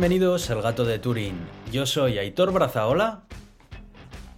Bienvenidos 0.00 0.48
al 0.48 0.62
Gato 0.62 0.86
de 0.86 0.98
Turín. 0.98 1.34
Yo 1.70 1.84
soy 1.84 2.16
Aitor 2.16 2.54
Brazaola. 2.54 3.24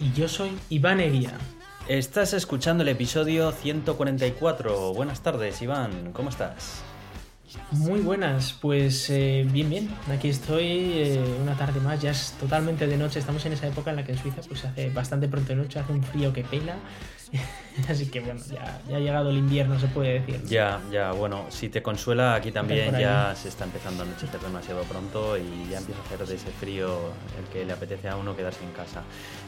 Y 0.01 0.13
yo 0.13 0.27
soy 0.27 0.51
Iván 0.71 0.99
Eguía. 0.99 1.39
Estás 1.87 2.33
escuchando 2.33 2.83
el 2.83 2.89
episodio 2.89 3.53
144. 3.53 4.93
Buenas 4.93 5.23
tardes, 5.23 5.63
Iván. 5.63 6.11
¿Cómo 6.15 6.31
estás? 6.31 6.83
Muy 7.71 8.01
buenas, 8.01 8.55
pues 8.61 9.09
eh, 9.11 9.47
bien, 9.51 9.71
bien. 9.71 9.91
Aquí 10.11 10.29
estoy 10.29 10.67
eh, 10.67 11.37
una 11.43 11.57
tarde 11.57 11.81
más, 11.81 12.01
ya 12.01 12.11
es 12.11 12.35
totalmente 12.41 12.87
de 12.87 12.97
noche. 12.97 13.19
Estamos 13.19 13.45
en 13.47 13.53
esa 13.53 13.67
época 13.67 13.91
en 13.91 13.97
la 13.97 14.05
que 14.05 14.13
en 14.13 14.19
Suiza 14.19 14.41
pues 14.47 14.65
hace 14.65 14.91
bastante 14.91 15.29
pronto 15.29 15.49
de 15.51 15.57
noche, 15.57 15.79
hace 15.79 15.93
un 15.93 16.03
frío 16.03 16.33
que 16.33 16.45
pela. 16.45 16.77
Así 17.89 18.11
que 18.11 18.21
bueno, 18.21 18.41
ya, 18.51 18.81
ya, 18.89 18.97
ha 18.97 19.01
llegado 19.01 19.31
el 19.31 19.39
invierno, 19.39 19.79
se 19.81 19.87
puede 19.89 20.21
decir. 20.21 20.43
Ya, 20.45 20.81
ya, 20.91 21.13
bueno, 21.13 21.47
si 21.49 21.71
te 21.71 21.83
consuela, 21.83 22.35
aquí 22.35 22.53
también 22.53 22.99
ya 22.99 23.35
se 23.35 23.49
está 23.49 23.65
empezando 23.65 24.03
a 24.03 24.07
anochecer 24.07 24.41
demasiado 24.41 24.83
pronto 24.83 25.39
y 25.39 25.71
ya 25.71 25.79
empieza 25.79 26.01
a 26.03 26.05
hacer 26.05 26.27
de 26.27 26.35
ese 26.35 26.51
frío 26.51 26.99
el 27.39 27.45
que 27.51 27.65
le 27.65 27.73
apetece 27.73 28.09
a 28.09 28.17
uno 28.17 28.37
quedarse 28.37 28.63
en 28.65 28.73
casa. 28.73 29.03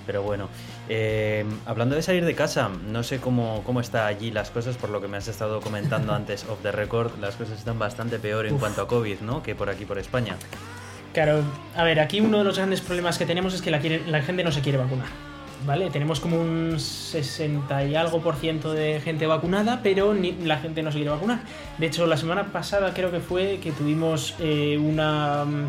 Pero 0.06 0.22
bueno, 0.22 0.48
eh, 0.88 1.44
hablando 1.66 1.94
de 1.94 2.02
salir 2.02 2.24
de 2.24 2.34
casa, 2.34 2.68
no 2.68 3.02
sé 3.02 3.18
cómo, 3.18 3.62
cómo 3.64 3.80
está 3.80 4.06
allí 4.06 4.30
las 4.30 4.50
cosas, 4.50 4.76
por 4.76 4.90
lo 4.90 5.00
que 5.00 5.08
me 5.08 5.16
has 5.16 5.28
estado 5.28 5.60
comentando 5.60 6.14
antes 6.14 6.44
off 6.48 6.60
the 6.62 6.72
record, 6.72 7.18
las 7.20 7.36
cosas 7.36 7.58
están 7.58 7.78
bastante 7.78 8.18
peor 8.18 8.46
en 8.46 8.58
cuanto 8.58 8.82
a 8.82 8.88
COVID, 8.88 9.20
¿no? 9.20 9.42
Que 9.42 9.54
por 9.54 9.70
aquí, 9.70 9.84
por 9.84 9.98
España. 9.98 10.36
Claro, 11.12 11.42
a 11.76 11.84
ver, 11.84 12.00
aquí 12.00 12.20
uno 12.20 12.38
de 12.38 12.44
los 12.44 12.56
grandes 12.56 12.80
problemas 12.80 13.18
que 13.18 13.26
tenemos 13.26 13.54
es 13.54 13.62
que 13.62 13.70
la, 13.70 13.80
la 14.08 14.22
gente 14.22 14.42
no 14.42 14.50
se 14.50 14.60
quiere 14.60 14.78
vacunar. 14.78 15.06
¿vale? 15.66 15.90
Tenemos 15.90 16.20
como 16.20 16.40
un 16.40 16.78
60 16.78 17.84
y 17.84 17.94
algo 17.94 18.20
por 18.20 18.36
ciento 18.36 18.72
de 18.72 19.00
gente 19.00 19.26
vacunada, 19.26 19.80
pero 19.82 20.14
ni, 20.14 20.32
la 20.32 20.58
gente 20.58 20.82
no 20.82 20.90
se 20.90 20.98
quiere 20.98 21.10
vacunar. 21.10 21.40
De 21.78 21.86
hecho, 21.86 22.06
la 22.06 22.16
semana 22.16 22.52
pasada 22.52 22.92
creo 22.94 23.10
que 23.10 23.20
fue 23.20 23.58
que 23.62 23.72
tuvimos 23.72 24.34
eh, 24.38 24.78
una 24.78 25.44
mm, 25.44 25.66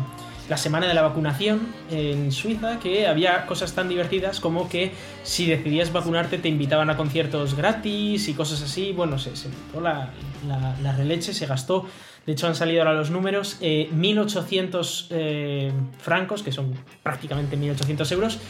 la 0.48 0.56
semana 0.56 0.86
de 0.86 0.94
la 0.94 1.02
vacunación 1.02 1.74
en 1.90 2.30
Suiza, 2.32 2.78
que 2.78 3.06
había 3.06 3.46
cosas 3.46 3.72
tan 3.72 3.88
divertidas 3.88 4.40
como 4.40 4.68
que 4.68 4.92
si 5.22 5.46
decidías 5.46 5.92
vacunarte 5.92 6.38
te 6.38 6.48
invitaban 6.48 6.88
a 6.90 6.96
conciertos 6.96 7.54
gratis 7.54 8.28
y 8.28 8.34
cosas 8.34 8.62
así. 8.62 8.92
Bueno, 8.92 9.18
se, 9.18 9.34
se 9.36 9.48
la, 9.74 10.10
la, 10.46 10.76
la 10.82 10.92
releche, 10.92 11.34
se 11.34 11.46
gastó 11.46 11.86
de 12.26 12.32
hecho, 12.32 12.48
han 12.48 12.56
salido 12.56 12.82
ahora 12.82 12.94
los 12.94 13.10
números. 13.10 13.58
1.800 13.60 15.06
eh, 15.10 15.68
eh, 15.68 15.72
francos, 15.98 16.42
que 16.42 16.50
son 16.50 16.74
prácticamente 17.04 17.56
1.800 17.56 18.12
euros, 18.12 18.40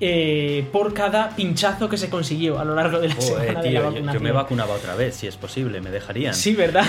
eh, 0.00 0.66
por 0.72 0.94
cada 0.94 1.36
pinchazo 1.36 1.90
que 1.90 1.98
se 1.98 2.08
consiguió 2.08 2.58
a 2.58 2.64
lo 2.64 2.74
largo 2.74 2.98
de 2.98 3.08
la 3.08 3.20
semana 3.20 3.60
de 3.60 3.72
la 3.72 3.80
vacunación. 3.82 4.14
Yo, 4.14 4.20
me 4.20 4.32
vacunaba 4.32 4.74
otra 4.74 4.94
vez, 4.94 5.16
si 5.16 5.26
es 5.26 5.36
posible, 5.36 5.82
me 5.82 5.90
dejarían. 5.90 6.32
Sí, 6.32 6.54
¿verdad? 6.54 6.86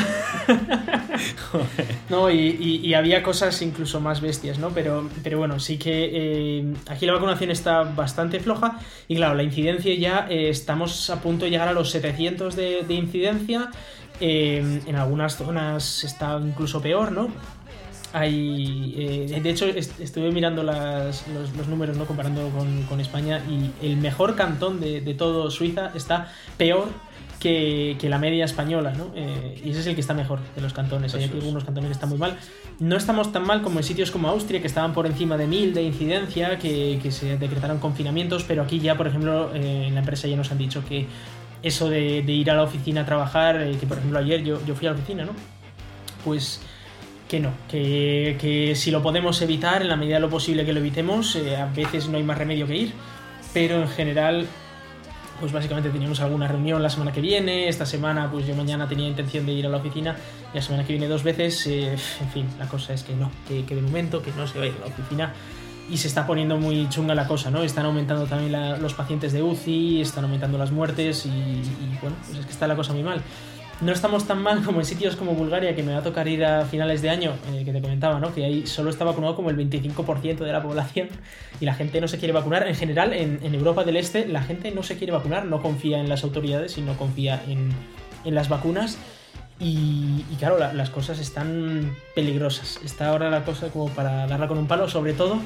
no, 2.09 2.31
y, 2.31 2.93
había 2.93 3.23
cosas 3.23 3.61
incluso 3.61 3.99
más 3.99 4.21
bestias, 4.21 4.57
¿no? 4.57 4.69
Pero, 4.69 5.09
pero 5.23 5.39
bueno, 5.39 5.59
sí 5.59 5.77
que 5.77 6.63
aquí 6.87 7.05
la 7.05 7.13
vacunación 7.13 7.51
está 7.51 7.83
bastante 7.83 8.39
floja 8.39 8.79
y 9.09 9.17
claro, 9.17 9.35
la 9.35 9.43
incidencia 9.43 9.93
ya 9.95 10.27
estamos 10.29 11.09
a 11.09 11.21
punto 11.21 11.43
de 11.43 11.51
llegar 11.51 11.67
a 11.67 11.73
los 11.73 11.91
700 11.91 12.55
de, 12.55 12.83
de 12.87 12.93
incidencia. 12.93 13.69
Eh, 14.19 14.81
en 14.85 14.95
algunas 14.95 15.35
zonas 15.35 16.03
está 16.03 16.39
incluso 16.43 16.81
peor, 16.81 17.11
¿no? 17.11 17.29
Hay, 18.13 18.95
eh, 18.97 19.39
de 19.41 19.49
hecho, 19.49 19.65
estuve 19.67 20.31
mirando 20.31 20.63
los, 20.63 21.67
números, 21.67 21.97
¿no? 21.97 22.05
Comparando 22.05 22.49
con, 22.87 22.99
España 22.99 23.41
y 23.49 23.85
el 23.85 23.97
mejor 23.97 24.35
cantón 24.35 24.79
de, 24.79 25.01
todo 25.13 25.51
Suiza 25.51 25.91
está 25.93 26.31
peor 26.57 26.87
que, 27.39 27.97
la 28.03 28.17
media 28.17 28.45
española, 28.45 28.93
¿no? 28.93 29.11
Eh, 29.15 29.61
y 29.63 29.69
ese 29.69 29.81
es 29.81 29.87
el 29.87 29.95
que 29.95 30.01
está 30.01 30.13
mejor 30.13 30.39
de 30.55 30.61
los 30.61 30.73
cantones. 30.73 31.13
Hay 31.13 31.25
aquí 31.25 31.37
algunos 31.37 31.63
cantones 31.63 31.89
que 31.89 31.93
están 31.93 32.09
muy 32.09 32.17
mal. 32.17 32.37
No 32.79 32.95
estamos 32.95 33.31
tan 33.31 33.45
mal 33.45 33.61
como 33.61 33.79
en 33.79 33.83
sitios 33.83 34.09
como 34.09 34.29
Austria, 34.29 34.61
que 34.61 34.67
estaban 34.67 34.93
por 34.93 35.05
encima 35.05 35.37
de 35.37 35.45
1000 35.45 35.73
de 35.73 35.83
incidencia, 35.83 36.57
que, 36.57 36.99
que 37.03 37.11
se 37.11 37.37
decretaron 37.37 37.77
confinamientos, 37.77 38.45
pero 38.45 38.63
aquí 38.63 38.79
ya, 38.79 38.95
por 38.95 39.07
ejemplo, 39.07 39.53
en 39.53 39.93
la 39.93 39.99
empresa 39.99 40.27
ya 40.27 40.37
nos 40.37 40.51
han 40.51 40.57
dicho 40.57 40.83
que 40.87 41.07
eso 41.63 41.89
de, 41.89 42.19
ir 42.19 42.51
a 42.51 42.55
la 42.55 42.63
oficina 42.63 43.01
a 43.01 43.05
trabajar, 43.05 43.61
eh, 43.61 43.77
que 43.79 43.87
por 43.87 43.97
ejemplo 43.97 44.19
ayer 44.19 44.43
yo, 44.43 44.63
yo, 44.65 44.75
fui 44.75 44.87
a 44.87 44.91
la 44.91 44.97
oficina, 44.97 45.25
¿no? 45.25 45.31
Pues 46.23 46.61
que 47.27 47.39
no, 47.39 47.51
que, 47.67 48.73
si 48.75 48.89
lo 48.89 49.01
podemos 49.01 49.41
evitar, 49.41 49.81
en 49.81 49.89
la 49.89 49.97
medida 49.97 50.15
de 50.15 50.21
lo 50.21 50.29
posible 50.29 50.65
que 50.65 50.71
lo 50.71 50.79
evitemos, 50.79 51.35
eh, 51.35 51.57
a 51.57 51.65
veces 51.65 52.07
no 52.07 52.17
hay 52.17 52.23
más 52.23 52.37
remedio 52.37 52.65
que 52.67 52.75
ir, 52.75 52.93
pero 53.53 53.81
en 53.81 53.89
general, 53.89 54.47
pues 55.39 55.51
básicamente 55.51 55.89
teníamos 55.89 56.21
alguna 56.21 56.47
reunión 56.47 56.81
la 56.81 56.89
semana 56.89 57.11
que 57.11 57.19
viene, 57.19 57.67
esta 57.67 57.85
semana 57.85 58.31
pues 58.31 58.47
yo 58.47 58.55
mañana 58.55 58.87
tenía 58.87 59.07
intención 59.07 59.45
de 59.45 59.51
ir 59.51 59.65
a 59.65 59.69
la 59.69 59.77
oficina, 59.77 60.15
y 60.53 60.55
la 60.55 60.61
semana 60.61 60.85
que 60.85 60.93
viene 60.93 61.07
dos 61.07 61.23
veces, 61.23 61.67
eh, 61.67 61.91
en 61.91 62.29
fin, 62.31 62.47
la 62.57 62.67
cosa 62.67 62.93
es 62.93 63.03
que 63.03 63.13
no, 63.13 63.29
que, 63.47 63.65
que 63.65 63.75
de 63.75 63.81
momento 63.81 64.21
que 64.21 64.31
no 64.31 64.47
se 64.47 64.57
va 64.57 64.63
a 64.65 64.67
ir 64.67 64.75
a 64.77 64.87
la 64.87 64.93
oficina 64.93 65.33
y 65.89 65.97
se 65.97 66.07
está 66.07 66.27
poniendo 66.27 66.57
muy 66.57 66.89
chunga 66.89 67.15
la 67.15 67.27
cosa, 67.27 67.49
¿no? 67.49 67.63
Están 67.63 67.85
aumentando 67.85 68.25
también 68.25 68.81
los 68.81 68.93
pacientes 68.93 69.31
de 69.33 69.41
UCI, 69.41 70.01
están 70.01 70.25
aumentando 70.25 70.57
las 70.57 70.71
muertes 70.71 71.25
y, 71.25 71.61
bueno, 72.01 72.15
pues 72.25 72.39
es 72.39 72.45
que 72.45 72.51
está 72.51 72.67
la 72.67 72.75
cosa 72.75 72.93
muy 72.93 73.03
mal. 73.03 73.21
No 73.79 73.91
estamos 73.91 74.25
tan 74.25 74.41
mal 74.41 74.63
como 74.65 74.79
en 74.79 74.85
sitios 74.85 75.15
como 75.15 75.33
Bulgaria, 75.33 75.75
que 75.75 75.83
me 75.83 75.93
va 75.93 75.99
a 75.99 76.03
tocar 76.03 76.27
ir 76.27 76.43
a 76.43 76.65
finales 76.65 77.01
de 77.01 77.09
año, 77.09 77.33
eh, 77.53 77.63
que 77.63 77.71
te 77.71 77.81
comentaba, 77.81 78.19
¿no? 78.19 78.33
Que 78.33 78.43
ahí 78.43 78.67
solo 78.67 78.89
está 78.89 79.05
vacunado 79.05 79.35
como 79.35 79.49
el 79.49 79.57
25% 79.57 80.39
de 80.39 80.51
la 80.51 80.61
población 80.61 81.09
y 81.61 81.65
la 81.65 81.73
gente 81.73 82.01
no 82.01 82.07
se 82.07 82.17
quiere 82.17 82.33
vacunar. 82.33 82.67
En 82.67 82.75
general, 82.75 83.13
en, 83.13 83.55
Europa 83.55 83.83
del 83.83 83.97
Este, 83.97 84.27
la 84.27 84.43
gente 84.43 84.71
no 84.71 84.83
se 84.83 84.97
quiere 84.97 85.13
vacunar, 85.13 85.45
no 85.45 85.61
confía 85.61 85.99
en 85.99 86.09
las 86.09 86.23
autoridades 86.23 86.77
y 86.77 86.81
no 86.81 86.97
confía 86.97 87.41
en, 87.47 87.69
en 88.25 88.35
las 88.35 88.49
vacunas. 88.49 88.97
Y, 89.59 90.21
claro, 90.37 90.59
las 90.59 90.89
cosas 90.91 91.17
están 91.17 91.95
peligrosas. 92.13 92.79
Está 92.85 93.09
ahora 93.09 93.31
la 93.31 93.43
cosa 93.43 93.69
como 93.69 93.89
para 93.89 94.27
darla 94.27 94.47
con 94.47 94.59
un 94.59 94.67
palo, 94.67 94.87
sobre 94.87 95.13
todo 95.13 95.39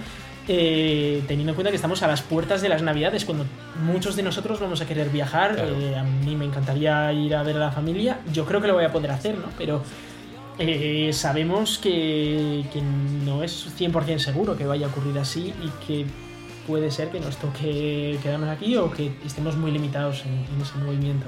eh, 0.47 1.24
teniendo 1.28 1.52
en 1.52 1.56
cuenta 1.56 1.69
que 1.69 1.75
estamos 1.75 2.02
a 2.03 2.07
las 2.07 2.22
puertas 2.22 2.62
de 2.62 2.69
las 2.69 2.81
navidades, 2.81 3.25
cuando 3.25 3.46
muchos 3.84 4.16
de 4.16 4.24
nosotros 4.24 4.59
vamos 4.59 4.81
a 4.81 4.88
querer 4.88 5.09
viajar. 5.09 5.57
Eh, 5.59 5.96
a 5.96 6.03
mí 6.03 6.35
me 6.35 6.46
encantaría 6.46 7.12
ir 7.13 7.35
a 7.35 7.44
ver 7.44 7.57
a 7.57 7.59
la 7.59 7.72
familia. 7.72 8.19
Yo 8.34 8.46
creo 8.46 8.62
que 8.62 8.68
lo 8.68 8.74
voy 8.74 8.85
a 8.85 8.91
poder 8.91 9.12
hacer, 9.12 9.38
¿no? 9.38 9.47
Pero 9.57 9.84
eh, 10.57 11.12
sabemos 11.13 11.78
que, 11.78 12.66
que, 12.74 12.81
no 12.81 13.44
es 13.44 13.68
100% 13.78 14.18
seguro 14.19 14.57
que 14.57 14.66
vaya 14.66 14.88
a 14.88 14.90
ocurrir 14.90 15.18
así 15.19 15.53
y 15.62 15.85
que 15.85 16.06
puede 16.68 16.91
ser 16.91 17.09
que 17.09 17.19
nos 17.19 17.38
toque 17.38 18.19
quedarnos 18.22 18.50
aquí 18.50 18.75
o 18.78 18.91
que 18.91 19.12
estemos 19.25 19.56
muy 19.58 19.72
limitados 19.72 20.23
en 20.25 20.62
ese 20.62 20.78
movimiento 20.78 21.25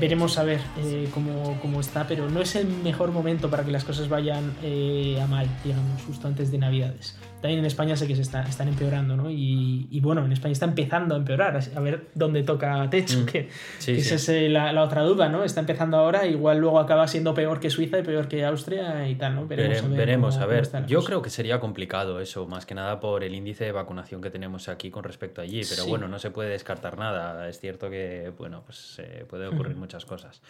veremos 0.00 0.38
a 0.38 0.44
ver 0.44 0.60
eh, 0.78 1.08
cómo, 1.12 1.80
está, 1.80 2.06
pero 2.06 2.28
no 2.28 2.40
es 2.40 2.56
el 2.56 2.66
mejor 2.66 3.12
momento 3.12 3.50
para 3.50 3.64
que 3.64 3.70
las 3.70 3.84
cosas 3.84 4.08
vayan 4.08 4.52
eh, 4.62 5.18
a 5.22 5.26
mal, 5.26 5.46
digamos, 5.62 6.02
justo 6.02 6.26
antes 6.26 6.50
de 6.50 6.58
Navidades. 6.58 7.16
También 7.40 7.60
en 7.60 7.64
España 7.64 7.96
sé 7.96 8.06
que 8.06 8.14
se 8.14 8.22
está, 8.22 8.42
están 8.42 8.68
empeorando, 8.68 9.16
¿no? 9.16 9.30
Y, 9.30 9.98
bueno, 10.02 10.24
en 10.24 10.32
España 10.32 10.52
está 10.52 10.66
empezando 10.66 11.14
a 11.14 11.18
empeorar, 11.18 11.58
a 11.74 11.80
ver 11.80 12.08
dónde 12.14 12.42
toca 12.42 12.88
techo, 12.90 13.20
mm. 13.20 13.26
que, 13.26 13.48
esa 13.86 14.14
es 14.16 14.28
eh, 14.28 14.48
la, 14.50 14.82
otra 14.82 15.02
duda, 15.02 15.30
¿no? 15.30 15.42
Está 15.42 15.60
empezando 15.60 15.96
ahora, 15.96 16.26
igual 16.26 16.58
luego 16.58 16.78
acaba 16.78 17.08
siendo 17.08 17.32
peor 17.32 17.58
que 17.58 17.70
Suiza 17.70 17.98
y 17.98 18.02
peor 18.02 18.28
que 18.28 18.44
Austria 18.44 19.08
y 19.08 19.14
tal, 19.14 19.36
¿no? 19.36 19.46
Veremos, 19.46 20.36
a 20.36 20.46
ver. 20.46 20.68
Yo 20.86 21.02
creo 21.02 21.22
que 21.22 21.30
sería 21.30 21.60
complicado 21.60 22.20
eso, 22.20 22.46
más 22.46 22.66
que 22.66 22.74
nada 22.74 23.00
por 23.00 23.24
el 23.24 23.34
índice 23.34 23.64
de 23.64 23.72
vacunación 23.72 24.20
que 24.20 24.28
tenemos 24.28 24.68
aquí 24.68 24.90
con 24.90 25.04
respecto 25.04 25.40
a 25.40 25.44
allí, 25.44 25.62
pero 25.68 25.86
bueno, 25.86 26.08
no 26.08 26.18
se 26.18 26.30
puede 26.30 26.50
descartar 26.50 26.98
nada. 26.98 27.48
Es 27.48 27.58
cierto 27.58 27.88
que, 27.88 28.32
bueno, 28.36 28.62
pues 28.66 29.00
puede 29.30 29.46
ocurrir 29.46 29.76
muchas 29.90 30.04
cosas. 30.06 30.40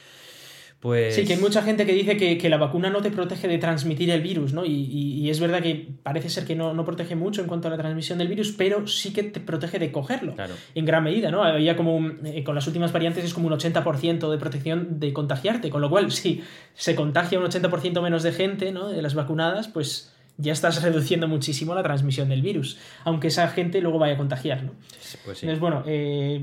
Pues... 0.80 1.14
Sí, 1.14 1.26
que 1.26 1.34
hay 1.34 1.38
mucha 1.38 1.60
gente 1.60 1.84
que 1.84 1.92
dice 1.92 2.16
que, 2.16 2.48
la 2.48 2.56
vacuna 2.56 2.88
no 2.88 3.02
te 3.02 3.10
protege 3.10 3.48
de 3.48 3.58
transmitir 3.58 4.08
el 4.10 4.22
virus, 4.22 4.54
¿no? 4.54 4.64
Y, 4.64 5.28
es 5.28 5.38
verdad 5.38 5.62
que 5.62 5.88
parece 6.02 6.30
ser 6.30 6.46
que 6.46 6.54
no, 6.56 6.84
protege 6.86 7.16
mucho 7.16 7.42
en 7.42 7.48
cuanto 7.48 7.68
a 7.68 7.70
la 7.70 7.76
transmisión 7.76 8.18
del 8.18 8.28
virus, 8.28 8.52
pero 8.52 8.86
sí 8.86 9.12
que 9.12 9.22
te 9.22 9.40
protege 9.40 9.78
de 9.78 9.92
cogerlo, 9.92 10.34
en 10.74 10.84
gran 10.86 11.04
medida, 11.04 11.30
¿no? 11.30 11.44
Había 11.44 11.76
como, 11.76 12.00
eh, 12.24 12.42
con 12.44 12.54
las 12.54 12.66
últimas 12.66 12.92
variantes 12.92 13.24
es 13.24 13.34
como 13.34 13.46
un 13.48 13.52
80% 13.52 14.30
de 14.30 14.38
protección 14.38 15.00
de 15.00 15.12
contagiarte, 15.12 15.68
con 15.68 15.82
lo 15.82 15.90
cual, 15.90 16.10
si 16.10 16.42
se 16.74 16.94
contagia 16.94 17.38
un 17.38 17.44
80% 17.44 18.00
menos 18.02 18.22
de 18.22 18.32
gente, 18.32 18.72
¿no? 18.72 18.88
De 18.88 19.02
las 19.02 19.14
vacunadas, 19.14 19.68
pues 19.68 20.14
ya 20.38 20.52
estás 20.52 20.82
reduciendo 20.82 21.28
muchísimo 21.28 21.74
la 21.74 21.82
transmisión 21.82 22.30
del 22.30 22.40
virus, 22.40 22.78
aunque 23.04 23.28
esa 23.28 23.48
gente 23.48 23.82
luego 23.82 23.98
vaya 23.98 24.14
a 24.14 24.16
contagiar, 24.16 24.62
¿no? 24.64 24.72
Pues 25.26 25.38
sí. 25.38 25.46
Entonces, 25.46 25.60
bueno, 25.60 25.82
eh, 25.86 26.42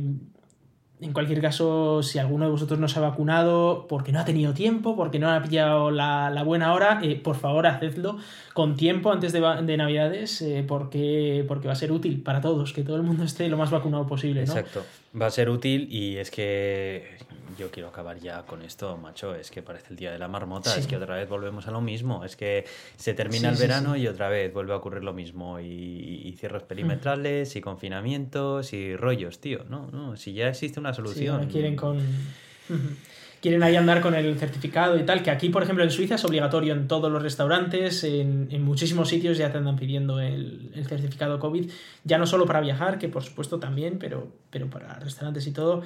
en 1.00 1.14
cualquier 1.14 1.42
caso, 1.42 2.02
si 2.02 2.18
alguno 2.18 2.46
de 2.46 2.52
vosotros 2.52 2.80
no 2.80 2.88
se 2.88 2.98
ha 2.98 3.04
vacunado 3.04 3.86
porque 3.88 4.12
no 4.12 4.20
ha 4.20 4.26
tenido 4.26 4.54
tiempo, 4.54 4.96
porque 4.96 5.20
no 5.20 5.30
ha 5.30 5.42
pillado 5.44 5.92
la, 5.92 6.42
buena 6.44 6.74
hora, 6.74 7.00
eh, 7.04 7.16
por 7.16 7.36
favor 7.36 7.68
hacedlo 7.68 8.18
con 8.58 8.76
tiempo 8.76 9.12
antes 9.12 9.34
de, 9.34 9.40
de 9.40 9.78
Navidades 9.78 10.42
eh, 10.42 10.66
porque, 10.68 11.46
porque 11.48 11.68
va 11.68 11.74
a 11.74 11.76
ser 11.76 11.92
útil 11.92 12.24
para 12.24 12.42
todos, 12.42 12.74
que 12.74 12.82
todo 12.82 12.96
el 12.96 13.04
mundo 13.04 13.24
esté 13.24 13.48
lo 13.50 13.56
más 13.56 13.70
vacunado 13.70 14.08
posible. 14.08 14.48
¿no? 14.48 14.52
Exacto, 14.52 14.84
va 15.16 15.28
a 15.28 15.30
ser 15.30 15.52
útil 15.52 15.88
y 15.92 16.18
es 16.18 16.32
que 16.32 17.20
yo 17.56 17.70
quiero 17.70 17.90
acabar 17.90 18.18
ya 18.18 18.48
con 18.48 18.64
esto, 18.64 18.98
macho, 18.98 19.36
es 19.36 19.52
que 19.52 19.62
parece 19.62 19.90
el 19.92 19.96
día 19.96 20.12
de 20.12 20.18
la 20.18 20.28
marmota, 20.28 20.76
es 20.76 20.88
que 20.88 20.98
otra 20.98 21.18
vez 21.18 21.30
volvemos 21.30 21.68
a 21.68 21.72
lo 21.72 21.82
mismo, 21.82 22.26
es 22.26 22.36
que 22.36 22.66
se 22.96 23.14
termina 23.14 23.50
el 23.50 23.58
verano 23.58 23.96
y 23.96 24.08
otra 24.08 24.28
vez 24.28 24.52
vuelve 24.52 24.74
a 24.74 24.78
ocurrir 24.78 25.04
lo 25.04 25.14
mismo. 25.14 25.60
Y, 25.60 26.34
cierros 26.40 26.64
perimetrales 26.64 27.56
y 27.56 27.62
confinamientos 27.62 28.74
y 28.74 28.96
rollos, 28.96 29.40
tío, 29.40 29.66
no, 29.70 29.92
no, 29.92 30.18
si 30.18 30.34
ya 30.34 30.50
existe 30.50 30.80
una 30.80 30.96
solución. 30.96 31.48
quieren 31.48 31.76
con... 31.76 32.00
quieren 33.42 33.64
ahí 33.64 33.76
andar 33.76 34.02
con 34.02 34.16
el 34.16 34.38
certificado 34.38 34.98
y 34.98 35.04
tal, 35.04 35.24
que 35.24 35.32
aquí, 35.32 35.50
por 35.50 35.64
ejemplo, 35.64 35.84
en 35.84 35.92
Suiza 35.92 36.16
es 36.16 36.26
obligatorio 36.26 36.74
en 36.74 36.88
todos 36.88 37.12
los 37.12 37.22
restaurantes, 37.22 38.04
en, 38.04 38.64
muchísimos 38.64 39.10
sitios 39.10 39.38
ya 39.38 39.52
te 39.52 39.58
andan 39.58 39.76
pidiendo 39.76 40.20
el, 40.20 40.72
certificado 40.88 41.40
COVID, 41.40 41.70
ya 42.04 42.18
no 42.18 42.26
solo 42.26 42.46
para 42.46 42.62
viajar, 42.62 42.98
que 43.00 43.10
por 43.10 43.24
supuesto 43.24 43.60
también, 43.60 44.00
pero, 44.00 44.28
pero 44.50 44.70
para 44.70 45.00
restaurantes 45.00 45.46
y 45.48 45.52
todo. 45.52 45.84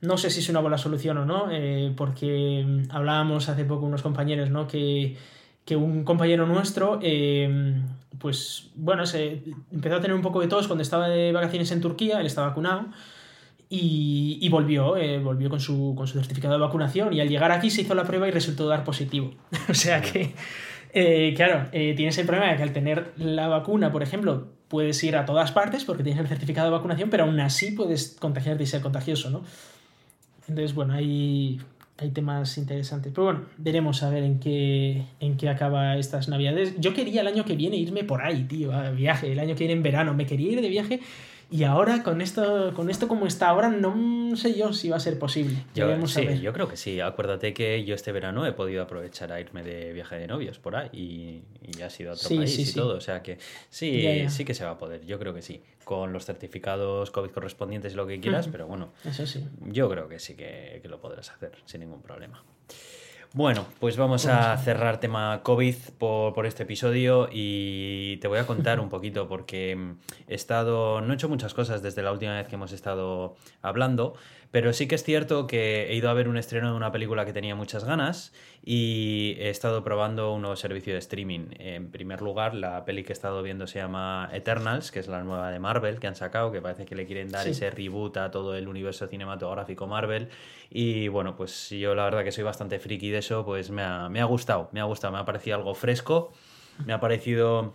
No 0.00 0.16
sé 0.16 0.30
si 0.30 0.40
es 0.40 0.48
una 0.48 0.60
buena 0.60 0.78
solución 0.78 1.18
o 1.18 1.24
no, 1.24 1.48
eh, 1.50 1.92
porque 1.96 2.84
hablábamos 2.90 3.48
hace 3.48 3.64
poco 3.64 3.86
unos 3.86 4.02
compañeros, 4.02 4.50
¿no? 4.50 4.68
Que, 4.68 5.16
que 5.64 5.76
un 5.76 6.04
compañero 6.04 6.46
nuestro, 6.46 6.98
eh, 7.02 7.82
pues 8.18 8.70
bueno, 8.74 9.04
se 9.06 9.42
empezó 9.70 9.96
a 9.96 10.00
tener 10.00 10.16
un 10.16 10.22
poco 10.22 10.40
de 10.40 10.46
tos 10.46 10.66
cuando 10.66 10.82
estaba 10.82 11.08
de 11.08 11.32
vacaciones 11.32 11.70
en 11.72 11.80
Turquía, 11.80 12.20
él 12.20 12.26
está 12.26 12.42
vacunado, 12.42 12.86
y, 13.70 14.48
volvió, 14.48 14.96
eh, 14.96 15.18
volvió 15.18 15.50
con 15.50 15.60
su, 15.60 15.94
con 15.96 16.06
su 16.06 16.18
certificado 16.18 16.54
de 16.54 16.60
vacunación 16.60 17.12
y 17.12 17.20
al 17.20 17.28
llegar 17.28 17.52
aquí 17.52 17.70
se 17.70 17.82
hizo 17.82 17.94
la 17.94 18.04
prueba 18.04 18.26
y 18.26 18.30
resultó 18.30 18.66
dar 18.66 18.84
positivo. 18.84 19.34
o 19.68 19.74
sea 19.74 20.00
que, 20.00 20.32
eh, 20.92 21.34
claro, 21.36 21.68
eh, 21.72 21.94
tienes 21.94 22.16
el 22.18 22.26
problema 22.26 22.50
de 22.50 22.56
que 22.56 22.62
al 22.62 22.72
tener 22.72 23.12
la 23.16 23.48
vacuna, 23.48 23.92
por 23.92 24.02
ejemplo, 24.02 24.48
puedes 24.68 25.02
ir 25.04 25.16
a 25.16 25.26
todas 25.26 25.52
partes 25.52 25.84
porque 25.84 26.02
tienes 26.02 26.20
el 26.20 26.28
certificado 26.28 26.68
de 26.68 26.76
vacunación, 26.76 27.10
pero 27.10 27.24
aún 27.24 27.38
así 27.40 27.72
puedes 27.72 28.16
contagiarte 28.18 28.62
y 28.62 28.66
ser 28.66 28.80
contagioso, 28.80 29.30
¿no? 29.30 29.42
Entonces, 30.48 30.74
bueno, 30.74 30.94
hay, 30.94 31.60
hay 31.98 32.10
temas 32.10 32.56
interesantes. 32.56 33.12
Pero 33.14 33.24
bueno, 33.24 33.40
veremos 33.58 34.02
a 34.02 34.08
ver 34.08 34.22
en 34.22 34.40
qué, 34.40 35.04
en 35.20 35.36
qué 35.36 35.50
acaba 35.50 35.98
estas 35.98 36.28
navidades. 36.28 36.74
Yo 36.78 36.94
quería 36.94 37.20
el 37.20 37.26
año 37.26 37.44
que 37.44 37.54
viene 37.54 37.76
irme 37.76 38.02
por 38.02 38.22
ahí, 38.22 38.44
tío, 38.44 38.72
a 38.72 38.90
viaje. 38.90 39.30
El 39.30 39.40
año 39.40 39.54
que 39.54 39.64
viene 39.64 39.74
en 39.74 39.82
verano. 39.82 40.14
Me 40.14 40.24
quería 40.24 40.52
ir 40.52 40.62
de 40.62 40.70
viaje 40.70 41.00
y 41.50 41.64
ahora, 41.64 42.02
con 42.02 42.20
esto, 42.20 42.72
con 42.74 42.90
esto 42.90 43.08
como 43.08 43.26
está 43.26 43.48
ahora, 43.48 43.70
no 43.70 44.36
sé 44.36 44.54
yo 44.54 44.74
si 44.74 44.90
va 44.90 44.96
a 44.96 45.00
ser 45.00 45.18
posible. 45.18 45.64
Yo, 45.74 46.06
sí, 46.06 46.40
yo 46.40 46.52
creo 46.52 46.68
que 46.68 46.76
sí. 46.76 47.00
Acuérdate 47.00 47.54
que 47.54 47.84
yo 47.84 47.94
este 47.94 48.12
verano 48.12 48.46
he 48.46 48.52
podido 48.52 48.82
aprovechar 48.82 49.32
a 49.32 49.40
irme 49.40 49.62
de 49.62 49.92
viaje 49.94 50.16
de 50.16 50.26
novios 50.26 50.58
por 50.58 50.76
ahí 50.76 50.90
y, 50.92 51.42
y 51.62 51.82
ha 51.82 51.88
sido 51.88 52.12
otro 52.12 52.28
país 52.28 52.58
y 52.58 52.74
todo. 52.74 52.96
O 52.96 53.00
sea 53.00 53.22
que 53.22 53.38
sí, 53.70 54.28
sí 54.28 54.44
que 54.44 54.52
se 54.52 54.64
va 54.64 54.72
a 54.72 54.78
poder. 54.78 55.06
Yo 55.06 55.18
creo 55.18 55.32
que 55.32 55.40
sí. 55.40 55.62
Con 55.84 56.12
los 56.12 56.26
certificados 56.26 57.10
COVID 57.10 57.30
correspondientes 57.30 57.94
y 57.94 57.96
lo 57.96 58.06
que 58.06 58.20
quieras, 58.20 58.48
pero 58.48 58.66
bueno. 58.66 58.90
Eso 59.04 59.26
sí. 59.26 59.46
Yo 59.66 59.88
creo 59.88 60.06
que 60.06 60.18
sí 60.18 60.34
que, 60.34 60.80
que 60.82 60.88
lo 60.88 61.00
podrás 61.00 61.30
hacer 61.30 61.52
sin 61.64 61.80
ningún 61.80 62.02
problema. 62.02 62.42
Bueno, 63.34 63.66
pues 63.78 63.98
vamos 63.98 64.24
a 64.26 64.56
cerrar 64.56 65.00
tema 65.00 65.42
COVID 65.42 65.76
por, 65.98 66.46
este 66.46 66.62
episodio 66.62 67.28
y 67.30 68.16
te 68.16 68.28
voy 68.28 68.38
a 68.38 68.46
contar 68.46 68.80
un 68.80 68.88
poquito 68.88 69.28
porque 69.28 69.94
he 70.26 70.34
estado, 70.34 71.02
no 71.02 71.12
he 71.12 71.14
hecho 71.14 71.28
muchas 71.28 71.52
cosas 71.52 71.82
desde 71.82 72.02
la 72.02 72.10
última 72.10 72.34
vez 72.36 72.48
que 72.48 72.54
hemos 72.54 72.72
estado 72.72 73.36
hablando, 73.60 74.14
pero 74.50 74.72
sí 74.72 74.88
que 74.88 74.94
es 74.94 75.04
cierto 75.04 75.46
que 75.46 75.90
he 75.90 75.94
ido 75.94 76.08
a 76.08 76.14
ver 76.14 76.28
un 76.28 76.38
estreno 76.38 76.70
de 76.70 76.76
una 76.76 76.90
película 76.90 77.26
que 77.26 77.34
tenía 77.34 77.54
muchas 77.54 77.84
ganas 77.84 78.32
y 78.64 79.36
he 79.38 79.50
estado 79.50 79.84
probando 79.84 80.32
un 80.32 80.40
nuevo 80.40 80.56
servicio 80.56 80.94
de 80.94 80.98
streaming. 81.00 81.48
En 81.58 81.90
primer 81.90 82.22
lugar, 82.22 82.54
la 82.54 82.84
peli 82.86 83.04
que 83.04 83.12
he 83.12 83.12
estado 83.12 83.42
viendo 83.42 83.66
se 83.66 83.78
llama 83.78 84.30
Eternals, 84.32 84.90
que 84.90 85.00
es 85.00 85.08
la 85.08 85.22
nueva 85.22 85.50
de 85.50 85.58
Marvel 85.58 85.98
que 86.00 86.06
han 86.06 86.14
sacado, 86.14 86.50
que 86.50 86.62
parece 86.62 86.86
que 86.86 86.94
le 86.94 87.06
quieren 87.06 87.30
dar 87.30 87.46
ese 87.46 87.70
reboot 87.70 88.16
a 88.16 88.30
todo 88.30 88.56
el 88.56 88.68
universo 88.68 89.06
cinematográfico 89.06 89.86
Marvel. 89.86 90.28
Y 90.70 91.08
bueno, 91.08 91.36
pues 91.36 91.68
yo 91.68 91.94
la 91.94 92.04
verdad 92.04 92.24
que 92.24 92.32
soy 92.32 92.44
bastante 92.44 92.78
friki 92.78 93.10
de 93.10 93.18
eso, 93.18 93.44
pues 93.44 93.70
me 93.70 93.82
ha, 93.82 94.08
me 94.08 94.20
ha 94.20 94.24
gustado, 94.24 94.70
me 94.72 94.80
ha 94.80 94.84
gustado, 94.84 95.12
me 95.12 95.18
ha 95.18 95.24
parecido 95.26 95.56
algo 95.56 95.74
fresco, 95.74 96.32
me 96.86 96.94
ha 96.94 97.00
parecido 97.00 97.74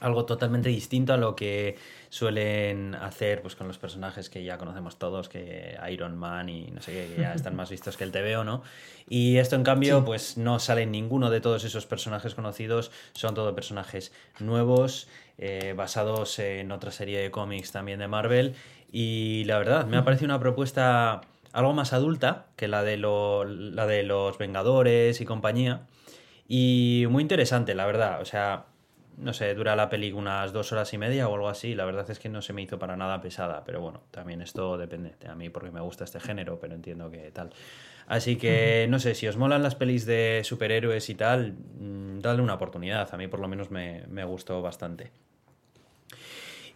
algo 0.00 0.24
totalmente 0.24 0.68
distinto 0.68 1.12
a 1.12 1.16
lo 1.16 1.36
que 1.36 1.76
suelen 2.10 2.96
hacer 2.96 3.40
pues 3.40 3.54
con 3.54 3.68
los 3.68 3.78
personajes 3.78 4.28
que 4.28 4.42
ya 4.42 4.58
conocemos 4.58 4.98
todos, 4.98 5.28
que 5.28 5.78
Iron 5.90 6.18
Man 6.18 6.48
y 6.48 6.70
no 6.72 6.82
sé 6.82 6.92
qué, 6.92 7.14
que 7.14 7.22
ya 7.22 7.32
están 7.34 7.56
más 7.56 7.70
vistos 7.70 7.96
que 7.96 8.04
el 8.04 8.12
TVO, 8.12 8.44
¿no? 8.44 8.62
Y 9.08 9.38
esto 9.38 9.56
en 9.56 9.62
cambio 9.62 10.04
pues 10.04 10.36
no 10.36 10.58
sale 10.58 10.86
ninguno 10.86 11.30
de 11.30 11.40
todos 11.40 11.64
esos 11.64 11.86
personajes 11.86 12.34
conocidos, 12.34 12.90
son 13.12 13.34
todos 13.34 13.54
personajes 13.54 14.12
nuevos, 14.40 15.08
eh, 15.38 15.72
basados 15.76 16.38
en 16.40 16.72
otra 16.72 16.90
serie 16.90 17.20
de 17.20 17.30
cómics 17.30 17.70
también 17.70 18.00
de 18.00 18.08
Marvel. 18.08 18.54
Y 18.92 19.44
la 19.44 19.58
verdad 19.58 19.86
me 19.86 19.96
ha 19.96 20.04
parecido 20.04 20.26
una 20.26 20.40
propuesta 20.40 21.20
algo 21.52 21.72
más 21.74 21.92
adulta 21.92 22.46
que 22.56 22.66
la 22.66 22.82
de, 22.82 22.96
la 22.96 23.86
de 23.86 24.02
los 24.02 24.36
Vengadores 24.36 25.20
y 25.20 25.24
compañía. 25.24 25.82
Y 26.48 27.06
muy 27.08 27.22
interesante, 27.22 27.76
la 27.76 27.86
verdad, 27.86 28.20
o 28.20 28.24
sea 28.24 28.64
no 29.20 29.32
sé, 29.32 29.54
dura 29.54 29.76
la 29.76 29.88
peli 29.88 30.12
unas 30.12 30.52
dos 30.52 30.72
horas 30.72 30.92
y 30.92 30.98
media 30.98 31.28
o 31.28 31.34
algo 31.34 31.48
así. 31.48 31.74
La 31.74 31.84
verdad 31.84 32.10
es 32.10 32.18
que 32.18 32.28
no 32.28 32.42
se 32.42 32.52
me 32.52 32.62
hizo 32.62 32.78
para 32.78 32.96
nada 32.96 33.20
pesada, 33.20 33.62
pero 33.64 33.80
bueno, 33.80 34.02
también 34.10 34.42
esto 34.42 34.76
depende 34.78 35.14
de 35.20 35.28
a 35.28 35.34
mí 35.34 35.50
porque 35.50 35.70
me 35.70 35.80
gusta 35.80 36.04
este 36.04 36.20
género, 36.20 36.58
pero 36.58 36.74
entiendo 36.74 37.10
que 37.10 37.30
tal. 37.30 37.50
Así 38.06 38.36
que 38.36 38.86
no 38.90 38.98
sé, 38.98 39.14
si 39.14 39.28
os 39.28 39.36
molan 39.36 39.62
las 39.62 39.76
pelis 39.76 40.04
de 40.06 40.40
superhéroes 40.44 41.08
y 41.10 41.14
tal, 41.14 41.52
mm, 41.52 42.20
dadle 42.20 42.42
una 42.42 42.54
oportunidad. 42.54 43.08
A 43.12 43.16
mí 43.16 43.28
por 43.28 43.40
lo 43.40 43.48
menos 43.48 43.70
me, 43.70 44.04
me 44.08 44.24
gustó 44.24 44.60
bastante. 44.62 45.12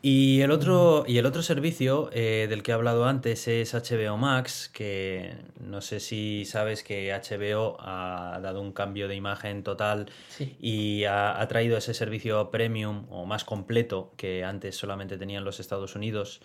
Y 0.06 0.42
el 0.42 0.50
otro, 0.50 1.04
y 1.06 1.16
el 1.16 1.24
otro 1.24 1.40
servicio 1.40 2.10
eh, 2.12 2.46
del 2.46 2.62
que 2.62 2.72
he 2.72 2.74
hablado 2.74 3.06
antes 3.06 3.48
es 3.48 3.72
HBO 3.72 4.18
Max, 4.18 4.68
que 4.68 5.34
no 5.58 5.80
sé 5.80 5.98
si 5.98 6.44
sabes 6.44 6.82
que 6.82 7.10
HBO 7.10 7.78
ha 7.80 8.38
dado 8.42 8.60
un 8.60 8.72
cambio 8.72 9.08
de 9.08 9.14
imagen 9.14 9.62
total 9.62 10.10
y 10.60 11.04
ha, 11.04 11.42
traído 11.48 11.78
ese 11.78 11.94
servicio 11.94 12.50
premium 12.50 13.06
o 13.08 13.24
más 13.24 13.44
completo 13.44 14.12
que 14.18 14.44
antes 14.44 14.76
solamente 14.76 15.16
tenían 15.16 15.42
los 15.42 15.58
Estados 15.58 15.96
Unidos. 15.96 16.42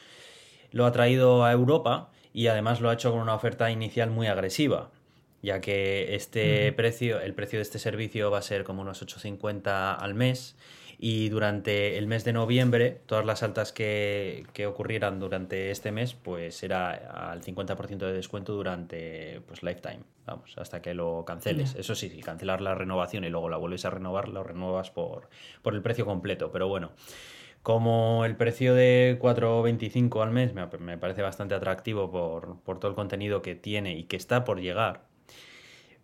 Lo 0.71 0.85
ha 0.85 0.93
traído 0.93 1.43
a 1.43 1.51
Europa 1.51 2.11
y 2.33 2.47
además 2.47 2.79
lo 2.79 2.89
ha 2.89 2.93
hecho 2.93 3.11
con 3.11 3.19
una 3.19 3.35
oferta 3.35 3.69
inicial 3.69 4.09
muy 4.09 4.27
agresiva, 4.27 4.89
ya 5.41 5.59
que 5.59 6.15
este 6.15 6.71
precio, 6.71 7.19
el 7.19 7.33
precio 7.33 7.59
de 7.59 7.63
este 7.63 7.77
servicio 7.77 8.31
va 8.31 8.37
a 8.37 8.41
ser 8.41 8.63
como 8.63 8.83
unos 8.83 9.05
8.50 9.05 9.97
al 9.99 10.13
mes 10.13 10.55
y 11.01 11.29
durante 11.29 11.97
el 11.97 12.07
mes 12.07 12.25
de 12.25 12.33
noviembre 12.33 13.01
todas 13.05 13.25
las 13.25 13.41
altas 13.41 13.71
que, 13.71 14.45
ocurrieran 14.67 15.17
durante 15.17 15.71
este 15.71 15.93
mes 15.93 16.13
pues 16.13 16.61
era 16.61 16.91
al 17.31 17.41
50% 17.41 17.97
de 17.97 18.11
descuento 18.11 18.53
durante 18.53 19.41
pues 19.47 19.63
lifetime 19.63 20.01
vamos 20.25 20.57
hasta 20.57 20.81
que 20.81 20.93
lo 20.93 21.23
canceles. 21.25 21.73
Eso 21.75 21.95
sí 21.95 22.09
si 22.09 22.19
cancelar 22.19 22.59
la 22.59 22.75
renovación 22.75 23.23
y 23.23 23.29
luego 23.29 23.49
la 23.49 23.55
vuelves 23.55 23.85
a 23.85 23.89
renovar 23.91 24.27
lo 24.27 24.43
renuevas 24.43 24.91
por, 24.91 25.29
por 25.61 25.73
el 25.73 25.81
precio 25.81 26.05
completo. 26.05 26.51
Pero 26.51 26.67
bueno 26.67 26.91
como 27.63 28.25
el 28.25 28.35
precio 28.35 28.73
de 28.73 29.17
4.25 29.21 30.21
al 30.23 30.31
mes 30.31 30.53
me, 30.53 30.65
me 30.79 30.97
parece 30.97 31.21
bastante 31.21 31.55
atractivo 31.55 32.09
por, 32.09 32.59
por 32.61 32.79
todo 32.79 32.89
el 32.89 32.95
contenido 32.95 33.41
que 33.41 33.55
tiene 33.55 33.97
y 33.97 34.03
que 34.03 34.15
está 34.15 34.43
por 34.43 34.61
llegar 34.61 35.08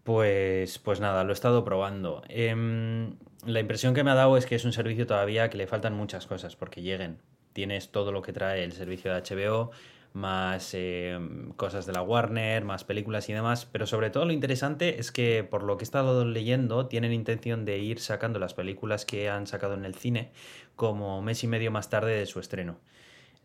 pues, 0.06 0.78
pues 0.78 1.00
nada, 1.00 1.24
lo 1.24 1.32
he 1.32 1.34
estado 1.34 1.66
probando. 1.66 2.22
Em, 2.30 3.16
la 3.44 3.60
impresión 3.60 3.96
que 3.96 4.04
me 4.04 4.12
ha 4.12 4.14
dado 4.14 4.38
es 4.38 4.46
que 4.46 4.54
es 4.54 4.64
un 4.64 4.72
servicio 4.72 5.08
todavía 5.08 5.50
que 5.50 5.58
le 5.58 5.66
faltan 5.66 5.96
muchas 5.96 6.28
cosas 6.28 6.56
porque 6.56 6.84
lleguen. 6.84 7.18
Tienes 7.54 7.90
todo 7.90 8.12
lo 8.12 8.22
que 8.22 8.32
trae 8.32 8.64
el 8.64 8.72
servicio 8.74 9.12
de 9.12 9.22
HBO, 9.22 9.72
más 10.14 10.76
em, 10.76 11.52
cosas 11.54 11.88
de 11.88 11.94
la 11.94 12.04
Warner, 12.04 12.64
más 12.66 12.84
películas 12.84 13.30
y 13.30 13.34
demás, 13.34 13.66
pero 13.66 13.88
sobre 13.88 14.12
todo 14.12 14.26
lo 14.26 14.32
interesante 14.32 15.00
es 15.00 15.12
que 15.12 15.44
por 15.44 15.64
lo 15.64 15.76
que 15.78 15.84
he 15.84 15.88
estado 15.88 16.24
leyendo 16.24 16.86
tienen 16.86 17.12
intención 17.12 17.66
de 17.66 17.80
ir 17.80 18.00
sacando 18.00 18.38
las 18.38 18.54
películas 18.54 19.06
que 19.06 19.28
han 19.30 19.48
sacado 19.48 19.74
en 19.74 19.86
el 19.86 19.96
cine 19.96 20.32
como 20.76 21.20
mes 21.24 21.44
y 21.44 21.48
medio 21.48 21.72
más 21.72 21.90
tarde 21.90 22.16
de 22.16 22.28
su 22.28 22.40
estreno. 22.40 22.78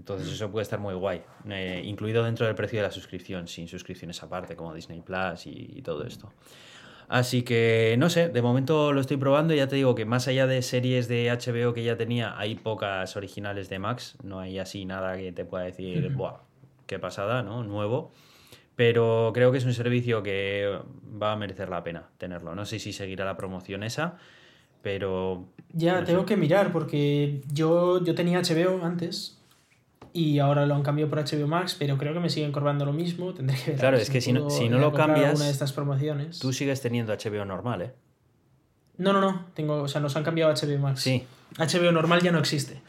Entonces 0.01 0.33
eso 0.33 0.51
puede 0.51 0.63
estar 0.63 0.81
muy 0.81 0.95
guay, 0.95 1.21
eh, 1.51 1.83
incluido 1.85 2.25
dentro 2.25 2.47
del 2.47 2.55
precio 2.55 2.79
de 2.79 2.85
la 2.85 2.91
suscripción, 2.91 3.47
sin 3.47 3.69
suscripciones 3.69 4.23
aparte, 4.23 4.57
como 4.57 4.73
Disney 4.73 5.03
Plus 5.03 5.47
y, 5.47 5.83
todo 5.83 6.05
esto. 6.05 6.33
Así 7.07 7.43
que 7.43 7.97
no 7.99 8.09
sé, 8.09 8.31
de 8.31 8.41
momento 8.41 8.95
lo 8.95 9.03
estoy 9.03 9.19
probando. 9.19 9.53
Ya 9.53 9.69
te 9.69 9.77
digo 9.77 9.95
que 9.95 10.07
más 10.07 10.27
allá 10.27 10.47
de 10.47 10.63
series 10.63 11.07
de 11.07 11.29
HBO 11.31 11.75
que 11.75 11.85
ya 11.85 11.99
tenía, 11.99 12.39
hay 12.39 12.55
pocas 12.55 13.15
originales 13.15 13.69
de 13.69 13.79
Max. 13.79 14.17
No 14.23 14.41
hay 14.41 14.59
así 14.59 14.87
nada 14.87 15.19
que 15.19 15.33
te 15.33 15.45
pueda 15.45 15.65
decir, 15.65 16.09
¡buah! 16.15 16.39
¡Qué 16.87 16.99
pasada, 16.99 17.43
¿no? 17.43 17.63
Nuevo. 17.63 18.11
Pero 18.77 19.33
creo 19.35 19.53
que 19.53 19.59
es 19.59 19.67
un 19.67 19.75
servicio 19.75 20.23
que 20.23 20.79
va 21.23 21.33
a 21.33 21.37
merecer 21.37 21.69
la 21.69 21.85
pena 21.85 22.09
tenerlo. 22.17 22.55
No 22.55 22.65
sé 22.65 22.79
si 22.79 22.95
seguirá 22.95 23.27
la 23.27 23.37
promoción 23.37 23.83
esa, 23.83 24.17
pero. 24.81 25.45
Ya, 25.75 26.05
tengo 26.05 26.25
que 26.25 26.39
mirar 26.39 26.73
porque 26.73 27.43
yo, 27.53 28.03
yo 28.03 28.15
tenía 28.15 28.41
HBO 28.41 28.83
antes 28.83 29.40
y 30.13 30.39
ahora 30.39 30.67
lo 30.67 30.75
han 30.75 30.83
cambiado 30.83 31.11
por 31.11 31.19
HBO 31.19 31.47
Max, 31.47 31.77
pero 31.79 31.97
creo 31.99 32.13
que 32.13 32.21
me 32.21 32.31
siguen 32.31 32.53
cobrando 32.53 32.85
lo 32.85 32.93
mismo. 32.93 33.33
Tendré 33.35 33.57
que 33.57 33.71
ver. 33.73 33.81
Claro, 33.81 33.97
es 33.97 34.11
que 34.11 34.21
si 34.21 34.33
no, 34.33 34.51
si 34.51 34.69
no 34.69 34.79
lo 34.79 34.93
cambias. 34.93 35.39
De 35.39 35.51
estas 35.51 35.73
promociones. 35.73 36.39
Tú 36.39 36.53
sigues 36.53 36.81
teniendo 36.81 37.13
HBO 37.13 37.45
normal, 37.45 37.83
¿eh? 37.83 37.93
No, 38.99 39.13
no, 39.13 39.21
no. 39.21 39.47
Tengo, 39.55 39.83
o 39.83 39.89
sea, 39.89 40.01
nos 40.01 40.15
han 40.17 40.25
cambiado 40.25 40.51
a 40.51 40.55
HBO 40.55 40.79
Max. 40.79 41.01
Sí. 41.01 41.25
HBO 41.57 41.91
normal 41.93 42.21
ya 42.21 42.33
no 42.33 42.39
existe. 42.39 42.81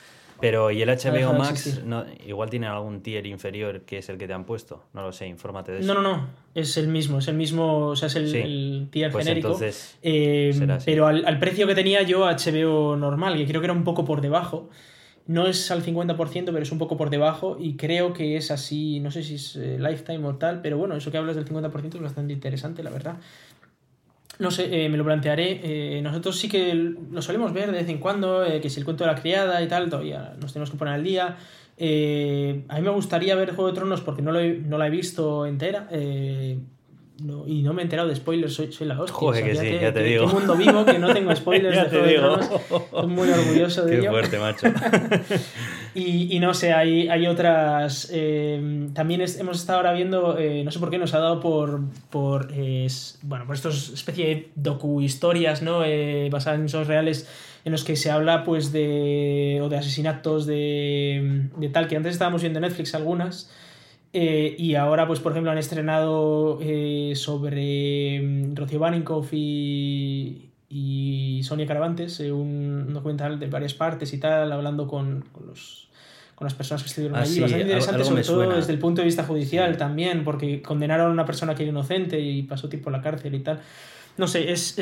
Pero, 0.41 0.71
¿y 0.71 0.81
el 0.81 0.89
HBO 0.89 1.33
Max? 1.33 1.81
No, 1.85 2.03
igual 2.25 2.49
tiene 2.49 2.65
algún 2.65 3.01
tier 3.01 3.27
inferior 3.27 3.81
que 3.81 3.99
es 3.99 4.09
el 4.09 4.17
que 4.17 4.27
te 4.27 4.33
han 4.33 4.43
puesto. 4.43 4.83
No 4.93 5.03
lo 5.03 5.13
sé, 5.13 5.27
infórmate 5.27 5.71
de 5.71 5.79
eso. 5.79 5.93
No, 5.93 6.01
no, 6.01 6.17
no. 6.17 6.27
Es 6.55 6.75
el 6.77 6.87
mismo. 6.87 7.19
Es 7.19 7.27
el 7.27 7.35
mismo. 7.35 7.87
O 7.89 7.95
sea, 7.95 8.07
es 8.07 8.15
el, 8.15 8.87
tier 8.91 9.11
pues 9.11 9.25
genérico. 9.25 9.57
Eh, 10.01 10.67
pero 10.83 11.07
al, 11.07 11.25
al, 11.25 11.39
precio 11.39 11.67
que 11.67 11.75
tenía 11.75 12.01
yo 12.01 12.25
HBO 12.25 12.97
normal, 12.97 13.37
que 13.37 13.45
creo 13.45 13.61
que 13.61 13.67
era 13.67 13.73
un 13.73 13.83
poco 13.83 14.03
por 14.03 14.19
debajo. 14.19 14.69
No 15.31 15.47
es 15.47 15.71
al 15.71 15.83
50%, 15.83 16.45
pero 16.45 16.59
es 16.59 16.71
un 16.71 16.77
poco 16.77 16.97
por 16.97 17.09
debajo 17.09 17.57
y 17.59 17.75
creo 17.75 18.13
que 18.13 18.35
es 18.35 18.51
así, 18.51 18.99
no 18.99 19.11
sé 19.11 19.23
si 19.23 19.35
es 19.35 19.55
eh, 19.55 19.77
Lifetime 19.79 20.25
o 20.27 20.35
tal, 20.35 20.61
pero 20.61 20.77
bueno, 20.77 20.95
eso 20.95 21.09
que 21.09 21.17
hablas 21.17 21.35
del 21.35 21.45
50% 21.45 21.95
es 21.95 22.01
bastante 22.01 22.33
interesante, 22.33 22.83
la 22.83 22.89
verdad. 22.89 23.15
No 24.39 24.51
sé, 24.51 24.85
eh, 24.85 24.89
me 24.89 24.97
lo 24.97 25.05
plantearé. 25.05 25.61
Eh, 25.63 26.01
nosotros 26.01 26.37
sí 26.37 26.49
que 26.49 26.73
lo 26.73 27.21
solemos 27.21 27.53
ver 27.53 27.71
de 27.71 27.79
vez 27.79 27.89
en 27.89 27.99
cuando, 27.99 28.43
que 28.61 28.69
si 28.69 28.79
el 28.79 28.85
cuento 28.85 29.03
de 29.03 29.11
la 29.11 29.19
criada 29.19 29.61
y 29.61 29.67
tal, 29.67 29.89
todavía 29.89 30.33
nos 30.41 30.51
tenemos 30.51 30.71
que 30.71 30.77
poner 30.77 30.95
al 30.95 31.03
día. 31.03 31.27
a 31.27 32.75
mí 32.75 32.81
me 32.81 32.89
gustaría 32.89 33.35
ver 33.35 33.53
Juego 33.53 33.67
de 33.69 33.75
Tronos 33.75 34.01
porque 34.01 34.21
no, 34.21 34.31
lo 34.31 34.41
no 34.41 34.77
la 34.77 34.87
he 34.87 34.89
visto 34.89 35.45
entera 35.45 35.87
no, 37.23 37.47
y 37.47 37.61
no 37.61 37.73
me 37.73 37.81
he 37.81 37.83
enterado 37.83 38.09
de 38.09 38.15
spoilers, 38.15 38.53
soy, 38.53 38.71
soy 38.71 38.87
la 38.87 38.99
hostia. 38.99 39.13
Joder, 39.13 39.43
que 39.43 39.55
sí, 39.55 39.77
ya 39.79 39.93
te 39.93 40.01
digo. 40.01 40.27
Qué 40.27 40.33
mundo 40.33 40.55
vivo, 40.55 40.83
que 40.85 40.97
no 40.97 41.13
tengo 41.13 41.35
spoilers 41.35 41.75
de 41.75 41.89
Juego 41.89 42.05
de 42.05 42.13
Tronos. 42.15 42.49
Estoy 42.51 43.07
muy 43.07 43.29
orgulloso 43.29 43.81
de 43.85 43.91
qué 43.91 43.97
ello. 43.97 44.03
Qué 44.05 44.09
fuerte, 44.09 44.39
macho. 44.39 44.67
y, 45.93 46.35
y, 46.35 46.39
no 46.39 46.55
sé, 46.55 46.73
hay, 46.73 47.09
hay 47.09 47.27
otras. 47.27 48.09
Eh, 48.11 48.89
también 48.93 49.21
hemos 49.21 49.57
estado 49.57 49.77
ahora 49.77 49.93
viendo, 49.93 50.37
eh, 50.39 50.63
no 50.63 50.71
sé 50.71 50.79
por 50.79 50.89
qué, 50.89 50.97
nos 50.97 51.13
ha 51.13 51.19
dado 51.19 51.39
por. 51.39 51.81
por 52.09 52.49
eh, 52.53 52.87
bueno, 53.21 53.45
por 53.45 53.55
estos 53.55 53.89
especie 53.89 54.25
de 54.25 54.49
docu-historias, 54.55 55.61
¿no? 55.61 55.83
basadas 56.31 56.59
en 56.59 56.65
hechos 56.65 56.87
reales 56.87 57.29
en 57.65 57.71
los 57.71 57.83
que 57.83 57.95
se 57.95 58.09
habla 58.09 58.43
pues 58.43 58.71
de. 58.71 59.59
o 59.61 59.69
de 59.69 59.77
asesinatos 59.77 60.47
de, 60.47 61.49
de 61.55 61.69
tal, 61.69 61.87
que 61.87 61.95
antes 61.95 62.13
estábamos 62.13 62.41
viendo 62.41 62.57
en 62.57 62.63
Netflix 62.63 62.95
algunas. 62.95 63.51
Eh, 64.13 64.55
y 64.57 64.75
ahora, 64.75 65.07
pues, 65.07 65.19
por 65.19 65.31
ejemplo, 65.31 65.51
han 65.51 65.57
estrenado 65.57 66.59
eh, 66.61 67.13
sobre 67.15 68.21
mm, 68.21 68.55
Rocío 68.55 68.79
Baninkoff 68.79 69.29
y, 69.33 70.49
y 70.69 71.41
Sonia 71.43 71.65
Caravantes, 71.65 72.19
eh, 72.19 72.31
un 72.31 72.93
documental 72.93 73.39
de 73.39 73.47
varias 73.47 73.73
partes 73.73 74.11
y 74.13 74.19
tal, 74.19 74.51
hablando 74.51 74.87
con, 74.87 75.21
con 75.31 75.47
los 75.47 75.87
con 76.35 76.45
las 76.47 76.55
personas 76.55 76.81
que 76.81 76.89
estuvieron 76.89 77.17
ah, 77.17 77.21
allí. 77.21 77.35
Sí, 77.35 77.41
Bastante 77.41 77.65
interesante, 77.65 78.03
sobre 78.03 78.23
todo 78.23 78.35
suena. 78.37 78.55
desde 78.55 78.73
el 78.73 78.79
punto 78.79 79.01
de 79.01 79.05
vista 79.05 79.23
judicial 79.23 79.73
sí. 79.73 79.77
también, 79.77 80.23
porque 80.23 80.63
condenaron 80.63 81.11
a 81.11 81.13
una 81.13 81.25
persona 81.25 81.53
que 81.53 81.61
era 81.61 81.71
inocente 81.71 82.19
y 82.19 82.41
pasó 82.41 82.67
tiempo 82.67 82.89
en 82.89 82.93
la 82.93 83.01
cárcel 83.03 83.35
y 83.35 83.41
tal. 83.41 83.59
No 84.17 84.27
sé, 84.27 84.51
es, 84.51 84.75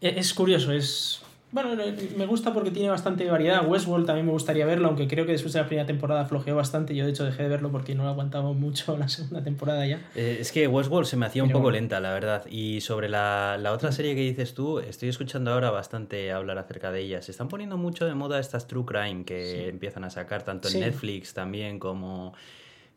es 0.00 0.34
curioso, 0.34 0.72
es 0.72 1.22
bueno, 1.52 1.70
me 2.16 2.26
gusta 2.26 2.52
porque 2.52 2.70
tiene 2.70 2.88
bastante 2.88 3.24
variedad. 3.30 3.66
Westworld 3.66 4.04
también 4.04 4.26
me 4.26 4.32
gustaría 4.32 4.66
verlo, 4.66 4.88
aunque 4.88 5.06
creo 5.06 5.26
que 5.26 5.32
después 5.32 5.52
de 5.54 5.60
la 5.60 5.66
primera 5.66 5.86
temporada 5.86 6.24
flojeó 6.26 6.56
bastante. 6.56 6.94
Yo, 6.94 7.04
de 7.04 7.12
hecho, 7.12 7.24
dejé 7.24 7.44
de 7.44 7.48
verlo 7.48 7.70
porque 7.70 7.94
no 7.94 8.08
aguantaba 8.08 8.52
mucho 8.52 8.96
la 8.96 9.08
segunda 9.08 9.42
temporada 9.44 9.86
ya. 9.86 10.00
Eh, 10.16 10.38
es 10.40 10.50
que 10.50 10.66
Westworld 10.66 11.06
se 11.06 11.16
me 11.16 11.24
hacía 11.24 11.44
un 11.44 11.50
poco 11.50 11.62
bueno. 11.64 11.78
lenta, 11.78 12.00
la 12.00 12.12
verdad. 12.12 12.44
Y 12.50 12.80
sobre 12.80 13.08
la, 13.08 13.56
la, 13.60 13.72
otra 13.72 13.92
serie 13.92 14.14
que 14.14 14.22
dices 14.22 14.54
tú, 14.54 14.80
estoy 14.80 15.08
escuchando 15.08 15.52
ahora 15.52 15.70
bastante 15.70 16.32
hablar 16.32 16.58
acerca 16.58 16.90
de 16.90 17.00
ella. 17.02 17.22
Se 17.22 17.30
están 17.30 17.48
poniendo 17.48 17.76
mucho 17.76 18.06
de 18.06 18.14
moda 18.14 18.40
estas 18.40 18.66
True 18.66 18.84
Crime 18.84 19.24
que 19.24 19.46
sí. 19.46 19.68
empiezan 19.68 20.02
a 20.04 20.10
sacar, 20.10 20.42
tanto 20.42 20.66
en 20.66 20.72
sí. 20.74 20.80
Netflix 20.80 21.32
también 21.32 21.78
como 21.78 22.34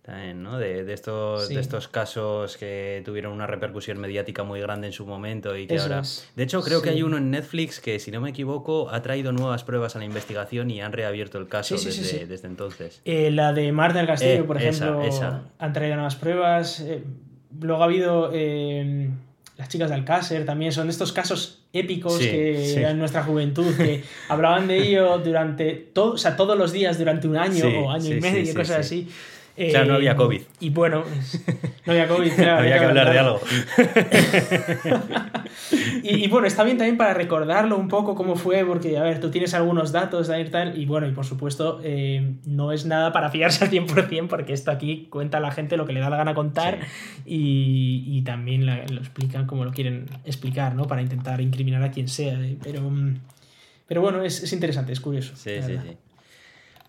también, 0.01 0.41
¿no? 0.41 0.57
De, 0.57 0.83
de 0.85 0.93
estos, 0.93 1.47
sí. 1.47 1.53
de 1.55 1.61
estos 1.61 1.87
casos 1.87 2.57
que 2.57 3.01
tuvieron 3.05 3.31
una 3.33 3.45
repercusión 3.45 3.99
mediática 3.99 4.43
muy 4.43 4.59
grande 4.61 4.87
en 4.87 4.93
su 4.93 5.05
momento 5.05 5.55
y 5.55 5.67
que 5.67 5.75
Eso 5.75 5.83
ahora... 5.83 5.99
es. 5.99 6.27
De 6.35 6.43
hecho, 6.43 6.61
creo 6.61 6.79
Sí. 6.79 6.85
que 6.85 6.89
hay 6.91 7.03
uno 7.03 7.17
en 7.17 7.29
Netflix 7.31 7.79
que, 7.79 7.99
si 7.99 8.09
no 8.09 8.19
me 8.21 8.29
equivoco, 8.31 8.89
ha 8.89 9.01
traído 9.01 9.31
nuevas 9.31 9.63
pruebas 9.63 9.95
a 9.95 9.99
la 9.99 10.05
investigación 10.05 10.71
y 10.71 10.81
han 10.81 10.93
reabierto 10.93 11.37
el 11.37 11.47
caso 11.47 11.77
Sí, 11.77 11.85
desde, 11.85 12.25
desde 12.25 12.47
entonces. 12.47 13.01
Eh, 13.05 13.29
la 13.29 13.53
de 13.53 13.71
Marta 13.71 13.99
del 13.99 14.07
Castillo, 14.07 14.31
Eh, 14.33 14.43
por 14.43 14.57
ejemplo, 14.57 15.03
esa. 15.03 15.43
han 15.59 15.73
traído 15.73 15.95
nuevas 15.95 16.15
pruebas. 16.15 16.79
eh, 16.79 17.03
luego 17.61 17.81
ha 17.81 17.85
habido 17.85 18.31
las 19.57 19.67
chicas 19.67 19.89
de 19.89 19.95
Alcácer 19.95 20.45
también. 20.45 20.71
Son 20.71 20.87
de 20.87 20.91
estos 20.91 21.11
casos 21.11 21.65
épicos 21.73 22.13
Sí, 22.17 22.29
que 22.31 22.65
sí. 22.75 22.81
en 22.81 22.97
nuestra 22.97 23.23
juventud, 23.23 23.75
que 23.75 24.03
hablaban 24.29 24.67
de 24.67 24.77
ello 24.77 25.17
durante 25.19 25.73
todo, 25.73 26.13
o 26.13 26.17
sea, 26.17 26.35
todos 26.37 26.57
los 26.57 26.71
días 26.71 26.97
durante 26.97 27.27
un 27.27 27.37
año 27.37 27.65
Sí, 27.69 27.75
o 27.77 27.91
año 27.91 28.15
y 28.15 28.21
medio, 28.21 28.45
sí, 28.45 28.53
cosas 28.53 28.87
sí. 28.87 29.07
Claro, 29.71 29.87
no 29.87 29.93
Eh, 29.93 29.97
había 29.97 30.15
COVID. 30.15 30.41
Y 30.61 30.69
bueno, 30.69 31.03
no 31.85 31.91
había 31.91 32.07
COVID, 32.07 32.31
claro, 32.33 32.59
Había 32.59 32.79
que 32.79 32.85
hablar 32.85 33.11
de 33.11 33.19
algo. 33.19 33.41
y, 36.03 36.23
y 36.23 36.27
bueno, 36.27 36.47
está 36.47 36.63
bien 36.63 36.77
también 36.77 36.97
para 36.97 37.13
recordarlo 37.13 37.77
un 37.77 37.87
poco 37.87 38.15
cómo 38.15 38.35
fue, 38.35 38.65
porque, 38.65 38.97
a 38.97 39.03
ver, 39.03 39.19
tú 39.19 39.31
tienes 39.31 39.53
algunos 39.53 39.91
datos 39.91 40.31
tal, 40.51 40.77
y 40.79 40.85
bueno, 40.85 41.07
y 41.07 41.11
por 41.11 41.25
supuesto, 41.25 41.79
eh, 41.83 42.33
no 42.45 42.71
es 42.71 42.85
nada 42.85 43.11
para 43.11 43.29
fiarse 43.29 43.65
al 43.65 43.71
100%, 43.71 44.27
porque 44.27 44.53
esto 44.53 44.71
aquí 44.71 45.07
cuenta 45.09 45.37
a 45.37 45.41
la 45.41 45.51
gente 45.51 45.77
lo 45.77 45.85
que 45.85 45.93
le 45.93 45.99
da 45.99 46.09
la 46.09 46.17
gana 46.17 46.33
contar 46.33 46.79
y, 47.25 48.03
y 48.07 48.21
también 48.23 48.65
la- 48.65 48.85
lo 48.85 48.99
explican 48.99 49.45
como 49.45 49.65
lo 49.65 49.71
quieren 49.71 50.05
explicar, 50.25 50.75
¿no? 50.75 50.85
Para 50.85 51.01
intentar 51.01 51.41
incriminar 51.41 51.83
a 51.83 51.91
quien 51.91 52.07
sea. 52.07 52.33
eh, 52.39 52.57
Pero, 52.63 52.81
mm, 52.89 53.15
pero 53.87 54.01
bueno, 54.01 54.23
es, 54.23 54.43
es 54.43 54.53
interesante, 54.53 54.93
es 54.93 54.99
curioso. 54.99 55.33
Sí, 55.35 55.51
sí, 55.65 55.73
sí. 55.83 55.97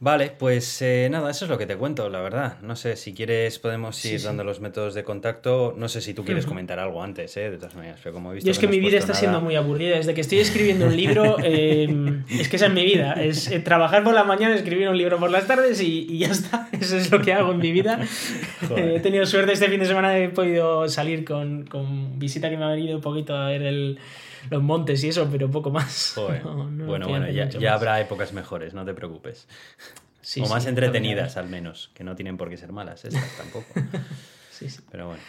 Vale, 0.03 0.31
pues 0.39 0.81
eh, 0.81 1.09
nada, 1.11 1.31
eso 1.31 1.45
es 1.45 1.51
lo 1.51 1.59
que 1.59 1.67
te 1.67 1.77
cuento, 1.77 2.09
la 2.09 2.23
verdad. 2.23 2.57
No 2.63 2.75
sé, 2.75 2.97
si 2.97 3.13
quieres 3.13 3.59
podemos 3.59 4.03
ir 4.07 4.19
sí. 4.19 4.25
dando 4.25 4.45
los 4.45 4.59
métodos 4.61 4.95
de 4.95 5.05
contacto. 5.05 5.75
No 5.77 5.91
sé 5.91 6.01
si 6.01 6.15
tú 6.15 6.25
quieres 6.25 6.47
comentar 6.47 6.79
algo 6.79 7.03
antes, 7.03 7.37
¿eh? 7.37 7.51
De 7.51 7.59
todas 7.59 7.75
maneras, 7.75 8.01
pero 8.03 8.15
como 8.15 8.31
he 8.33 8.37
visto 8.37 8.47
Yo 8.47 8.53
es 8.53 8.59
que 8.59 8.65
no 8.67 8.73
mi 8.73 8.81
vida 8.81 8.97
está 8.97 9.13
siendo 9.13 9.37
nada- 9.37 9.45
muy 9.45 9.57
aburrida. 9.57 9.97
Desde 9.97 10.15
que 10.15 10.23
estoy 10.23 10.39
escribiendo 10.39 10.87
un 10.87 10.97
libro, 10.97 11.37
eh, 11.45 12.23
es 12.31 12.49
que 12.49 12.57
esa 12.57 12.67
es 12.69 12.73
mi 12.73 12.83
vida. 12.83 13.13
Es 13.23 13.49
eh, 13.51 13.61
trabajar 13.61 14.03
por 14.03 14.15
la 14.15 14.25
mañana, 14.25 14.55
escribir 14.55 14.89
un 14.89 14.97
libro 14.97 15.19
por 15.19 15.31
las 15.31 15.47
tardes 15.47 15.83
y, 15.83 16.07
y 16.09 16.17
ya 16.21 16.29
está. 16.29 16.71
Eso 16.81 16.97
es 16.97 17.11
lo 17.11 17.21
que 17.21 17.35
hago 17.35 17.53
en 17.53 17.59
mi 17.59 17.71
vida. 17.71 18.01
Eh, 18.75 18.95
he 18.97 19.01
tenido 19.01 19.27
suerte 19.27 19.53
este 19.53 19.69
fin 19.69 19.81
de 19.81 19.87
semana, 19.87 20.17
he 20.19 20.31
podido 20.31 20.89
salir 20.89 21.27
con, 21.27 21.67
con 21.67 22.19
visita 22.19 22.49
que 22.49 22.57
me 22.57 22.65
ha 22.65 22.69
venido 22.69 22.97
un 22.97 23.03
poquito 23.03 23.37
a 23.37 23.49
ver 23.49 23.65
el- 23.65 23.99
los 24.49 24.63
montes 24.63 25.03
y 25.05 25.09
eso, 25.09 25.29
pero 25.31 25.51
poco 25.51 25.71
más. 25.71 26.13
Joder. 26.15 26.43
No, 26.51 26.71
no 26.71 26.87
bueno, 26.87 27.09
bueno, 27.09 27.29
ya, 27.31 27.75
habrá 27.75 28.01
épocas 28.01 28.33
mejores, 28.33 28.75
no 28.75 28.85
te 28.85 28.95
preocupes. 28.95 29.47
Sí, 30.21 30.41
o 30.41 30.49
más 30.49 30.67
entretenidas, 30.67 31.37
al 31.37 31.49
menos, 31.49 31.91
que 31.95 32.05
no 32.05 32.15
tienen 32.17 32.37
por 32.37 32.49
qué 32.51 32.57
ser 32.57 32.73
malas 32.73 33.05
estas 33.05 33.37
tampoco. 33.37 33.67
Sí, 34.51 34.69
sí. 34.69 34.83
Pero 34.91 35.07
bueno. 35.07 35.23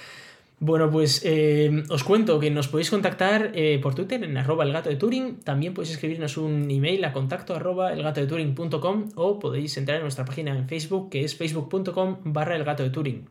Bueno, 0.60 0.92
pues 0.92 1.22
eh, 1.26 1.84
os 1.90 2.04
cuento 2.04 2.40
que 2.40 2.52
nos 2.52 2.68
podéis 2.68 2.92
contactar 2.92 3.52
eh, 3.56 3.80
por 3.82 3.96
Twitter 3.96 4.24
en 4.24 4.38
arroba 4.38 4.64
el 4.64 4.72
gato 4.72 4.90
de 4.90 4.96
Turing. 4.96 5.40
También 5.40 5.74
podéis 5.74 5.94
escribirnos 5.94 6.38
un 6.38 6.70
email 6.70 7.04
a 7.04 7.14
contacto 7.14 7.56
arroba 7.56 7.94
elgatodeturing.com 7.94 9.10
o 9.16 9.40
podéis 9.40 9.76
entrar 9.78 9.98
en 9.98 10.04
nuestra 10.04 10.24
página 10.24 10.56
en 10.56 10.68
Facebook 10.68 11.10
que 11.10 11.24
es 11.24 11.36
facebook.com 11.36 12.18
barra 12.26 12.56
el 12.56 12.64
gato 12.64 12.84
de 12.84 12.92
Turing. 12.92 13.28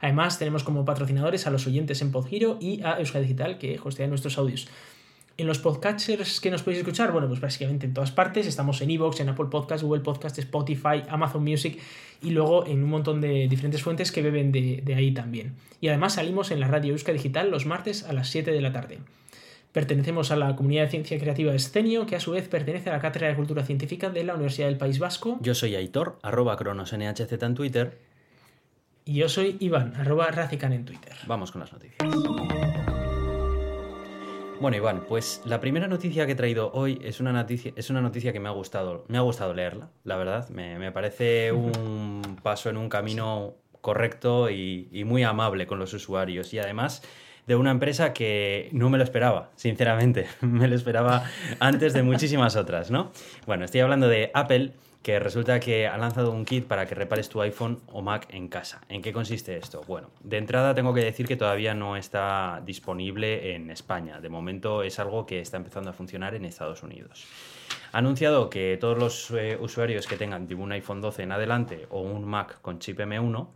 Además, 0.00 0.38
tenemos 0.38 0.62
como 0.62 0.84
patrocinadores 0.84 1.48
a 1.48 1.50
los 1.50 1.66
oyentes 1.66 2.00
en 2.00 2.12
Podgiro 2.12 2.58
y 2.60 2.80
a 2.82 3.00
Euskadi 3.00 3.24
Digital 3.24 3.58
que 3.58 3.80
hostea 3.82 4.06
nuestros 4.06 4.38
audios. 4.38 4.68
En 5.38 5.46
los 5.46 5.60
podcatchers 5.60 6.40
que 6.40 6.50
nos 6.50 6.64
podéis 6.64 6.80
escuchar, 6.80 7.12
bueno, 7.12 7.28
pues 7.28 7.40
básicamente 7.40 7.86
en 7.86 7.94
todas 7.94 8.10
partes. 8.10 8.44
Estamos 8.44 8.80
en 8.82 8.90
Evox, 8.90 9.20
en 9.20 9.28
Apple 9.28 9.46
Podcasts, 9.48 9.84
Google 9.84 10.00
Podcasts, 10.02 10.40
Spotify, 10.40 11.04
Amazon 11.08 11.44
Music 11.44 11.78
y 12.20 12.30
luego 12.30 12.66
en 12.66 12.82
un 12.82 12.90
montón 12.90 13.20
de 13.20 13.46
diferentes 13.46 13.80
fuentes 13.80 14.10
que 14.10 14.20
beben 14.20 14.50
de, 14.50 14.82
de 14.84 14.94
ahí 14.96 15.12
también. 15.12 15.54
Y 15.80 15.86
además 15.86 16.14
salimos 16.14 16.50
en 16.50 16.58
la 16.58 16.66
radio 16.66 16.90
Euska 16.90 17.12
Digital 17.12 17.52
los 17.52 17.66
martes 17.66 18.02
a 18.02 18.12
las 18.12 18.28
7 18.30 18.50
de 18.50 18.60
la 18.60 18.72
tarde. 18.72 18.98
Pertenecemos 19.70 20.32
a 20.32 20.36
la 20.36 20.56
comunidad 20.56 20.82
de 20.86 20.90
ciencia 20.90 21.20
creativa 21.20 21.54
Escenio, 21.54 22.04
que 22.04 22.16
a 22.16 22.20
su 22.20 22.32
vez 22.32 22.48
pertenece 22.48 22.90
a 22.90 22.94
la 22.94 23.00
Cátedra 23.00 23.28
de 23.28 23.36
Cultura 23.36 23.64
Científica 23.64 24.10
de 24.10 24.24
la 24.24 24.34
Universidad 24.34 24.66
del 24.66 24.76
País 24.76 24.98
Vasco. 24.98 25.38
Yo 25.40 25.54
soy 25.54 25.76
Aitor, 25.76 26.18
arroba 26.22 26.56
cronosnhz 26.56 27.32
en 27.40 27.54
Twitter. 27.54 27.96
Y 29.04 29.14
yo 29.14 29.28
soy 29.28 29.56
Iván, 29.60 29.94
arroba 29.94 30.32
Racican 30.32 30.72
en 30.72 30.84
Twitter. 30.84 31.14
Vamos 31.28 31.52
con 31.52 31.60
las 31.60 31.72
noticias. 31.72 31.96
Bueno, 34.60 34.76
Iván, 34.76 35.04
pues 35.08 35.40
la 35.44 35.60
primera 35.60 35.86
noticia 35.86 36.26
que 36.26 36.32
he 36.32 36.34
traído 36.34 36.72
hoy 36.72 36.98
es 37.04 37.20
una 37.20 37.32
noticia, 37.32 37.72
es 37.76 37.90
una 37.90 38.00
noticia 38.00 38.32
que 38.32 38.40
me 38.40 38.48
ha 38.48 38.52
gustado, 38.52 39.04
me 39.06 39.16
ha 39.16 39.20
gustado 39.20 39.54
leerla, 39.54 39.90
la 40.02 40.16
verdad. 40.16 40.48
Me, 40.48 40.80
me 40.80 40.90
parece 40.90 41.52
un 41.52 42.22
paso 42.42 42.68
en 42.68 42.76
un 42.76 42.88
camino 42.88 43.54
correcto 43.80 44.50
y, 44.50 44.88
y 44.90 45.04
muy 45.04 45.22
amable 45.22 45.68
con 45.68 45.78
los 45.78 45.94
usuarios. 45.94 46.52
Y 46.54 46.58
además 46.58 47.02
de 47.46 47.54
una 47.54 47.70
empresa 47.70 48.12
que 48.12 48.68
no 48.72 48.90
me 48.90 48.98
lo 48.98 49.04
esperaba, 49.04 49.50
sinceramente. 49.54 50.26
me 50.40 50.66
lo 50.66 50.74
esperaba 50.74 51.24
antes 51.60 51.92
de 51.94 52.02
muchísimas 52.02 52.56
otras, 52.56 52.90
¿no? 52.90 53.12
Bueno, 53.46 53.64
estoy 53.64 53.80
hablando 53.80 54.08
de 54.08 54.32
Apple, 54.34 54.72
que 55.02 55.18
resulta 55.18 55.60
que 55.60 55.86
ha 55.86 55.96
lanzado 55.96 56.32
un 56.32 56.44
kit 56.44 56.66
para 56.66 56.86
que 56.86 56.94
repares 56.94 57.28
tu 57.28 57.40
iPhone 57.40 57.80
o 57.92 58.02
Mac 58.02 58.26
en 58.30 58.48
casa. 58.48 58.80
¿En 58.88 59.00
qué 59.00 59.12
consiste 59.12 59.56
esto? 59.56 59.82
Bueno, 59.86 60.10
de 60.22 60.38
entrada 60.38 60.74
tengo 60.74 60.92
que 60.92 61.04
decir 61.04 61.26
que 61.26 61.36
todavía 61.36 61.74
no 61.74 61.96
está 61.96 62.62
disponible 62.64 63.54
en 63.54 63.70
España. 63.70 64.20
De 64.20 64.28
momento 64.28 64.82
es 64.82 64.98
algo 64.98 65.24
que 65.24 65.40
está 65.40 65.56
empezando 65.56 65.90
a 65.90 65.92
funcionar 65.92 66.34
en 66.34 66.44
Estados 66.44 66.82
Unidos. 66.82 67.26
Ha 67.92 67.98
anunciado 67.98 68.50
que 68.50 68.76
todos 68.80 68.98
los 68.98 69.30
eh, 69.30 69.56
usuarios 69.60 70.06
que 70.06 70.16
tengan 70.16 70.48
un 70.52 70.72
iPhone 70.72 71.00
12 71.00 71.22
en 71.22 71.32
adelante 71.32 71.86
o 71.90 72.00
un 72.00 72.24
Mac 72.24 72.60
con 72.60 72.78
chip 72.78 72.98
M1 72.98 73.48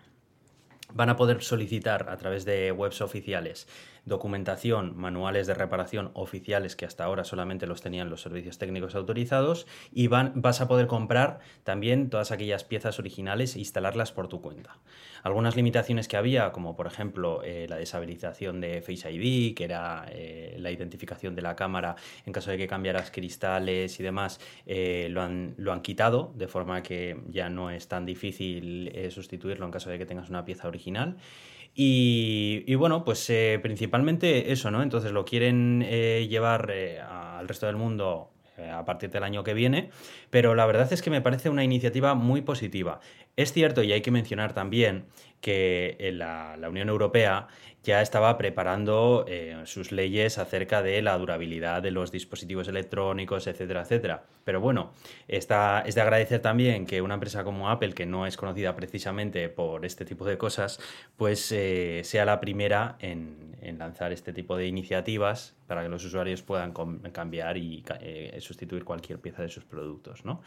van 0.94 1.08
a 1.08 1.16
poder 1.16 1.42
solicitar 1.42 2.08
a 2.08 2.16
través 2.16 2.44
de 2.44 2.70
webs 2.72 3.00
oficiales 3.00 3.66
documentación, 4.04 4.97
manuales 4.97 5.47
de 5.47 5.54
reparación 5.54 6.11
oficiales 6.14 6.75
que 6.75 6.85
hasta 6.85 7.04
ahora 7.04 7.25
solamente 7.25 7.66
los 7.66 7.82
tenían 7.82 8.11
los 8.11 8.23
servicios 8.23 8.59
técnicos 8.59 8.94
autorizados 8.94 9.66
y 9.92 10.09
vas 10.09 10.61
a 10.61 10.68
poder 10.68 10.87
comprar 10.87 11.40
también 11.62 12.11
todas 12.11 12.32
aquellas 12.32 12.64
piezas 12.64 12.99
originales 12.99 13.54
e 13.54 13.61
instalarlas 13.61 14.12
por 14.12 14.28
tu 14.28 14.40
cuenta. 14.40 14.78
Algunas 15.23 15.54
limitaciones 15.54 16.09
que 16.09 16.16
había, 16.16 16.50
como 16.50 16.75
por 16.75 16.88
ejemplo 16.88 17.42
eh, 17.44 17.66
la 17.68 17.76
deshabilitación 17.76 18.61
de 18.61 18.82
Face 18.82 19.11
ID, 19.12 19.54
que 19.54 19.64
era 19.64 20.06
eh, 20.11 20.56
la 20.59 20.73
identificación 20.73 21.37
de 21.37 21.42
la 21.42 21.54
cámara 21.54 21.94
en 22.26 22.32
caso 22.32 22.50
de 22.50 22.59
que 22.59 22.66
cambiaras 22.66 23.12
cristales 23.12 24.00
y 24.00 24.02
demás, 24.02 24.40
eh, 24.66 25.06
lo, 25.11 25.23
han, 25.23 25.54
lo, 25.59 25.73
han, 25.73 25.82
quitado, 25.82 26.32
de 26.35 26.49
forma 26.49 26.82
que 26.82 27.21
ya 27.28 27.49
no 27.49 27.71
es 27.71 27.87
tan 27.87 28.04
difícil 28.04 28.92
sustituirlo 29.11 29.64
en 29.64 29.71
caso 29.71 29.90
de 29.90 29.99
que 29.99 30.06
tengas 30.06 30.28
una 30.28 30.44
pieza 30.44 30.66
original. 30.66 31.16
Y, 31.75 32.75
bueno, 32.75 33.05
pues 33.05 33.33
principalmente 33.62 34.52
eso, 34.52 34.71
¿no? 34.71 34.83
Entonces 34.83 35.12
lo 35.12 35.25
quieren 35.25 35.81
llevar 35.81 36.71
al 36.71 37.49
resto 37.49 37.67
del 37.67 37.76
mundo 37.76 38.29
a 38.73 38.85
partir 38.85 39.11
del 39.11 39.25
año 39.25 39.43
que 39.43 39.55
viene, 39.55 39.91
pero 40.31 40.55
la 40.55 40.67
verdad 40.67 40.93
es 40.93 41.02
que 41.02 41.11
me 41.11 41.21
parece 41.21 41.49
una 41.49 41.64
iniciativa 41.64 42.14
muy 42.14 42.43
positiva. 42.43 43.00
Es 43.37 43.53
cierto, 43.53 43.83
y 43.83 43.93
hay 43.93 44.03
que 44.03 44.11
mencionar 44.11 44.53
también, 44.53 45.07
que 45.43 45.97
eh, 45.99 46.12
la, 46.12 46.57
Unión 46.69 46.89
Europea 46.89 47.49
ya 47.83 48.01
estaba 48.01 48.39
preparando 48.39 49.25
eh, 49.27 49.61
sus 49.65 49.91
leyes 49.91 50.39
acerca 50.39 50.83
de 50.83 51.03
la 51.03 51.19
durabilidad 51.19 51.83
de 51.83 51.91
los 51.91 52.12
dispositivos 52.12 52.69
electrónicos, 52.69 53.47
etcétera, 53.47 53.83
etcétera. 53.83 54.25
Pero 54.45 54.61
bueno, 54.61 54.93
está, 55.29 55.83
es 55.85 55.97
de 55.97 56.01
agradecer 56.03 56.41
también 56.41 56.87
que 56.87 57.03
una 57.03 57.15
empresa 57.15 57.43
como 57.43 57.71
Apple, 57.71 57.93
que 57.93 58.07
no 58.07 58.27
es 58.27 58.37
conocida 58.37 58.77
precisamente 58.77 59.49
por 59.49 59.85
este 59.85 60.05
tipo 60.05 60.25
de 60.25 60.39
cosas, 60.39 60.79
pues 61.17 61.51
eh, 61.53 62.03
sea 62.05 62.25
la 62.25 62.39
primera 62.39 62.97
en, 63.01 63.51
lanzar 63.79 64.12
este 64.12 64.33
tipo 64.33 64.57
de 64.57 64.67
iniciativas 64.67 65.55
para 65.67 65.83
que 65.83 65.89
los 65.89 66.05
usuarios 66.05 66.43
puedan 66.43 66.73
cambiar 67.12 67.57
y 67.57 67.85
sustituir 68.41 68.85
cualquier 68.85 69.21
pieza 69.21 69.43
de 69.43 69.49
sus 69.49 69.65
productos, 69.65 70.25
¿no? 70.25 70.43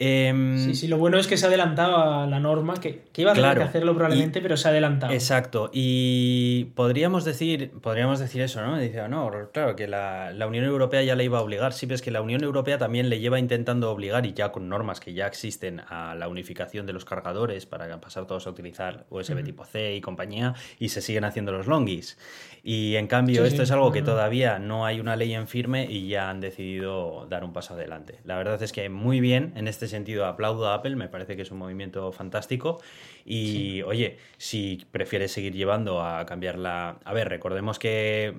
Em, 0.00 0.56
sí, 0.64 0.76
sí, 0.76 0.86
lo 0.86 0.96
bueno 0.96 1.18
es 1.18 1.26
que 1.26 1.36
se 1.36 1.44
ha 1.44 1.48
adelantado 1.48 1.96
a 1.96 2.26
la 2.28 2.38
norma, 2.38 2.74
que, 2.74 3.02
iba 3.16 3.32
a 3.32 3.34
tener 3.34 3.58
que 3.58 3.64
hacerlo 3.64 3.96
probablemente, 3.96 4.40
pero 4.40 4.56
se 4.56 4.68
ha 4.68 4.70
adelantado. 4.70 5.12
Exacto, 5.12 5.70
y 5.72 6.66
podríamos 6.76 7.24
decir, 7.24 7.72
podríamos 7.82 8.20
decir 8.20 8.42
eso, 8.42 8.62
¿no? 8.62 8.78
Dice, 8.78 9.08
no, 9.08 9.28
claro, 9.52 9.74
que 9.74 9.88
la, 9.88 10.32
Unión 10.46 10.64
Europea 10.64 11.02
ya 11.02 11.16
le 11.16 11.24
iba 11.24 11.38
a 11.38 11.42
obligar, 11.42 11.72
sí, 11.72 11.86
pero 11.86 11.96
es 11.96 12.02
que 12.02 12.12
la 12.12 12.22
Unión 12.22 12.44
Europea 12.44 12.78
también 12.78 13.08
le 13.08 13.18
lleva 13.18 13.40
intentando 13.40 13.90
obligar, 13.90 14.24
y 14.24 14.34
ya 14.34 14.52
con 14.52 14.68
normas 14.68 15.00
que 15.00 15.14
ya 15.14 15.26
existen, 15.26 15.80
a 15.80 16.14
la 16.14 16.28
unificación 16.28 16.86
de 16.86 16.92
los 16.92 17.04
cargadores 17.04 17.66
para 17.66 18.00
pasar 18.00 18.26
todos 18.28 18.46
a 18.46 18.50
utilizar 18.50 19.04
USB 19.10 19.42
tipo 19.42 19.64
C 19.64 19.96
y 19.96 20.00
compañía, 20.00 20.54
y 20.78 20.90
se 20.90 21.02
siguen 21.02 21.24
haciendo 21.24 21.50
los 21.50 21.66
longis. 21.66 22.16
Y 22.62 22.96
en 22.96 23.06
cambio, 23.06 23.44
esto 23.44 23.62
es 23.62 23.70
algo 23.70 23.92
que 23.92 24.02
todavía 24.02 24.58
no 24.58 24.84
hay 24.84 25.00
una 25.00 25.16
ley 25.16 25.34
en 25.34 25.48
firme 25.48 25.86
y 25.88 26.08
ya 26.08 26.30
han 26.30 26.40
decidido 26.40 27.26
dar 27.28 27.44
un 27.44 27.52
paso 27.52 27.74
adelante. 27.74 28.18
La 28.24 28.36
verdad 28.36 28.62
es 28.62 28.72
que 28.72 28.88
muy 28.88 29.20
bien 29.20 29.52
en 29.56 29.68
este 29.68 29.88
sentido 29.88 30.26
aplaudo 30.26 30.68
a 30.68 30.74
Apple, 30.74 30.96
me 30.96 31.08
parece 31.08 31.36
que 31.36 31.42
es 31.42 31.50
un 31.50 31.58
movimiento 31.58 32.12
fantástico. 32.12 32.80
Y 33.24 33.82
oye, 33.82 34.18
si 34.36 34.84
prefieres 34.90 35.32
seguir 35.32 35.54
llevando 35.54 36.02
a 36.02 36.24
cambiarla. 36.26 36.98
A 37.04 37.12
ver, 37.12 37.28
recordemos 37.28 37.78
que 37.78 38.34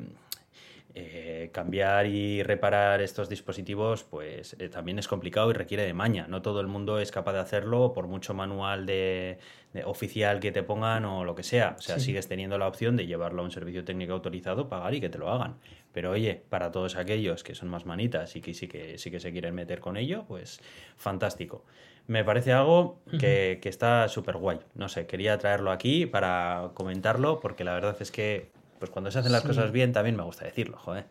eh, 0.95 1.51
cambiar 1.53 2.07
y 2.07 2.41
reparar 2.41 2.99
estos 3.01 3.29
dispositivos 3.29 4.03
pues 4.03 4.55
eh, 4.57 4.69
también 4.69 4.97
es 4.97 5.07
complicado 5.07 5.51
y 5.51 5.53
requiere 5.53 5.83
de 5.83 5.93
maña. 5.93 6.25
No 6.27 6.41
todo 6.41 6.61
el 6.61 6.67
mundo 6.67 6.97
es 6.99 7.11
capaz 7.11 7.33
de 7.33 7.39
hacerlo 7.39 7.93
por 7.93 8.07
mucho 8.07 8.33
manual 8.33 8.87
de, 8.87 9.37
oficial 9.85 10.39
que 10.39 10.51
te 10.51 10.63
pongan 10.63 11.05
o 11.05 11.23
lo 11.25 11.35
que 11.35 11.43
sea. 11.43 11.75
O 11.77 11.81
sea, 11.81 11.99
sigues 11.99 12.27
teniendo 12.27 12.57
la 12.57 12.67
opción 12.67 12.95
de 12.95 13.05
llevarlo 13.05 13.43
a 13.43 13.45
un 13.45 13.51
servicio 13.51 13.83
técnico 13.83 14.13
autorizado, 14.13 14.67
pagar 14.67 14.95
y 14.95 14.99
que 14.99 15.09
te 15.09 15.19
lo 15.19 15.29
hagan. 15.29 15.59
Pero 15.91 16.09
oye, 16.09 16.41
para 16.49 16.71
todos 16.71 16.95
aquellos 16.95 17.43
que 17.43 17.53
son 17.53 17.69
más 17.69 17.85
manitas 17.85 18.35
y 18.35 18.41
que 18.41 18.55
sí 18.55 18.67
que, 18.67 18.97
sí 18.97 19.11
que 19.11 19.19
se 19.19 19.31
quieren 19.31 19.53
meter 19.53 19.79
con 19.81 19.95
ello, 19.95 20.25
pues 20.27 20.59
fantástico. 20.97 21.65
Me 22.07 22.23
parece 22.23 22.51
algo 22.51 22.99
que, 23.19 23.59
que 23.61 23.69
está 23.69 24.07
súper 24.07 24.37
guay. 24.37 24.57
No 24.73 24.89
sé, 24.89 25.05
quería 25.05 25.37
traerlo 25.37 25.69
aquí 25.69 26.07
para 26.07 26.71
comentarlo 26.73 27.39
porque 27.39 27.63
la 27.63 27.73
verdad 27.73 27.95
es 27.99 28.11
que 28.11 28.49
pues 28.79 28.89
cuando 28.89 29.11
se 29.11 29.19
hacen 29.19 29.31
las 29.31 29.43
cosas 29.43 29.71
bien 29.71 29.91
también 29.93 30.15
me 30.15 30.23
gusta 30.23 30.45
decirlo, 30.45 30.77
joder. 30.77 31.05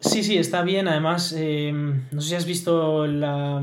Sí, 0.00 0.22
sí, 0.22 0.38
está 0.38 0.62
bien. 0.62 0.88
Además, 0.88 1.34
eh, 1.36 1.72
no 1.72 2.20
sé 2.20 2.28
si 2.28 2.34
has 2.34 2.46
visto 2.46 3.06
la, 3.06 3.60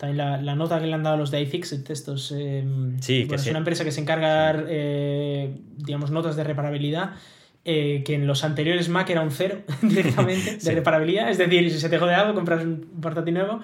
la, 0.00 0.54
nota 0.54 0.80
que 0.80 0.86
le 0.86 0.94
han 0.94 1.02
dado 1.02 1.16
a 1.16 1.18
los 1.18 1.30
de 1.30 1.40
iFixit, 1.42 1.88
estos. 1.90 2.32
Eh, 2.36 2.64
sí, 3.00 3.26
que 3.26 3.36
es 3.36 3.46
una 3.46 3.58
empresa 3.58 3.84
que 3.84 3.92
se 3.92 4.00
encarga 4.00 4.28
de 4.28 4.34
dar, 4.34 4.66
eh, 4.68 5.56
digamos, 5.76 6.10
notas 6.10 6.36
de 6.36 6.44
reparabilidad. 6.44 7.12
que 7.64 8.04
en 8.06 8.26
los 8.26 8.44
anteriores 8.44 8.88
Mac 8.88 9.10
era 9.10 9.20
un 9.22 9.30
cero 9.30 9.62
directamente 9.82 10.56
de 10.62 10.74
reparabilidad. 10.74 11.30
Es 11.30 11.38
decir, 11.38 11.70
si 11.70 11.78
se 11.78 11.88
te 11.88 11.98
jode 11.98 12.14
algo, 12.14 12.34
compras 12.34 12.62
un 12.62 12.86
portátil 13.00 13.34
nuevo. 13.34 13.60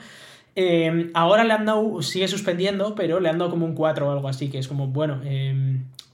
ahora 1.14 1.44
le 1.44 1.52
han 1.52 1.66
dado, 1.66 2.00
sigue 2.02 2.28
suspendiendo, 2.28 2.94
pero 2.94 3.20
le 3.20 3.28
han 3.28 3.38
dado 3.38 3.50
como 3.50 3.66
un 3.66 3.74
4 3.74 4.08
o 4.08 4.10
algo 4.10 4.28
así, 4.28 4.48
que 4.50 4.58
es 4.58 4.68
como, 4.68 4.88
bueno, 4.88 5.20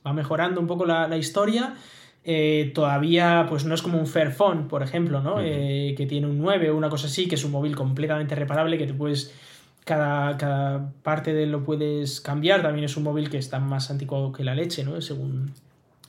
va 0.04 0.12
mejorando 0.12 0.60
un 0.60 0.66
poco 0.66 0.86
la, 0.86 1.06
la 1.06 1.16
historia. 1.16 1.74
Eh, 2.22 2.72
todavía 2.74 3.46
pues 3.48 3.64
no 3.64 3.74
es 3.74 3.82
como 3.82 3.98
un 3.98 4.06
Fairphone, 4.06 4.68
por 4.68 4.82
ejemplo, 4.82 5.22
¿no? 5.22 5.40
Eh, 5.40 5.94
que 5.96 6.06
tiene 6.06 6.26
un 6.26 6.38
9 6.38 6.70
o 6.70 6.76
una 6.76 6.90
cosa 6.90 7.06
así, 7.06 7.26
que 7.26 7.36
es 7.36 7.44
un 7.44 7.52
móvil 7.52 7.74
completamente 7.74 8.34
reparable, 8.34 8.78
que 8.78 8.86
te 8.86 8.94
puedes... 8.94 9.34
Cada, 9.82 10.36
cada 10.36 10.92
parte 11.02 11.32
de 11.32 11.46
lo 11.46 11.64
puedes 11.64 12.20
cambiar, 12.20 12.62
también 12.62 12.84
es 12.84 12.98
un 12.98 13.02
móvil 13.02 13.30
que 13.30 13.38
está 13.38 13.58
más 13.58 13.90
anticuado 13.90 14.30
que 14.30 14.44
la 14.44 14.54
leche, 14.54 14.84
¿no? 14.84 15.00
Según, 15.00 15.52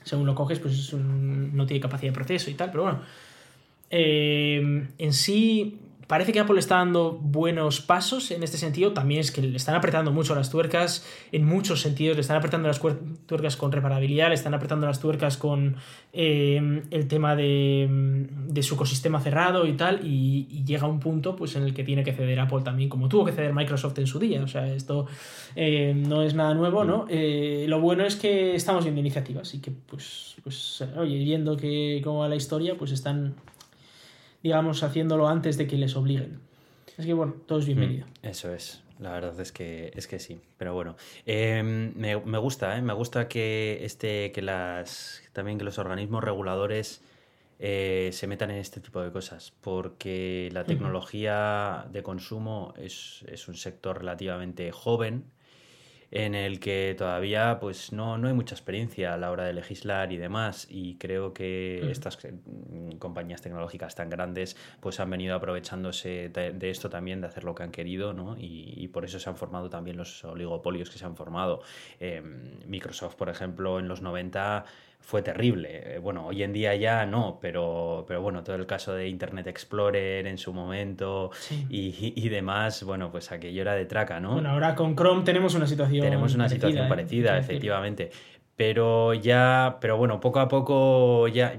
según 0.04 0.26
lo 0.26 0.34
coges, 0.34 0.58
pues 0.58 0.78
es 0.78 0.92
un, 0.92 1.56
no 1.56 1.64
tiene 1.64 1.80
capacidad 1.80 2.12
de 2.12 2.14
proceso 2.14 2.50
y 2.50 2.54
tal, 2.54 2.70
pero 2.70 2.82
bueno. 2.84 3.00
Eh, 3.90 4.88
en 4.98 5.12
sí, 5.12 5.78
Parece 6.12 6.34
que 6.34 6.40
Apple 6.40 6.58
está 6.58 6.76
dando 6.76 7.12
buenos 7.12 7.80
pasos 7.80 8.32
en 8.32 8.42
este 8.42 8.58
sentido. 8.58 8.92
También 8.92 9.22
es 9.22 9.32
que 9.32 9.40
le 9.40 9.56
están 9.56 9.76
apretando 9.76 10.12
mucho 10.12 10.34
las 10.34 10.50
tuercas 10.50 11.06
en 11.32 11.46
muchos 11.46 11.80
sentidos. 11.80 12.16
Le 12.16 12.20
están 12.20 12.36
apretando 12.36 12.68
las 12.68 12.82
tuercas 13.24 13.56
con 13.56 13.72
reparabilidad, 13.72 14.28
le 14.28 14.34
están 14.34 14.52
apretando 14.52 14.86
las 14.86 15.00
tuercas 15.00 15.38
con 15.38 15.76
eh, 16.12 16.82
el 16.90 17.08
tema 17.08 17.34
de, 17.34 18.28
su 18.60 18.74
ecosistema 18.74 19.22
cerrado 19.22 19.66
y 19.66 19.72
tal. 19.72 20.06
Y, 20.06 20.62
llega 20.66 20.86
un 20.86 21.00
punto 21.00 21.34
pues, 21.34 21.56
en 21.56 21.62
el 21.62 21.72
que 21.72 21.82
tiene 21.82 22.04
que 22.04 22.12
ceder 22.12 22.38
Apple 22.40 22.60
también, 22.62 22.90
como 22.90 23.08
tuvo 23.08 23.24
que 23.24 23.32
ceder 23.32 23.54
Microsoft 23.54 23.98
en 23.98 24.06
su 24.06 24.18
día. 24.18 24.42
O 24.42 24.48
sea, 24.48 24.66
esto 24.66 25.06
eh, 25.56 25.94
no 25.96 26.22
es 26.22 26.34
nada 26.34 26.52
nuevo, 26.52 26.84
¿no? 26.84 27.06
Eh, 27.08 27.64
lo 27.68 27.80
bueno 27.80 28.04
es 28.04 28.16
que 28.16 28.54
estamos 28.54 28.84
viendo 28.84 29.00
iniciativas 29.00 29.54
y 29.54 29.62
que, 29.62 29.70
pues, 29.70 30.36
pues 30.42 30.84
oye, 30.94 31.16
viendo 31.24 31.56
que 31.56 32.02
cómo 32.04 32.18
va 32.18 32.28
la 32.28 32.36
historia, 32.36 32.76
pues 32.76 32.92
están 32.92 33.34
digamos, 34.42 34.82
haciéndolo 34.82 35.28
antes 35.28 35.56
de 35.56 35.66
que 35.66 35.76
les 35.76 35.96
obliguen. 35.96 36.40
Es 36.98 37.06
que 37.06 37.14
bueno, 37.14 37.34
todo 37.46 37.58
es 37.58 37.66
bienvenido. 37.66 38.06
Mm, 38.22 38.26
eso 38.26 38.52
es. 38.52 38.82
La 38.98 39.10
verdad 39.12 39.38
es 39.40 39.50
que, 39.50 39.90
es 39.96 40.06
que 40.06 40.20
sí, 40.20 40.40
pero 40.56 40.74
bueno, 40.74 40.96
em, 41.26 41.92
me, 41.96 42.38
gusta, 42.38 42.78
¿eh? 42.78 42.82
me 42.82 42.92
gusta 42.92 43.26
que 43.26 43.80
este, 43.82 44.30
que 44.30 44.42
las, 44.42 45.22
también 45.32 45.58
que 45.58 45.64
los 45.64 45.78
organismos 45.78 46.22
reguladores 46.22 47.02
eh, 47.58 48.10
se 48.12 48.26
metan 48.28 48.52
en 48.52 48.58
este 48.58 48.80
tipo 48.80 49.02
de 49.02 49.10
cosas, 49.10 49.54
porque 49.60 50.50
la 50.52 50.64
tecnología 50.64 51.86
de 51.90 52.02
consumo 52.04 52.74
es, 52.76 53.24
es, 53.26 53.48
un 53.48 53.56
sector 53.56 53.98
relativamente 53.98 54.70
joven 54.70 55.24
en 56.12 56.34
el 56.34 56.60
que 56.60 56.94
todavía 56.96 57.58
pues 57.58 57.90
no, 57.90 58.18
no 58.18 58.28
hay 58.28 58.34
mucha 58.34 58.54
experiencia 58.54 59.14
a 59.14 59.16
la 59.16 59.30
hora 59.30 59.44
de 59.44 59.54
legislar 59.54 60.12
y 60.12 60.18
demás 60.18 60.66
y 60.70 60.96
creo 60.96 61.32
que 61.32 61.80
mm. 61.82 61.88
estas 61.88 62.18
mm, 62.22 62.96
compañías 62.98 63.40
tecnológicas 63.40 63.94
tan 63.94 64.10
grandes 64.10 64.54
pues 64.80 65.00
han 65.00 65.08
venido 65.08 65.34
aprovechándose 65.34 66.28
de, 66.28 66.70
esto 66.70 66.90
también 66.90 67.22
de 67.22 67.28
hacer 67.28 67.44
lo 67.44 67.54
que 67.54 67.62
han 67.62 67.70
querido 67.70 68.12
¿no? 68.12 68.36
y, 68.38 68.86
por 68.88 69.06
eso 69.06 69.18
se 69.18 69.30
han 69.30 69.36
formado 69.36 69.70
también 69.70 69.96
los 69.96 70.22
oligopolios 70.24 70.90
que 70.90 70.98
se 70.98 71.06
han 71.06 71.16
formado 71.16 71.62
em, 71.98 72.58
Microsoft 72.66 73.14
por 73.14 73.30
ejemplo 73.30 73.78
en 73.78 73.88
los 73.88 74.02
90 74.02 74.66
fue 75.02 75.20
terrible. 75.20 75.96
Eh, 75.96 75.98
bueno, 75.98 76.26
hoy 76.26 76.42
en 76.42 76.52
día 76.52 76.74
ya 76.76 77.04
no, 77.04 77.38
pero, 77.40 78.04
pero 78.06 78.22
bueno, 78.22 78.42
todo 78.42 78.56
el 78.56 78.66
caso 78.66 78.94
de 78.94 79.08
Internet 79.08 79.48
Explorer 79.48 80.26
en 80.26 80.38
su 80.38 80.52
momento 80.52 81.30
y, 81.68 82.28
demás, 82.28 82.82
bueno, 82.84 83.10
pues 83.10 83.30
aquello 83.32 83.60
era 83.60 83.74
de 83.74 83.84
traca, 83.84 84.20
¿no? 84.20 84.34
Bueno, 84.34 84.50
ahora 84.50 84.74
con 84.74 84.96
Chrome 84.96 85.24
tenemos 85.24 85.54
una 85.54 85.66
situación 85.66 86.04
Tenemos 86.04 86.34
una 86.34 86.48
situación 86.48 86.86
¿eh? 86.86 86.88
parecida, 86.88 87.36
efectivamente. 87.36 88.10
Pero 88.54 89.12
ya, 89.12 89.78
pero 89.80 89.96
bueno, 89.96 90.20
poco 90.20 90.38
a 90.38 90.48
poco 90.48 91.26
ya 91.28 91.54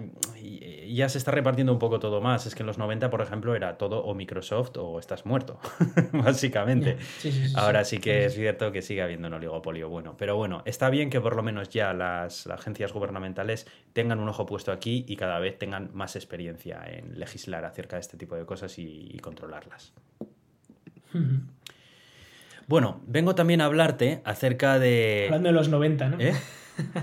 ya 0.95 1.09
se 1.09 1.17
está 1.17 1.31
repartiendo 1.31 1.73
un 1.73 1.79
poco 1.79 1.99
todo 1.99 2.21
más. 2.21 2.45
Es 2.45 2.55
que 2.55 2.63
en 2.63 2.67
los 2.67 2.77
90, 2.77 3.09
por 3.09 3.21
ejemplo, 3.21 3.55
era 3.55 3.77
todo 3.77 4.03
o 4.03 4.13
Microsoft 4.13 4.77
o 4.77 4.99
estás 4.99 5.25
muerto, 5.25 5.59
básicamente. 6.11 6.97
Ahora 7.55 7.83
sí, 7.83 7.99
que 7.99 8.25
es 8.25 8.33
cierto 8.33 8.71
que 8.71 8.81
sigue 8.81 9.01
habiendo 9.01 9.27
un 9.27 9.33
oligopolio 9.33 9.89
bueno. 9.89 10.15
Pero 10.17 10.35
bueno, 10.35 10.61
está 10.65 10.89
bien 10.89 11.09
que 11.09 11.21
por 11.21 11.35
lo 11.35 11.43
menos 11.43 11.69
ya 11.69 11.93
las, 11.93 12.47
agencias 12.47 12.93
gubernamentales 12.93 13.67
tengan 13.93 14.19
un 14.19 14.29
ojo 14.29 14.45
puesto 14.45 14.71
aquí 14.71 15.05
y 15.07 15.15
cada 15.15 15.39
vez 15.39 15.57
tengan 15.57 15.89
más 15.93 16.15
experiencia 16.15 16.83
en 16.85 17.19
legislar 17.19 17.65
acerca 17.65 17.95
de 17.97 18.01
este 18.01 18.17
tipo 18.17 18.35
de 18.35 18.45
cosas 18.45 18.77
y, 18.77 19.17
controlarlas. 19.21 19.93
Bueno, 22.65 23.01
vengo 23.05 23.35
también 23.35 23.59
a 23.59 23.65
hablarte 23.65 24.21
acerca 24.23 24.79
de... 24.79 25.25
Hablando 25.25 25.49
de 25.49 25.53
los 25.53 25.67
90, 25.67 26.07
¿no? 26.07 26.17
¿Eh? 26.21 26.33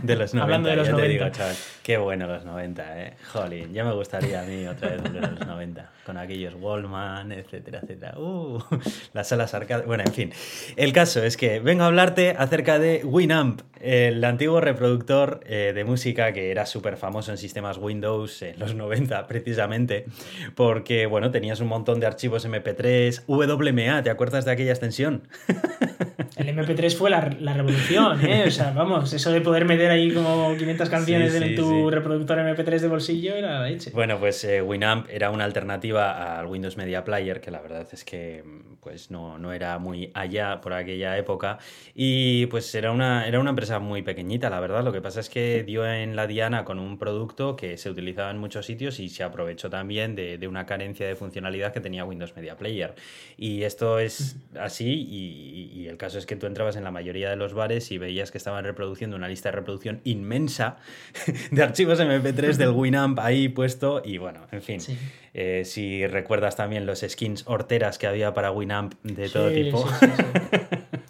De 0.02 0.16
los 0.16 0.34
90, 0.34 0.42
Hablando 0.42 0.68
de 0.68 0.76
los 0.76 0.86
ya 0.86 0.92
90. 0.92 1.06
te 1.06 1.12
digo, 1.12 1.30
chaval. 1.30 1.56
Qué 1.82 1.96
bueno 1.96 2.26
los 2.26 2.44
90, 2.44 3.02
¿eh? 3.02 3.16
Jolín, 3.32 3.72
ya 3.72 3.84
me 3.84 3.92
gustaría 3.92 4.40
a 4.40 4.44
mí 4.44 4.66
otra 4.66 4.90
vez 4.90 5.02
volver 5.02 5.24
a 5.24 5.30
los 5.30 5.46
90, 5.46 5.90
con 6.04 6.16
aquellos 6.18 6.54
Wallman, 6.58 7.32
etcétera, 7.32 7.80
etcétera. 7.82 8.18
Uh, 8.18 8.58
las 9.12 9.28
salas 9.28 9.54
arcade. 9.54 9.84
Bueno, 9.86 10.04
en 10.06 10.12
fin. 10.12 10.32
El 10.76 10.92
caso 10.92 11.22
es 11.22 11.36
que 11.36 11.60
vengo 11.60 11.84
a 11.84 11.86
hablarte 11.86 12.34
acerca 12.36 12.78
de 12.78 13.02
Winamp, 13.04 13.62
el 13.80 14.22
antiguo 14.24 14.60
reproductor 14.60 15.40
eh, 15.46 15.72
de 15.74 15.84
música 15.84 16.32
que 16.32 16.50
era 16.50 16.66
súper 16.66 16.96
famoso 16.96 17.30
en 17.30 17.38
sistemas 17.38 17.78
Windows 17.78 18.42
en 18.42 18.58
los 18.58 18.74
90, 18.74 19.26
precisamente, 19.26 20.06
porque, 20.54 21.06
bueno, 21.06 21.30
tenías 21.30 21.60
un 21.60 21.68
montón 21.68 22.00
de 22.00 22.06
archivos 22.06 22.46
MP3, 22.46 23.22
WMA, 23.26 24.02
¿te 24.02 24.10
acuerdas 24.10 24.44
de 24.44 24.52
aquella 24.52 24.72
extensión? 24.72 25.28
El 26.36 26.56
MP3 26.56 26.96
fue 26.96 27.10
la, 27.10 27.28
la 27.38 27.54
revolución, 27.54 28.24
¿eh? 28.24 28.44
O 28.46 28.50
sea, 28.50 28.70
vamos, 28.70 29.12
eso 29.12 29.30
de 29.30 29.40
poder 29.40 29.59
meter 29.64 29.90
ahí 29.90 30.12
como 30.12 30.54
500 30.56 30.88
canciones 30.88 31.32
Sí, 31.32 31.38
sí, 31.38 31.44
en 31.44 31.56
tu 31.56 31.68
sí. 31.88 31.94
reproductor 31.94 32.38
MP3 32.38 32.78
de 32.80 32.88
bolsillo 32.88 33.34
era 33.34 33.60
la 33.60 33.68
leche. 33.68 33.90
Bueno, 33.92 34.18
pues 34.18 34.42
eh, 34.44 34.62
Winamp 34.62 35.06
era 35.10 35.30
una 35.30 35.44
alternativa 35.44 36.38
al 36.38 36.46
Windows 36.46 36.76
Media 36.76 37.04
Player, 37.04 37.40
que 37.40 37.50
la 37.50 37.60
verdad 37.60 37.86
es 37.92 38.04
que 38.04 38.42
mm, 38.44 38.76
pues 38.80 39.10
no, 39.10 39.38
no 39.38 39.52
era 39.52 39.78
muy 39.78 40.10
allá 40.14 40.60
por 40.60 40.72
aquella 40.72 41.16
época. 41.18 41.58
Y 41.94 42.46
pues 42.46 42.74
era 42.74 42.92
una, 42.92 43.26
era 43.26 43.40
una 43.40 43.50
empresa 43.50 43.78
muy 43.78 44.02
pequeñita, 44.02 44.50
la 44.50 44.60
verdad. 44.60 44.84
Lo 44.84 44.92
que 44.92 45.00
pasa 45.00 45.20
es 45.20 45.28
que 45.28 45.62
dio 45.64 45.86
en 45.86 46.16
la 46.16 46.26
diana 46.26 46.64
con 46.64 46.78
un 46.78 46.98
producto 46.98 47.56
que 47.56 47.76
se 47.76 47.90
utilizaba 47.90 48.30
en 48.30 48.38
muchos 48.38 48.66
sitios 48.66 49.00
y 49.00 49.08
se 49.08 49.22
aprovechó 49.22 49.70
también 49.70 50.14
de, 50.14 50.38
de 50.38 50.48
una 50.48 50.66
carencia 50.66 51.06
de 51.06 51.16
funcionalidad 51.16 51.72
que 51.72 51.80
tenía 51.80 52.04
Windows 52.04 52.34
Media 52.36 52.56
Player. 52.56 52.94
Y 53.36 53.62
esto 53.62 53.98
es 53.98 54.36
así, 54.58 55.06
y, 55.08 55.70
y 55.74 55.88
el 55.88 55.96
caso 55.96 56.18
es 56.18 56.26
que 56.26 56.36
tú 56.36 56.46
entrabas 56.46 56.76
en 56.76 56.84
la 56.84 56.90
mayoría 56.90 57.30
de 57.30 57.36
los 57.36 57.54
bares 57.54 57.90
y 57.90 57.98
veías 57.98 58.30
que 58.30 58.38
estaban 58.38 58.64
reproduciendo 58.64 59.16
una 59.16 59.28
lista 59.28 59.50
de 59.50 59.56
reproducción 59.56 60.00
inmensa 60.04 60.76
de 61.50 61.62
archivos 61.62 62.00
MP3 62.00 62.56
del 62.56 62.70
Winamp 62.74 63.18
ahí 63.18 63.48
puesto 63.48 64.02
y 64.04 64.18
bueno, 64.18 64.46
en 64.52 64.62
fin. 64.62 64.80
Sí. 64.80 64.96
Eh, 65.32 65.62
si 65.64 66.06
recuerdas 66.06 66.56
también 66.56 66.86
los 66.86 67.00
skins 67.00 67.44
horteras 67.46 67.98
que 67.98 68.06
había 68.06 68.34
para 68.34 68.50
Winamp 68.50 68.94
de 69.02 69.28
todo 69.28 69.50
tipo. 69.50 69.88
sí, 69.88 70.06
sí, 70.16 70.22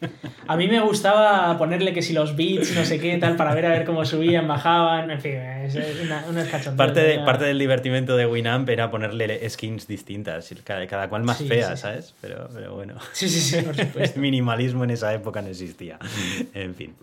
sí. 0.00 0.08
A 0.50 0.56
mí 0.56 0.66
me 0.66 0.80
gustaba 0.80 1.56
ponerle 1.58 1.92
que 1.92 2.02
si 2.02 2.12
los 2.12 2.34
beats, 2.34 2.74
no 2.74 2.84
sé 2.84 2.98
qué, 2.98 3.16
tal, 3.18 3.36
para 3.36 3.54
ver 3.54 3.66
a 3.66 3.68
ver 3.68 3.84
cómo 3.84 4.04
subían, 4.04 4.48
bajaban, 4.48 5.08
en 5.08 5.20
fin, 5.20 5.34
es 5.36 5.76
una, 6.02 6.24
una 6.28 6.44
Parte, 6.76 7.02
de, 7.04 7.20
parte 7.20 7.44
del 7.44 7.56
divertimento 7.56 8.16
de 8.16 8.26
Winamp 8.26 8.68
era 8.68 8.90
ponerle 8.90 9.48
skins 9.48 9.86
distintas, 9.86 10.52
cada, 10.64 10.84
cada 10.88 11.08
cual 11.08 11.22
más 11.22 11.38
fea. 11.38 11.76
¿sabes? 11.76 12.16
Pero, 12.20 12.48
pero 12.52 12.74
bueno. 12.74 12.96
Sí, 13.12 13.28
sí, 13.28 13.38
sí, 13.40 13.62
por 13.62 13.76
supuesto. 13.76 14.16
El 14.16 14.20
minimalismo 14.20 14.82
en 14.82 14.90
esa 14.90 15.14
época 15.14 15.40
no 15.40 15.50
existía. 15.50 16.00
En 16.52 16.74
fin. 16.74 16.96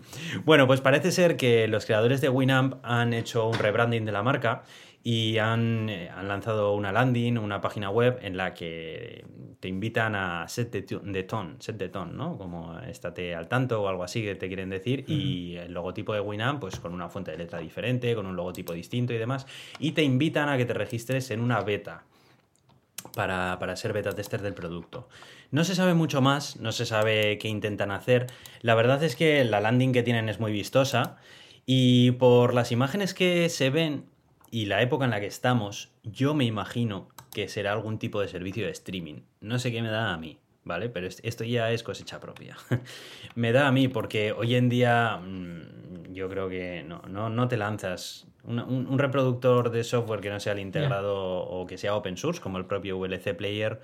Bueno, 0.44 0.66
pues 0.66 0.82
parece 0.82 1.10
ser 1.10 1.38
que 1.38 1.68
los 1.68 1.86
creadores 1.86 2.20
de 2.20 2.28
Winamp 2.28 2.74
han 2.82 3.14
hecho 3.14 3.48
un 3.48 3.58
rebranding 3.58 4.04
de 4.04 4.12
la 4.12 4.22
marca 4.22 4.64
y 5.10 5.38
han, 5.38 5.88
eh, 5.88 6.10
han 6.14 6.28
lanzado 6.28 6.74
una 6.74 6.92
landing, 6.92 7.38
una 7.38 7.62
página 7.62 7.88
web 7.88 8.18
en 8.20 8.36
la 8.36 8.52
que 8.52 9.24
te 9.58 9.66
invitan 9.66 10.14
a 10.14 10.46
set 10.48 10.70
de, 10.70 11.22
ton, 11.22 11.56
set 11.60 11.78
de 11.78 11.88
ton, 11.88 12.14
¿no? 12.14 12.36
Como 12.36 12.78
estate 12.80 13.34
al 13.34 13.48
tanto 13.48 13.80
o 13.80 13.88
algo 13.88 14.04
así 14.04 14.22
que 14.22 14.34
te 14.34 14.48
quieren 14.48 14.68
decir. 14.68 15.06
Y 15.08 15.56
el 15.56 15.72
logotipo 15.72 16.12
de 16.12 16.20
Winamp, 16.20 16.60
pues 16.60 16.78
con 16.78 16.92
una 16.92 17.08
fuente 17.08 17.30
de 17.30 17.38
letra 17.38 17.58
diferente, 17.58 18.14
con 18.14 18.26
un 18.26 18.36
logotipo 18.36 18.74
distinto 18.74 19.14
y 19.14 19.16
demás. 19.16 19.46
Y 19.78 19.92
te 19.92 20.02
invitan 20.02 20.50
a 20.50 20.58
que 20.58 20.66
te 20.66 20.74
registres 20.74 21.30
en 21.30 21.40
una 21.40 21.62
beta 21.62 22.04
para, 23.14 23.58
para 23.58 23.76
ser 23.76 23.94
beta 23.94 24.14
tester 24.14 24.42
del 24.42 24.52
producto. 24.52 25.08
No 25.50 25.64
se 25.64 25.74
sabe 25.74 25.94
mucho 25.94 26.20
más, 26.20 26.60
no 26.60 26.70
se 26.70 26.84
sabe 26.84 27.38
qué 27.38 27.48
intentan 27.48 27.92
hacer. 27.92 28.26
La 28.60 28.74
verdad 28.74 29.02
es 29.02 29.16
que 29.16 29.42
la 29.46 29.62
landing 29.62 29.92
que 29.92 30.02
tienen 30.02 30.28
es 30.28 30.38
muy 30.38 30.52
vistosa 30.52 31.16
y 31.64 32.10
por 32.10 32.52
las 32.52 32.72
imágenes 32.72 33.14
que 33.14 33.48
se 33.48 33.70
ven 33.70 34.04
y 34.50 34.66
la 34.66 34.82
época 34.82 35.04
en 35.04 35.10
la 35.10 35.20
que 35.20 35.26
estamos, 35.26 35.90
yo 36.04 36.34
me 36.34 36.44
imagino 36.44 37.08
que 37.32 37.48
será 37.48 37.72
algún 37.72 37.98
tipo 37.98 38.20
de 38.20 38.28
servicio 38.28 38.64
de 38.66 38.72
streaming. 38.72 39.22
No 39.40 39.58
sé 39.58 39.70
qué 39.72 39.82
me 39.82 39.88
da 39.90 40.12
a 40.12 40.16
mí, 40.16 40.38
¿vale? 40.64 40.88
Pero 40.88 41.06
es- 41.06 41.20
esto 41.22 41.44
ya 41.44 41.70
es 41.70 41.82
cosecha 41.82 42.20
propia. 42.20 42.56
me 43.34 43.52
da 43.52 43.68
a 43.68 43.72
mí 43.72 43.88
porque 43.88 44.32
hoy 44.32 44.54
en 44.54 44.68
día 44.68 45.18
mm, 45.18 46.12
yo 46.12 46.28
creo 46.28 46.48
que 46.48 46.82
no, 46.84 47.02
no, 47.08 47.28
no 47.30 47.48
te 47.48 47.56
lanzas 47.56 48.26
un, 48.44 48.98
reproductor 48.98 49.70
de 49.70 49.84
software 49.84 50.20
que 50.20 50.30
no 50.30 50.40
sea 50.40 50.54
el 50.54 50.60
integrado 50.60 51.16
o 51.16 51.66
que 51.66 51.76
sea 51.76 51.94
open 51.94 52.16
source, 52.16 52.40
como 52.40 52.56
el 52.58 52.64
propio 52.64 52.98
VLC 52.98 53.36
Player. 53.36 53.80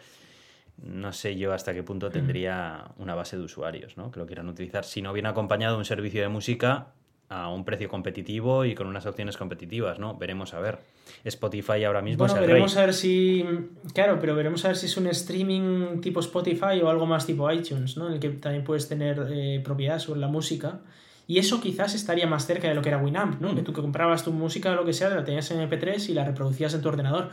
No 0.79 1.13
sé 1.13 1.37
yo 1.37 1.53
hasta 1.53 1.73
qué 1.75 1.83
punto 1.83 2.11
tendría 2.11 2.87
una 2.97 3.15
base 3.15 3.37
de 3.37 3.43
usuarios, 3.45 3.97
¿no? 3.97 4.11
Que 4.11 4.19
lo 4.19 4.27
quieran 4.27 4.49
utilizar. 4.49 4.85
Si 4.85 5.03
no 5.03 5.13
viene 5.13 5.29
acompañado 5.29 5.75
de 5.75 5.79
un 5.81 5.85
servicio 5.85 6.23
de 6.23 6.29
música 6.29 6.89
a 7.35 7.49
un 7.49 7.65
precio 7.65 7.89
competitivo 7.89 8.65
y 8.65 8.75
con 8.75 8.87
unas 8.87 9.07
opciones 9.07 9.37
competitivas, 9.37 9.99
¿no? 9.99 10.17
Veremos 10.17 10.55
a 10.55 10.61
ver. 10.61 10.79
Spotify 11.25 11.85
ahora 11.85 12.01
mismo 12.01 12.19
Bueno, 12.19 12.35
es 12.35 12.41
el 12.41 12.47
veremos 12.47 12.75
rey. 12.75 12.83
a 12.83 12.87
ver 12.87 12.95
si. 12.95 13.45
Claro, 13.93 14.19
pero 14.21 14.35
veremos 14.37 14.65
a 14.65 14.69
ver 14.69 14.77
si 14.77 14.87
es 14.87 14.97
un 14.97 15.07
streaming 15.09 16.01
tipo 16.01 16.21
Spotify 16.21 16.81
o 16.83 16.89
algo 16.89 17.07
más 17.07 17.27
tipo 17.27 17.51
iTunes, 17.51 17.97
¿no? 17.97 18.07
En 18.09 18.15
el 18.15 18.21
que 18.21 18.31
también 18.31 18.63
puedes 18.65 18.89
tener 18.89 19.27
eh, 19.31 19.61
propiedad 19.65 19.99
sobre 19.99 20.21
la 20.21 20.29
música. 20.29 20.81
Y 21.27 21.39
eso 21.39 21.61
quizás 21.61 21.95
estaría 21.95 22.27
más 22.27 22.47
cerca 22.47 22.69
de 22.69 22.75
lo 22.75 22.83
que 22.83 22.91
era 22.91 22.99
Winamp, 22.99 23.41
¿no? 23.41 23.53
Mm. 23.53 23.57
Que 23.57 23.63
tú 23.63 23.73
que 23.73 23.81
comprabas 23.81 24.23
tu 24.25 24.33
música 24.33 24.71
o 24.73 24.75
lo 24.75 24.85
que 24.85 24.93
sea, 24.93 25.09
la 25.09 25.25
tenías 25.25 25.51
en 25.51 25.69
MP3 25.69 26.11
y 26.11 26.13
la 26.15 26.25
reproducías 26.25 26.75
en 26.75 26.83
tu 26.83 26.89
ordenador. 26.89 27.31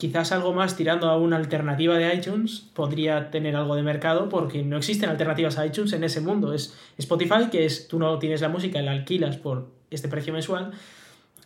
Quizás 0.00 0.32
algo 0.32 0.54
más 0.54 0.78
tirando 0.78 1.10
a 1.10 1.18
una 1.18 1.36
alternativa 1.36 1.94
de 1.98 2.14
iTunes 2.14 2.60
podría 2.72 3.30
tener 3.30 3.54
algo 3.54 3.76
de 3.76 3.82
mercado 3.82 4.30
porque 4.30 4.62
no 4.62 4.78
existen 4.78 5.10
alternativas 5.10 5.58
a 5.58 5.66
iTunes 5.66 5.92
en 5.92 6.04
ese 6.04 6.22
mundo. 6.22 6.54
Es 6.54 6.74
Spotify, 6.96 7.50
que 7.52 7.66
es 7.66 7.86
tú 7.86 7.98
no 7.98 8.18
tienes 8.18 8.40
la 8.40 8.48
música, 8.48 8.80
la 8.80 8.92
alquilas 8.92 9.36
por 9.36 9.68
este 9.90 10.08
precio 10.08 10.32
mensual, 10.32 10.70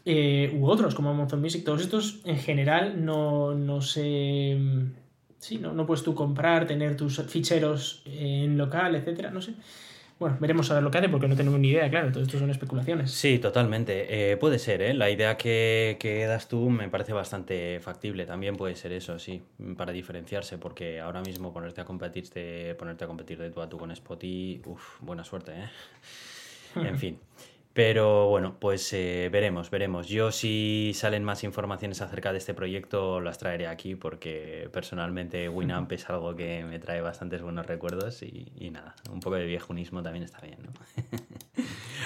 eh, 0.05 0.57
u 0.57 0.67
otros 0.67 0.95
como 0.95 1.11
Amazon 1.11 1.41
Music, 1.41 1.65
todos 1.65 1.81
estos 1.81 2.21
en 2.25 2.39
general 2.39 3.05
no, 3.05 3.55
no 3.55 3.81
se... 3.81 4.57
Sí, 5.41 5.59
no, 5.59 5.73
no 5.73 5.85
puedes 5.85 6.05
tú 6.05 6.15
comprar, 6.15 6.65
tener 6.65 6.97
tus 6.97 7.21
ficheros 7.23 8.05
en 8.07 8.57
local, 8.57 8.95
etcétera, 8.95 9.33
no 9.33 9.43
sé. 9.43 9.55
Bueno, 10.19 10.37
veremos 10.41 10.71
a 10.71 10.75
ver 10.75 10.83
lo 10.83 10.91
que 10.91 10.99
hace 10.99 11.09
porque 11.09 11.27
no 11.27 11.35
tenemos 11.35 11.59
ni 11.59 11.71
idea, 11.71 11.91
claro, 11.91 12.13
todo 12.13 12.23
esto 12.23 12.39
son 12.39 12.51
especulaciones. 12.51 13.11
Sí, 13.11 13.39
totalmente. 13.41 14.33
Eh, 14.33 14.37
puede 14.37 14.61
ser, 14.61 14.81
¿eh? 14.81 14.95
La 14.95 15.11
idea 15.11 15.37
que, 15.37 15.97
que 15.99 16.25
das 16.27 16.49
tú 16.49 16.71
me 16.71 16.89
parece 16.89 17.13
bastante 17.13 17.81
factible. 17.81 18.25
También 18.25 18.57
puede 18.57 18.77
ser 18.77 18.93
eso, 18.93 19.19
sí, 19.19 19.43
para 19.77 19.93
diferenciarse, 19.93 20.57
porque 20.57 21.01
ahora 21.01 21.21
mismo 21.21 21.53
ponerte 21.53 21.81
a 21.81 21.85
competir 21.85 22.29
de, 22.31 22.77
ponerte 22.79 23.05
a 23.05 23.07
competir 23.09 23.39
de 23.39 23.51
tú 23.51 23.61
a 23.61 23.69
tú 23.69 23.77
con 23.77 23.91
Spotify, 23.91 24.63
uff, 24.67 25.01
buena 25.01 25.25
suerte, 25.25 25.53
¿eh? 25.53 25.69
En 26.77 26.99
fin. 26.99 27.19
Pero 27.75 28.29
bueno, 28.29 28.57
pues 28.61 28.93
eh, 28.93 29.29
veremos, 29.33 29.69
veremos. 29.69 30.07
Yo 30.07 30.31
si 30.31 30.93
salen 30.95 31.25
más 31.25 31.43
informaciones 31.43 32.01
acerca 32.03 32.31
de 32.31 32.39
este 32.39 32.55
proyecto 32.55 33.21
las 33.21 33.39
traeré 33.39 33.67
aquí 33.67 33.97
porque 33.97 34.71
personalmente 34.73 35.49
Winamp 35.49 35.91
es 35.91 36.09
algo 36.09 36.37
que 36.37 36.65
me 36.65 36.79
trae 36.79 37.01
bastantes 37.01 37.43
buenos 37.43 37.67
recuerdos 37.67 38.23
y, 38.23 38.53
y 38.57 38.71
nada, 38.71 38.95
un 39.11 39.19
poco 39.19 39.35
de 39.35 39.47
viejunismo 39.47 40.05
también 40.05 40.25
está 40.25 40.41
bien, 40.41 40.59
¿no? 40.63 40.73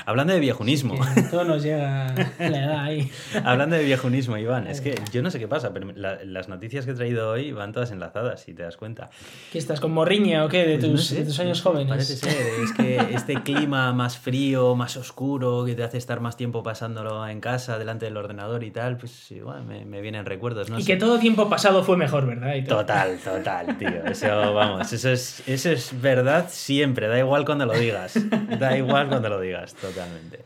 Hablando 0.09 0.33
de 0.33 0.41
viejunismo. 0.41 0.95
Todo 1.31 1.45
nos 1.45 1.63
llega 1.63 2.07
a 2.07 2.15
la 2.39 2.65
edad 2.65 2.81
ahí. 2.81 3.11
Hablando 3.45 3.77
de 3.77 3.85
viejunismo, 3.85 4.39
Iván, 4.39 4.67
es 4.67 4.81
que 4.81 4.95
yo 5.13 5.21
no 5.21 5.31
sé 5.31 5.39
qué 5.39 5.47
pasa, 5.49 5.75
pero 5.75 5.93
la- 5.95 6.19
las 6.25 6.49
noticias 6.49 6.87
que 6.87 6.93
he 6.93 6.95
traído 6.95 7.29
hoy 7.31 7.53
van 7.53 7.73
todas 7.73 7.91
enlazadas, 7.91 8.41
si 8.41 8.55
te 8.55 8.63
das 8.63 8.79
cuenta. 8.79 9.11
¿Qué 9.53 9.59
estás 9.59 9.81
con 9.81 9.93
morriña 9.93 10.47
o 10.47 10.49
qué 10.49 10.65
de 10.67 10.79
Pues 10.79 10.85
no 10.89 10.91
tus, 10.93 11.07
sé, 11.09 11.15
de 11.17 11.25
tus 11.27 11.39
años 11.41 11.63
no 11.63 11.71
jóvenes? 11.71 11.89
Parece 11.91 12.17
ser, 12.17 12.47
es 12.65 12.73
que 12.73 13.15
este 13.15 13.35
clima 13.43 13.93
más 13.93 14.17
frío, 14.17 14.75
más 14.75 14.97
oscuro, 14.97 15.65
que 15.67 15.75
te 15.75 15.83
hace 15.85 15.99
estar 15.99 16.21
más 16.21 16.39
tiempo 16.39 16.63
pasándolo 16.63 17.29
en 17.29 17.41
casa, 17.41 17.79
delante 17.79 18.07
del 18.07 18.17
ordenador 18.17 18.65
y 18.65 18.71
tal, 18.71 18.97
pues 18.97 19.31
igual 19.31 19.65
me, 19.67 19.85
me 19.85 20.01
vienen 20.01 20.25
recuerdos, 20.25 20.71
no 20.71 20.79
y 20.79 20.83
sé. 20.85 20.93
que 20.93 20.97
todo 20.97 21.19
tiempo 21.19 21.51
pasado 21.51 21.83
fue 21.85 21.99
mejor, 21.99 22.27
¿verdad? 22.27 22.55
Y. 22.55 22.65
Total, 22.65 23.19
total, 23.23 23.77
tío. 23.77 24.05
Eso, 24.07 24.55
vamos, 24.55 24.91
eso 24.91 25.11
es, 25.11 25.43
eso 25.47 25.71
es 25.71 25.93
verdad 26.01 26.47
siempre, 26.49 27.09
da 27.09 27.19
igual 27.19 27.45
cuando 27.45 27.67
lo 27.67 27.75
digas. 27.75 28.15
Da 28.59 28.75
igual 28.79 29.09
cuando 29.09 29.29
lo 29.29 29.39
digas, 29.41 29.75
totalmente. 29.99 30.45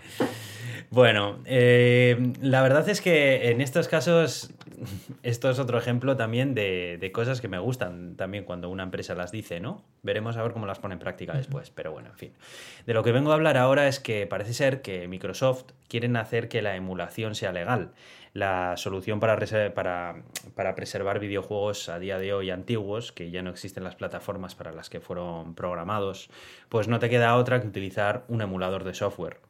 Bueno, 0.90 1.38
eh, 1.46 2.32
la 2.40 2.62
verdad 2.62 2.88
es 2.88 3.00
que 3.00 3.50
en 3.50 3.60
estos 3.60 3.88
casos, 3.88 4.50
esto 5.22 5.50
es 5.50 5.58
otro 5.58 5.78
ejemplo 5.78 6.16
también 6.16 6.54
de, 6.54 6.98
de 7.00 7.12
cosas 7.12 7.40
que 7.40 7.48
me 7.48 7.58
gustan 7.58 8.16
también 8.16 8.44
cuando 8.44 8.68
una 8.68 8.82
empresa 8.82 9.14
las 9.14 9.32
dice, 9.32 9.60
¿no? 9.60 9.84
Veremos 10.02 10.36
a 10.36 10.42
ver 10.42 10.52
cómo 10.52 10.66
las 10.66 10.78
pone 10.78 10.94
en 10.94 10.98
práctica 10.98 11.34
después, 11.34 11.70
pero 11.70 11.92
bueno, 11.92 12.10
en 12.10 12.16
fin. 12.16 12.32
De 12.86 12.94
lo 12.94 13.02
que 13.02 13.12
vengo 13.12 13.30
a 13.30 13.34
hablar 13.34 13.56
ahora 13.56 13.88
es 13.88 14.00
que 14.00 14.26
parece 14.26 14.52
ser 14.52 14.82
que 14.82 15.08
Microsoft 15.08 15.64
quieren 15.88 16.16
hacer 16.16 16.48
que 16.48 16.62
la 16.62 16.76
emulación 16.76 17.34
sea 17.34 17.52
legal. 17.52 17.92
La 18.34 18.76
solución 18.78 19.20
para, 19.20 19.36
reser- 19.38 19.74
para, 19.74 20.22
para 20.54 20.74
preservar 20.74 21.18
videojuegos 21.18 21.90
a 21.90 21.98
día 21.98 22.18
de 22.18 22.32
hoy 22.32 22.50
antiguos, 22.50 23.12
que 23.12 23.30
ya 23.30 23.42
no 23.42 23.50
existen 23.50 23.84
las 23.84 23.96
plataformas 23.96 24.54
para 24.54 24.72
las 24.72 24.88
que 24.88 25.00
fueron 25.00 25.54
programados, 25.54 26.30
pues 26.70 26.88
no 26.88 26.98
te 26.98 27.10
queda 27.10 27.36
otra 27.36 27.60
que 27.60 27.68
utilizar 27.68 28.24
un 28.28 28.40
emulador 28.40 28.84
de 28.84 28.94
software. 28.94 29.40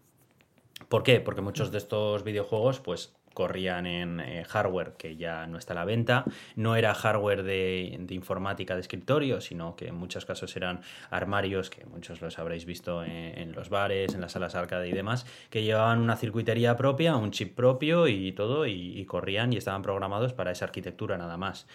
¿Por 0.89 1.05
qué? 1.05 1.21
Porque 1.21 1.43
muchos 1.43 1.71
de 1.71 1.79
estos 1.79 2.25
videojuegos, 2.25 2.81
pues 2.81 3.15
corrían 3.35 3.87
en 3.87 4.21
eh, 4.21 4.45
hardware 4.45 4.95
que 4.99 5.17
ya 5.17 5.47
no 5.47 5.59
está 5.59 5.73
a 5.73 5.77
la 5.77 5.85
venta. 5.85 6.25
No 6.57 6.77
era 6.77 6.95
hardware 6.95 7.43
de, 7.43 8.07
informática 8.11 8.75
de 8.75 8.81
escritorio, 8.81 9.41
sino 9.41 9.77
que 9.77 9.89
en 9.89 9.95
muchos 9.95 10.25
casos 10.25 10.55
eran 10.57 10.81
armarios, 11.11 11.71
que 11.71 11.85
muchos 11.87 12.21
los 12.21 12.39
habréis 12.39 12.65
visto 12.65 13.05
en, 13.05 13.53
los 13.53 13.69
bares, 13.69 14.15
en 14.15 14.21
las 14.21 14.33
salas 14.33 14.55
arcade 14.55 14.89
y 14.89 14.93
demás, 14.93 15.27
que 15.51 15.63
llevaban 15.63 16.01
una 16.01 16.17
circuitería 16.17 16.77
propia, 16.77 17.17
un 17.17 17.31
chip 17.31 17.55
propio 17.55 18.07
y 18.09 18.33
todo, 18.33 18.67
y 18.67 19.05
corrían 19.07 19.53
y 19.53 19.57
estaban 19.57 19.83
programados 19.83 20.33
para 20.33 20.53
esa 20.53 20.67
arquitectura 20.67 21.17
nada 21.17 21.37
más. 21.37 21.67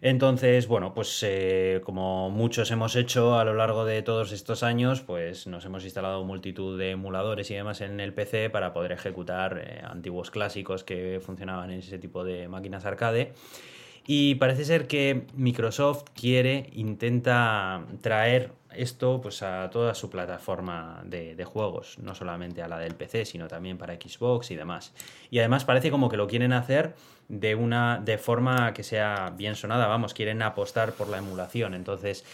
Entonces, 0.00 0.66
bueno, 0.66 0.94
pues 0.94 1.22
eh, 1.22 1.80
como 1.84 2.30
muchos 2.30 2.70
hemos 2.70 2.96
hecho 2.96 3.38
a 3.38 3.44
lo 3.44 3.54
largo 3.54 3.84
de 3.84 4.02
todos 4.02 4.32
estos 4.32 4.62
años, 4.62 5.00
pues 5.00 5.46
nos 5.46 5.64
hemos 5.64 5.84
instalado 5.84 6.24
multitud 6.24 6.78
de 6.78 6.90
emuladores 6.90 7.50
y 7.50 7.54
demás 7.54 7.80
en 7.80 8.00
el 8.00 8.12
PC 8.12 8.50
para 8.50 8.72
poder 8.72 8.92
ejecutar 8.92 9.62
eh, 9.64 9.82
antiguos 9.84 10.30
clásicos 10.30 10.84
que 10.84 11.20
funcionaban 11.24 11.70
en 11.70 11.78
ese 11.78 11.98
tipo 11.98 12.24
de 12.24 12.48
máquinas 12.48 12.84
arcade. 12.84 13.32
Y 14.06 14.34
parece 14.34 14.66
ser 14.66 14.86
que 14.86 15.26
Microsoft 15.34 16.04
quiere, 16.14 16.68
intenta 16.74 17.86
traer 18.02 18.52
esto 18.76 19.20
pues, 19.20 19.42
a 19.42 19.68
toda 19.70 19.94
su 19.94 20.10
plataforma 20.10 21.02
de, 21.04 21.34
de, 21.34 21.44
juegos, 21.44 21.98
no 21.98 22.14
solamente 22.14 22.62
a 22.62 22.68
la 22.68 22.78
del 22.78 22.94
PC, 22.94 23.24
sino 23.24 23.48
también 23.48 23.78
para 23.78 23.94
Xbox 23.94 24.50
y 24.50 24.56
demás. 24.56 24.92
Y 25.30 25.38
además 25.38 25.64
parece 25.64 25.90
como 25.90 26.08
que 26.08 26.16
lo 26.16 26.26
quieren 26.26 26.52
hacer 26.52 26.94
de 27.28 27.54
una 27.54 28.00
de 28.04 28.18
forma 28.18 28.72
que 28.74 28.82
sea 28.82 29.32
bien 29.36 29.56
sonada, 29.56 29.86
vamos, 29.86 30.14
quieren 30.14 30.42
apostar 30.42 30.92
por 30.92 31.08
la 31.08 31.18
emulación. 31.18 31.74
Entonces, 31.74 32.24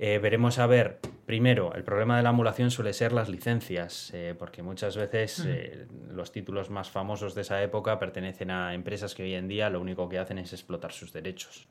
eh, 0.00 0.18
veremos 0.18 0.58
a 0.60 0.66
ver, 0.66 1.00
primero, 1.26 1.74
el 1.74 1.82
problema 1.82 2.16
de 2.16 2.22
la 2.22 2.30
emulación 2.30 2.70
suele 2.70 2.92
ser 2.92 3.12
las 3.12 3.28
licencias, 3.28 4.12
eh, 4.14 4.34
porque 4.38 4.62
muchas 4.62 4.96
veces 4.96 5.44
eh, 5.44 5.86
los 6.12 6.30
títulos 6.30 6.70
más 6.70 6.88
famosos 6.88 7.34
de 7.34 7.40
esa 7.40 7.60
época 7.62 7.98
pertenecen 7.98 8.52
a 8.52 8.74
empresas 8.74 9.14
que 9.14 9.24
hoy 9.24 9.34
en 9.34 9.48
día 9.48 9.70
lo 9.70 9.80
único 9.80 10.08
que 10.08 10.18
hacen 10.18 10.38
es 10.38 10.52
explotar 10.52 10.92
sus 10.92 11.12
derechos. 11.12 11.66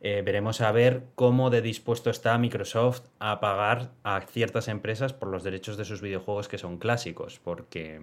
Veremos 0.00 0.60
a 0.60 0.72
ver 0.72 1.04
cómo 1.14 1.50
de 1.50 1.62
dispuesto 1.62 2.10
está 2.10 2.36
Microsoft 2.38 3.02
a 3.18 3.40
pagar 3.40 3.92
a 4.02 4.20
ciertas 4.20 4.68
empresas 4.68 5.12
por 5.12 5.28
los 5.28 5.42
derechos 5.42 5.76
de 5.76 5.84
sus 5.84 6.00
videojuegos 6.00 6.48
que 6.48 6.58
son 6.58 6.78
clásicos, 6.78 7.40
porque 7.42 8.00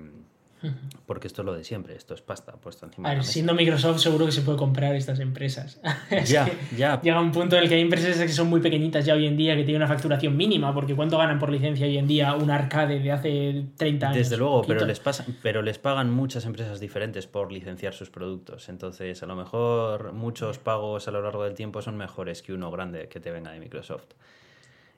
porque 1.05 1.27
esto 1.27 1.41
es 1.41 1.45
lo 1.45 1.53
de 1.53 1.63
siempre, 1.63 1.95
esto 1.95 2.13
es 2.13 2.21
pasta 2.21 2.53
puesto 2.53 2.85
encima. 2.85 3.09
A 3.09 3.13
ver, 3.15 3.23
siendo 3.23 3.53
Microsoft 3.53 3.99
seguro 3.99 4.25
que 4.25 4.31
se 4.31 4.41
puede 4.41 4.57
comprar 4.57 4.95
estas 4.95 5.19
empresas. 5.19 5.79
ya, 6.25 6.49
ya. 6.75 7.01
Llega 7.01 7.19
un 7.19 7.31
punto 7.31 7.57
en 7.57 7.63
el 7.63 7.69
que 7.69 7.75
hay 7.75 7.81
empresas 7.81 8.17
que 8.17 8.29
son 8.29 8.49
muy 8.49 8.61
pequeñitas 8.61 9.05
ya 9.05 9.13
hoy 9.13 9.27
en 9.27 9.37
día 9.37 9.55
que 9.55 9.63
tienen 9.63 9.81
una 9.81 9.87
facturación 9.87 10.37
mínima, 10.37 10.73
porque 10.73 10.95
¿cuánto 10.95 11.17
ganan 11.17 11.39
por 11.39 11.49
licencia 11.49 11.85
hoy 11.85 11.97
en 11.97 12.07
día 12.07 12.33
un 12.35 12.49
arcade 12.49 12.99
de 12.99 13.11
hace 13.11 13.65
30 13.77 14.07
años? 14.07 14.17
Desde 14.17 14.37
luego, 14.37 14.63
pero 14.63 14.85
les, 14.85 15.01
pero 15.41 15.61
les 15.61 15.77
pagan 15.79 16.11
muchas 16.11 16.45
empresas 16.45 16.79
diferentes 16.79 17.27
por 17.27 17.51
licenciar 17.51 17.93
sus 17.93 18.09
productos. 18.09 18.69
Entonces, 18.69 19.21
a 19.23 19.25
lo 19.25 19.35
mejor 19.35 20.13
muchos 20.13 20.59
pagos 20.59 21.07
a 21.07 21.11
lo 21.11 21.21
largo 21.21 21.43
del 21.43 21.53
tiempo 21.53 21.81
son 21.81 21.97
mejores 21.97 22.41
que 22.41 22.53
uno 22.53 22.71
grande 22.71 23.07
que 23.07 23.19
te 23.19 23.31
venga 23.31 23.51
de 23.51 23.59
Microsoft. 23.59 24.13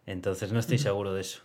Entonces, 0.06 0.52
no 0.52 0.60
estoy 0.60 0.78
seguro 0.78 1.14
de 1.14 1.22
eso. 1.22 1.40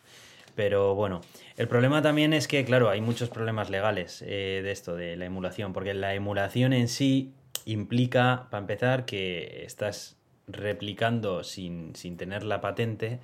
Pero 0.54 0.94
bueno, 0.94 1.20
el 1.56 1.68
problema 1.68 2.02
también 2.02 2.32
es 2.32 2.48
que, 2.48 2.64
claro, 2.64 2.90
hay 2.90 3.00
muchos 3.00 3.28
problemas 3.30 3.70
legales 3.70 4.22
eh, 4.26 4.60
de 4.62 4.70
esto, 4.72 4.96
de 4.96 5.16
la 5.16 5.26
emulación, 5.26 5.72
porque 5.72 5.94
la 5.94 6.14
emulación 6.14 6.72
en 6.72 6.88
sí 6.88 7.32
implica, 7.64 8.48
para 8.50 8.60
empezar, 8.60 9.04
que 9.04 9.64
estás 9.64 10.16
replicando 10.48 11.44
sin, 11.44 11.92
tener 11.92 12.42
la 12.42 12.60
patente 12.60 13.20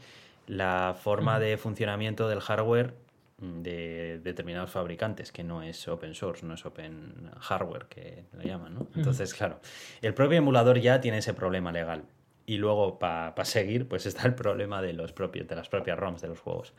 la 0.46 0.96
forma 0.98 1.40
de 1.40 1.56
funcionamiento 1.56 2.28
del 2.28 2.40
hardware 2.40 2.94
de 3.38 4.20
determinados 4.22 4.70
fabricantes, 4.70 5.32
que 5.32 5.42
no 5.42 5.62
es 5.62 5.88
open 5.88 6.14
source, 6.14 6.46
no 6.46 6.54
es 6.54 6.64
open 6.64 7.30
hardware, 7.40 7.86
que 7.86 8.24
lo 8.32 8.42
llaman, 8.42 8.74
¿no? 8.74 8.86
Entonces, 8.94 9.34
claro, 9.34 9.60
el 10.00 10.14
propio 10.14 10.38
emulador 10.38 10.78
ya 10.78 11.00
tiene 11.00 11.18
ese 11.18 11.34
problema 11.34 11.72
legal. 11.72 12.04
Y 12.46 12.58
luego, 12.58 12.98
para 12.98 13.44
seguir, 13.44 13.88
pues 13.88 14.06
está 14.06 14.26
el 14.26 14.34
problema 14.34 14.80
de, 14.80 14.92
los 14.92 15.12
propios, 15.12 15.48
de 15.48 15.56
las 15.56 15.68
propias 15.68 15.98
ROMs 15.98 16.22
de 16.22 16.28
los 16.28 16.38
juegos. 16.38 16.72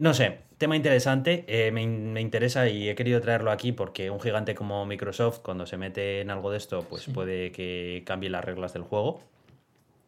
No 0.00 0.14
sé, 0.14 0.38
tema 0.56 0.76
interesante, 0.76 1.44
eh, 1.46 1.70
me, 1.72 1.82
interesa 2.22 2.66
y 2.70 2.88
he 2.88 2.94
querido 2.94 3.20
traerlo 3.20 3.50
aquí 3.50 3.72
porque 3.72 4.10
un 4.10 4.18
gigante 4.18 4.54
como 4.54 4.86
Microsoft, 4.86 5.40
cuando 5.40 5.66
se 5.66 5.76
mete 5.76 6.22
en 6.22 6.30
algo 6.30 6.50
de 6.50 6.56
esto, 6.56 6.86
pues 6.88 7.04
puede 7.04 7.52
que 7.52 8.02
cambie 8.06 8.30
las 8.30 8.42
reglas 8.42 8.72
del 8.72 8.82
juego. 8.82 9.20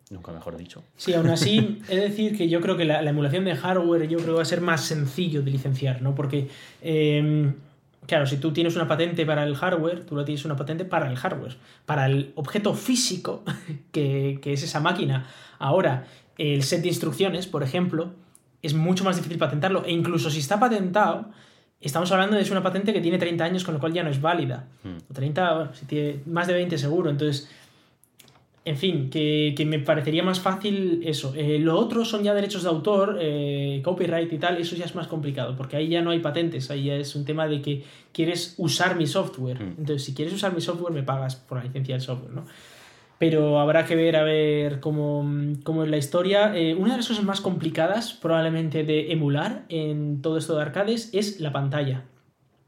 Nunca 0.09 0.33
mejor 0.33 0.57
dicho. 0.57 0.83
Sí, 0.97 1.13
aún 1.13 1.29
así, 1.29 1.83
he 1.91 1.97
de 1.97 2.09
decir 2.09 2.39
que 2.39 2.49
yo 2.49 2.63
creo 2.63 2.79
que 2.79 2.87
la, 2.87 3.03
emulación 3.03 3.45
de 3.45 3.55
hardware 3.55 4.09
yo 4.09 4.17
creo 4.17 4.31
que 4.31 4.37
va 4.37 4.43
a 4.43 4.47
ser 4.47 4.63
más 4.63 4.81
sencillo 4.81 5.43
de 5.43 5.51
licenciar, 5.51 6.01
¿no? 6.01 6.15
Porque, 6.15 6.49
em, 6.81 7.53
claro, 8.07 8.25
si 8.25 8.39
tú 8.39 8.51
tienes 8.51 8.75
una 8.77 8.89
patente 8.89 9.27
para 9.27 9.45
el 9.45 9.55
hardware, 9.57 10.07
tú 10.07 10.17
la 10.17 10.25
tienes 10.25 10.47
una 10.47 10.57
patente 10.57 10.87
para 10.87 11.07
el 11.11 11.17
hardware, 11.17 11.59
para 11.85 12.07
el 12.07 12.33
objeto 12.37 12.73
físico 12.73 13.45
que, 13.93 14.39
que 14.41 14.55
es 14.55 14.63
esa 14.63 14.81
máquina. 14.81 15.27
Ahora, 15.59 16.07
el 16.39 16.63
set 16.63 16.81
de 16.81 16.89
instrucciones, 16.89 17.47
por 17.47 17.63
ejemplo, 17.63 18.15
es 18.63 18.75
mucho 18.75 19.05
más 19.05 19.17
difícil 19.17 19.39
patentarlo. 19.39 19.85
E 19.85 19.93
incluso 19.93 20.31
si 20.31 20.39
está 20.39 20.59
patentado, 20.59 21.27
estamos 21.81 22.11
hablando 22.13 22.37
de 22.37 22.51
una 22.51 22.63
patente 22.63 22.93
que 22.93 23.01
tiene 23.01 23.19
30 23.19 23.45
años, 23.45 23.65
con 23.65 23.75
lo 23.75 23.81
cual 23.81 23.93
ya 23.93 24.03
no 24.03 24.11
es 24.11 24.21
válida. 24.21 24.69
Hmm. 24.85 24.99
O 25.11 25.15
30, 25.15 25.55
bueno, 25.55 25.75
si 25.75 25.87
tiene 25.87 26.21
más 26.27 26.47
de 26.47 26.55
20 26.55 26.79
seguro. 26.79 27.11
Entonces, 27.11 27.51
en 28.65 28.77
fin, 28.77 29.11
que, 29.11 29.61
me 29.67 29.81
parecería 29.81 30.23
más 30.23 30.39
fácil 30.39 31.03
eso. 31.05 31.35
Eh, 31.37 31.59
lo 31.59 31.77
otro 31.77 32.05
son 32.05 32.23
ya 32.23 32.33
derechos 32.33 32.63
de 32.63 32.69
autor, 32.69 33.19
eh, 33.21 33.81
copyright 33.85 34.33
y 34.33 34.39
tal, 34.39 34.57
eso 34.59 34.77
ya 34.77 34.85
es 34.85 34.95
más 34.95 35.09
complicado, 35.09 35.57
porque 35.57 35.77
ahí 35.77 35.89
ya 35.89 36.01
no 36.01 36.11
hay 36.11 36.21
patentes, 36.21 36.71
ahí 36.71 36.85
ya 36.85 36.95
es 36.95 37.17
un 37.17 37.25
tema 37.25 37.49
de 37.49 37.61
que 37.61 37.83
quieres 38.13 38.55
usar 38.59 38.95
mi 38.97 39.09
software. 39.09 39.61
Hmm. 39.61 39.75
Entonces, 39.79 40.05
si 40.05 40.15
quieres 40.15 40.33
usar 40.33 40.55
mi 40.55 40.61
software, 40.61 40.93
me 40.93 41.03
pagas 41.03 41.35
por 41.35 41.59
la 41.59 41.65
licencia 41.65 41.97
del 41.97 42.03
software, 42.03 42.33
¿no? 42.33 42.45
Pero 43.23 43.61
habrá 43.61 43.87
que 43.87 43.95
ver 43.95 44.17
a 44.17 44.25
ver 44.25 44.81
cómo, 44.81 45.25
es 45.85 45.89
la 45.89 45.97
historia. 45.97 46.57
Eh, 46.57 46.75
una 46.75 46.91
de 46.91 46.97
las 46.97 47.07
cosas 47.07 47.23
más 47.23 47.41
complicadas 47.41 48.15
probablemente 48.15 48.83
de 48.83 49.13
emular 49.13 49.63
en 49.69 50.21
todo 50.23 50.39
esto 50.39 50.57
de 50.57 50.63
arcades 50.63 51.09
es 51.13 51.39
la 51.39 51.53
pantalla. 51.53 52.03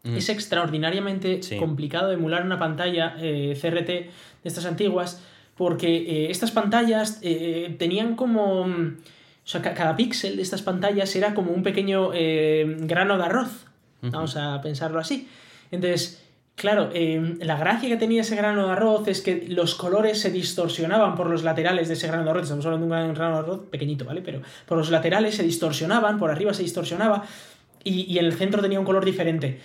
Mm. 0.04 0.16
Es 0.16 0.28
extraordinariamente 0.28 1.40
complicado 1.58 2.12
emular 2.12 2.44
una 2.44 2.60
pantalla 2.60 3.16
eh, 3.18 3.58
CRT 3.60 3.88
de 3.88 4.10
estas 4.44 4.64
antiguas 4.64 5.24
porque 5.56 5.88
eh, 5.88 6.30
estas 6.30 6.52
pantallas 6.52 7.20
tenían 7.20 8.14
como... 8.14 8.60
O 8.60 9.46
sea, 9.46 9.60
cada 9.60 9.96
píxel 9.96 10.36
de 10.36 10.42
estas 10.42 10.62
pantallas 10.62 11.16
era 11.16 11.34
como 11.34 11.50
un 11.50 11.64
pequeño 11.64 12.10
grano 12.10 13.18
de 13.18 13.24
arroz. 13.24 13.66
Vamos 14.02 14.36
a 14.36 14.60
pensarlo 14.62 15.00
así. 15.00 15.28
Entonces, 15.72 16.23
Claro, 16.56 16.90
em, 16.94 17.36
la 17.40 17.56
gracia 17.56 17.88
que 17.88 17.96
tenía 17.96 18.22
ese 18.22 18.36
grano 18.36 18.66
de 18.66 18.72
arroz 18.72 19.08
es 19.08 19.22
que 19.22 19.46
los 19.48 19.74
colores 19.74 20.20
se 20.20 20.30
distorsionaban 20.30 21.16
por 21.16 21.28
los 21.28 21.42
laterales 21.42 21.88
de 21.88 21.94
ese 21.94 22.06
grano 22.06 22.24
de 22.24 22.30
arroz. 22.30 22.44
Estamos 22.44 22.64
hablando 22.64 22.86
de 22.86 23.04
un 23.04 23.14
grano 23.14 23.34
de 23.34 23.40
arroz 23.40 23.60
pequeñito, 23.70 24.04
¿vale? 24.04 24.22
Pero 24.22 24.40
por 24.66 24.78
los 24.78 24.90
laterales 24.90 25.34
se 25.34 25.42
distorsionaban, 25.42 26.16
por 26.16 26.30
arriba 26.30 26.54
se 26.54 26.62
distorsionaba 26.62 27.24
y, 27.82 28.18
en 28.18 28.24
el 28.24 28.32
centro 28.34 28.62
tenía 28.62 28.78
un 28.78 28.86
color 28.86 29.04
diferente. 29.04 29.60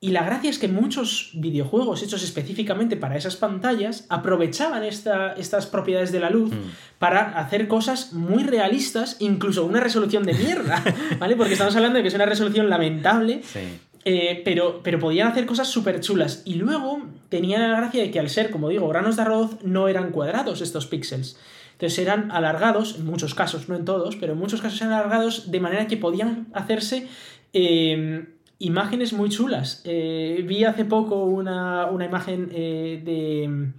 Y 0.00 0.10
la 0.10 0.24
gracia 0.24 0.50
es 0.50 0.58
que 0.58 0.66
muchos 0.66 1.30
videojuegos 1.34 2.02
hechos 2.02 2.24
específicamente 2.24 2.96
para 2.96 3.16
esas 3.16 3.36
pantallas 3.36 4.04
aprovechaban 4.08 4.82
estas 4.82 5.66
propiedades 5.66 6.10
de 6.10 6.18
la 6.18 6.28
luz 6.28 6.50
mm. 6.50 6.98
para 6.98 7.38
hacer 7.38 7.68
cosas 7.68 8.12
muy 8.12 8.42
realistas, 8.42 9.16
incluso 9.20 9.64
una 9.64 9.78
resolución 9.78 10.24
de 10.24 10.34
mierda, 10.34 10.82
¿vale? 11.20 11.36
Porque 11.36 11.52
estamos 11.52 11.76
hablando 11.76 11.98
de 11.98 12.02
que 12.02 12.08
es 12.08 12.14
una 12.14 12.26
resolución 12.26 12.68
lamentable. 12.68 13.42
Sí 13.44 13.78
eh, 14.04 14.42
pero, 14.44 14.80
pero 14.82 14.98
podían 14.98 15.28
hacer 15.28 15.46
cosas 15.46 15.68
súper 15.68 16.00
chulas. 16.00 16.42
Y 16.44 16.54
luego 16.54 17.02
tenían 17.28 17.62
la 17.62 17.76
gracia 17.76 18.02
de 18.02 18.10
que 18.10 18.18
al 18.18 18.28
ser, 18.28 18.50
como 18.50 18.68
digo, 18.68 18.88
granos 18.88 19.16
de 19.16 19.22
arroz, 19.22 19.62
no 19.62 19.88
eran 19.88 20.10
cuadrados 20.10 20.60
estos 20.60 20.86
píxeles. 20.86 21.38
Entonces 21.72 21.98
eran 21.98 22.30
alargados, 22.30 22.96
en 22.98 23.06
muchos 23.06 23.34
casos, 23.34 23.68
no 23.68 23.76
en 23.76 23.84
todos, 23.84 24.16
pero 24.16 24.32
en 24.32 24.38
muchos 24.38 24.60
casos 24.60 24.80
eran 24.80 24.94
alargados 24.94 25.50
de 25.50 25.60
manera 25.60 25.86
que 25.86 25.96
podían 25.96 26.48
hacerse 26.52 27.08
eh, 27.52 28.26
imágenes 28.58 29.12
muy 29.12 29.28
chulas. 29.28 29.82
Eh, 29.84 30.44
vi 30.46 30.64
hace 30.64 30.84
poco 30.84 31.24
una, 31.24 31.88
imagen 32.04 32.48
de, 32.48 33.72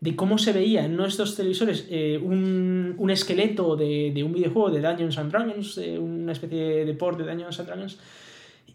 de, 0.00 0.16
cómo 0.16 0.38
se 0.38 0.52
veía 0.52 0.84
en 0.84 0.98
estos 1.00 1.36
televisores 1.36 1.86
un, 2.22 2.94
un, 2.96 3.10
esqueleto 3.10 3.76
de, 3.76 4.12
de, 4.14 4.22
un 4.22 4.32
videojuego 4.32 4.70
de 4.70 4.80
Dungeons 4.80 5.18
and 5.18 5.30
Dragons, 5.30 5.76
una 5.98 6.32
especie 6.32 6.86
de 6.86 6.94
port 6.94 7.18
de 7.18 7.24
Dungeons 7.24 7.58
and 7.60 7.68
Dragons 7.68 7.98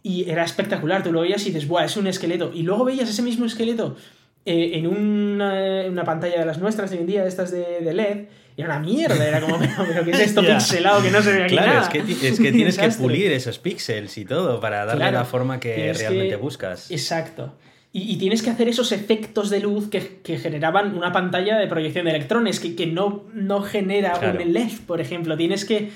y 0.07 0.29
era 0.29 0.45
espectacular, 0.45 1.03
tú 1.03 1.11
lo 1.11 1.21
veías 1.21 1.41
y 1.43 1.51
dices, 1.51 1.67
¡buah, 1.67 1.83
es 1.83 1.97
un 1.97 2.07
esqueleto! 2.07 2.51
Y 2.53 2.63
luego 2.63 2.85
veías 2.85 3.09
ese 3.09 3.21
mismo 3.21 3.45
esqueleto 3.45 3.97
eh, 4.45 4.71
en 4.75 4.87
una, 4.87 6.03
pantalla 6.05 6.39
de 6.39 6.45
las 6.45 6.59
nuestras 6.59 6.89
de 6.89 6.95
hoy 6.95 7.01
en 7.01 7.07
día, 7.07 7.25
estas 7.25 7.51
de, 7.51 7.81
LED, 7.93 8.27
y 8.55 8.61
era 8.61 8.77
una 8.77 8.79
mierda, 8.79 9.27
era 9.27 9.41
como, 9.41 9.59
pero, 9.89 10.05
¿qué 10.05 10.11
es 10.11 10.19
esto 10.21 10.41
pixelado 10.41 11.03
que 11.03 11.11
no 11.11 11.21
se 11.21 11.33
ve 11.33 11.43
aquí 11.43 11.55
Claro, 11.55 11.81
Es, 11.81 11.89
que, 11.89 12.27
es 12.27 12.39
que 12.39 12.51
tienes 12.53 12.77
que 12.77 12.87
pulir 12.91 13.33
esos 13.33 13.59
píxeles 13.59 14.17
y 14.17 14.23
todo 14.23 14.61
para 14.61 14.85
darle 14.85 15.11
la 15.11 15.25
forma 15.25 15.59
que 15.59 15.91
realmente 15.91 16.37
buscas. 16.37 16.89
Exacto. 16.89 17.55
Y, 17.91 18.17
tienes 18.17 18.43
que 18.43 18.51
hacer 18.51 18.69
esos 18.69 18.91
efectos 18.91 19.49
de 19.49 19.59
luz 19.59 19.89
que, 19.89 20.37
generaban 20.37 20.95
una 20.95 21.11
pantalla 21.11 21.57
de 21.57 21.67
proyección 21.67 22.05
de 22.05 22.11
electrones, 22.11 22.59
que, 22.59 22.85
no, 22.85 23.25
no 23.33 23.61
genera 23.63 24.19
un 24.19 24.53
LED, 24.53 24.71
por 24.85 25.01
ejemplo. 25.01 25.35
Tienes 25.35 25.65
que 25.65 25.89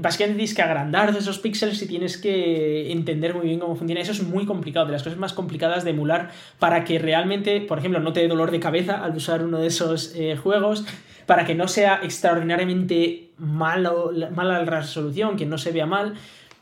básicamente 0.00 0.38
tienes 0.38 0.54
que 0.54 0.62
agrandar 0.62 1.14
esos 1.16 1.38
píxeles 1.38 1.80
y 1.82 1.86
tienes 1.86 2.16
que 2.16 2.92
entender 2.92 3.34
muy 3.34 3.46
bien 3.46 3.60
cómo 3.60 3.76
funciona. 3.76 4.00
Eso 4.00 4.12
es 4.12 4.22
muy 4.22 4.46
complicado, 4.46 4.86
de 4.86 4.92
las 4.92 5.02
cosas 5.02 5.18
más 5.18 5.32
complicadas 5.32 5.84
de 5.84 5.90
emular 5.90 6.30
para 6.58 6.84
que 6.84 6.98
realmente, 6.98 7.60
por 7.60 7.78
ejemplo, 7.78 8.00
no 8.00 8.12
te 8.12 8.20
dé 8.20 8.28
dolor 8.28 8.50
de 8.50 8.60
cabeza 8.60 9.04
al 9.04 9.16
usar 9.16 9.44
uno 9.44 9.58
de 9.58 9.68
esos 9.68 10.14
eh, 10.16 10.36
juegos, 10.36 10.84
para 11.26 11.44
que 11.44 11.54
no 11.54 11.68
sea 11.68 12.00
extraordinariamente 12.02 13.30
malo, 13.38 14.12
mala 14.34 14.64
la 14.64 14.80
resolución, 14.80 15.36
que 15.36 15.46
no 15.46 15.58
se 15.58 15.72
vea 15.72 15.86
mal. 15.86 16.14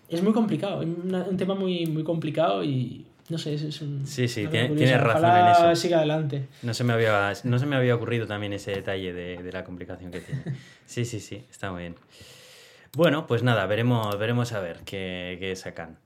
Es 0.09 0.23
muy 0.23 0.33
complicado, 0.33 0.83
es 0.83 0.89
un 0.89 1.37
tema 1.37 1.55
muy, 1.55 1.87
muy 1.87 2.03
complicado 2.03 2.65
y 2.65 3.07
no 3.31 3.39
sé, 3.39 3.55
es, 3.55 3.81
un... 3.81 4.05
Sí, 4.07 4.27
sí, 4.27 4.49
tienes 4.49 5.01
razón 5.01 5.31
en 5.37 5.47
eso. 5.47 5.77
siga 5.77 5.99
adelante. 5.99 6.49
No 6.63 6.75
se, 6.75 6.83
me 6.83 6.93
había, 6.93 7.33
no 7.45 7.59
se 7.61 7.67
me 7.67 7.77
había 7.77 7.95
ocurrido 7.95 8.27
también 8.27 8.53
ese 8.53 8.73
detalle 8.73 9.13
de, 9.13 9.41
de 9.41 9.53
la 9.53 9.65
complicación 9.65 10.11
que 10.11 10.21
tiene. 10.21 10.43
Sí, 10.85 11.05
sí, 11.05 11.21
sí, 11.21 11.45
está 11.49 11.71
muy 11.71 11.83
bien. 11.83 11.95
Bueno, 12.97 13.27
pues 13.27 13.43
nada, 13.43 13.67
veremos, 13.67 14.19
veremos 14.19 14.53
a 14.53 14.61
ver 14.61 14.81
qué, 14.85 15.37
qué 15.39 15.55
sacan. 15.55 15.99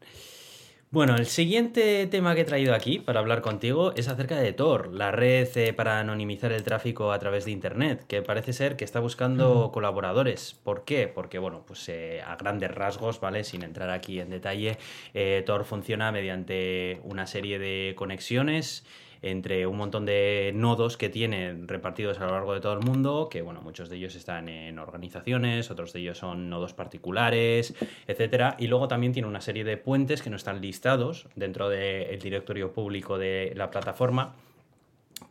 Bueno, 0.95 1.17
el 1.17 1.27
siguiente 1.27 2.07
tema 2.07 2.37
que 2.37 2.43
he 2.43 2.45
traído 2.45 2.73
aquí 2.73 3.01
para 3.01 3.19
hablar 3.19 3.41
contigo 3.41 3.93
es 3.97 4.07
acerca 4.07 4.37
de 4.37 4.53
Tor, 4.53 4.95
la 4.95 5.11
red 5.11 5.49
eh, 5.57 5.73
para 5.73 5.99
anonimizar 5.99 6.53
el 6.53 6.63
tráfico 6.63 7.11
a 7.11 7.19
través 7.19 7.47
de 7.47 7.51
Internet, 7.51 8.05
que 8.07 8.23
parece 8.23 8.53
ser 8.53 8.77
que 8.77 8.85
está 8.85 9.01
buscando 9.01 9.73
colaboradores. 9.73 10.55
¿Por 10.63 10.85
qué? 10.85 11.09
Porque, 11.09 11.41
bueno, 11.41 11.65
pues 11.67 11.89
eh, 11.89 12.23
a 12.25 12.37
grandes 12.37 12.71
rasgos, 12.71 13.19
¿vale? 13.19 13.43
Sin 13.43 13.65
entrar 13.65 13.91
aquí 13.91 14.21
en 14.21 14.31
detalle, 14.31 14.79
eh, 15.15 15.43
Tor 15.45 15.65
funciona 15.65 16.13
mediante 16.13 17.01
una 17.03 17.27
serie 17.27 17.59
de 17.59 17.95
conexiones 17.97 18.85
entre 19.25 19.67
un 19.67 19.77
montón 19.79 20.05
de 20.05 20.53
nodos 20.55 20.97
que 20.97 21.09
tienen 21.09 21.67
repartidos 21.67 22.21
a 22.21 22.27
lo 22.27 22.33
largo 22.33 22.53
de 22.53 22.61
todo 22.61 22.75
el 22.75 22.81
mundo, 22.81 23.29
que 23.31 23.41
bueno, 23.43 23.63
muchos 23.63 23.89
de 23.89 23.97
ellos 23.97 24.15
están 24.15 24.49
en 24.49 24.79
organizaciones, 24.79 25.71
otros 25.71 25.93
de 25.93 26.01
ellos 26.01 26.19
son 26.19 26.51
nodos 26.51 26.75
particulares, 26.75 27.75
etcétera, 28.07 28.57
y 28.59 28.67
luego 28.67 28.87
también 28.87 29.13
tiene 29.13 29.27
una 29.27 29.41
serie 29.41 29.65
de 29.65 29.79
puentes 29.79 30.21
que 30.21 30.31
no 30.31 30.37
están 30.37 30.61
listados 30.61 31.27
dentro 31.37 31.71
del 31.71 32.19
directorio 32.19 32.73
público 32.73 33.17
de 33.17 33.53
la 33.57 33.71
plataforma 33.71 34.35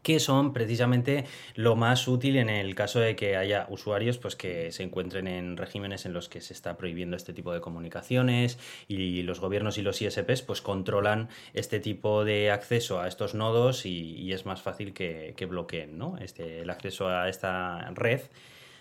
que 0.04 0.20
son 0.20 0.54
precisamente 0.54 1.26
lo 1.56 1.76
más 1.76 2.08
útil 2.08 2.36
en 2.36 2.50
el 2.50 2.76
caso 2.76 3.00
de 3.00 3.16
que 3.16 3.38
haya 3.38 3.66
usuarios 3.70 4.18
pues, 4.18 4.36
que 4.36 4.72
se 4.72 4.84
encuentren 4.84 5.28
en 5.28 5.58
regímenes 5.58 6.06
en 6.06 6.14
los 6.14 6.30
que 6.30 6.42
se 6.42 6.54
está 6.54 6.78
prohibiendo 6.78 7.16
este 7.16 7.34
tipo 7.34 7.54
de 7.54 7.62
comunicaciones 7.62 8.60
y 8.88 9.24
los 9.24 9.40
gobiernos 9.40 9.78
y 9.78 9.82
los 9.82 10.02
ISPs 10.02 10.42
pues, 10.44 10.62
controlan 10.62 11.30
este 11.54 11.80
tipo 11.80 12.26
de 12.26 12.52
acceso 12.52 13.00
a 13.00 13.08
estos 13.08 13.34
nodos 13.34 13.86
y, 13.86 14.32
es 14.34 14.46
más 14.46 14.62
fácil 14.62 14.94
que, 14.94 15.48
bloqueen 15.50 15.98
¿no? 15.98 16.18
este, 16.18 16.62
el 16.62 16.70
acceso 16.70 17.08
a 17.08 17.30
esta 17.30 17.92
red 17.92 18.22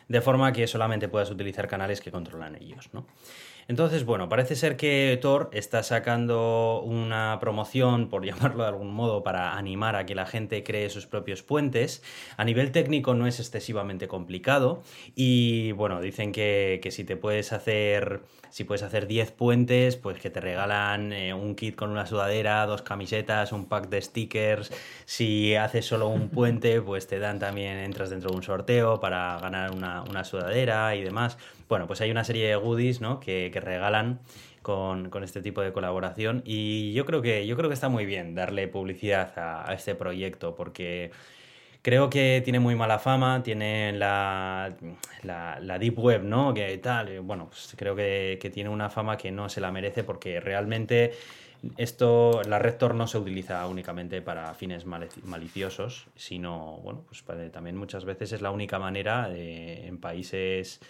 de 0.08 0.20
forma 0.20 0.52
que 0.52 0.66
solamente 0.66 1.08
puedas 1.08 1.30
utilizar 1.30 1.68
canales 1.68 2.00
que 2.00 2.11
controlan 2.11 2.56
ellos. 2.56 2.90
¿no? 2.92 3.06
Entonces, 3.68 4.05
bueno, 4.05 4.29
parece 4.29 4.57
ser 4.57 4.77
que 4.77 5.18
Tor 5.20 5.51
está 5.53 5.83
sacando 5.83 6.83
una 6.85 7.38
promoción, 7.40 8.09
por 8.09 8.25
llamarlo 8.27 8.62
de 8.62 8.68
algún 8.68 8.92
modo, 8.92 9.22
para 9.22 9.57
animar 9.57 9.96
a 9.96 10.07
que 10.07 10.14
la 10.14 10.27
gente 10.27 10.62
cree 10.62 10.90
sus 10.90 11.07
propios 11.07 11.42
puentes. 11.42 12.03
A 12.37 12.44
nivel 12.44 12.72
técnico 12.72 13.14
no 13.14 13.27
es 13.27 13.40
excesivamente 13.40 14.09
complicado 14.09 14.83
y, 15.14 15.72
bueno, 15.72 16.01
dicen 16.01 16.33
que, 16.33 16.81
si 16.90 17.05
te 17.05 17.16
puedes 17.16 17.53
hacer, 17.53 18.20
si 18.53 18.65
puedes 18.65 18.83
hacer 18.83 19.07
10 19.07 19.33
puentes, 19.33 19.97
pues 19.97 20.19
que 20.21 20.29
te 20.29 20.38
regalan 20.38 21.11
eh, 21.15 21.33
un 21.33 21.55
kit 21.55 21.75
con 21.75 21.88
una 21.88 22.05
sudadera, 22.05 22.67
dos 22.67 22.83
camisetas, 22.83 23.51
un 23.51 23.65
pack 23.65 23.88
de 23.88 24.03
stickers. 24.03 24.71
Si 25.07 25.57
haces 25.57 25.87
solo 25.87 26.09
un 26.09 26.29
puente, 26.31 26.83
pues 26.83 27.07
te 27.07 27.19
dan 27.19 27.38
también, 27.38 27.79
entras 27.79 28.11
dentro 28.11 28.31
de 28.31 28.37
un 28.37 28.43
sorteo 28.43 29.01
para 29.01 29.38
ganar 29.41 29.71
una, 29.71 30.03
una 30.03 30.23
sudadera 30.23 30.95
y 30.95 31.03
demás. 31.03 31.38
Bueno, 31.67 31.87
pues 31.87 32.03
hay 32.03 32.11
una 32.11 32.25
serie 32.25 32.47
de 32.47 32.57
goodies 32.57 33.01
¿no? 33.01 33.21
que, 33.21 33.51
regalan 33.59 34.21
con, 34.61 35.11
este 35.25 35.41
tipo 35.41 35.62
de 35.62 35.73
colaboración 35.73 36.43
y 36.45 36.93
yo 36.93 37.07
creo 37.07 37.23
que, 37.23 37.47
yo 37.47 37.57
creo 37.57 37.71
que 37.71 37.75
está 37.75 37.88
muy 37.88 38.05
bien 38.05 38.35
darle 38.35 38.69
publicidad 38.69 39.33
a, 39.38 39.73
este 39.73 39.95
proyecto 39.95 40.55
porque 40.55 41.12
creo 41.83 42.09
que 42.09 42.40
tiene 42.45 42.61
muy 42.61 42.77
mala 42.77 42.99
fama, 42.99 43.42
tiene 43.42 43.92
la, 43.92 44.75
la, 45.23 45.79
Deep 45.79 45.99
Web, 45.99 46.23
¿no? 46.23 46.55
Que 46.55 46.79
tal, 46.79 47.21
bueno, 47.21 47.49
pues 47.49 47.75
creo 47.77 47.95
que, 47.95 48.51
tiene 48.55 48.71
una 48.71 48.88
fama 48.88 49.16
que 49.16 49.31
no 49.33 49.49
se 49.49 49.61
la 49.61 49.73
merece 49.73 50.05
porque 50.05 50.40
realmente 50.40 51.12
esto, 51.77 52.42
la 52.45 52.59
red 52.59 52.77
Tor 52.77 52.95
no 52.95 53.07
se 53.07 53.18
utiliza 53.18 53.66
únicamente 53.66 54.23
para 54.23 54.55
fines 54.55 54.87
maliciosos, 54.87 56.07
sino, 56.16 56.79
bueno, 56.83 57.05
pues 57.07 57.25
también 57.53 57.77
muchas 57.77 58.05
veces 58.05 58.33
es 58.33 58.42
la 58.42 58.51
única 58.51 58.79
manera 58.79 59.29
en 59.35 59.99
países 59.99 60.81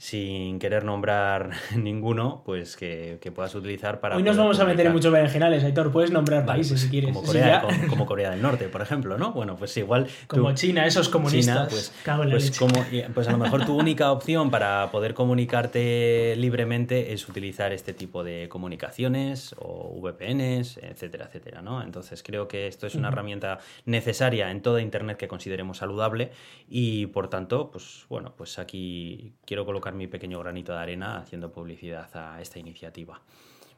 sin 0.00 0.58
querer 0.58 0.82
nombrar 0.82 1.50
ninguno, 1.76 2.42
pues 2.46 2.74
que, 2.74 3.20
puedas 3.34 3.54
utilizar 3.54 4.00
para... 4.00 4.16
Hoy 4.16 4.22
nos 4.22 4.34
vamos 4.34 4.58
a 4.58 4.64
meter 4.64 4.86
en 4.86 4.92
muchos 4.92 5.12
berenjenales, 5.12 5.62
Aitor, 5.62 5.92
puedes 5.92 6.10
nombrar 6.10 6.46
países 6.46 6.72
pues, 6.72 6.80
si 6.80 6.88
quieres. 6.88 7.12
Como 7.12 7.22
Corea, 7.22 7.62
como, 7.86 8.06
Corea, 8.06 8.30
del 8.30 8.40
Norte, 8.40 8.68
por 8.70 8.80
ejemplo, 8.80 9.18
¿no? 9.18 9.32
Bueno, 9.32 9.56
pues 9.56 9.76
igual... 9.76 10.08
Como 10.26 10.54
China, 10.54 10.86
esos 10.86 11.10
comunistas. 11.10 11.68
pues, 11.68 11.92
pues, 12.02 12.58
como, 12.58 12.82
pues 13.12 13.28
a 13.28 13.32
lo 13.32 13.36
mejor 13.36 13.66
tu 13.66 13.76
única 13.78 14.10
opción 14.10 14.50
para 14.50 14.90
poder 14.90 15.12
comunicarte 15.12 16.34
libremente 16.38 17.12
es 17.12 17.28
utilizar 17.28 17.74
este 17.74 17.92
tipo 17.92 18.24
de 18.24 18.48
comunicaciones 18.48 19.54
o 19.58 20.00
VPNs, 20.00 20.78
etcétera, 20.78 21.26
etcétera, 21.26 21.60
¿no? 21.60 21.82
Entonces 21.82 22.22
creo 22.22 22.48
que 22.48 22.68
esto 22.68 22.86
es 22.86 22.94
una 22.94 23.08
herramienta 23.08 23.58
necesaria 23.84 24.50
en 24.50 24.62
toda 24.62 24.80
Internet 24.80 25.18
que 25.18 25.28
consideremos 25.28 25.76
saludable 25.76 26.30
y 26.70 27.04
por 27.08 27.28
tanto, 27.28 27.70
pues 27.70 28.06
bueno, 28.08 28.32
pues 28.34 28.58
aquí 28.58 29.34
quiero 29.44 29.66
colocar 29.66 29.89
mi 29.94 30.06
pequeño 30.06 30.38
granito 30.38 30.72
de 30.72 30.78
arena 30.78 31.18
haciendo 31.18 31.52
publicidad 31.52 32.08
a 32.14 32.40
esta 32.40 32.58
iniciativa. 32.58 33.20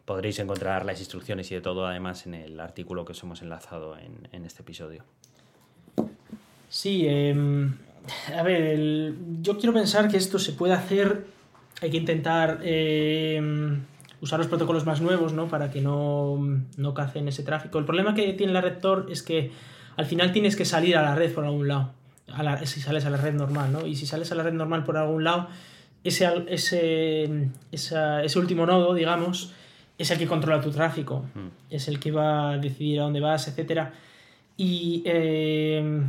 Podréis 0.05 0.39
encontrar 0.39 0.85
las 0.85 0.99
instrucciones 0.99 1.51
y 1.53 1.55
de 1.55 1.61
todo 1.61 1.87
además 1.87 2.27
en 2.27 2.35
el 2.35 2.59
artículo 2.59 3.05
que 3.05 3.13
os 3.13 3.23
hemos 3.23 3.41
enlazado 3.43 3.97
en, 3.97 4.45
este 4.45 4.63
episodio. 4.63 5.05
Sí, 6.69 7.07
em, 7.07 7.77
a 8.37 8.43
ver, 8.43 9.15
yo 9.41 9.59
quiero 9.59 9.73
pensar 9.73 10.09
que 10.09 10.17
esto 10.17 10.39
se 10.39 10.53
puede 10.53 10.73
hacer, 10.75 11.27
hay 11.81 11.91
que 11.91 11.99
intentar 11.99 12.61
em, 12.63 13.83
usar 14.21 14.39
los 14.39 14.49
protocolos 14.49 14.87
más 14.87 15.01
nuevos 15.01 15.33
¿no? 15.33 15.49
para 15.49 15.71
que 15.71 15.81
no, 15.81 16.39
no 16.77 16.95
cacen 16.95 17.29
ese 17.29 17.43
tráfico. 17.45 17.79
El 17.79 17.85
problema 17.85 18.15
que 18.15 18.33
tiene 18.33 18.53
la 18.53 18.61
red 18.61 18.79
Tor 18.79 19.07
es 19.11 19.23
que 19.23 19.53
al 19.97 20.07
final 20.07 20.33
tienes 20.33 20.57
que 20.57 20.65
salir 20.65 20.97
a 20.97 21.03
la 21.03 21.15
red 21.15 21.33
por 21.33 21.45
algún 21.45 21.69
lado, 21.69 21.93
si 22.65 22.81
sales 22.81 23.05
a 23.05 23.11
la 23.11 23.19
red 23.19 23.35
normal, 23.35 23.73
¿no? 23.73 23.87
Y 23.87 23.95
si 23.97 24.07
sales 24.07 24.33
a 24.33 24.35
la 24.35 24.43
red 24.43 24.53
normal 24.53 24.85
por 24.85 24.97
algún 24.97 25.25
lado, 25.25 25.49
ese, 26.05 26.29
ese, 26.49 27.49
ese 27.71 28.39
último 28.39 28.67
nodo, 28.67 28.95
digamos, 28.95 29.53
es 29.99 30.11
el 30.11 30.19
que 30.19 30.27
controla 30.27 30.61
tu 30.61 30.71
tráfico, 30.71 31.25
mm. 31.35 31.49
es 31.71 31.89
el 31.89 32.01
que 32.01 32.11
va 32.11 32.53
a 32.53 32.59
decidir 32.59 33.01
a 33.01 33.05
dónde 33.05 33.21
vas, 33.21 33.47
etc. 33.49 33.89
Y 34.57 35.03
eh, 35.07 36.03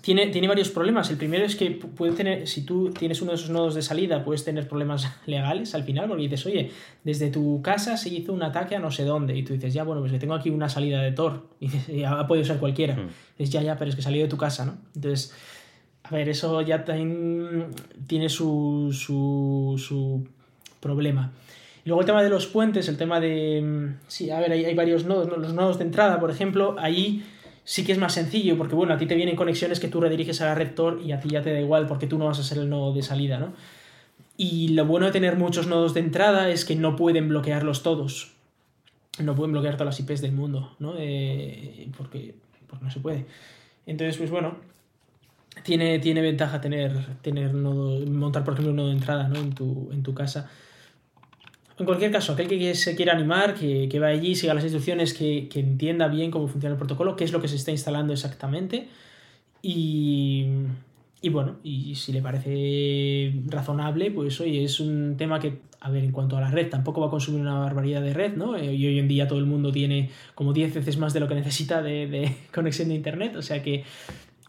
tiene, 0.00 0.28
tiene 0.28 0.48
varios 0.48 0.70
problemas. 0.70 1.10
El 1.10 1.16
primero 1.16 1.44
es 1.44 1.56
que 1.56 1.70
puede 1.70 2.12
tener, 2.12 2.48
si 2.48 2.64
tú 2.64 2.90
tienes 2.90 3.22
uno 3.22 3.32
de 3.32 3.36
esos 3.36 3.50
nodos 3.50 3.74
de 3.74 3.82
salida, 3.82 4.24
puedes 4.24 4.44
tener 4.44 4.66
problemas 4.66 5.08
legales 5.26 5.74
al 5.74 5.84
final, 5.84 6.08
porque 6.08 6.22
dices, 6.22 6.44
oye, 6.46 6.70
desde 7.04 7.30
tu 7.30 7.62
casa 7.62 7.96
se 7.96 8.08
hizo 8.08 8.32
un 8.32 8.42
ataque 8.42 8.76
a 8.76 8.78
no 8.78 8.90
sé 8.90 9.04
dónde, 9.04 9.36
y 9.36 9.42
tú 9.42 9.52
dices, 9.52 9.74
ya, 9.74 9.84
bueno, 9.84 10.00
pues 10.00 10.12
que 10.12 10.18
tengo 10.18 10.34
aquí 10.34 10.50
una 10.50 10.68
salida 10.68 11.02
de 11.02 11.12
Tor, 11.12 11.48
y 11.60 11.68
dices, 11.68 11.96
ya 11.96 12.26
puede 12.26 12.44
ser 12.44 12.58
cualquiera. 12.58 12.96
Mm. 12.96 13.08
Es 13.38 13.50
ya, 13.50 13.62
ya, 13.62 13.78
pero 13.78 13.90
es 13.90 13.96
que 13.96 14.02
salió 14.02 14.22
de 14.22 14.28
tu 14.28 14.36
casa, 14.36 14.64
¿no? 14.64 14.76
Entonces 14.94 15.34
a 16.04 16.10
ver, 16.10 16.28
eso 16.28 16.60
ya 16.62 16.84
tiene 16.84 18.28
su, 18.28 18.90
su, 18.92 20.26
problema. 20.80 21.32
Y 21.84 21.88
luego 21.88 22.00
el 22.00 22.06
tema 22.06 22.22
de 22.22 22.28
los 22.28 22.46
puentes, 22.46 22.88
el 22.88 22.96
tema 22.96 23.20
de... 23.20 23.94
Sí, 24.08 24.30
a 24.30 24.40
ver, 24.40 24.52
hay, 24.52 24.74
varios 24.74 25.04
nodos, 25.04 25.28
los 25.28 25.52
nodos 25.52 25.78
de 25.78 25.84
entrada, 25.84 26.20
por 26.20 26.30
ejemplo, 26.30 26.76
ahí 26.78 27.24
sí 27.64 27.84
que 27.84 27.92
es 27.92 27.98
más 27.98 28.14
sencillo, 28.14 28.56
porque 28.58 28.74
bueno, 28.74 28.94
a 28.94 28.98
ti 28.98 29.06
te 29.06 29.14
vienen 29.14 29.36
conexiones 29.36 29.80
que 29.80 29.88
tú 29.88 30.00
rediriges 30.00 30.40
a 30.40 30.46
la 30.46 30.54
red 30.54 30.74
Tor 30.74 31.00
y 31.04 31.12
a 31.12 31.20
ti 31.20 31.28
ya 31.28 31.42
te 31.42 31.52
da 31.52 31.60
igual, 31.60 31.86
porque 31.86 32.06
tú 32.06 32.18
no 32.18 32.26
vas 32.26 32.38
a 32.38 32.42
ser 32.42 32.58
el 32.58 32.68
nodo 32.68 32.92
de 32.92 33.02
salida, 33.02 33.38
¿no? 33.38 33.52
Y 34.36 34.68
lo 34.68 34.86
bueno 34.86 35.06
de 35.06 35.12
tener 35.12 35.36
muchos 35.36 35.66
nodos 35.66 35.94
de 35.94 36.00
entrada 36.00 36.50
es 36.50 36.64
que 36.64 36.74
no 36.74 36.96
pueden 36.96 37.28
bloquearlos 37.28 37.82
todos. 37.82 38.32
No 39.18 39.34
pueden 39.34 39.52
bloquear 39.52 39.76
todas 39.76 39.98
las 39.98 40.00
IPs 40.00 40.22
del 40.22 40.32
mundo, 40.32 40.74
¿no? 40.78 40.94
Eh, 40.98 41.88
porque, 41.96 42.34
porque 42.66 42.84
no 42.84 42.90
se 42.90 43.00
puede. 43.00 43.26
Entonces, 43.86 44.16
pues 44.16 44.30
bueno, 44.30 44.56
tiene, 45.62 45.98
tiene 45.98 46.20
ventaja 46.20 46.60
tener, 46.60 46.92
tener 47.22 47.54
nodo, 47.54 48.04
montar, 48.06 48.44
por 48.44 48.54
ejemplo, 48.54 48.70
un 48.70 48.76
nodo 48.76 48.88
de 48.88 48.94
entrada 48.94 49.28
¿no? 49.28 49.38
en, 49.38 49.52
tu, 49.52 49.90
en 49.92 50.02
tu 50.02 50.14
casa. 50.14 50.50
En 51.78 51.86
cualquier 51.86 52.10
caso, 52.10 52.32
aquel 52.32 52.48
que 52.48 52.74
se 52.74 52.94
quiera 52.94 53.14
animar, 53.14 53.54
que, 53.54 53.88
que 53.88 53.98
va 53.98 54.08
allí, 54.08 54.34
siga 54.34 54.54
las 54.54 54.64
instrucciones, 54.64 55.14
que, 55.14 55.48
que, 55.48 55.60
entienda 55.60 56.06
bien 56.08 56.30
cómo 56.30 56.46
funciona 56.46 56.74
el 56.74 56.78
protocolo, 56.78 57.16
qué 57.16 57.24
es 57.24 57.32
lo 57.32 57.40
que 57.40 57.48
se 57.48 57.56
está 57.56 57.70
instalando 57.70 58.12
exactamente. 58.12 58.88
Y, 59.62 60.46
y 61.22 61.28
bueno, 61.30 61.56
y 61.62 61.94
si 61.94 62.12
le 62.12 62.20
parece 62.20 63.32
razonable, 63.46 64.10
pues 64.10 64.40
oye, 64.40 64.64
es 64.64 64.80
un 64.80 65.16
tema 65.16 65.40
que, 65.40 65.60
a 65.80 65.90
ver, 65.90 66.04
en 66.04 66.12
cuanto 66.12 66.36
a 66.36 66.40
la 66.40 66.50
red, 66.50 66.68
tampoco 66.68 67.00
va 67.00 67.06
a 67.06 67.10
consumir 67.10 67.40
una 67.40 67.58
barbaridad 67.58 68.02
de 68.02 68.12
red, 68.12 68.36
¿no? 68.36 68.56
Eh, 68.56 68.74
y 68.74 68.86
hoy 68.86 68.98
en 68.98 69.08
día 69.08 69.26
todo 69.26 69.38
el 69.38 69.46
mundo 69.46 69.72
tiene 69.72 70.10
como 70.34 70.52
10 70.52 70.74
veces 70.74 70.98
más 70.98 71.14
de 71.14 71.20
lo 71.20 71.28
que 71.28 71.34
necesita 71.34 71.80
de 71.80 72.36
conexión 72.54 72.88
de 72.88 72.94
Internet, 72.96 73.34
o 73.36 73.42
sea 73.42 73.62
que 73.62 73.84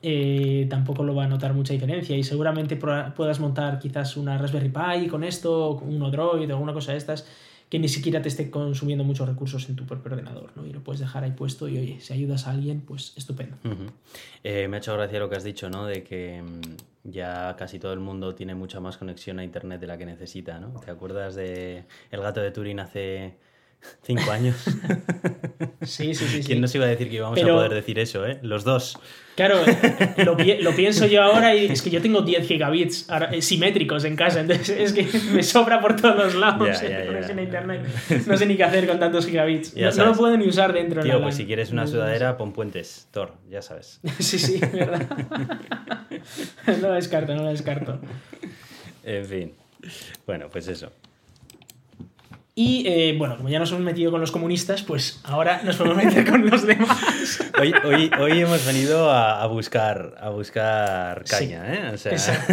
eh, 0.05 0.67
tampoco 0.69 1.01
lo 1.03 1.15
va 1.15 1.23
a 1.23 1.27
notar 1.27 1.53
mucha 1.53 1.71
diferencia 1.71 2.17
y 2.17 2.23
seguramente 2.23 2.75
puedas 2.75 3.39
montar 3.39 3.79
quizás 3.79 4.17
una 4.17 4.37
Raspberry 4.37 4.67
Pi 4.67 5.07
con 5.07 5.23
esto, 5.23 5.75
un 5.77 6.01
Odroid 6.03 6.49
o 6.49 6.53
alguna 6.53 6.73
cosa 6.73 6.91
de 6.91 6.97
estas 6.97 7.25
que 7.69 7.79
ni 7.79 7.87
siquiera 7.87 8.21
te 8.21 8.27
esté 8.27 8.51
consumiendo 8.51 9.05
muchos 9.05 9.27
recursos 9.27 9.67
en 9.69 9.77
tu 9.77 9.85
propio 9.85 10.11
ordenador, 10.11 10.51
¿no? 10.55 10.67
Y 10.67 10.73
lo 10.73 10.83
puedes 10.83 10.99
dejar 10.99 11.23
ahí 11.23 11.31
puesto 11.31 11.69
y 11.69 11.77
oye, 11.79 12.01
si 12.01 12.13
ayudas 12.13 12.45
a 12.47 12.51
alguien, 12.51 12.81
pues 12.81 13.13
estupendo. 13.15 13.55
Eh, 14.43 14.67
me 14.67 14.75
ha 14.75 14.79
hecho 14.79 14.93
gracia 14.93 15.17
lo 15.19 15.29
que 15.29 15.37
has 15.37 15.43
dicho, 15.43 15.69
¿no? 15.69 15.85
De 15.85 16.03
que 16.03 16.43
mm, 16.43 17.09
ya 17.09 17.55
casi 17.57 17.79
todo 17.79 17.93
el 17.93 17.99
mundo 17.99 18.35
tiene 18.35 18.53
mucha 18.53 18.79
más 18.81 18.97
conexión 18.97 19.39
a 19.39 19.43
internet 19.43 19.79
de 19.79 19.87
la 19.87 19.97
que 19.97 20.05
necesita, 20.05 20.59
¿no? 20.59 20.79
¿Te 20.81 20.91
acuerdas 20.91 21.33
de 21.33 21.85
El 22.11 22.21
gato 22.21 22.41
de 22.41 22.51
Turín 22.51 22.79
hace 22.79 23.37
Cinco 24.03 24.31
años. 24.31 24.55
Sí, 25.83 26.15
sí, 26.15 26.25
sí. 26.27 26.43
¿Quién 26.43 26.61
nos 26.61 26.73
iba 26.75 26.85
a 26.85 26.87
decir 26.87 27.09
que 27.09 27.15
íbamos 27.15 27.37
a 27.37 27.45
poder 27.45 27.73
decir 27.73 27.99
eso, 27.99 28.25
eh? 28.25 28.39
Los 28.41 28.63
dos. 28.63 28.97
Claro, 29.35 29.57
lo, 30.61 30.75
pienso 30.75 31.07
yo 31.07 31.23
ahora 31.23 31.53
y 31.55 31.65
es 31.65 31.81
que 31.81 31.89
yo 31.89 32.01
tengo 32.01 32.21
10 32.21 32.47
gigabits 32.47 33.07
eh, 33.31 33.41
simétricos 33.41 34.05
en 34.05 34.15
casa, 34.15 34.39
entonces 34.39 34.69
es 34.69 34.93
que 34.93 35.05
me 35.33 35.43
sobra 35.43 35.81
por 35.81 35.97
todos 35.97 36.15
los 36.15 36.35
lados 36.35 36.81
en 36.81 37.37
internet. 37.37 37.81
No 38.27 38.37
sé 38.37 38.45
ni 38.45 38.55
qué 38.55 38.63
hacer 38.63 38.87
con 38.87 38.97
tantos 38.97 39.25
gigabits. 39.25 39.75
No, 39.75 40.05
lo 40.05 40.13
puedo 40.13 40.37
ni 40.37 40.47
usar 40.47 40.71
dentro. 40.71 41.01
Tío, 41.01 41.21
pues 41.21 41.35
si 41.35 41.45
quieres 41.45 41.71
una 41.71 41.85
sudadera, 41.85 42.37
pon 42.37 42.53
puentes. 42.53 43.07
Thor, 43.11 43.33
ya 43.49 43.61
sabes. 43.61 43.99
Sí, 44.19 44.39
sí, 44.39 44.59
verdad. 44.71 45.05
No 46.81 46.87
lo 46.87 46.93
descarto, 46.93 47.35
no 47.35 47.43
lo 47.43 47.49
descarto. 47.49 47.99
En 49.03 49.25
fin. 49.25 49.53
Bueno, 50.25 50.47
pues 50.49 50.67
eso. 50.69 50.93
Y 52.55 52.87
eh, 52.87 53.15
bueno, 53.17 53.35
como 53.37 53.49
ya 53.49 53.57
nos 53.57 53.71
hemos 53.71 53.83
metido 53.83 54.11
con 54.11 54.21
los 54.21 54.31
comunistas, 54.31 54.83
pues 54.83 55.19
ahora 55.23 55.61
nos 55.63 55.75
podemos 55.77 56.03
meter 56.03 56.29
con 56.29 56.47
los 56.47 56.67
demás. 56.67 57.43
Hoy, 57.59 57.73
hoy, 57.83 58.11
hoy 58.19 58.41
hemos 58.41 58.63
venido 58.65 59.09
a, 59.11 59.45
buscar, 59.47 60.15
a 60.19 60.29
buscar 60.29 61.23
caña, 61.23 61.73
¿eh? 61.73 61.91
O 61.93 61.97
sea... 61.97 62.15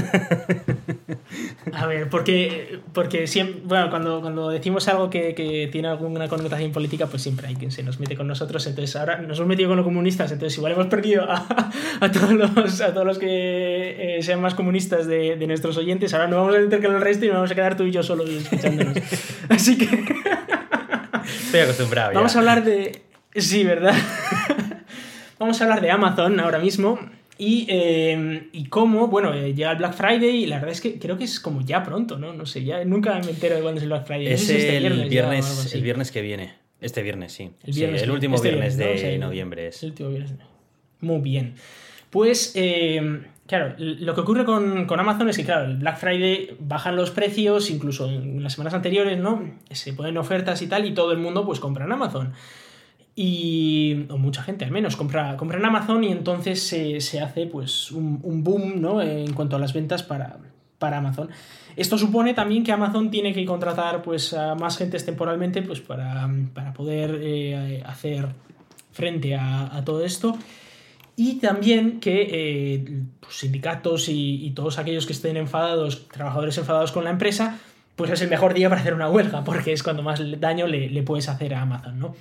A 1.72 1.86
ver, 1.86 2.08
porque, 2.08 2.80
porque 2.92 3.26
siempre, 3.26 3.62
bueno, 3.64 3.90
cuando, 3.90 4.20
cuando 4.20 4.50
decimos 4.50 4.88
algo 4.88 5.10
que, 5.10 5.34
que, 5.34 5.68
tiene 5.70 5.88
alguna 5.88 6.28
connotación 6.28 6.72
política, 6.72 7.06
pues 7.06 7.22
siempre 7.22 7.46
hay 7.46 7.54
quien 7.54 7.70
se 7.70 7.82
nos 7.82 8.00
mete 8.00 8.16
con 8.16 8.26
nosotros. 8.26 8.66
Entonces 8.66 8.96
ahora 8.96 9.18
nos 9.18 9.38
hemos 9.38 9.48
metido 9.48 9.68
con 9.68 9.76
los 9.76 9.84
comunistas, 9.84 10.32
entonces 10.32 10.56
igual 10.58 10.72
hemos 10.72 10.86
perdido 10.88 11.30
a, 11.30 11.70
a 12.00 12.10
todos, 12.10 12.32
los, 12.32 12.80
a 12.80 12.92
todos 12.92 13.06
los 13.06 13.18
que 13.18 14.18
eh, 14.18 14.22
sean 14.22 14.40
más 14.40 14.54
comunistas 14.54 15.06
de, 15.06 15.36
de, 15.36 15.46
nuestros 15.46 15.76
oyentes. 15.76 16.12
Ahora 16.14 16.26
nos 16.26 16.40
vamos 16.40 16.56
a 16.56 16.58
meter 16.58 16.82
con 16.82 16.94
el 16.94 17.00
resto 17.00 17.24
y 17.24 17.28
nos 17.28 17.36
vamos 17.36 17.50
a 17.50 17.54
quedar 17.54 17.76
tú 17.76 17.84
y 17.84 17.92
yo 17.92 18.02
solos 18.02 18.28
escuchándonos. 18.28 18.96
Así 19.48 19.78
que... 19.78 20.04
Estoy 21.44 21.60
acostumbrado. 21.60 22.12
Vamos 22.14 22.34
a 22.34 22.38
hablar 22.40 22.64
de... 22.64 23.02
Sí, 23.36 23.62
¿verdad? 23.62 23.94
vamos 25.38 25.60
a 25.60 25.64
hablar 25.64 25.80
de 25.80 25.90
Amazon 25.90 26.40
ahora 26.40 26.58
mismo. 26.58 26.98
Y, 27.42 27.64
eh, 27.70 28.50
y 28.52 28.66
cómo, 28.66 29.08
bueno, 29.08 29.32
eh, 29.32 29.54
llega 29.54 29.70
el 29.70 29.78
Black 29.78 29.94
Friday 29.94 30.42
y 30.42 30.46
la 30.46 30.56
verdad 30.56 30.72
es 30.72 30.82
que 30.82 30.98
creo 30.98 31.16
que 31.16 31.24
es 31.24 31.40
como 31.40 31.62
ya 31.62 31.82
pronto, 31.82 32.18
¿no? 32.18 32.34
No 32.34 32.44
sé, 32.44 32.64
ya 32.64 32.84
nunca 32.84 33.18
me 33.20 33.30
entero 33.30 33.56
de 33.56 33.62
cuándo 33.62 33.78
es 33.78 33.84
el 33.84 33.88
Black 33.88 34.06
Friday. 34.06 34.26
Es 34.26 34.42
este 34.50 34.76
el, 34.76 35.08
viernes, 35.08 35.74
el 35.74 35.80
viernes 35.80 36.12
que 36.12 36.20
viene. 36.20 36.52
Este 36.82 37.02
viernes, 37.02 37.32
sí. 37.32 37.50
El, 37.64 37.72
viernes, 37.72 38.02
el 38.02 38.10
último 38.10 38.36
este 38.36 38.50
viernes, 38.50 38.76
de 38.76 39.16
noviembre 39.16 39.68
es. 39.68 39.82
El 39.82 39.88
último 39.88 40.10
viernes. 40.10 40.32
Muy 41.00 41.22
bien. 41.22 41.54
Pues, 42.10 42.52
eh, 42.56 43.22
claro, 43.46 43.74
lo 43.78 44.14
que 44.14 44.20
ocurre 44.20 44.44
con, 44.44 44.84
con, 44.84 45.00
Amazon 45.00 45.30
es 45.30 45.38
que, 45.38 45.44
claro, 45.44 45.64
el 45.64 45.78
Black 45.78 45.96
Friday 45.96 46.58
bajan 46.58 46.94
los 46.94 47.10
precios, 47.10 47.70
incluso 47.70 48.06
en 48.06 48.42
las 48.42 48.52
semanas 48.52 48.74
anteriores, 48.74 49.18
¿no? 49.18 49.50
Se 49.70 49.94
ponen 49.94 50.18
ofertas 50.18 50.60
y 50.60 50.66
tal, 50.66 50.84
y 50.84 50.92
todo 50.92 51.12
el 51.12 51.18
mundo 51.18 51.46
pues 51.46 51.58
compra 51.58 51.86
en 51.86 51.92
Amazon 51.92 52.34
y 53.22 54.06
o 54.08 54.16
mucha 54.16 54.42
gente 54.42 54.64
al 54.64 54.70
menos 54.70 54.96
compra, 54.96 55.36
compra 55.36 55.58
en 55.58 55.64
Amazon 55.66 56.02
y 56.04 56.10
entonces 56.10 56.62
se, 56.62 57.20
hace 57.20 57.44
pues 57.44 57.90
un, 57.90 58.42
boom 58.42 58.80
¿no? 58.80 59.02
en 59.02 59.34
cuanto 59.34 59.56
a 59.56 59.58
las 59.58 59.74
ventas 59.74 60.02
para, 60.02 60.38
para, 60.78 60.96
Amazon. 60.96 61.28
Esto 61.76 61.98
supone 61.98 62.32
también 62.32 62.64
que 62.64 62.72
Amazon 62.72 63.10
tiene 63.10 63.34
que 63.34 63.44
contratar 63.44 64.00
pues 64.00 64.32
a 64.32 64.54
más 64.54 64.78
gentes 64.78 65.04
temporalmente 65.04 65.60
pues 65.60 65.80
para, 65.80 66.30
poder 66.74 67.20
eh, 67.22 67.82
hacer 67.84 68.28
frente 68.90 69.36
a, 69.36 69.82
todo 69.84 70.02
esto 70.02 70.38
y 71.14 71.40
también 71.40 72.00
que 72.00 72.26
eh, 72.30 73.02
pues, 73.20 73.34
sindicatos 73.34 74.08
y, 74.08 74.50
todos 74.56 74.78
aquellos 74.78 75.04
que 75.04 75.12
estén 75.12 75.36
enfadados, 75.36 76.08
trabajadores 76.08 76.56
enfadados 76.56 76.90
con 76.90 77.04
la 77.04 77.10
empresa, 77.10 77.58
pues 77.96 78.10
es 78.12 78.22
el 78.22 78.30
mejor 78.30 78.54
día 78.54 78.70
para 78.70 78.80
hacer 78.80 78.94
una 78.94 79.10
huelga, 79.10 79.44
porque 79.44 79.74
es 79.74 79.82
cuando 79.82 80.02
más 80.02 80.22
daño 80.40 80.66
le, 80.66 80.88
le 80.88 81.02
puedes 81.02 81.28
hacer 81.28 81.52
a 81.52 81.60
Amazon, 81.60 81.98
¿no? 81.98 82.14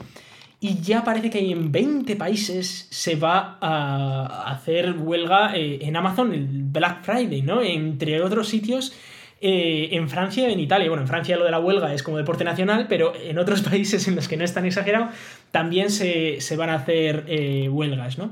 Y 0.62 0.82
ya 0.82 1.04
parece 1.04 1.30
que 1.30 1.52
en 1.52 1.72
20 1.72 2.16
países 2.18 2.88
se 2.90 3.16
va 3.16 3.58
a 3.62 4.52
hacer 4.52 4.94
huelga 4.98 5.56
eh, 5.56 5.80
en 5.82 5.96
Amazon 5.96 6.34
el 6.34 6.48
Black 6.48 7.04
Friday, 7.04 7.42
¿no? 7.42 7.62
Entre 7.62 8.22
otros 8.22 8.50
sitios. 8.50 8.94
Eh, 9.42 9.92
en 9.94 10.10
Francia 10.10 10.50
y 10.50 10.52
en 10.52 10.60
Italia. 10.60 10.90
Bueno, 10.90 11.04
en 11.04 11.08
Francia 11.08 11.38
lo 11.38 11.46
de 11.46 11.52
la 11.52 11.62
huelga 11.62 11.94
es 11.94 12.04
como 12.04 12.18
deporte 12.18 12.44
nacional, 12.44 12.88
pero 12.90 13.14
en 13.16 13.40
otros 13.40 13.62
países 13.70 14.06
en 14.10 14.18
los 14.18 14.28
que 14.28 14.36
no 14.36 14.44
es 14.44 14.54
tan 14.54 14.66
exagerado, 14.66 15.08
también 15.52 15.90
se, 15.90 16.40
van 16.58 16.70
a 16.70 16.76
hacer 16.76 17.24
eh, 17.30 17.70
huelgas, 17.70 18.18
¿no? 18.18 18.32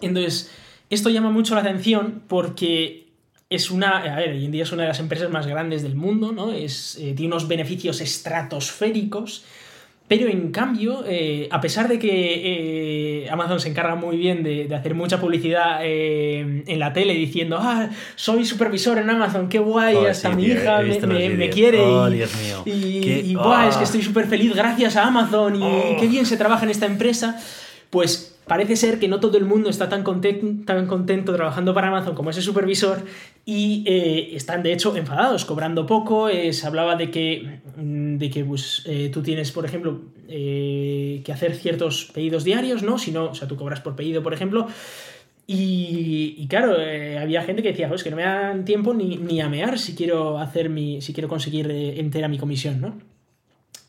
Entonces, 0.00 0.50
esto 0.90 1.08
llama 1.08 1.30
mucho 1.30 1.54
la 1.54 1.60
atención 1.60 2.22
porque 2.26 3.06
es 3.48 3.70
una, 3.70 3.98
a 3.98 4.16
ver, 4.16 4.30
hoy 4.30 4.44
en 4.44 4.50
día 4.50 4.64
es 4.64 4.72
una 4.72 4.82
de 4.82 4.88
las 4.88 4.98
empresas 4.98 5.30
más 5.30 5.46
grandes 5.46 5.84
del 5.84 5.94
mundo, 5.94 6.32
¿no? 6.32 6.52
Es, 6.52 6.96
tiene 6.96 7.26
unos 7.26 7.46
beneficios 7.46 8.00
estratosféricos 8.00 9.44
pero 10.08 10.26
en 10.26 10.50
cambio, 10.52 11.04
eh, 11.06 11.48
a 11.50 11.60
pesar 11.60 11.86
de 11.86 11.98
que 11.98 13.22
eh, 13.24 13.30
Amazon 13.30 13.60
se 13.60 13.68
encarga 13.68 13.94
muy 13.94 14.16
bien 14.16 14.42
de, 14.42 14.66
hacer 14.74 14.94
mucha 14.94 15.20
publicidad 15.20 15.80
eh, 15.82 16.64
en 16.66 16.78
la 16.78 16.94
tele 16.94 17.12
diciendo, 17.12 17.58
ah, 17.60 17.90
soy 18.16 18.46
supervisor 18.46 18.96
en 18.96 19.10
Amazon, 19.10 19.50
qué 19.50 19.58
guay, 19.58 19.96
oh, 19.96 20.08
hasta 20.08 20.30
mi 20.30 20.46
hija 20.46 20.80
me, 20.80 21.50
quiere. 21.50 21.80
Oh, 21.82 22.08
y, 22.08 22.22
Y, 22.64 23.34
guay, 23.34 23.68
es 23.68 23.76
que 23.76 23.82
oh. 23.82 23.84
estoy 23.84 24.02
súper 24.02 24.26
feliz 24.26 24.54
gracias 24.54 24.96
a 24.96 25.04
Amazon 25.04 25.56
y 25.56 25.96
qué 26.00 26.06
bien 26.08 26.24
se 26.24 26.38
trabaja 26.38 26.64
en 26.64 26.70
esta 26.70 26.86
empresa. 26.86 27.38
Pues 27.90 28.27
parece 28.48 28.74
ser 28.76 28.98
que 28.98 29.06
no 29.06 29.20
todo 29.20 29.38
el 29.38 29.44
mundo 29.44 29.70
está 29.70 29.88
tan 29.88 30.02
contento, 30.02 31.34
trabajando 31.34 31.74
para 31.74 31.88
Amazon 31.88 32.14
como 32.14 32.30
ese 32.30 32.42
supervisor 32.42 33.04
y 33.44 33.84
eh, 33.86 34.30
están 34.34 34.62
de 34.62 34.72
hecho 34.72 34.96
enfadados, 34.96 35.44
cobrando 35.44 35.86
poco. 35.86 36.28
Eh, 36.28 36.52
se 36.52 36.66
hablaba 36.66 36.96
de 36.96 37.10
que, 37.10 37.60
mm, 37.76 38.16
de 38.16 38.30
que 38.30 38.44
pues, 38.44 38.82
eh, 38.86 39.10
tú 39.12 39.22
tienes, 39.22 39.52
por 39.52 39.64
ejemplo, 39.64 40.00
que 40.26 41.32
hacer 41.32 41.54
ciertos 41.54 42.10
pedidos 42.12 42.44
diarios, 42.44 42.82
¿no? 42.82 42.98
Si 42.98 43.12
no, 43.12 43.30
o 43.30 43.34
sea, 43.34 43.48
tú 43.48 43.56
cobras 43.56 43.80
por 43.80 43.96
pedido, 43.96 44.22
por 44.22 44.34
ejemplo. 44.34 44.66
Y, 45.46 46.46
claro, 46.48 46.76
había 47.18 47.42
gente 47.42 47.62
que 47.62 47.70
decía, 47.70 47.88
pues 47.88 48.04
que 48.04 48.10
no 48.10 48.16
me 48.16 48.22
dan 48.22 48.66
tiempo 48.66 48.92
ni, 48.92 49.16
ni 49.16 49.40
a 49.40 49.48
mear 49.48 49.78
si 49.78 49.94
quiero 49.94 50.38
hacer 50.38 50.68
mi, 50.68 51.00
si 51.00 51.14
quiero 51.14 51.28
conseguir 51.28 51.70
entera 51.70 52.28
mi 52.28 52.36
comisión, 52.36 52.80
¿no? 52.82 52.98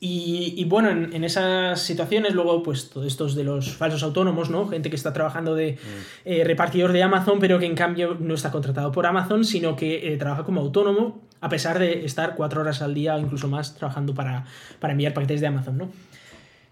Y, 0.01 0.63
bueno, 0.63 0.89
en, 0.89 1.23
esas 1.25 1.81
situaciones, 1.81 2.33
luego, 2.33 2.63
pues, 2.63 2.89
todos 2.89 3.05
estos 3.05 3.35
de 3.35 3.43
los 3.43 3.75
falsos 3.75 4.01
autónomos, 4.01 4.49
¿no? 4.49 4.65
Gente 4.65 4.89
que 4.89 4.95
está 4.95 5.11
trabajando 5.11 5.55
de 5.55 5.73
mm. 5.73 5.77
eh, 6.23 6.43
repartidor 6.45 6.93
de 6.93 7.03
Amazon, 7.03 7.39
pero 7.39 7.59
que 7.59 7.65
en 7.65 7.75
cambio 7.75 8.15
no 8.17 8.33
está 8.33 8.49
contratado 8.49 8.93
por 8.93 9.05
Amazon, 9.05 9.43
sino 9.43 9.75
que 9.75 10.13
eh, 10.13 10.17
trabaja 10.17 10.43
como 10.43 10.61
autónomo, 10.61 11.21
a 11.41 11.49
pesar 11.49 11.79
de 11.79 12.05
estar 12.05 12.35
cuatro 12.35 12.61
horas 12.61 12.81
al 12.81 12.93
día 12.93 13.15
o 13.15 13.19
incluso 13.19 13.49
más 13.49 13.75
trabajando 13.75 14.13
para, 14.13 14.45
para 14.79 14.93
enviar 14.93 15.13
paquetes 15.13 15.41
de 15.41 15.47
Amazon, 15.47 15.77
¿no? 15.77 15.89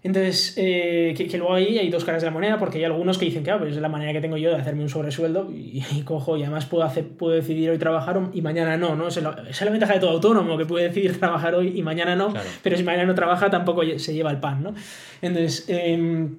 Entonces, 0.00 0.54
eh, 0.56 1.12
que, 1.16 1.38
luego 1.38 1.54
ahí 1.54 1.76
hay 1.76 1.90
dos 1.90 2.04
caras 2.04 2.22
de 2.22 2.26
la 2.26 2.30
moneda, 2.30 2.56
porque 2.56 2.78
hay 2.78 2.84
algunos 2.84 3.18
que 3.18 3.24
dicen 3.24 3.42
que 3.42 3.50
ah, 3.50 3.58
pues 3.58 3.74
es 3.74 3.82
la 3.82 3.88
manera 3.88 4.12
que 4.12 4.20
tengo 4.20 4.36
yo 4.36 4.50
de 4.50 4.56
hacerme 4.56 4.82
un 4.82 4.88
sobresueldo 4.88 5.50
y, 5.50 5.82
cojo 6.04 6.36
y 6.36 6.42
además 6.42 6.66
puedo, 6.66 6.84
hacer, 6.84 7.08
puedo 7.08 7.34
decidir 7.34 7.70
hoy 7.70 7.78
trabajar 7.78 8.30
y 8.32 8.40
mañana 8.40 8.76
no, 8.76 8.94
¿no? 8.94 9.08
Esa 9.08 9.20
es 9.48 9.60
la, 9.60 9.70
ventaja 9.70 9.94
de 9.94 10.00
todo 10.00 10.10
autónomo, 10.10 10.56
que 10.56 10.66
puede 10.66 10.88
decidir 10.88 11.18
trabajar 11.18 11.56
hoy 11.56 11.72
y 11.76 11.82
mañana 11.82 12.14
no, 12.14 12.32
pero 12.62 12.76
si 12.76 12.84
mañana 12.84 13.06
no 13.06 13.14
trabaja 13.14 13.50
tampoco 13.50 13.82
se 13.98 14.14
lleva 14.14 14.30
el 14.30 14.38
pan, 14.38 14.62
¿no? 14.62 14.74
Entonces, 15.20 15.64
em, 15.68 16.36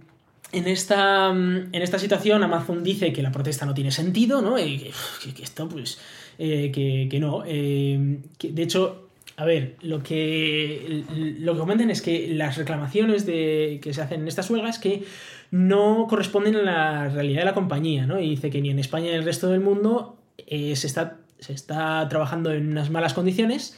en 0.51 0.67
esta, 0.67 1.29
en 1.29 1.69
esta 1.73 1.99
situación 1.99 2.41
Amazon 2.41 2.81
dice 2.81 3.11
que 3.11 3.21
la 3.21 3.31
protesta 3.31 3.65
no 3.65 3.73
tiene 3.73 3.91
sentido, 3.91 4.41
¿no? 4.41 4.57
Y 4.57 4.91
que, 5.19 5.43
esto, 5.43 5.67
pues, 5.67 5.99
eh, 6.37 6.71
que, 6.73 7.07
que, 7.11 7.19
no. 7.19 7.43
Em, 7.45 8.21
que 8.37 8.51
de 8.51 8.63
hecho, 8.63 9.08
a 9.39 9.45
ver, 9.45 9.77
lo 9.81 10.03
que, 10.03 11.05
lo 11.39 11.53
que 11.53 11.59
comentan 11.59 11.89
es 11.89 12.01
que 12.01 12.27
las 12.35 12.57
reclamaciones 12.57 13.25
de, 13.25 13.79
que 13.81 13.93
se 13.93 14.01
hacen 14.01 14.19
en 14.23 14.27
estas 14.27 14.49
huelgas 14.49 14.79
que 14.79 15.05
no 15.49 16.07
corresponden 16.09 16.57
a 16.57 16.61
la 16.61 17.07
realidad 17.07 17.39
de 17.39 17.45
la 17.45 17.53
compañía, 17.53 18.05
¿no? 18.05 18.19
Y 18.19 18.31
dice 18.31 18.49
que 18.49 18.61
ni 18.61 18.69
en 18.69 18.79
España 18.79 19.05
ni 19.05 19.11
en 19.11 19.15
el 19.15 19.23
resto 19.23 19.47
del 19.47 19.61
mundo 19.61 20.17
eh, 20.45 20.75
se, 20.75 20.87
está, 20.87 21.19
se 21.39 21.53
está 21.53 22.05
trabajando 22.09 22.51
en 22.51 22.67
unas 22.67 22.89
malas 22.89 23.13
condiciones 23.13 23.77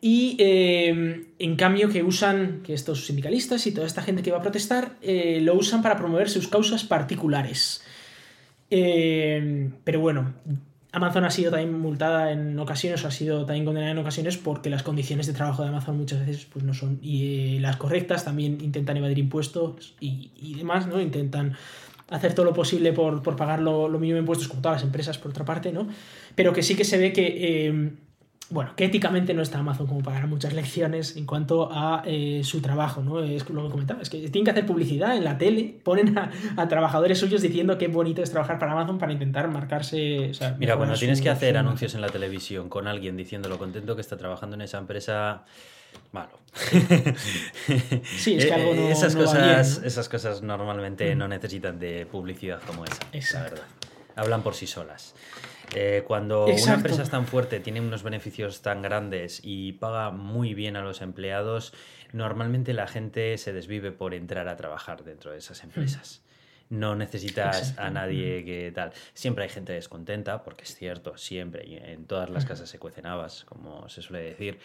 y 0.00 0.36
eh, 0.40 1.26
en 1.38 1.54
cambio 1.54 1.88
que 1.88 2.02
usan, 2.02 2.62
que 2.64 2.74
estos 2.74 3.06
sindicalistas 3.06 3.68
y 3.68 3.72
toda 3.72 3.86
esta 3.86 4.02
gente 4.02 4.24
que 4.24 4.32
va 4.32 4.38
a 4.38 4.42
protestar, 4.42 4.96
eh, 5.00 5.38
lo 5.42 5.54
usan 5.54 5.80
para 5.80 5.96
promover 5.96 6.28
sus 6.28 6.48
causas 6.48 6.82
particulares. 6.82 7.84
pero 8.68 10.00
bueno, 10.00 10.34
Amazon 10.96 11.24
ha 11.24 11.30
sido 11.30 11.50
también 11.50 11.78
multada 11.78 12.32
en 12.32 12.58
ocasiones, 12.58 13.04
ha 13.04 13.10
sido 13.10 13.44
también 13.44 13.66
condenada 13.66 13.92
en 13.92 13.98
ocasiones 13.98 14.38
porque 14.38 14.70
las 14.70 14.82
condiciones 14.82 15.26
de 15.26 15.34
trabajo 15.34 15.62
de 15.62 15.68
Amazon 15.68 15.98
muchas 15.98 16.20
veces 16.20 16.46
pues, 16.46 16.64
no 16.64 16.72
son 16.72 17.00
eh, 17.04 17.58
las 17.60 17.76
correctas, 17.76 18.24
también 18.24 18.56
intentan 18.62 18.96
evadir 18.96 19.18
impuestos 19.18 19.94
y, 20.00 20.54
demás, 20.56 20.86
¿no? 20.86 20.98
Intentan 20.98 21.54
hacer 22.08 22.32
todo 22.32 22.46
lo 22.46 22.54
posible 22.54 22.94
por, 22.94 23.22
pagar 23.36 23.60
lo, 23.60 23.90
mínimo 23.90 24.14
de 24.14 24.20
impuestos, 24.20 24.48
como 24.48 24.62
todas 24.62 24.76
las 24.76 24.84
empresas, 24.84 25.18
por 25.18 25.32
otra 25.32 25.44
parte, 25.44 25.70
¿no? 25.70 25.86
Pero 26.34 26.54
que 26.54 26.62
sí 26.62 26.74
que 26.74 26.84
se 26.84 26.96
ve 26.96 27.12
que, 27.12 27.66
eh, 27.66 27.90
bueno, 28.48 28.72
que 28.76 28.84
éticamente 28.84 29.34
no 29.34 29.42
está 29.42 29.58
Amazon 29.58 29.86
como 29.86 30.02
para 30.02 30.18
dar 30.18 30.28
muchas 30.28 30.52
lecciones 30.52 31.16
en 31.16 31.26
cuanto 31.26 31.68
a 31.72 32.02
eh, 32.06 32.42
su 32.44 32.60
trabajo, 32.60 33.02
¿no? 33.02 33.20
Es 33.20 33.48
lo 33.50 33.64
que 33.64 33.70
comentaba, 33.70 34.02
es 34.02 34.10
que 34.10 34.18
tienen 34.28 34.44
que 34.44 34.50
hacer 34.52 34.66
publicidad 34.66 35.16
en 35.16 35.24
la 35.24 35.36
tele, 35.36 35.80
ponen 35.84 36.16
a, 36.16 36.68
trabajadores 36.68 37.18
suyos 37.18 37.42
diciendo 37.42 37.76
qué 37.76 37.88
bonito 37.88 38.22
es 38.22 38.30
trabajar 38.30 38.58
para 38.58 38.72
Amazon 38.72 38.98
para 38.98 39.12
intentar 39.12 39.48
marcarse. 39.48 40.30
Mira, 40.58 40.76
cuando 40.76 40.94
tienes 40.94 41.20
que 41.20 41.30
hacer 41.30 41.56
anuncios 41.56 41.94
en 41.94 42.00
la 42.00 42.08
televisión 42.08 42.68
con 42.68 42.86
alguien 42.86 43.16
diciendo 43.16 43.48
lo 43.48 43.58
contento 43.58 43.94
que 43.96 44.00
está 44.00 44.16
trabajando 44.16 44.54
en 44.54 44.62
esa 44.62 44.78
empresa 44.78 45.44
malo. 46.12 46.38
Sí, 48.16 48.36
es 48.36 48.46
que 48.46 48.54
algo 48.54 48.74
no, 48.74 48.88
esas, 48.88 49.16
cosas, 49.16 49.82
esas 49.84 50.08
cosas 50.08 50.42
normalmente 50.42 51.14
mm. 51.14 51.18
no 51.18 51.28
necesitan 51.28 51.78
de 51.78 52.06
publicidad 52.06 52.60
como 52.66 52.84
esa. 52.84 53.02
Exacto. 53.12 53.60
Hablan 54.14 54.42
por 54.42 54.54
sí 54.54 54.66
solas. 54.66 55.14
Eh, 55.74 56.04
cuando 56.06 56.46
una 56.46 56.74
empresa 56.74 57.02
es 57.02 57.10
tan 57.10 57.26
fuerte, 57.26 57.60
tiene 57.60 57.80
unos 57.80 58.02
beneficios 58.02 58.62
tan 58.62 58.82
grandes 58.82 59.40
y 59.42 59.72
paga 59.72 60.10
muy 60.10 60.54
bien 60.54 60.76
a 60.76 60.82
los 60.82 61.00
empleados, 61.00 61.72
normalmente 62.12 62.72
la 62.72 62.86
gente 62.86 63.36
se 63.38 63.52
desvive 63.52 63.92
por 63.92 64.14
entrar 64.14 64.48
a 64.48 64.56
trabajar 64.56 65.04
dentro 65.04 65.32
de 65.32 65.38
esas 65.38 65.62
empresas. 65.64 66.22
No 66.68 66.96
necesitas 66.96 67.78
a 67.78 67.90
nadie 67.90 68.44
que 68.44 68.72
tal. 68.74 68.92
Siempre 69.14 69.44
hay 69.44 69.50
gente 69.50 69.72
descontenta, 69.72 70.42
porque 70.42 70.64
es 70.64 70.74
cierto, 70.74 71.16
siempre, 71.16 71.92
en 71.92 72.06
todas 72.06 72.28
las 72.28 72.44
casas 72.44 72.68
se 72.68 72.80
cuecen 72.80 73.06
habas, 73.06 73.44
como 73.44 73.88
se 73.88 74.02
suele 74.02 74.24
decir 74.24 74.58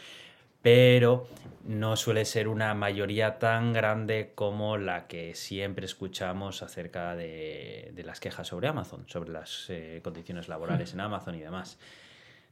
pero 0.62 1.28
no 1.64 1.95
suele 1.95 2.26
ser 2.26 2.47
una 2.47 2.74
mayoría 2.74 3.39
tan 3.39 3.74
grande 3.74 4.32
como 4.36 4.78
la 4.78 5.07
que 5.07 5.36
siempre 5.36 5.86
escuchamos 5.86 6.64
acerca 6.64 7.16
de, 7.16 7.93
las 8.03 8.20
quejas 8.20 8.47
sobre 8.47 8.68
Amazon, 8.68 9.05
sobre 9.07 9.32
las 9.32 9.66
eh, 9.70 10.01
condiciones 10.03 10.47
laborales 10.47 10.93
en 10.93 11.01
Amazon 11.01 11.36
y 11.36 11.39
demás. 11.39 11.78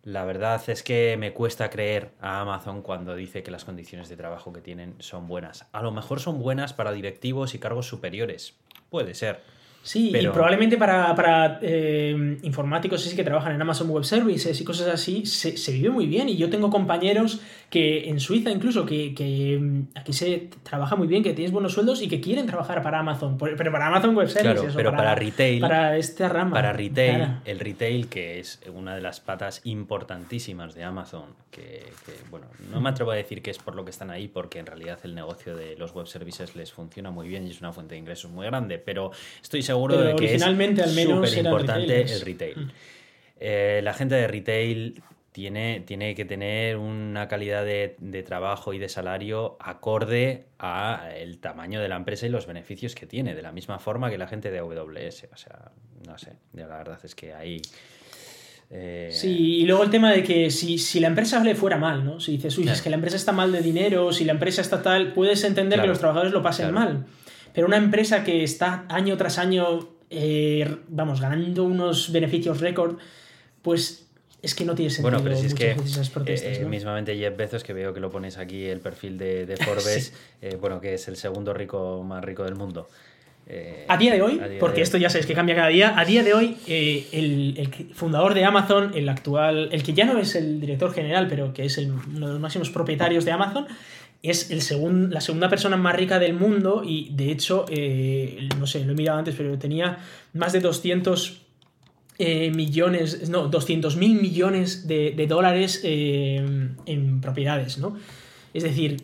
La 0.04 0.24
verdad 0.24 0.62
es 0.70 0.82
que 0.82 1.18
me 1.18 1.34
cuesta 1.34 1.70
creer 1.70 2.12
a 2.22 2.40
Amazon 2.42 2.82
cuando 2.82 3.16
dice 3.16 3.44
que 3.44 3.52
las 3.52 3.66
condiciones 3.66 4.08
de 4.08 4.16
trabajo 4.16 4.54
que 4.54 4.62
tienen 4.62 4.96
son 5.00 5.28
buenas. 5.28 5.68
A 5.74 5.82
lo 5.82 5.92
mejor 5.92 6.22
son 6.22 6.40
buenas 6.40 6.74
para 6.74 6.94
directivos 6.94 7.54
y 7.54 7.60
cargos 7.60 7.88
superiores. 7.88 8.56
Puede 8.90 9.14
ser 9.14 9.42
Sí, 9.90 10.12
y 10.16 10.28
probablemente 10.28 10.78
para, 10.78 11.16
para 11.16 11.58
eh, 11.64 12.38
informáticos 12.44 13.12
que 13.12 13.24
trabajan 13.24 13.56
en 13.56 13.62
Amazon 13.64 13.90
Web 13.90 14.04
Services 14.04 14.62
y 14.62 14.64
cosas 14.64 14.88
así, 14.88 15.26
se, 15.26 15.58
se, 15.58 15.72
vive 15.72 15.90
muy 15.90 16.06
bien. 16.06 16.30
Y 16.30 16.38
yo 16.38 16.48
tengo 16.52 16.70
compañeros 16.70 17.42
que 17.72 18.08
en 18.08 18.20
Suiza 18.20 18.52
incluso, 18.52 18.86
que, 18.86 19.16
que, 19.16 19.58
mm, 19.60 19.88
aquí 19.96 20.14
se 20.14 20.52
trabaja 20.62 20.96
muy 20.96 21.08
bien, 21.08 21.24
que 21.24 21.34
tienes 21.34 21.52
buenos 21.52 21.74
sueldos 21.74 22.04
y 22.04 22.08
que 22.08 22.22
quieren 22.22 22.46
trabajar 22.46 22.84
para 22.84 23.00
Amazon, 23.00 23.36
pero 23.40 23.72
para 23.72 23.88
Amazon 23.88 24.16
Web 24.16 24.28
Services. 24.28 24.60
Claro, 24.60 24.76
pero 24.76 24.92
para, 24.92 25.16
retail. 25.16 25.60
Para 25.60 25.98
esta 25.98 26.30
rama. 26.30 26.52
Para 26.52 26.72
retail, 26.72 27.40
el 27.46 27.60
retail, 27.60 28.10
que 28.10 28.38
es 28.40 28.60
una 28.72 28.94
de 28.94 29.02
las 29.02 29.22
patas 29.22 29.62
importantísimas 29.64 30.76
de 30.76 30.84
Amazon, 30.84 31.34
que, 31.50 31.92
que, 32.06 32.14
bueno, 32.30 32.46
no 32.72 32.80
me 32.80 32.92
atrevo 32.92 33.10
a 33.10 33.16
decir 33.16 33.42
que 33.42 33.50
es 33.50 33.58
por 33.58 33.74
lo 33.74 33.86
que 33.86 33.90
están 33.90 34.12
ahí, 34.12 34.28
porque 34.28 34.60
en 34.60 34.68
realidad 34.68 35.00
el 35.02 35.16
negocio 35.16 35.56
de 35.56 35.76
los 35.78 35.96
web 35.96 36.06
services 36.06 36.56
les 36.56 36.72
funciona 36.72 37.10
muy 37.10 37.28
bien 37.28 37.48
y 37.48 37.50
es 37.50 37.60
una 37.60 37.74
fuente 37.74 37.96
de 37.96 38.02
ingresos 38.02 38.30
muy 38.30 38.46
grande, 38.46 38.78
pero 38.78 39.10
estoy 39.42 39.64
seguro 39.64 39.79
de 39.88 40.16
que 40.16 40.36
es 40.36 40.42
súper 40.42 41.38
importante 41.38 42.02
el 42.02 42.22
retail. 42.22 42.58
Mm. 42.58 42.72
Eh, 43.42 43.82
la 43.84 43.94
gente 43.94 44.16
de 44.16 44.28
retail 44.28 45.02
tiene, 45.32 45.82
tiene 45.86 46.16
que 46.16 46.26
tener 46.26 46.78
una 46.78 47.28
calidad 47.28 47.64
de, 47.64 48.24
trabajo 48.28 48.74
y 48.74 48.80
de 48.80 48.90
salario 48.90 49.58
acorde 49.60 50.46
a 50.58 51.12
el 51.16 51.40
tamaño 51.40 51.80
de 51.82 51.88
la 51.88 51.96
empresa 51.96 52.26
y 52.26 52.30
los 52.30 52.46
beneficios 52.46 52.96
que 52.96 53.06
tiene, 53.06 53.36
de 53.36 53.42
la 53.42 53.52
misma 53.52 53.80
forma 53.80 54.10
que 54.10 54.18
la 54.18 54.28
gente 54.28 54.52
de 54.52 54.60
AWS. 54.60 55.28
O 55.32 55.38
sea, 55.38 55.72
no 56.06 56.18
sé, 56.18 56.34
la 56.54 56.68
verdad 56.68 57.00
es 57.04 57.16
que 57.16 57.34
ahí... 57.34 57.62
Eh, 58.72 59.10
sí, 59.12 59.62
y 59.62 59.66
luego 59.66 59.84
el 59.84 59.90
tema 59.90 60.12
de 60.12 60.22
que 60.22 60.52
si, 60.52 61.00
la 61.00 61.08
empresa 61.08 61.44
le 61.44 61.56
fuera 61.56 61.78
mal, 61.78 62.06
¿no? 62.06 62.20
Si 62.20 62.34
dices, 62.34 62.56
uy, 62.58 62.68
es 62.68 62.82
que 62.82 62.90
la 62.90 62.98
empresa 62.98 63.16
está 63.16 63.32
mal 63.32 63.52
de 63.52 63.62
dinero, 63.62 64.12
si 64.12 64.26
la 64.26 64.34
empresa 64.34 64.62
está 64.62 64.82
tal, 64.84 65.14
puedes 65.14 65.44
entender 65.44 65.82
que 65.82 65.88
los 65.88 66.00
trabajadores 66.00 66.34
lo 66.34 66.44
pasen 66.44 66.72
mal. 66.72 67.06
Pero 67.60 67.68
una 67.68 67.76
empresa 67.76 68.24
que 68.24 68.42
está 68.42 68.86
año 68.88 69.18
tras 69.18 69.38
año 69.38 69.90
eh, 70.10 70.78
vamos, 70.88 71.20
ganando 71.20 71.66
unos 71.66 72.10
beneficios 72.10 72.62
récord, 72.62 73.00
pues 73.62 74.08
es 74.42 74.56
que 74.56 74.64
no 74.64 74.76
tiene 74.76 74.90
sentido 74.90 75.20
bueno, 75.20 75.22
pero 75.22 75.36
si 75.36 75.48
es 75.48 75.54
que, 75.54 75.72
esas 75.72 76.10
protestas. 76.10 76.58
Eh, 76.58 76.64
mismamente 76.64 77.18
Jeff 77.18 77.36
Bezos, 77.36 77.66
que 77.66 77.74
veo 77.74 77.94
que 77.94 78.00
lo 78.00 78.10
pones 78.12 78.38
aquí 78.38 78.64
el 78.64 78.80
perfil 78.80 79.18
de, 79.18 79.58
Forbes, 79.66 80.14
eh, 80.42 80.58
bueno, 80.58 80.80
que 80.80 80.94
es 80.94 81.10
el 81.10 81.18
segundo 81.18 81.54
rico 81.54 82.02
más 82.02 82.24
rico 82.24 82.46
del 82.46 82.56
mundo. 82.56 82.88
a 83.90 83.98
día 83.98 84.14
de 84.14 84.22
hoy, 84.22 84.40
porque 84.58 84.82
esto 84.82 84.98
ya 84.98 85.10
sabes 85.10 85.26
que 85.26 85.34
cambia 85.34 85.54
cada 85.54 85.68
día, 85.68 86.00
a 86.00 86.06
día 86.06 86.24
de 86.24 86.34
hoy 86.34 86.56
el, 86.66 87.56
el, 87.58 87.94
fundador 87.94 88.36
de 88.36 88.46
Amazon, 88.46 88.94
el 88.96 89.10
actual, 89.10 89.68
el 89.74 89.84
que 89.84 89.92
ya 89.92 90.06
no 90.06 90.18
es 90.18 90.34
el 90.36 90.62
director 90.62 90.94
general, 90.94 91.28
pero 91.28 91.52
que 91.52 91.66
es 91.66 91.78
el, 91.78 91.92
uno 91.92 92.28
de 92.28 92.34
los 92.36 92.40
máximos 92.40 92.70
propietarios 92.70 93.26
de 93.26 93.34
Amazon, 93.34 93.68
es 94.22 94.52
el 94.52 95.12
la 95.12 95.22
segunda 95.22 95.50
persona 95.50 95.78
más 95.78 95.96
rica 95.96 96.20
del 96.20 96.34
mundo 96.34 96.84
y 96.86 97.10
de 97.14 97.32
hecho, 97.32 97.66
eh, 97.70 98.50
no 98.58 98.68
sé, 98.68 98.84
lo 98.84 98.92
he 98.92 98.96
mirado 98.96 99.20
antes, 99.20 99.36
pero 99.36 99.58
tenía 99.58 100.00
más 100.34 100.52
de 100.52 100.60
200 100.60 101.42
eh, 102.18 102.52
millones, 102.52 103.30
no, 103.30 103.48
200 103.48 103.96
mil 103.96 104.22
millones 104.22 104.88
de, 104.88 105.26
dólares 105.28 105.82
eh, 105.84 106.44
en 106.86 107.22
propiedades, 107.22 107.78
¿no? 107.78 107.98
Es 108.54 108.64
decir, 108.64 109.04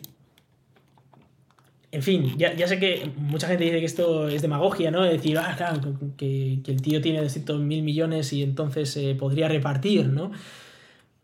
en 1.92 2.02
fin, 2.02 2.34
ya, 2.36 2.68
sé 2.68 2.78
que 2.78 3.10
mucha 3.16 3.48
gente 3.48 3.64
dice 3.64 3.80
que 3.80 3.86
esto 3.86 4.28
es 4.28 4.42
demagogia, 4.42 4.90
¿no? 4.90 5.02
Decir, 5.02 5.38
ah, 5.38 5.54
claro, 5.56 5.80
que, 6.18 6.60
el 6.66 6.82
tío 6.82 7.00
tiene 7.00 7.22
200 7.22 7.58
mil 7.60 7.82
millones 7.82 8.34
y 8.34 8.42
entonces 8.42 8.98
podría 9.18 9.48
repartir, 9.48 10.08
¿no? 10.08 10.30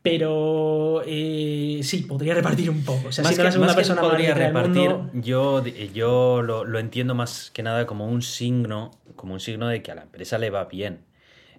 Pero 0.03 1.03
eh, 1.07 1.81
sí, 1.83 1.99
podría 1.99 2.35
repartir 2.35 2.69
un 2.71 2.83
poco. 2.85 3.09
O 3.09 3.13
sea, 3.13 3.25
si 3.25 3.37
la 3.37 3.53
segunda 3.53 3.75
persona 3.75 4.01
podría 4.01 4.35
repartir, 4.35 4.97
yo, 5.15 5.65
yo 5.65 6.43
lo, 6.43 6.65
lo, 6.65 6.79
entiendo 6.81 7.15
más 7.15 7.51
que 7.53 7.63
nada 7.63 7.87
como 7.87 8.07
un 8.07 8.23
signo, 8.23 8.91
como 9.15 9.35
un 9.35 9.41
signo 9.41 9.69
de 9.69 9.83
que 9.83 9.93
a 9.93 9.95
la 9.95 10.03
empresa 10.03 10.39
le 10.39 10.51
va 10.51 10.65
bien. 10.65 11.01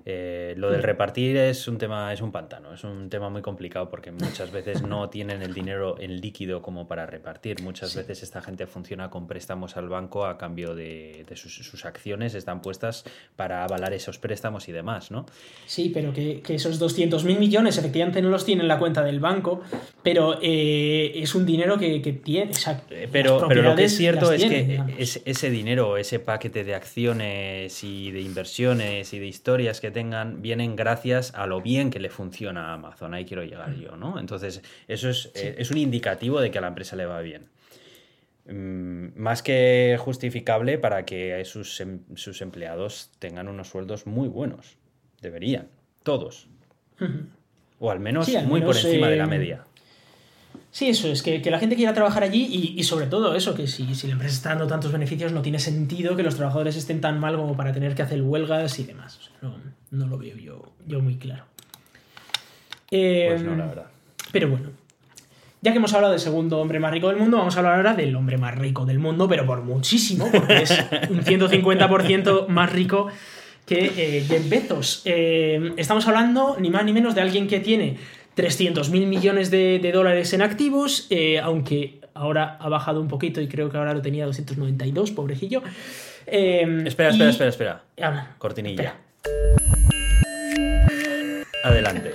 Eh, 0.05 0.53
lo 0.57 0.69
del 0.69 0.81
mm. 0.81 0.83
repartir 0.83 1.37
es 1.37 1.67
un 1.67 1.77
tema, 1.77 2.11
es 2.11 2.21
un 2.21 2.31
pantano, 2.31 2.73
es 2.73 2.83
un 2.83 3.09
tema 3.09 3.29
muy 3.29 3.41
complicado 3.41 3.89
porque 3.89 4.11
muchas 4.11 4.51
veces 4.51 4.81
no 4.81 5.09
tienen 5.11 5.41
el 5.41 5.53
dinero 5.53 5.95
en 5.99 6.19
líquido 6.19 6.61
como 6.61 6.87
para 6.87 7.05
repartir. 7.05 7.61
Muchas 7.61 7.95
veces 7.95 8.23
esta 8.23 8.41
gente 8.41 8.67
funciona 8.67 9.09
con 9.09 9.27
préstamos 9.27 9.77
al 9.77 9.87
banco 9.87 10.25
a 10.25 10.37
cambio 10.37 10.75
de, 10.75 11.25
sus, 11.35 11.85
acciones, 11.85 12.35
están 12.35 12.61
puestas 12.61 13.05
para 13.35 13.63
avalar 13.63 13.93
esos 13.93 14.17
préstamos 14.17 14.67
y 14.69 14.71
demás, 14.71 15.11
¿no? 15.11 15.25
Sí, 15.65 15.91
pero 15.93 16.13
que, 16.13 16.41
que 16.41 16.55
esos 16.55 16.81
200.000 16.81 17.39
millones 17.39 17.77
efectivamente 17.77 18.21
no 18.21 18.29
los 18.29 18.45
tiene 18.45 18.61
en 18.61 18.67
la 18.67 18.79
cuenta 18.79 19.03
del 19.03 19.19
banco, 19.19 19.61
pero 20.03 20.39
eh, 20.41 21.11
es 21.15 21.33
un 21.33 21.45
dinero 21.45 21.77
que, 21.77 21.99
tiene. 22.23 22.51
Eh, 22.89 23.07
pero, 23.11 23.45
pero 23.47 23.61
lo 23.61 23.75
que 23.75 23.85
es 23.85 23.95
cierto 23.95 24.31
es 24.31 24.43
que 24.43 24.81
ese 24.97 25.49
dinero, 25.49 25.97
ese 25.97 26.19
paquete 26.19 26.63
de 26.63 26.75
acciones 26.75 27.83
y 27.83 28.11
de 28.11 28.21
inversiones 28.21 29.13
y 29.13 29.19
de 29.19 29.27
historias 29.27 29.79
que 29.79 29.92
tengan 29.93 30.41
vienen 30.41 30.75
gracias 30.75 31.33
a 31.35 31.47
lo 31.47 31.61
bien 31.61 31.89
que 31.89 31.99
le 31.99 32.09
funciona 32.09 32.71
a 32.71 32.73
Amazon. 32.73 33.13
Ahí 33.13 33.23
quiero 33.23 33.43
llegar 33.43 33.73
yo, 33.75 33.95
¿no? 33.95 34.19
Entonces, 34.19 34.61
eso 34.87 35.09
es, 35.09 35.31
eh, 35.35 35.55
es 35.57 35.71
un 35.71 35.77
indicativo 35.77 36.41
de 36.41 36.51
que 36.51 36.57
a 36.57 36.61
la 36.61 36.67
empresa 36.67 36.97
le 36.97 37.05
va 37.05 37.21
bien. 37.21 37.47
Mm, 38.45 39.17
más 39.17 39.41
que 39.41 39.95
justificable 39.99 40.77
para 40.77 41.05
que 41.05 41.43
sus, 41.45 41.79
em, 41.79 41.99
sus 42.15 42.41
empleados 42.41 43.11
tengan 43.19 43.47
unos 43.47 43.69
sueldos 43.69 44.05
muy 44.05 44.27
buenos. 44.27 44.77
Deberían, 45.21 45.69
todos. 46.03 46.49
O 47.79 47.89
al 47.89 47.99
menos 47.99 48.29
muy 48.45 48.61
por 48.61 48.75
encima 48.75 49.07
de 49.07 49.15
la 49.15 49.27
media. 49.27 49.65
Sí, 50.71 50.89
eso 50.89 51.07
es, 51.07 51.21
que, 51.21 51.39
la 51.51 51.59
gente 51.59 51.75
quiera 51.75 51.93
trabajar 51.93 52.23
allí 52.23 52.73
y, 52.75 52.83
sobre 52.83 53.05
todo 53.05 53.35
eso, 53.35 53.53
que 53.53 53.67
si, 53.67 53.93
si, 53.93 54.07
la 54.07 54.13
empresa 54.13 54.33
está 54.33 54.49
dando 54.49 54.67
tantos 54.67 54.91
beneficios 54.91 55.31
no 55.31 55.41
tiene 55.41 55.59
sentido 55.59 56.15
que 56.15 56.23
los 56.23 56.35
trabajadores 56.35 56.75
estén 56.75 56.99
tan 56.99 57.19
mal 57.19 57.35
como 57.35 57.55
para 57.55 57.71
tener 57.71 57.93
que 57.93 58.01
hacer 58.01 58.21
huelgas 58.21 58.79
y 58.79 58.83
demás. 58.83 59.31
no, 59.41 59.55
lo 59.93 60.17
veo 60.17 60.37
yo, 60.37 60.61
yo 60.87 60.99
muy 60.99 61.17
claro. 61.17 61.45
pues 62.89 63.43
no, 63.43 63.55
la 63.55 63.65
verdad. 63.65 63.85
Pero 64.31 64.49
bueno, 64.49 64.71
ya 65.63 65.71
que 65.71 65.77
hemos 65.77 65.93
hablado 65.93 66.11
del 66.11 66.19
segundo 66.19 66.59
hombre 66.59 66.79
más 66.81 66.91
rico 66.91 67.07
del 67.07 67.15
mundo, 67.15 67.37
vamos 67.37 67.55
a 67.55 67.59
hablar 67.59 67.75
ahora 67.75 67.93
del 67.93 68.13
hombre 68.17 68.37
más 68.37 68.53
rico 68.53 68.85
del 68.85 68.99
mundo, 68.99 69.29
pero 69.29 69.45
por 69.45 69.61
muchísimo, 69.61 70.29
porque 70.29 70.63
es 70.63 70.71
un 71.09 71.21
150% 71.23 72.47
más 72.49 72.69
rico 72.73 73.07
que 73.65 73.85
eh, 73.95 74.25
Jeff 74.27 74.49
Bezos. 74.49 75.03
Eh, 75.05 75.73
estamos 75.77 76.05
hablando 76.05 76.57
ni 76.59 76.69
más 76.69 76.83
ni 76.83 76.91
menos 76.91 77.15
de 77.15 77.21
alguien 77.21 77.47
que 77.47 77.61
tiene 77.61 77.95
300 78.33 78.89
mil 78.89 79.07
millones 79.07 79.51
de, 79.51 79.91
dólares 79.93 80.33
en 80.33 80.41
activos, 80.41 81.07
eh, 81.09 81.39
aunque 81.39 82.01
ahora 82.13 82.57
ha 82.59 82.67
bajado 82.67 82.99
un 82.99 83.07
poquito 83.07 83.39
y 83.39 83.47
creo 83.47 83.69
que 83.69 83.77
ahora 83.77 83.93
lo 83.93 84.01
tenía 84.01 84.25
292, 84.25 85.11
pobrecillo. 85.11 85.63
Espera, 86.25 87.09
espera, 87.11 87.29
espera, 87.29 87.49
espera. 87.49 88.35
Cortinilla. 88.37 88.97
Adelante. 91.63 92.11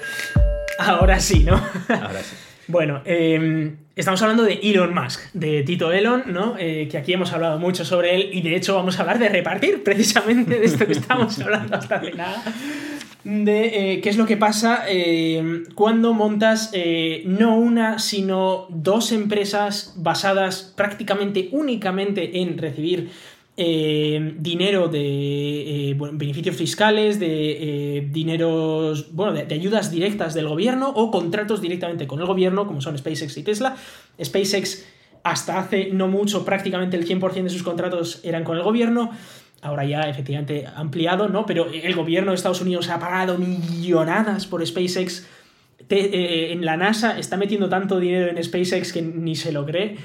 Ahora 0.79 1.19
sí, 1.21 1.43
¿no? 1.43 1.55
Ahora 1.89 2.23
sí. 2.23 2.37
Bueno, 2.71 3.01
em, 3.07 3.79
estamos 3.97 4.21
hablando 4.21 4.43
de 4.43 4.61
Elon 4.63 4.93
Musk, 4.93 5.33
de 5.33 5.63
Tito 5.63 5.91
Elon, 5.91 6.25
¿no? 6.27 6.55
Eh, 6.59 6.87
que 6.91 6.99
aquí 6.99 7.15
hemos 7.15 7.33
hablado 7.33 7.59
mucho 7.59 7.83
sobre 7.83 8.15
él 8.15 8.29
y 8.31 8.43
de 8.43 8.57
hecho 8.57 8.75
vamos 8.75 8.99
a 8.99 9.01
hablar 9.01 9.19
de 9.19 9.31
repartir 9.31 9.83
precisamente 9.85 10.61
de 10.61 10.67
esto 10.67 10.85
que 10.85 10.93
estamos 10.93 11.41
hablando 11.41 11.75
hasta 11.75 11.97
hace 11.97 12.13
nada. 12.13 12.43
De 13.25 13.95
eh, 13.95 14.01
qué 14.03 14.11
es 14.11 14.19
lo 14.19 14.27
que 14.27 14.37
pasa 14.37 14.85
em, 14.87 15.65
cuando 15.75 16.13
montas 16.13 16.69
eh, 16.75 17.23
no 17.25 17.57
una, 17.57 17.99
sino 17.99 18.67
dos 18.69 19.13
empresas 19.13 19.95
basadas 19.97 20.75
prácticamente 20.77 21.49
únicamente 21.53 22.43
en 22.43 22.59
recibir 22.59 23.09
eh, 23.61 24.37
dinero 24.39 24.87
de 24.87 25.91
eh, 25.91 25.97
beneficios 26.13 26.55
fiscales, 26.55 27.19
de 27.19 27.97
eh, 27.97 28.09
dineros, 28.09 29.13
bueno, 29.13 29.33
de, 29.33 29.53
ayudas 29.53 29.91
directas 29.91 30.33
del 30.35 30.47
gobierno 30.47 30.91
o 30.91 31.11
contratos 31.11 31.61
directamente 31.61 32.07
con 32.07 32.21
el 32.21 32.27
gobierno, 32.27 32.69
como 32.69 32.81
son 32.81 32.97
SpaceX 32.97 33.37
y 33.37 33.43
Tesla. 33.43 33.75
SpaceX 34.23 34.87
hasta 35.25 35.59
hace 35.59 35.91
no 35.93 36.07
mucho, 36.07 36.45
prácticamente 36.45 36.97
el 36.97 37.05
100% 37.05 37.43
de 37.43 37.51
sus 37.51 37.65
contratos 37.65 38.21
eran 38.23 38.45
con 38.45 38.57
el 38.57 38.63
gobierno. 38.63 39.11
Ahora 39.61 39.85
ya 39.85 40.03
efectivamente 40.03 40.65
ampliado, 40.77 41.29
¿no? 41.29 41.45
Pero 41.45 41.67
el 41.67 41.95
gobierno 41.97 42.31
de 42.31 42.37
Estados 42.37 42.61
Unidos 42.61 42.89
ha 42.91 43.01
pagado 43.01 43.39
millonadas 43.39 44.47
por 44.47 44.65
SpaceX. 44.65 45.27
en 45.89 46.65
la 46.65 46.77
NASA 46.77 47.19
está 47.19 47.37
metiendo 47.37 47.69
tanto 47.69 47.99
dinero 47.99 48.29
en 48.29 48.45
SpaceX 48.45 48.93
que 48.93 49.03
ni 49.03 49.35
se 49.35 49.51
lo 49.51 49.67
cree. 49.67 49.97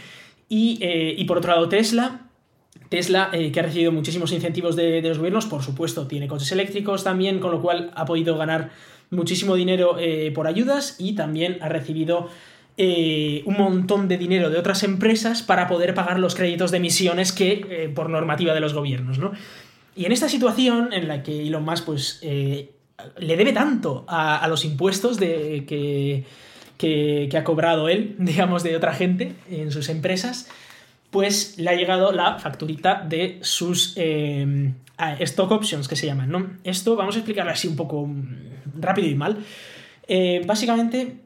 Y, 0.50 0.80
y 0.82 1.24
por 1.26 1.38
otro 1.38 1.52
lado, 1.52 1.70
Tesla 1.70 2.23
Tesla, 2.90 3.30
eh, 3.34 3.52
que 3.52 3.60
ha 3.60 3.64
recibido 3.64 3.92
muchísimos 3.92 4.32
incentivos 4.32 4.76
de, 4.76 5.02
los 5.02 5.18
gobiernos, 5.18 5.46
por 5.46 5.64
supuesto, 5.64 6.08
tiene 6.08 6.28
coches 6.28 6.52
eléctricos 6.52 7.04
también, 7.04 7.40
con 7.40 7.52
lo 7.52 7.62
cual 7.62 7.92
ha 7.96 8.06
podido 8.06 8.38
ganar 8.38 8.72
muchísimo 9.10 9.56
dinero 9.56 9.98
eh, 10.00 10.32
por 10.34 10.48
ayudas 10.48 10.96
y 11.00 11.14
también 11.14 11.58
ha 11.62 11.70
recibido 11.70 12.30
eh, 12.78 13.44
un 13.46 13.58
montón 13.58 14.08
de 14.08 14.18
dinero 14.18 14.50
de 14.50 14.58
otras 14.58 14.84
empresas 14.84 15.44
para 15.44 15.68
poder 15.68 15.94
pagar 15.94 16.20
los 16.20 16.34
créditos 16.34 16.72
de 16.72 16.78
emisiones 16.78 17.32
que 17.32 17.92
por 17.94 18.10
normativa 18.10 18.54
de 18.54 18.60
los 18.60 18.74
gobiernos, 18.74 19.20
¿no? 19.20 19.32
Y 19.96 20.06
en 20.06 20.12
esta 20.12 20.28
situación 20.28 20.92
en 20.92 21.08
la 21.08 21.22
que 21.22 21.48
Elon 21.48 21.64
Musk 21.64 21.86
pues, 21.86 22.20
le 22.24 23.38
debe 23.38 23.54
tanto 23.54 24.06
a, 24.08 24.48
los 24.48 24.66
impuestos 24.66 25.20
de, 25.20 25.66
que, 25.68 26.26
que 26.80 27.38
ha 27.38 27.44
cobrado 27.44 27.90
él, 27.90 28.16
digamos, 28.20 28.64
de 28.64 28.76
otra 28.76 28.94
gente 28.94 29.34
en 29.52 29.72
sus 29.72 29.90
empresas, 29.90 30.50
pues 31.14 31.60
le 31.60 31.70
ha 31.70 31.76
llegado 31.76 32.12
la 32.12 32.40
facturita 32.40 33.06
de 33.08 33.38
sus 33.44 33.94
eh, 33.98 34.74
stock 35.20 35.52
options, 35.52 35.88
que 35.88 35.96
se 35.96 36.08
llaman, 36.08 36.30
¿no? 36.30 36.58
Esto 36.64 36.96
vamos 36.96 37.16
a 37.16 37.20
explicarlo 37.20 37.52
así 37.52 37.68
un 37.68 37.76
poco 37.76 38.08
mm, 38.08 38.82
rápido 38.82 39.08
y 39.08 39.14
mal. 39.14 39.38
Eh, 40.08 40.42
básicamente, 40.48 41.18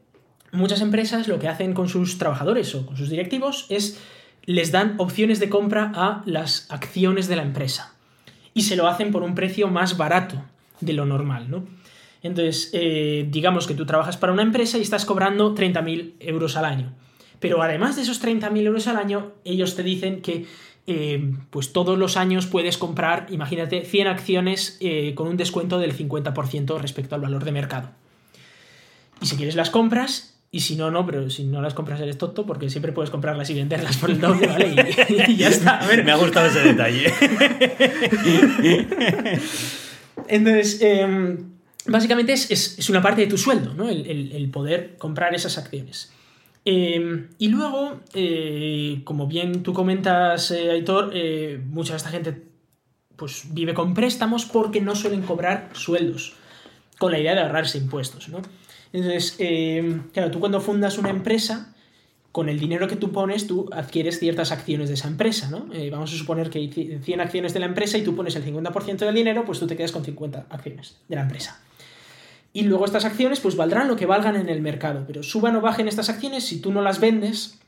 muchas 0.52 0.82
empresas 0.82 1.30
lo 1.30 1.40
que 1.40 1.48
hacen 1.48 1.74
con 1.74 1.88
sus 1.88 2.18
trabajadores 2.18 2.76
o 2.76 2.86
con 2.86 2.98
sus 2.98 3.10
directivos 3.10 3.66
es 3.70 3.98
les 4.44 4.74
dan 4.74 4.96
opciones 4.98 5.40
de 5.40 5.48
compra 5.48 5.94
a 5.96 6.22
las 6.26 6.70
acciones 6.70 7.30
de 7.30 7.38
la 7.38 7.44
empresa 7.44 7.96
y 8.54 8.64
se 8.64 8.76
lo 8.76 8.88
hacen 8.88 9.12
por 9.12 9.24
un 9.24 9.36
precio 9.36 9.70
más 9.70 9.96
barato 9.96 10.44
de 10.82 10.92
lo 10.92 11.06
normal, 11.06 11.50
¿no? 11.50 11.66
Entonces, 12.24 12.72
eh, 12.74 13.26
digamos 13.30 13.68
que 13.68 13.74
tú 13.74 13.86
trabajas 13.86 14.18
para 14.18 14.34
una 14.34 14.42
empresa 14.42 14.78
y 14.78 14.82
estás 14.82 15.06
cobrando 15.06 15.56
30.000 15.56 16.16
euros 16.20 16.58
al 16.58 16.66
año 16.66 16.94
pero 17.40 17.62
además 17.62 17.96
de 17.96 18.04
esos 18.04 18.24
30.000 18.24 18.66
euros 18.66 18.88
al 18.88 18.98
año, 18.98 19.34
ellos 19.44 19.76
te 19.76 19.84
dicen 19.84 20.22
que 20.22 20.46
eh, 20.88 21.34
pues 21.50 21.74
todos 21.74 21.98
los 21.98 22.16
años 22.16 22.48
puedes 22.48 22.78
comprar, 22.78 23.28
imagínate, 23.30 23.84
100 23.84 24.08
acciones 24.08 24.78
eh, 24.80 25.14
con 25.16 25.28
un 25.28 25.36
descuento 25.36 25.80
del 25.80 25.96
50% 25.96 26.80
respecto 26.80 27.16
al 27.16 27.22
valor 27.22 27.44
de 27.44 27.52
mercado. 27.52 27.90
Y 29.22 29.26
si 29.26 29.36
quieres 29.36 29.56
las 29.56 29.70
compras, 29.70 30.40
y 30.50 30.62
si 30.62 30.78
no, 30.78 30.90
no, 30.90 31.06
pero 31.06 31.30
si 31.30 31.44
no 31.44 31.62
las 31.62 31.74
compras 31.74 32.00
eres 32.00 32.18
tonto, 32.18 32.46
porque 32.46 32.70
siempre 32.70 32.94
puedes 32.94 33.12
comprarlas 33.12 33.50
y 33.50 33.54
venderlas 33.54 33.98
por 33.98 34.12
el 34.12 34.22
doble, 34.22 34.48
¿vale? 34.48 34.96
Y, 35.28 35.36
ya 35.36 35.50
está. 35.50 35.82
Me 36.04 36.12
ha 36.12 36.16
gustado 36.16 36.48
ese 36.48 36.62
detalle. 36.62 37.12
Entonces, 40.30 40.82
em, 40.82 41.38
básicamente 41.86 42.32
es, 42.32 42.90
una 42.90 43.02
parte 43.02 43.22
de 43.22 43.28
tu 43.28 43.38
sueldo, 43.38 43.74
¿no? 43.74 43.90
el 43.90 44.50
poder 44.54 44.96
comprar 44.98 45.36
esas 45.36 45.58
acciones. 45.58 46.12
Em, 46.70 47.30
y 47.38 47.48
luego, 47.48 48.02
eh, 48.14 49.00
como 49.06 49.26
bien 49.26 49.64
tú 49.64 49.72
comentas, 49.72 50.52
eh, 50.52 50.70
Aitor, 50.70 51.12
eh, 51.14 51.62
mucha 51.66 51.94
de 51.94 51.98
esta 51.98 52.10
gente 52.10 52.44
pues, 53.16 53.46
vive 53.54 53.74
con 53.74 53.94
préstamos 53.94 54.44
porque 54.44 54.82
no 54.82 54.94
suelen 54.94 55.22
cobrar 55.22 55.70
sueldos, 55.72 56.34
con 57.00 57.14
la 57.14 57.20
idea 57.20 57.36
de 57.36 57.40
ahorrarse 57.40 57.78
impuestos, 57.78 58.28
¿no? 58.28 58.42
Entonces, 58.92 59.38
em, 59.40 60.10
claro, 60.12 60.30
tú 60.30 60.42
cuando 60.42 60.60
fundas 60.60 60.98
una 60.98 61.10
empresa, 61.10 61.74
con 62.34 62.50
el 62.50 62.60
dinero 62.60 62.90
que 62.90 62.98
tú 62.98 63.14
pones, 63.14 63.48
tú 63.48 63.70
adquieres 63.72 64.20
ciertas 64.20 64.52
acciones 64.52 64.90
de 64.90 64.96
esa 64.96 65.08
empresa, 65.08 65.50
¿no? 65.50 65.68
vamos 65.90 66.14
a 66.14 66.18
suponer 66.18 66.50
que 66.50 66.60
hay 66.60 67.00
100 67.02 67.22
acciones 67.22 67.54
de 67.54 67.62
la 67.62 67.66
empresa 67.66 67.98
y 67.98 68.04
tú 68.04 68.14
pones 68.14 68.36
el 68.36 68.44
50% 68.44 68.98
del 68.98 69.16
dinero, 69.16 69.46
pues 69.46 69.58
tú 69.60 69.68
te 69.68 69.78
quedas 69.78 69.94
con 69.94 70.04
50 70.04 70.48
acciones 70.50 70.98
de 71.08 71.16
la 71.16 71.22
empresa. 71.22 71.62
Y 72.58 72.64
luego 72.64 72.86
estas 72.86 73.06
acciones 73.06 73.40
pues 73.40 73.56
valdrán 73.56 73.88
lo 73.88 73.96
que 73.96 74.08
valgan 74.08 74.36
en 74.36 74.50
el 74.50 74.64
mercado, 74.64 75.04
pero 75.06 75.22
suban 75.22 75.56
o 75.56 75.62
bajen 75.62 75.88
estas 75.88 76.10
acciones, 76.10 76.44
si 76.44 76.60
tú 76.60 76.72
no 76.72 76.82
las 76.82 77.00
vendes, 77.00 77.60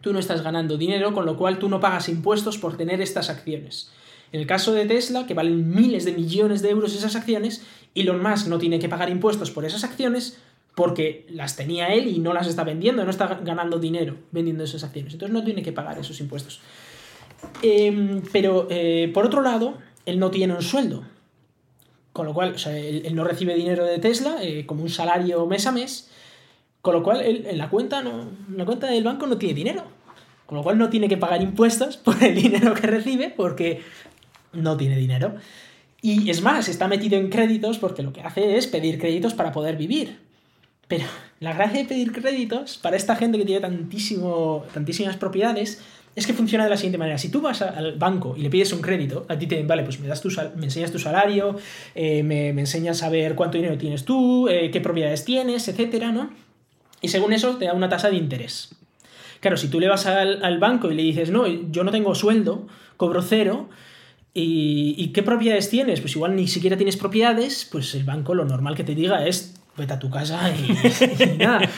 tú 0.00 0.12
no 0.12 0.18
estás 0.18 0.42
ganando 0.42 0.76
dinero, 0.76 1.14
con 1.14 1.24
lo 1.24 1.36
cual 1.36 1.60
tú 1.60 1.68
no 1.68 1.78
pagas 1.78 2.08
impuestos 2.08 2.58
por 2.58 2.76
tener 2.76 3.00
estas 3.00 3.30
acciones. 3.30 3.92
En 4.32 4.40
el 4.40 4.48
caso 4.48 4.74
de 4.74 4.86
Tesla, 4.86 5.28
que 5.28 5.34
valen 5.34 5.72
miles 5.72 6.04
de 6.04 6.14
millones 6.14 6.62
de 6.62 6.70
euros 6.70 6.96
esas 6.96 7.14
acciones, 7.14 7.64
Elon 7.94 8.20
Musk 8.20 8.48
no 8.48 8.58
tiene 8.58 8.80
que 8.80 8.88
pagar 8.88 9.08
impuestos 9.08 9.52
por 9.52 9.64
esas 9.66 9.84
acciones 9.84 10.36
porque 10.74 11.26
las 11.30 11.54
tenía 11.54 11.94
él 11.94 12.08
y 12.08 12.18
no 12.18 12.32
las 12.32 12.48
está 12.48 12.64
vendiendo, 12.64 13.04
no 13.04 13.10
está 13.10 13.38
ganando 13.44 13.78
dinero 13.78 14.16
vendiendo 14.32 14.64
esas 14.64 14.82
acciones. 14.82 15.12
Entonces 15.12 15.32
no 15.32 15.44
tiene 15.44 15.62
que 15.62 15.70
pagar 15.70 15.96
esos 15.96 16.18
impuestos. 16.18 16.60
Em, 17.62 18.20
pero 18.32 18.66
eh, 18.68 19.12
por 19.14 19.26
otro 19.26 19.42
lado, 19.42 19.78
él 20.06 20.18
no 20.18 20.32
tiene 20.32 20.54
un 20.54 20.62
sueldo. 20.62 21.04
Con 22.14 22.26
lo 22.26 22.32
cual, 22.32 22.54
o 22.54 22.58
sea, 22.58 22.78
él, 22.78 23.12
no 23.16 23.24
recibe 23.24 23.56
dinero 23.56 23.84
de 23.84 23.98
Tesla 23.98 24.36
eh, 24.40 24.66
como 24.66 24.84
un 24.84 24.88
salario 24.88 25.44
mes 25.46 25.66
a 25.66 25.72
mes, 25.72 26.08
con 26.80 26.94
lo 26.94 27.02
cual 27.02 27.20
él, 27.20 27.44
en, 27.48 27.58
la 27.58 27.68
cuenta 27.68 28.02
no, 28.02 28.20
en 28.48 28.56
la 28.56 28.64
cuenta 28.64 28.86
del 28.86 29.02
banco 29.02 29.26
no 29.26 29.36
tiene 29.36 29.52
dinero. 29.52 29.82
Con 30.46 30.58
lo 30.58 30.62
cual 30.62 30.78
no 30.78 30.90
tiene 30.90 31.08
que 31.08 31.16
pagar 31.16 31.42
impuestos 31.42 31.96
por 32.04 32.22
el 32.22 32.36
dinero 32.36 32.72
que 32.72 32.86
recibe 32.86 33.30
porque 33.36 33.82
no 34.52 34.76
tiene 34.76 34.96
dinero. 34.96 35.34
Y 36.02 36.30
es 36.30 36.40
más, 36.40 36.68
está 36.68 36.86
metido 36.86 37.18
en 37.18 37.30
créditos 37.30 37.78
porque 37.78 38.04
lo 38.04 38.12
que 38.12 38.20
hace 38.20 38.58
es 38.58 38.68
pedir 38.68 39.00
créditos 39.00 39.34
para 39.34 39.50
poder 39.50 39.76
vivir. 39.76 40.20
Pero 40.86 41.06
la 41.40 41.52
gracia 41.52 41.80
de 41.80 41.88
pedir 41.88 42.12
créditos 42.12 42.78
para 42.78 42.96
esta 42.96 43.16
gente 43.16 43.38
que 43.38 43.44
tiene 43.44 43.60
tantísimo, 43.60 44.64
tantísimas 44.72 45.16
propiedades 45.16 45.82
es 46.16 46.26
que 46.26 46.32
funciona 46.32 46.64
de 46.64 46.70
la 46.70 46.76
siguiente 46.76 46.98
manera. 46.98 47.18
Si 47.18 47.28
tú 47.28 47.40
vas 47.40 47.62
al 47.62 47.96
banco 47.96 48.34
y 48.36 48.42
le 48.42 48.50
pides 48.50 48.72
un 48.72 48.80
crédito, 48.80 49.26
a 49.28 49.38
ti 49.38 49.46
te 49.46 49.62
vale, 49.64 49.82
pues 49.82 49.98
me, 50.00 50.06
das 50.06 50.20
tu 50.20 50.28
me 50.56 50.64
enseñas 50.64 50.92
tu 50.92 50.98
salario, 50.98 51.56
eh, 51.94 52.22
me, 52.22 52.48
enseñas 52.50 53.02
a 53.02 53.08
ver 53.08 53.34
cuánto 53.34 53.58
dinero 53.58 53.76
tienes 53.78 54.04
tú, 54.04 54.48
eh, 54.48 54.70
qué 54.70 54.80
propiedades 54.80 55.24
tienes, 55.24 55.66
etcétera, 55.66 56.12
¿no? 56.12 56.30
Y 57.00 57.08
según 57.08 57.32
eso 57.32 57.56
te 57.56 57.66
da 57.66 57.72
una 57.72 57.88
tasa 57.88 58.10
de 58.10 58.16
interés. 58.16 58.74
Claro, 59.40 59.56
si 59.56 59.68
tú 59.68 59.80
le 59.80 59.88
vas 59.88 60.06
al, 60.06 60.58
banco 60.58 60.90
y 60.90 60.94
le 60.94 61.02
dices, 61.02 61.30
no, 61.30 61.46
yo 61.46 61.84
no 61.84 61.90
tengo 61.90 62.14
sueldo, 62.14 62.66
cobro 62.96 63.20
cero, 63.20 63.68
¿y, 64.32 64.94
¿y 64.96 65.08
qué 65.08 65.22
propiedades 65.22 65.68
tienes? 65.68 66.00
Pues 66.00 66.16
igual 66.16 66.34
ni 66.34 66.46
siquiera 66.48 66.76
tienes 66.76 66.96
propiedades, 66.96 67.68
pues 67.70 67.94
el 67.94 68.04
banco 68.04 68.34
lo 68.34 68.46
normal 68.46 68.74
que 68.74 68.84
te 68.84 68.94
diga 68.94 69.26
es, 69.26 69.54
vete 69.76 69.92
a 69.92 69.98
tu 69.98 70.10
casa 70.10 70.50
y, 70.56 71.36
nada. 71.36 71.68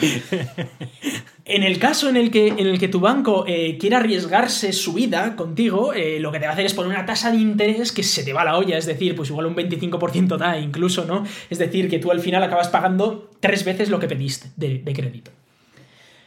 En 1.45 1.63
el 1.63 1.79
caso 1.79 2.09
en 2.09 2.17
el 2.17 2.31
que, 2.31 2.49
en 2.49 2.67
el 2.67 2.79
que 2.79 2.89
tu 2.89 3.01
banco 3.01 3.45
eh, 3.47 3.79
quiera 3.79 3.99
arriesgarse 3.99 4.73
su 4.73 4.93
vida 4.93 5.37
contigo, 5.37 5.95
eh, 5.95 6.19
lo 6.19 6.33
que 6.33 6.41
te 6.41 6.47
va 6.47 6.51
a 6.51 6.55
hacer 6.55 6.67
es 6.67 6.75
poner 6.75 6.91
una 6.91 7.07
tasa 7.07 7.31
de 7.31 7.39
interés 7.39 7.93
que 7.93 8.03
se 8.03 8.25
te 8.25 8.33
va 8.33 8.43
a 8.43 8.47
la 8.47 8.59
olla, 8.59 8.77
es 8.77 8.87
decir, 8.87 9.15
pues 9.15 9.31
igual 9.31 9.47
un 9.47 9.55
25% 9.55 10.37
da 10.37 10.59
incluso, 10.59 11.05
¿no? 11.05 11.25
Es 11.49 11.59
decir, 11.59 11.89
que 11.89 12.01
tú 12.01 12.11
al 12.11 12.21
final 12.21 12.43
acabas 12.43 12.69
pagando 12.69 13.31
tres 13.39 13.65
veces 13.65 13.91
lo 13.91 14.01
que 14.01 14.09
pediste 14.09 14.49
de, 14.57 14.93
crédito. 14.93 15.31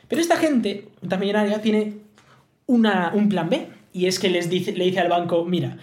Pero 0.08 0.22
esta 0.22 0.38
gente, 0.38 0.88
esta 1.02 1.18
millonaria, 1.18 1.62
tiene 1.62 1.96
una, 2.66 3.12
un 3.14 3.28
plan 3.28 3.50
B, 3.50 3.68
y 3.92 4.06
es 4.06 4.20
que 4.20 4.30
les 4.30 4.50
dice, 4.50 4.72
le 4.72 4.86
dice 4.86 5.02
al 5.02 5.10
banco, 5.10 5.44
mira, 5.44 5.78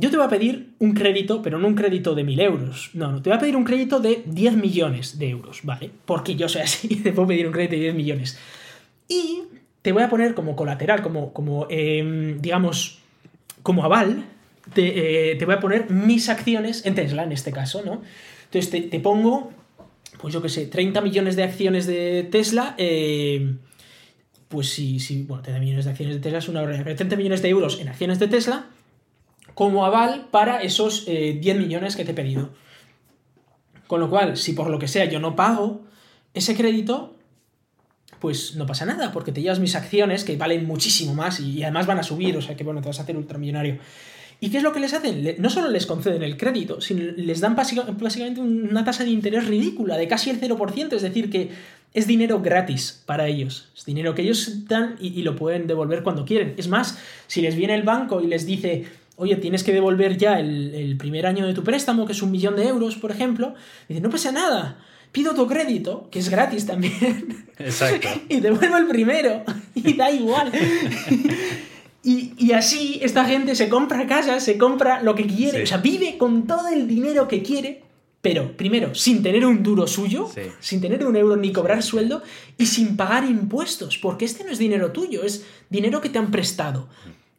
yo 0.00 0.10
te 0.10 0.16
voy 0.16 0.24
a 0.24 0.30
pedir 0.30 0.70
un 0.78 0.94
crédito, 0.94 1.42
pero 1.42 1.58
no 1.58 1.68
un 1.68 1.74
crédito 1.74 2.14
de 2.14 2.24
mil 2.24 2.40
euros. 2.40 2.90
No, 2.94 3.12
no, 3.12 3.20
te 3.20 3.28
voy 3.28 3.36
a 3.36 3.40
pedir 3.40 3.54
un 3.54 3.64
crédito 3.64 4.00
de 4.00 4.22
10 4.24 4.54
millones 4.54 5.18
de 5.18 5.28
euros, 5.28 5.60
¿vale? 5.62 5.90
Porque 6.06 6.36
yo 6.36 6.48
soy 6.48 6.62
así, 6.62 6.88
te 7.02 7.12
puedo 7.12 7.28
pedir 7.28 7.46
un 7.46 7.52
crédito 7.52 7.74
de 7.74 7.82
10 7.82 7.94
millones. 7.94 8.38
Y 9.08 9.42
te 9.82 9.92
voy 9.92 10.02
a 10.02 10.08
poner 10.08 10.34
como 10.34 10.56
colateral, 10.56 11.02
como, 11.02 11.32
como 11.34 11.66
em, 11.68 12.40
digamos, 12.40 13.00
como 13.62 13.84
aval, 13.84 14.24
te, 14.72 15.32
eh, 15.32 15.34
te, 15.36 15.44
voy 15.44 15.54
a 15.54 15.60
poner 15.60 15.90
mis 15.90 16.28
acciones 16.28 16.86
en 16.86 16.94
Tesla, 16.94 17.24
en 17.24 17.32
este 17.32 17.52
caso, 17.52 17.82
¿no? 17.84 18.02
Entonces 18.44 18.90
te, 18.90 19.00
pongo, 19.00 19.52
pues 20.20 20.32
yo 20.32 20.40
qué 20.40 20.48
sé, 20.48 20.66
30 20.66 21.02
millones 21.02 21.36
de 21.36 21.44
acciones 21.44 21.86
de 21.86 22.26
Tesla. 22.30 22.74
Eh, 22.78 23.54
pues 24.48 24.70
sí, 24.70 24.98
sí, 24.98 25.24
bueno, 25.28 25.42
30 25.42 25.60
millones 25.60 25.84
de 25.84 25.90
acciones 25.92 26.16
de 26.16 26.20
Tesla 26.20 26.38
es 26.38 26.48
una 26.48 26.64
pero 26.64 26.96
30 26.96 27.16
millones 27.16 27.42
de 27.42 27.48
euros 27.48 27.80
en 27.80 27.88
acciones 27.88 28.18
de 28.18 28.26
Tesla 28.28 28.66
como 29.60 29.84
aval 29.84 30.28
para 30.30 30.62
esos 30.62 31.04
10 31.04 31.44
eh, 31.44 31.54
millones 31.54 31.94
que 31.94 32.02
te 32.02 32.12
he 32.12 32.14
pedido. 32.14 32.48
Con 33.86 34.00
lo 34.00 34.08
cual, 34.08 34.38
si 34.38 34.54
por 34.54 34.70
lo 34.70 34.78
que 34.78 34.88
sea 34.88 35.04
yo 35.04 35.20
no 35.20 35.36
pago 35.36 35.82
ese 36.32 36.56
crédito, 36.56 37.14
pues 38.20 38.56
no 38.56 38.64
pasa 38.64 38.86
nada, 38.86 39.12
porque 39.12 39.32
te 39.32 39.42
llevas 39.42 39.58
mis 39.58 39.76
acciones 39.76 40.24
que 40.24 40.38
valen 40.38 40.64
muchísimo 40.64 41.12
más 41.12 41.40
y, 41.40 41.62
además 41.62 41.84
van 41.84 41.98
a 41.98 42.02
subir, 42.02 42.38
o 42.38 42.40
sea 42.40 42.56
que 42.56 42.64
bueno, 42.64 42.80
te 42.80 42.88
vas 42.88 43.00
a 43.00 43.02
hacer 43.02 43.18
ultramillonario. 43.18 43.76
¿Y 44.40 44.48
qué 44.48 44.56
es 44.56 44.62
lo 44.62 44.72
que 44.72 44.80
les 44.80 44.94
hacen? 44.94 45.36
No 45.36 45.50
solo 45.50 45.68
les 45.68 45.84
conceden 45.84 46.22
el 46.22 46.38
crédito, 46.38 46.80
sino 46.80 47.12
les 47.14 47.40
dan 47.40 47.54
básicamente 47.54 48.40
una 48.40 48.82
tasa 48.82 49.04
de 49.04 49.10
interés 49.10 49.46
ridícula, 49.46 49.98
de 49.98 50.08
casi 50.08 50.30
el 50.30 50.40
0%, 50.40 50.94
es 50.94 51.02
decir, 51.02 51.28
que 51.28 51.50
es 51.92 52.06
dinero 52.06 52.40
gratis 52.40 53.02
para 53.04 53.26
ellos. 53.26 53.68
Es 53.76 53.84
dinero 53.84 54.14
que 54.14 54.22
ellos 54.22 54.66
dan 54.68 54.96
y, 55.00 55.22
lo 55.22 55.36
pueden 55.36 55.66
devolver 55.66 56.02
cuando 56.02 56.24
quieren. 56.24 56.54
Es 56.56 56.68
más, 56.68 56.98
si 57.26 57.42
les 57.42 57.56
viene 57.56 57.74
el 57.74 57.82
banco 57.82 58.22
y 58.22 58.26
les 58.26 58.46
dice, 58.46 58.86
oye, 59.20 59.36
tienes 59.36 59.62
que 59.62 59.72
devolver 59.72 60.16
ya 60.16 60.40
el, 60.40 60.96
primer 60.98 61.26
año 61.26 61.46
de 61.46 61.52
tu 61.52 61.62
préstamo, 61.62 62.06
que 62.06 62.12
es 62.12 62.22
un 62.22 62.30
millón 62.30 62.56
de 62.56 62.66
euros, 62.66 62.96
por 62.96 63.10
ejemplo, 63.10 63.54
dice, 63.86 64.00
no 64.00 64.08
pasa 64.08 64.32
nada, 64.32 64.78
pido 65.12 65.34
tu 65.34 65.46
crédito, 65.46 66.08
que 66.10 66.20
es 66.20 66.30
gratis 66.30 66.64
también. 66.64 67.44
Exacto. 67.58 68.08
y 68.30 68.40
devuelvo 68.40 68.76
el 68.76 68.86
primero. 68.86 69.44
Y 69.74 69.94
da 69.94 70.10
igual. 70.10 70.50
Y, 72.02 72.52
así 72.52 72.98
esta 73.02 73.24
gente 73.24 73.54
se 73.54 73.68
compra 73.68 74.06
casa, 74.06 74.40
se 74.40 74.58
compra 74.58 75.02
lo 75.02 75.14
que 75.14 75.26
quiere, 75.26 75.62
o 75.62 75.66
sea, 75.66 75.78
vive 75.78 76.16
con 76.18 76.46
todo 76.46 76.68
el 76.68 76.88
dinero 76.88 77.28
que 77.28 77.42
quiere, 77.42 77.82
pero 78.20 78.56
primero, 78.56 78.94
sin 78.94 79.22
tener 79.22 79.46
un 79.46 79.62
duro 79.62 79.86
suyo, 79.86 80.28
sin 80.60 80.80
tener 80.80 81.06
un 81.06 81.16
euro 81.16 81.36
ni 81.36 81.52
cobrar 81.52 81.82
sueldo 81.82 82.22
y 82.58 82.66
sin 82.66 82.96
pagar 82.96 83.24
impuestos, 83.24 83.96
porque 83.98 84.24
este 84.24 84.44
no 84.44 84.50
es 84.50 84.58
dinero 84.58 84.92
tuyo, 84.92 85.22
es 85.22 85.44
dinero 85.68 86.00
que 86.00 86.08
te 86.08 86.18
han 86.18 86.30
prestado. 86.30 86.88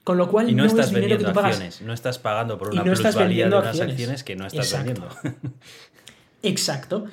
Con 0.04 0.18
lo 0.18 0.30
cual 0.30 0.56
no, 0.56 0.66
estás 0.66 0.88
es 0.88 0.94
dinero 0.94 1.18
que 1.18 1.26
tú 1.26 1.34
pagas. 1.34 1.52
Acciones, 1.52 1.82
no 1.82 1.94
estás 1.94 2.18
pagando 2.18 2.58
por 2.58 2.70
una 2.70 2.84
plusvalía 2.84 3.48
de 3.50 3.56
unas 3.56 3.80
acciones. 3.80 4.24
que 4.24 4.36
no 4.36 4.48
estás 4.48 4.72
vendiendo. 4.74 5.08
Exacto. 6.44 7.06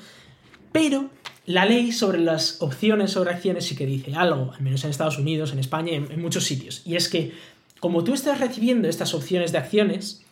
Pero 0.73 1.11
la 1.47 1.65
ley 1.67 1.93
sobre 1.93 2.19
las 2.19 2.63
opciones 2.63 3.11
sobre 3.13 3.31
acciones 3.31 3.67
sí 3.67 3.77
que 3.77 3.87
dice 3.87 4.15
algo, 4.15 4.53
al 4.53 4.63
menos 4.63 4.85
en 4.85 4.91
Estados 4.91 5.19
Unidos, 5.19 5.53
en 5.53 5.59
España, 5.59 5.93
en, 5.93 6.11
en 6.11 6.21
muchos 6.21 6.45
sitios. 6.45 6.83
Y 6.87 6.97
es 6.97 7.09
que, 7.09 7.33
como 7.81 8.05
tú 8.05 8.15
estás 8.15 8.41
recibiendo 8.41 8.89
estas 8.89 9.13
opciones 9.15 9.53
de 9.53 9.59
acciones, 9.59 10.23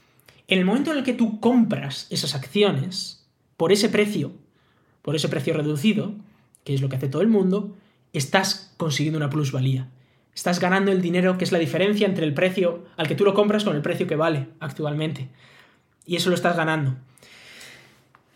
en 0.49 0.59
el 0.59 0.65
momento 0.65 0.93
en 0.93 0.99
el 0.99 1.05
que 1.05 1.13
tú 1.13 1.41
compras 1.41 2.07
esas 2.11 2.35
acciones, 2.35 3.25
por 3.57 3.73
ese 3.73 3.89
precio, 3.89 4.33
por 5.03 5.17
ese 5.17 5.29
precio 5.29 5.55
reducido, 5.55 6.15
que 6.65 6.75
es 6.75 6.81
lo 6.81 6.89
que 6.89 6.97
hace 6.97 7.09
todo 7.09 7.23
el 7.23 7.29
mundo, 7.29 7.77
estás 8.13 8.73
consiguiendo 8.77 9.19
una 9.19 9.31
plusvalía. 9.31 9.89
Estás 10.37 10.61
ganando 10.61 10.93
el 10.93 11.01
dinero 11.01 11.39
que 11.39 11.45
es 11.45 11.51
la 11.51 11.59
diferencia 11.59 12.07
entre 12.07 12.27
el 12.27 12.35
precio 12.35 12.85
al 12.99 13.09
que 13.09 13.15
tú 13.15 13.25
lo 13.25 13.33
compras 13.33 13.65
con 13.65 13.75
el 13.75 13.81
precio 13.81 14.07
que 14.07 14.17
vale 14.17 14.49
actualmente. 14.61 15.29
Y 16.05 16.17
eso 16.17 16.29
lo 16.29 16.37
estás 16.37 16.55
ganando. 16.55 16.95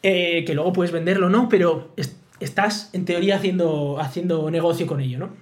Eh, 0.03 0.45
que 0.47 0.55
luego 0.55 0.73
puedes 0.73 0.93
venderlo 0.93 1.29
no, 1.29 1.51
pero 1.51 1.95
estás 2.41 2.89
en 2.95 3.05
teoría 3.05 3.37
haciendo, 3.37 4.01
haciendo 4.01 4.51
negocio 4.51 4.87
con 4.87 5.01
ello, 5.03 5.19
¿no? 5.19 5.37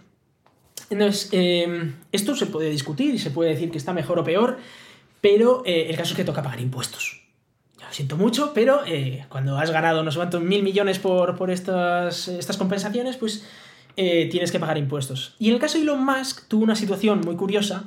Entonces, 0.90 1.28
em, 1.30 1.94
esto 2.10 2.34
se 2.34 2.46
puede 2.46 2.70
discutir 2.70 3.14
y 3.14 3.18
se 3.18 3.30
puede 3.30 3.50
decir 3.50 3.70
que 3.70 3.78
está 3.78 3.92
mejor 3.92 4.18
o 4.18 4.24
peor, 4.24 4.58
pero 5.20 5.62
eh, 5.64 5.86
el 5.88 5.96
caso 5.96 6.14
es 6.14 6.16
que 6.16 6.24
toca 6.24 6.42
pagar 6.42 6.60
impuestos. 6.60 7.22
Lo 7.80 7.92
siento 7.92 8.16
mucho, 8.16 8.52
pero 8.52 8.80
eh, 8.84 9.26
cuando 9.28 9.56
has 9.58 9.70
ganado 9.70 10.02
no 10.02 10.10
sé 10.10 10.16
cuántos 10.16 10.42
mil 10.42 10.64
millones 10.64 10.98
por, 10.98 11.36
por 11.36 11.52
estas, 11.52 12.26
estas 12.26 12.56
compensaciones, 12.56 13.16
pues 13.16 13.44
eh, 13.98 14.28
tienes 14.30 14.50
que 14.50 14.58
pagar 14.58 14.78
impuestos. 14.78 15.34
Y 15.38 15.48
en 15.48 15.54
el 15.54 15.60
caso 15.60 15.76
de 15.76 15.82
Elon 15.82 16.04
Musk 16.04 16.48
tuvo 16.48 16.64
una 16.64 16.76
situación 16.76 17.20
muy 17.20 17.36
curiosa 17.36 17.84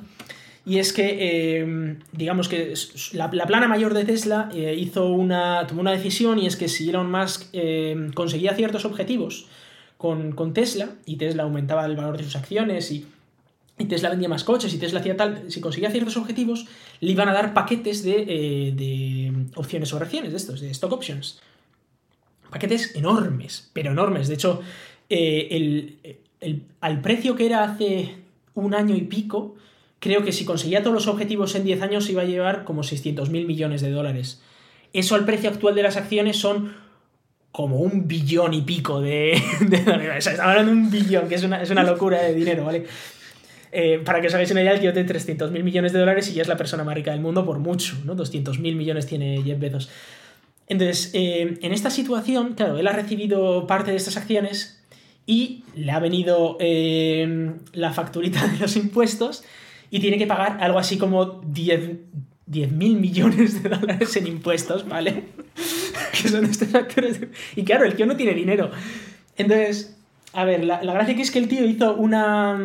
y 0.64 0.78
es 0.78 0.92
que, 0.92 1.58
em, 1.58 1.98
digamos 2.12 2.48
que 2.48 2.74
la, 3.14 3.30
plana 3.30 3.66
mayor 3.66 3.94
de 3.94 4.04
Tesla 4.04 4.48
eh, 4.54 4.76
hizo 4.78 5.08
una, 5.08 5.66
tomó 5.66 5.80
una 5.80 5.92
decisión 5.92 6.38
y 6.38 6.46
es 6.46 6.56
que 6.56 6.68
si 6.68 6.90
Elon 6.90 7.10
Musk 7.10 7.52
conseguía 8.14 8.54
ciertos 8.54 8.84
objetivos 8.84 9.48
con, 10.02 10.52
Tesla 10.52 10.88
y 11.06 11.16
Tesla 11.16 11.44
aumentaba 11.44 11.86
el 11.86 11.94
valor 11.94 12.18
de 12.18 12.24
sus 12.24 12.34
acciones 12.34 12.90
y, 12.90 13.06
Tesla 13.88 14.10
vendía 14.10 14.28
más 14.28 14.44
coches 14.44 14.72
y 14.74 14.78
Tesla 14.78 15.00
hacía 15.00 15.16
tal, 15.16 15.50
si 15.50 15.60
conseguía 15.60 15.90
ciertos 15.90 16.16
objetivos, 16.16 16.66
le 17.00 17.10
iban 17.10 17.28
a 17.28 17.32
dar 17.32 17.52
paquetes 17.52 18.04
de, 18.04 18.24
eh, 18.28 19.32
opciones 19.56 19.88
sobre 19.88 20.04
acciones, 20.04 20.30
de 20.30 20.36
estos, 20.36 20.60
de 20.60 20.70
stock 20.70 20.92
options. 20.92 21.40
Paquetes 22.50 22.94
enormes, 22.94 23.70
pero 23.72 23.90
enormes. 23.90 24.28
De 24.28 24.34
hecho, 24.34 24.60
eh, 25.10 25.96
al 26.80 27.00
precio 27.00 27.36
que 27.36 27.46
era 27.46 27.64
hace 27.64 28.16
un 28.54 28.74
año 28.74 28.94
y 28.96 29.02
pico, 29.02 29.56
creo 30.00 30.24
que 30.24 30.32
si 30.32 30.44
conseguía 30.44 30.82
todos 30.82 30.94
los 30.94 31.06
objetivos 31.06 31.54
en 31.54 31.64
10 31.64 31.82
años 31.82 32.10
iba 32.10 32.22
a 32.22 32.26
llevar 32.26 32.64
como 32.64 32.82
600 32.82 33.30
mil 33.30 33.46
millones 33.46 33.80
de 33.80 33.90
dólares. 33.90 34.42
Eso 34.92 35.14
al 35.14 35.24
precio 35.24 35.48
actual 35.48 35.74
de 35.74 35.82
las 35.84 35.96
acciones 35.96 36.36
son 36.36 36.74
como 37.52 37.76
un 37.76 38.08
billón 38.08 38.54
y 38.54 38.62
pico 38.62 39.00
de, 39.00 39.40
dólares. 39.86 40.26
Hablando 40.26 40.72
de 40.72 40.78
un 40.78 40.90
billón, 40.90 41.28
que 41.28 41.36
es 41.36 41.44
una, 41.44 41.84
locura 41.84 42.22
de 42.22 42.34
dinero, 42.34 42.64
¿vale? 42.64 42.84
Eh, 43.70 44.02
para 44.04 44.20
que 44.20 44.26
os 44.26 44.34
hagáis 44.34 44.50
una 44.50 44.60
idea, 44.60 44.72
el 44.72 44.80
tío 44.80 44.92
tiene 44.92 45.08
300 45.08 45.50
mil 45.50 45.62
millones 45.62 45.92
de 45.92 46.00
dólares 46.00 46.28
y 46.28 46.34
ya 46.34 46.42
es 46.42 46.48
la 46.48 46.56
persona 46.56 46.84
más 46.84 46.94
rica 46.94 47.12
del 47.12 47.20
mundo 47.20 47.44
por 47.46 47.58
mucho, 47.58 47.96
¿no? 48.04 48.14
200 48.14 48.58
mil 48.58 48.76
millones 48.76 49.06
tiene 49.06 49.42
Jeff 49.42 49.58
Bezos. 49.58 49.88
Entonces, 50.66 51.10
eh, 51.14 51.58
en 51.62 51.72
esta 51.72 51.90
situación, 51.90 52.54
claro, 52.54 52.76
él 52.78 52.86
ha 52.86 52.92
recibido 52.92 53.66
parte 53.66 53.90
de 53.92 53.96
estas 53.96 54.16
acciones 54.16 54.81
y 55.26 55.64
le 55.74 55.92
ha 55.92 55.98
venido 55.98 56.56
eh, 56.60 57.52
la 57.72 57.92
facturita 57.92 58.46
de 58.48 58.58
los 58.58 58.76
impuestos 58.76 59.44
y 59.90 60.00
tiene 60.00 60.18
que 60.18 60.26
pagar 60.26 60.58
algo 60.60 60.78
así 60.78 60.98
como 60.98 61.42
10 61.44 62.72
mil 62.72 62.96
millones 62.96 63.62
de 63.62 63.68
dólares 63.68 64.16
en 64.16 64.26
impuestos, 64.26 64.88
¿vale? 64.88 65.24
que 66.22 66.28
son 66.28 66.44
estos 66.44 66.74
actores. 66.74 67.20
Y 67.56 67.64
claro, 67.64 67.84
el 67.84 67.94
tío 67.94 68.06
no 68.06 68.16
tiene 68.16 68.34
dinero. 68.34 68.70
Entonces, 69.36 69.96
a 70.32 70.44
ver, 70.44 70.64
la, 70.64 70.80
gracia 70.80 71.14
que 71.14 71.22
es 71.22 71.30
que 71.30 71.38
el 71.38 71.48
tío 71.48 71.64
hizo 71.64 71.94
una, 71.94 72.58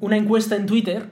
una 0.00 0.16
encuesta 0.16 0.56
en 0.56 0.66
Twitter 0.66 1.06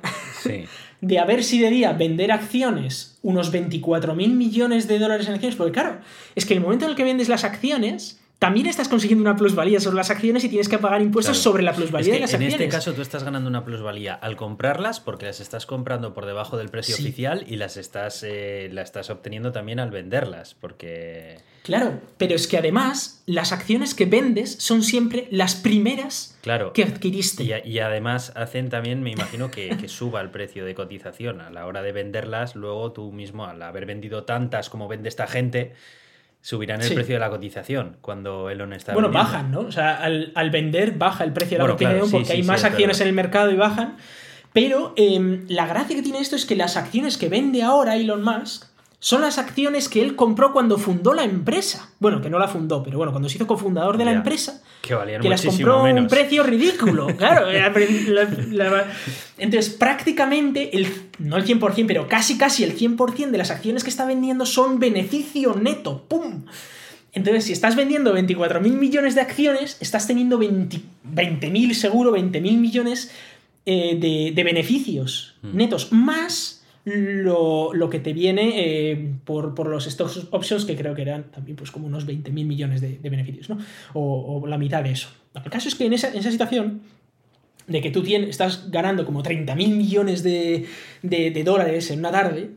de 1.00 1.18
a 1.18 1.24
ver 1.24 1.44
si 1.44 1.60
debía 1.60 1.92
vender 1.92 2.32
acciones 2.32 3.18
unos 3.22 3.50
24 3.50 4.14
mil 4.14 4.34
millones 4.34 4.88
de 4.88 4.98
dólares 4.98 5.28
en 5.28 5.34
acciones, 5.34 5.56
porque 5.56 5.72
claro, 5.72 6.00
es 6.34 6.46
que 6.46 6.54
el 6.54 6.60
momento 6.60 6.84
en 6.84 6.90
el 6.90 6.96
que 6.96 7.04
vendes 7.04 7.28
las 7.28 7.44
acciones 7.44 8.20
también 8.40 8.64
estás 8.64 8.88
consiguiendo 8.88 9.20
una 9.22 9.36
plusvalía 9.36 9.80
sobre 9.80 9.96
las 9.96 10.08
acciones 10.08 10.42
y 10.44 10.48
tienes 10.48 10.70
que 10.70 10.78
pagar 10.78 11.02
impuestos 11.02 11.36
sobre 11.36 11.62
la 11.62 11.74
plusvalía 11.74 12.14
de 12.14 12.20
las 12.20 12.32
acciones. 12.32 12.54
En 12.54 12.62
este 12.62 12.74
caso 12.74 12.94
tú 12.94 13.02
estás 13.02 13.22
ganando 13.22 13.50
una 13.50 13.66
plusvalía 13.66 14.14
al 14.14 14.36
comprarlas 14.36 14.98
porque 14.98 15.26
las 15.26 15.40
estás 15.40 15.66
comprando 15.66 16.14
por 16.14 16.24
debajo 16.24 16.56
del 16.56 16.70
precio 16.70 16.94
oficial 16.94 17.44
y 17.46 17.56
las 17.56 17.76
estás, 17.76 18.22
eh, 18.22 18.72
estás 18.80 19.10
obteniendo 19.10 19.52
también 19.52 19.78
al 19.78 19.90
venderlas 19.90 20.54
porque... 20.54 21.36
Claro, 21.64 22.00
pero 22.16 22.34
es 22.34 22.48
que 22.48 22.56
además 22.56 23.22
las 23.26 23.52
acciones 23.52 23.94
que 23.94 24.06
vendes 24.06 24.54
son 24.54 24.82
siempre 24.82 25.28
las 25.30 25.54
primeras 25.54 26.38
claro. 26.40 26.72
que 26.72 26.82
adquiriste. 26.82 27.62
Y, 27.62 27.78
además 27.80 28.32
hacen 28.36 28.70
también, 28.70 29.02
me 29.02 29.10
imagino, 29.10 29.50
que, 29.50 29.76
que 29.76 29.86
suba 29.86 30.22
el 30.22 30.30
precio 30.30 30.64
de 30.64 30.74
cotización. 30.74 31.42
A 31.42 31.50
la 31.50 31.66
hora 31.66 31.82
de 31.82 31.92
venderlas, 31.92 32.56
luego 32.56 32.92
tú 32.92 33.12
mismo, 33.12 33.44
al 33.44 33.60
haber 33.62 33.84
vendido 33.84 34.24
tantas 34.24 34.70
como 34.70 34.88
vende 34.88 35.10
esta 35.10 35.26
gente, 35.26 35.74
subirán 36.40 36.80
el 36.80 36.94
precio 36.94 37.16
de 37.16 37.20
la 37.20 37.30
cotización 37.30 37.96
cuando 38.00 38.48
Elon 38.50 38.72
está 38.72 38.94
Bueno, 38.94 39.10
bajan, 39.10 39.50
¿no? 39.50 39.60
O 39.60 39.72
sea, 39.72 39.96
al, 40.02 40.50
vender 40.50 40.92
baja 40.92 41.24
el 41.24 41.32
precio 41.32 41.58
de 41.58 41.64
la 41.64 41.70
cotización 41.70 42.10
porque 42.10 42.32
hay 42.32 42.42
más 42.42 42.64
acciones 42.64 43.00
en 43.00 43.08
el 43.08 43.12
mercado 43.12 43.50
y 43.50 43.56
bajan. 43.56 43.96
Pero 44.52 44.94
em, 44.96 45.44
la 45.48 45.66
gracia 45.66 45.94
que 45.94 46.02
tiene 46.02 46.18
esto 46.18 46.34
es 46.34 46.44
que 46.44 46.56
las 46.56 46.76
acciones 46.76 47.16
que 47.18 47.28
vende 47.28 47.62
ahora 47.62 47.96
Elon 47.96 48.24
Musk 48.24 48.69
son 49.02 49.22
las 49.22 49.38
acciones 49.38 49.88
que 49.88 50.02
él 50.02 50.14
compró 50.14 50.52
cuando 50.52 50.76
fundó 50.76 51.14
la 51.14 51.24
empresa. 51.24 51.88
Bueno, 52.00 52.20
que 52.20 52.28
no 52.28 52.38
la 52.38 52.48
fundó, 52.48 52.82
pero 52.82 52.98
bueno, 52.98 53.12
cuando 53.12 53.30
se 53.30 53.36
hizo 53.36 53.46
cofundador 53.46 53.96
de 53.96 54.04
la 54.04 54.12
empresa, 54.12 54.62
que, 54.82 54.94
que 55.22 55.28
las 55.30 55.42
compró 55.42 55.78
a 55.78 55.82
un 55.84 56.06
precio 56.06 56.42
ridículo. 56.42 57.06
claro. 57.16 57.46
entonces, 59.38 59.72
prácticamente, 59.72 60.76
el, 60.76 60.86
no 61.18 61.38
el 61.38 61.46
100%, 61.46 61.86
pero 61.86 62.08
casi 62.08 62.36
casi 62.36 62.62
el 62.62 62.78
100% 62.78 63.30
de 63.30 63.38
las 63.38 63.50
acciones 63.50 63.84
que 63.84 63.90
está 63.90 64.04
vendiendo 64.04 64.44
son 64.44 64.78
beneficio 64.78 65.54
neto. 65.54 66.04
¡Pum! 66.06 66.44
Entonces, 67.12 67.44
si 67.44 67.52
estás 67.52 67.76
vendiendo 67.76 68.14
24.000 68.14 68.60
millones 68.60 69.14
de 69.14 69.22
acciones, 69.22 69.78
estás 69.80 70.06
teniendo 70.06 70.38
20.000 70.38 71.72
seguro, 71.72 72.14
20.000 72.14 72.58
millones 72.58 73.10
eh, 73.64 73.96
de, 73.98 74.32
de, 74.34 74.44
beneficios 74.44 75.36
mm. 75.42 75.56
netos, 75.56 75.90
más 75.90 76.59
lo, 76.84 77.90
que 77.90 78.00
te 78.00 78.12
viene 78.12 78.52
eh, 78.56 79.14
por, 79.24 79.66
los 79.66 79.84
stocks 79.84 80.28
options, 80.30 80.64
que 80.64 80.76
creo 80.76 80.94
que 80.94 81.02
eran 81.02 81.24
también 81.24 81.56
pues 81.56 81.70
como 81.70 81.86
unos 81.86 82.06
20 82.06 82.30
mil 82.30 82.46
millones 82.46 82.80
de, 82.80 82.98
beneficios, 83.02 83.50
¿no? 83.50 83.58
O, 83.94 84.46
la 84.46 84.58
mitad 84.58 84.82
de 84.82 84.92
eso. 84.92 85.08
El 85.34 85.50
caso 85.50 85.68
es 85.68 85.74
que 85.74 85.86
en 85.86 85.92
esa, 85.92 86.10
situación 86.12 86.82
de 87.66 87.80
que 87.80 87.90
tú 87.90 88.02
tienes, 88.02 88.30
estás 88.30 88.70
ganando 88.70 89.04
como 89.04 89.22
30 89.22 89.54
mil 89.54 89.76
millones 89.76 90.22
de, 90.22 90.66
dólares 91.44 91.90
en 91.90 92.00
una 92.00 92.10
tarde, 92.10 92.50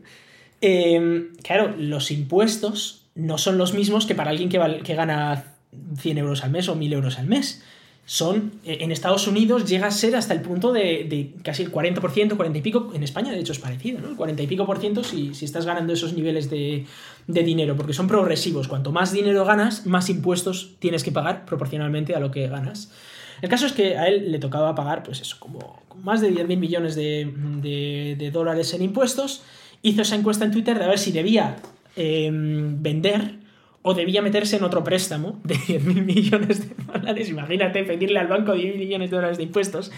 eh, 0.60 1.28
claro, 1.42 1.74
los 1.76 2.10
impuestos 2.10 3.06
no 3.14 3.38
son 3.38 3.58
los 3.58 3.74
mismos 3.74 4.06
que 4.06 4.14
para 4.14 4.30
alguien 4.30 4.48
que, 4.48 4.80
que 4.82 4.94
gana 4.94 5.54
100 5.98 6.18
euros 6.18 6.42
al 6.42 6.50
mes 6.50 6.68
o 6.68 6.74
1000 6.74 6.92
euros 6.94 7.18
al 7.18 7.26
mes 7.26 7.62
son, 8.06 8.60
eh, 8.64 8.78
en 8.80 8.92
Estados 8.92 9.26
Unidos 9.26 9.64
llega 9.68 9.86
a 9.86 9.90
ser 9.90 10.14
hasta 10.14 10.34
el 10.34 10.42
punto 10.42 10.72
de, 10.72 11.32
casi 11.42 11.62
el 11.62 11.72
40%, 11.72 12.36
40 12.36 12.58
y 12.58 12.62
pico, 12.62 12.92
en 12.94 13.02
España 13.02 13.32
de 13.32 13.40
hecho 13.40 13.52
es 13.52 13.58
parecido, 13.58 14.00
¿no? 14.00 14.10
El 14.10 14.16
40 14.16 14.42
y 14.42 14.46
pico 14.46 14.66
por 14.66 14.78
ciento 14.78 15.02
si, 15.02 15.30
estás 15.40 15.64
ganando 15.64 15.92
esos 15.92 16.12
niveles 16.12 16.50
de, 16.50 16.86
dinero, 17.26 17.76
porque 17.76 17.94
son 17.94 18.06
progresivos. 18.06 18.68
Cuanto 18.68 18.92
más 18.92 19.12
dinero 19.12 19.44
ganas, 19.46 19.86
más 19.86 20.10
impuestos 20.10 20.72
tienes 20.78 21.02
que 21.02 21.12
pagar 21.12 21.46
proporcionalmente 21.46 22.14
a 22.14 22.20
lo 22.20 22.30
que 22.30 22.46
ganas. 22.48 22.92
El 23.40 23.48
caso 23.48 23.66
es 23.66 23.72
que 23.72 23.96
a 23.96 24.06
él 24.08 24.30
le 24.30 24.38
tocaba 24.38 24.74
pagar, 24.74 25.02
pues 25.02 25.20
eso, 25.20 25.36
como 25.38 25.82
más 26.02 26.20
de 26.20 26.30
10.000 26.30 26.56
millones 26.58 26.94
de, 26.94 28.30
dólares 28.32 28.74
en 28.74 28.82
impuestos. 28.82 29.42
Hizo 29.80 30.02
esa 30.02 30.16
encuesta 30.16 30.44
en 30.44 30.50
Twitter 30.50 30.78
de 30.78 30.84
a 30.84 30.88
ver 30.88 30.98
si 30.98 31.12
debía 31.12 31.56
em, 31.96 32.82
vender 32.82 33.43
o 33.86 33.92
debía 33.92 34.22
meterse 34.22 34.56
en 34.56 34.64
otro 34.64 34.82
préstamo 34.82 35.38
de 35.44 35.56
10.000 35.56 36.04
millones 36.06 36.68
de 36.68 36.74
dólares. 36.86 37.28
Imagínate 37.28 37.84
pedirle 37.84 38.18
al 38.18 38.28
banco 38.28 38.54
10.000 38.54 38.78
millones 38.78 39.10
de 39.10 39.16
dólares 39.16 39.36
de 39.36 39.42
impuestos, 39.42 39.92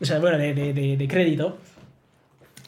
o 0.00 0.04
sea, 0.06 0.18
bueno, 0.18 0.38
de, 0.38 1.06
crédito. 1.10 1.58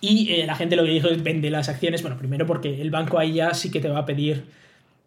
Y 0.03 0.35
eh, 0.35 0.47
la 0.47 0.55
gente 0.55 0.77
lo 0.77 0.85
que 0.85 0.91
dijo 0.91 1.09
es 1.09 1.23
vende 1.23 1.49
las 1.51 1.71
acciones, 1.71 2.03
bueno, 2.03 2.19
primero 2.19 2.47
porque 2.47 2.83
el 2.83 2.91
banco 2.91 3.19
ahí 3.19 3.33
ya 3.33 3.55
sí 3.55 3.71
que 3.71 3.81
te 3.81 3.89
va 3.89 4.01
a 4.01 4.07
pedir 4.07 4.45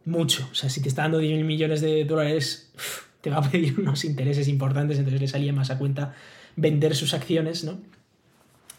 mucho. 0.05 0.49
O 0.51 0.55
sea, 0.55 0.71
si 0.71 0.81
te 0.81 0.89
está 0.89 1.03
dando 1.03 1.21
10.000 1.21 1.43
millones 1.43 1.81
de 1.81 2.03
dólares, 2.03 2.73
te 3.21 3.29
va 3.29 3.37
a 3.37 3.47
pedir 3.47 3.79
unos 3.79 4.05
intereses 4.05 4.47
importantes, 4.47 4.97
entonces 4.97 5.21
le 5.21 5.27
salía 5.27 5.53
más 5.53 5.69
a 5.69 5.77
cuenta 5.77 6.15
vender 6.55 6.95
sus 6.95 7.13
acciones, 7.13 7.63
¿no? 7.63 7.79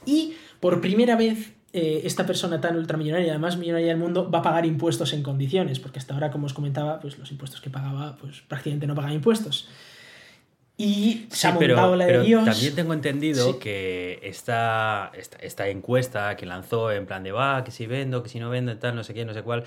Y 0.06 0.34
por 0.58 0.80
primera 0.80 1.14
vez 1.14 1.52
eh, 1.76 2.02
esta 2.06 2.24
persona 2.24 2.60
tan 2.60 2.76
ultramillonaria, 2.76 3.32
además 3.32 3.56
millonaria 3.56 3.88
del 3.88 3.96
mundo, 3.96 4.30
va 4.30 4.38
a 4.38 4.42
pagar 4.42 4.64
impuestos 4.64 5.12
en 5.12 5.24
condiciones, 5.24 5.80
porque 5.80 5.98
hasta 5.98 6.14
ahora, 6.14 6.30
como 6.30 6.46
os 6.46 6.54
comentaba, 6.54 7.00
pues 7.00 7.18
los 7.18 7.32
impuestos 7.32 7.60
que 7.60 7.68
pagaba, 7.68 8.16
pues 8.20 8.42
prácticamente 8.42 8.86
no 8.86 8.94
pagaba 8.94 9.12
impuestos. 9.12 9.68
Y 10.76 11.26
se 11.30 11.48
ha 11.48 11.50
montado 11.50 11.96
la 11.96 12.06
de 12.06 12.22
Dios. 12.22 12.44
También 12.44 12.76
tengo 12.76 12.94
entendido 12.94 13.58
que 13.58 14.20
esta, 14.22 15.10
esta, 15.40 15.66
encuesta 15.66 16.36
que 16.36 16.46
lanzó 16.46 16.92
en 16.92 17.06
plan 17.06 17.24
de 17.24 17.32
va, 17.32 17.64
que 17.64 17.72
si 17.72 17.86
vendo, 17.86 18.22
que 18.22 18.28
si 18.28 18.38
no 18.38 18.50
vendo, 18.50 18.76
tal, 18.78 18.94
no 18.94 19.02
sé 19.02 19.12
qué, 19.12 19.24
no 19.24 19.34
sé 19.34 19.42
cuál, 19.42 19.64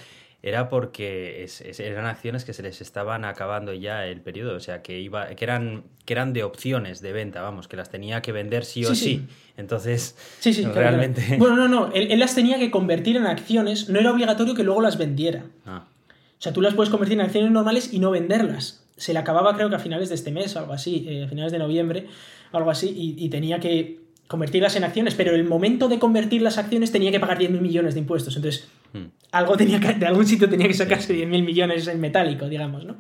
era 0.48 0.70
porque 0.70 1.46
eran 1.80 2.06
acciones 2.06 2.46
que 2.46 2.54
se 2.54 2.64
les 2.64 2.82
estaban 2.82 3.26
acabando 3.26 3.74
ya 3.74 4.06
el 4.06 4.22
periodo, 4.22 4.56
o 4.56 4.60
sea, 4.60 4.82
que, 4.82 5.00
iba, 5.00 5.28
que, 5.30 5.44
eran, 5.44 5.84
que 6.06 6.14
eran 6.14 6.34
de 6.34 6.44
opciones 6.44 7.02
de 7.02 7.12
venta, 7.12 7.42
vamos, 7.42 7.68
que 7.68 7.76
las 7.76 7.90
tenía 7.90 8.22
que 8.22 8.32
vender 8.32 8.66
sí 8.66 8.86
o 8.86 8.96
sí. 8.96 9.28
Entonces, 9.58 10.16
sí, 10.40 10.54
sí, 10.54 10.64
realmente... 10.66 11.36
Bueno, 11.38 11.56
no, 11.56 11.68
no, 11.68 11.92
él, 11.94 12.18
las 12.20 12.36
tenía 12.36 12.60
que 12.60 12.72
convertir 12.72 13.18
en 13.18 13.26
acciones, 13.26 13.90
no 13.90 14.00
era 14.00 14.12
obligatorio 14.12 14.56
que 14.56 14.64
luego 14.64 14.82
las 14.82 14.98
vendiera. 14.98 15.46
Ah. 15.66 15.86
O 16.10 16.42
sea, 16.42 16.54
tú 16.54 16.62
las 16.62 16.74
puedes 16.74 16.90
convertir 16.90 17.20
en 17.20 17.26
acciones 17.26 17.52
normales 17.52 17.94
y 17.94 18.00
no 18.00 18.12
venderlas. 18.12 18.86
Se 18.96 19.14
le 19.14 19.20
acababa 19.20 19.56
creo 19.56 19.70
que 19.70 19.76
a 19.76 19.80
finales 19.80 20.10
de 20.10 20.16
este 20.16 20.32
mes, 20.32 20.56
algo 20.56 20.74
así, 20.74 21.06
eh, 21.08 21.26
a 21.26 21.28
finales 21.28 21.52
de 21.52 21.60
noviembre, 21.60 22.08
algo 22.52 22.72
así, 22.72 22.94
y 22.96 23.30
tenía 23.30 23.60
que 23.60 24.08
convertirlas 24.28 24.76
en 24.76 24.84
acciones, 24.84 25.16
pero 25.16 25.34
el 25.34 25.46
momento 25.46 25.88
de 25.88 26.00
convertir 26.00 26.42
las 26.42 26.58
acciones 26.58 26.92
tenía 26.92 27.12
que 27.12 27.20
pagar 27.20 27.40
10.000 27.40 27.62
millones 27.62 27.94
de 27.94 28.02
impuestos. 28.02 28.36
Entonces, 28.36 28.68
hmm. 28.94 29.06
Algo 29.38 29.58
tenía 29.58 29.80
que, 29.80 29.94
de 29.94 30.06
algún 30.06 30.26
sitio 30.26 30.50
tenía 30.50 30.68
que 30.68 30.74
sacarse 30.74 31.14
10.000 31.14 31.44
millones 31.44 31.88
en 31.88 32.00
metálico, 32.00 32.48
digamos, 32.48 32.86
¿no? 32.86 32.98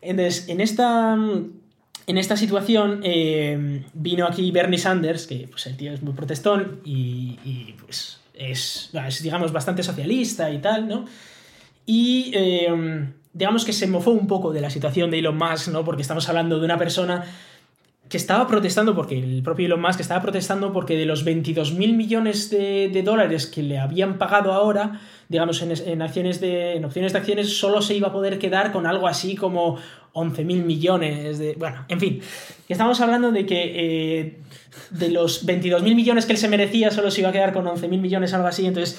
Entonces, 0.00 0.48
en 0.48 0.60
esta, 0.60 1.14
en 2.06 2.18
esta 2.18 2.36
situación 2.36 3.00
eh, 3.02 3.82
vino 3.94 4.26
aquí 4.26 4.50
Bernie 4.50 4.78
Sanders, 4.78 5.26
que 5.26 5.48
pues 5.50 5.66
el 5.66 5.76
tío 5.76 5.92
es 5.92 6.02
muy 6.02 6.14
protestón 6.14 6.80
y, 6.84 7.74
pues 7.84 8.20
es, 8.34 8.90
digamos, 9.22 9.52
bastante 9.52 9.82
socialista 9.82 10.50
y 10.50 10.58
tal, 10.58 10.88
¿no? 10.88 11.06
Y 11.86 12.30
eh, 12.34 13.08
digamos 13.32 13.64
que 13.64 13.72
se 13.72 13.86
mofó 13.86 14.12
un 14.12 14.26
poco 14.26 14.52
de 14.52 14.60
la 14.60 14.70
situación 14.70 15.10
de 15.10 15.18
Elon 15.18 15.36
Musk, 15.36 15.68
¿no? 15.68 15.84
Porque 15.84 16.02
estamos 16.02 16.28
hablando 16.28 16.58
de 16.58 16.64
una 16.64 16.78
persona 16.78 17.24
que 18.08 18.16
estaba 18.16 18.46
protestando, 18.46 18.94
porque 18.94 19.18
el 19.18 19.42
propio 19.42 19.66
Elon 19.66 19.80
Musk 19.80 20.00
estaba 20.00 20.22
protestando 20.22 20.72
porque 20.72 20.96
de 20.96 21.06
los 21.06 21.24
22 21.24 21.72
mil 21.74 21.94
millones 21.94 22.50
de, 22.50 23.02
dólares 23.04 23.46
que 23.46 23.62
le 23.62 23.78
habían 23.78 24.18
pagado 24.18 24.52
ahora, 24.52 25.00
digamos, 25.28 25.62
en, 25.62 26.02
acciones 26.02 26.40
de, 26.40 26.74
en 26.74 26.84
opciones 26.84 27.12
de 27.12 27.18
acciones, 27.18 27.58
solo 27.58 27.82
se 27.82 27.94
iba 27.94 28.08
a 28.08 28.12
poder 28.12 28.38
quedar 28.38 28.72
con 28.72 28.86
algo 28.86 29.08
así 29.08 29.34
como 29.34 29.78
11 30.12 30.44
mil 30.44 30.64
millones 30.64 31.38
de... 31.38 31.54
Bueno, 31.54 31.84
en 31.88 32.00
fin, 32.00 32.20
estamos 32.68 33.00
hablando 33.00 33.32
de 33.32 33.44
que 33.44 33.72
eh, 33.74 34.38
de 34.90 35.08
los 35.10 35.44
22 35.44 35.82
mil 35.82 35.94
millones 35.94 36.26
que 36.26 36.32
él 36.32 36.38
se 36.38 36.48
merecía, 36.48 36.90
solo 36.90 37.10
se 37.10 37.20
iba 37.20 37.30
a 37.30 37.32
quedar 37.32 37.52
con 37.52 37.66
11 37.66 37.88
mil 37.88 38.00
millones, 38.00 38.32
algo 38.34 38.46
así, 38.46 38.66
entonces 38.66 38.98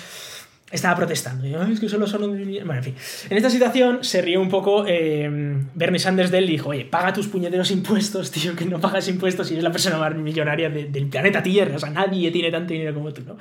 estaba 0.72 0.98
protestando. 0.98 1.46
es 1.64 1.80
que 1.80 1.88
solo 1.88 2.08
son 2.08 2.22
Bueno, 2.22 2.74
en 2.74 2.84
fin. 2.84 2.96
En 3.30 3.38
esta 3.38 3.50
situación 3.50 4.00
se 4.04 4.22
rió 4.22 4.42
un 4.42 4.50
poco 4.50 4.86
eh, 4.86 5.30
Bernie 5.74 6.00
Sanders 6.00 6.30
de 6.30 6.40
él 6.40 6.46
y 6.46 6.54
dijo, 6.54 6.70
oye, 6.70 6.86
paga 6.86 7.14
tus 7.14 7.28
puñeteros 7.28 7.72
impuestos, 7.72 8.32
tío, 8.32 8.56
que 8.56 8.66
no 8.66 8.82
pagas 8.82 9.08
impuestos 9.08 9.50
y 9.50 9.54
eres 9.54 9.64
la 9.64 9.72
persona 9.72 9.98
más 9.98 10.14
millonaria 10.16 10.70
del 10.70 11.08
planeta 11.08 11.42
Tierra. 11.42 11.78
O 11.78 11.80
sea, 11.80 11.90
nadie 11.90 12.32
tiene 12.32 12.52
tanto 12.52 12.74
dinero 12.74 12.94
como 12.94 13.14
tú, 13.14 13.22
¿no? 13.26 13.38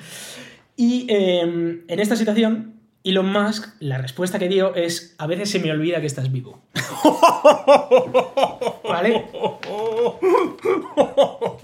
Y 0.76 1.06
em, 1.08 1.80
en 1.88 2.00
esta 2.00 2.16
situación, 2.16 2.74
Elon 3.06 3.30
Musk, 3.30 3.68
la 3.78 3.98
respuesta 3.98 4.38
que 4.38 4.48
dio 4.48 4.74
es, 4.74 5.14
a 5.18 5.28
veces 5.28 5.50
se 5.50 5.60
me 5.60 5.70
olvida 5.70 6.00
que 6.00 6.06
estás 6.06 6.32
vivo. 6.32 6.60
¿Vale? 8.84 9.24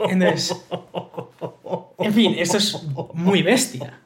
Entonces... 0.08 0.64
En 1.98 2.12
fin, 2.12 2.34
esto 2.38 2.58
es 2.58 2.82
muy 3.14 3.42
bestia. 3.42 3.98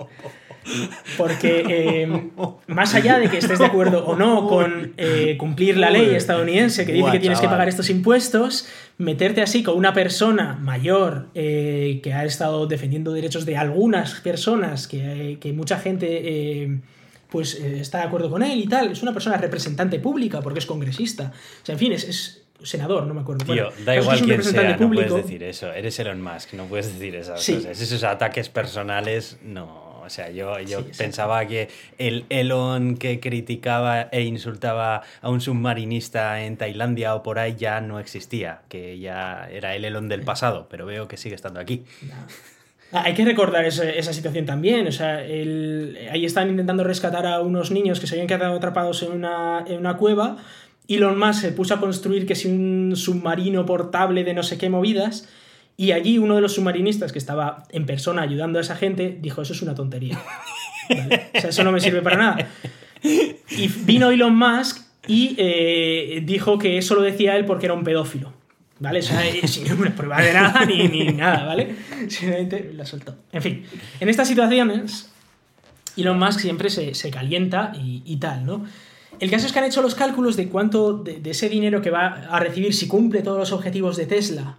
Porque 1.16 1.64
eh, 1.68 2.30
más 2.66 2.94
allá 2.94 3.18
de 3.18 3.28
que 3.28 3.38
estés 3.38 3.58
de 3.58 3.66
acuerdo 3.66 4.04
o 4.04 4.16
no 4.16 4.48
con 4.48 4.94
eh, 4.96 5.36
cumplir 5.38 5.76
la 5.76 5.90
ley 5.90 6.14
estadounidense 6.14 6.84
que 6.84 6.92
dice 6.92 7.12
que 7.12 7.20
tienes 7.20 7.40
que 7.40 7.46
pagar 7.46 7.68
estos 7.68 7.88
impuestos, 7.88 8.68
meterte 8.98 9.42
así 9.42 9.62
con 9.62 9.76
una 9.76 9.92
persona 9.92 10.58
mayor 10.60 11.28
eh, 11.34 12.00
que 12.02 12.14
ha 12.14 12.24
estado 12.24 12.66
defendiendo 12.66 13.12
derechos 13.12 13.46
de 13.46 13.56
algunas 13.56 14.20
personas, 14.20 14.88
que, 14.88 15.52
mucha 15.54 15.78
gente 15.78 16.80
pues 17.28 17.54
está 17.54 17.98
de 17.98 18.04
acuerdo 18.04 18.30
con 18.30 18.42
él 18.42 18.58
y 18.58 18.66
tal, 18.66 18.92
es 18.92 19.02
una 19.02 19.12
persona 19.12 19.36
representante 19.36 19.98
pública 19.98 20.40
porque 20.40 20.58
es 20.58 20.66
congresista. 20.66 21.32
O 21.62 21.66
sea, 21.66 21.74
en 21.74 21.78
fin, 21.78 21.92
es, 21.92 22.42
senador, 22.62 23.06
no 23.06 23.14
me 23.14 23.20
acuerdo. 23.20 23.44
Tío, 23.44 23.70
da 23.84 23.96
igual 23.96 24.20
quién 24.22 24.42
sea, 24.42 24.76
no 24.76 24.90
puedes 24.90 25.14
decir 25.14 25.42
eso. 25.42 25.72
Eres 25.72 25.98
Elon 25.98 26.22
Musk, 26.22 26.54
no 26.54 26.64
puedes 26.66 26.92
decir 26.92 27.16
esas 27.16 27.44
cosas. 27.44 27.80
Esos 27.80 28.04
ataques 28.04 28.48
personales, 28.48 29.38
no. 29.42 29.86
O 30.06 30.10
sea, 30.10 30.30
yo, 30.30 30.60
yo 30.60 30.86
pensaba 30.96 31.44
que 31.46 31.68
el 31.98 32.26
Elon 32.28 32.96
que 32.96 33.18
criticaba 33.18 34.02
e 34.02 34.22
insultaba 34.22 35.02
a 35.20 35.28
un 35.28 35.40
submarinista 35.40 36.44
en 36.44 36.56
Tailandia 36.56 37.16
o 37.16 37.24
por 37.24 37.40
ahí 37.40 37.56
ya 37.58 37.80
no 37.80 37.98
existía, 37.98 38.60
que 38.68 39.00
ya 39.00 39.48
era 39.50 39.74
el 39.74 39.84
Elon 39.84 40.08
del 40.08 40.22
pasado, 40.22 40.68
pero 40.70 40.86
veo 40.86 41.08
que 41.08 41.16
sigue 41.16 41.34
estando 41.34 41.58
aquí. 41.58 41.84
Ah, 42.12 42.26
hay 42.92 43.14
que 43.14 43.24
recordar 43.24 43.64
esa, 43.64 44.12
situación 44.12 44.46
también. 44.46 44.86
O 44.86 44.92
sea, 44.92 45.16
ahí 45.16 46.24
están 46.24 46.48
intentando 46.48 46.84
rescatar 46.84 47.26
a 47.26 47.40
unos 47.40 47.70
niños 47.70 48.00
que 48.00 48.06
se 48.06 48.14
habían 48.14 48.28
quedado 48.28 48.56
atrapados 48.56 49.02
en 49.02 49.12
una, 49.12 49.64
en 49.66 49.78
una 49.78 49.96
cueva. 49.96 50.36
Elon 50.88 51.18
Musk 51.18 51.40
se 51.40 51.52
puso 51.52 51.74
a 51.74 51.80
construir 51.80 52.26
que 52.26 52.34
si 52.34 52.48
un 52.48 52.94
submarino 52.94 53.66
portable 53.66 54.24
de 54.24 54.34
no 54.34 54.42
sé 54.42 54.56
qué 54.56 54.70
movidas 54.70 55.28
y 55.76 55.92
allí 55.92 56.18
uno 56.18 56.36
de 56.36 56.40
los 56.40 56.54
submarinistas 56.54 57.12
que 57.12 57.18
estaba 57.18 57.64
en 57.70 57.86
persona 57.86 58.22
ayudando 58.22 58.58
a 58.58 58.62
esa 58.62 58.76
gente 58.76 59.18
dijo, 59.20 59.42
eso 59.42 59.52
es 59.52 59.62
una 59.62 59.74
tontería. 59.74 60.18
O 60.88 61.40
sea, 61.40 61.50
eso 61.50 61.64
no 61.64 61.72
me 61.72 61.80
sirve 61.80 62.00
para 62.00 62.16
nada. 62.16 62.48
Y 63.02 63.66
vino 63.84 64.08
Elon 64.12 64.36
Musk 64.36 64.86
y 65.08 65.34
eh, 65.36 66.22
dijo 66.24 66.58
que 66.58 66.78
eso 66.78 66.94
lo 66.94 67.02
decía 67.02 67.36
él 67.36 67.44
porque 67.44 67.66
era 67.66 67.74
un 67.74 67.82
pedófilo. 67.82 68.32
¿Vale? 68.78 68.98
O 68.98 69.02
sea, 69.02 69.22
sin 69.46 69.64
ninguna 69.64 69.94
prueba 69.94 70.20
de 70.20 70.32
nada 70.32 70.64
ni, 70.64 70.88
ni 70.88 71.12
nada, 71.12 71.44
¿vale? 71.44 71.74
Simplemente 72.08 72.72
la 72.74 72.84
soltó. 72.84 73.16
En 73.32 73.42
fin, 73.42 73.64
en 74.00 74.08
estas 74.08 74.28
situaciones, 74.28 75.10
Elon 75.96 76.18
Musk 76.18 76.40
siempre 76.40 76.70
se, 76.70 76.94
se 76.94 77.10
calienta 77.10 77.72
y, 77.74 78.02
y, 78.04 78.16
tal, 78.16 78.44
¿no? 78.44 78.64
El 79.18 79.30
caso 79.30 79.46
es 79.46 79.52
que 79.52 79.58
han 79.58 79.64
hecho 79.64 79.80
los 79.80 79.94
cálculos 79.94 80.36
de 80.36 80.48
cuánto 80.48 80.92
de, 80.92 81.20
de 81.20 81.30
ese 81.30 81.48
dinero 81.48 81.80
que 81.80 81.90
va 81.90 82.26
a 82.28 82.38
recibir 82.38 82.74
si 82.74 82.86
cumple 82.86 83.22
todos 83.22 83.38
los 83.38 83.52
objetivos 83.52 83.96
de 83.96 84.04
Tesla 84.04 84.56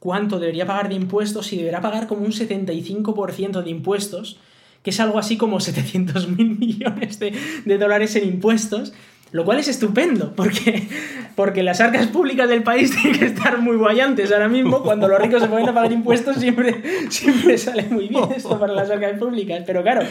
cuánto 0.00 0.40
debería 0.40 0.66
pagar 0.66 0.88
de 0.88 0.96
impuestos 0.96 1.52
y 1.52 1.58
deberá 1.58 1.80
pagar 1.80 2.08
como 2.08 2.22
un 2.22 2.32
75% 2.32 3.62
de 3.62 3.70
impuestos, 3.70 4.38
que 4.82 4.90
es 4.90 4.98
algo 4.98 5.18
así 5.18 5.36
como 5.36 5.60
700 5.60 6.28
mil 6.28 6.58
millones 6.58 7.20
de, 7.20 7.78
dólares 7.78 8.16
en 8.16 8.26
impuestos, 8.26 8.92
lo 9.32 9.44
cual 9.44 9.58
es 9.58 9.68
estupendo, 9.68 10.32
porque, 10.36 10.88
porque 11.36 11.62
las 11.62 11.80
arcas 11.80 12.06
públicas 12.08 12.48
del 12.48 12.62
país 12.62 12.90
tienen 13.02 13.18
que 13.18 13.26
estar 13.26 13.58
muy 13.58 13.76
guayantes 13.76 14.32
ahora 14.32 14.48
mismo, 14.48 14.82
cuando 14.82 15.08
los 15.08 15.20
ricos 15.20 15.42
se 15.42 15.48
ponen 15.48 15.68
a 15.68 15.74
pagar 15.74 15.92
impuestos 15.92 16.36
siempre, 16.36 16.82
siempre 17.10 17.58
sale 17.58 17.84
muy 17.84 18.08
bien 18.08 18.24
esto 18.34 18.58
para 18.58 18.72
las 18.72 18.90
arcas 18.90 19.18
públicas, 19.18 19.62
pero 19.66 19.82
claro, 19.82 20.02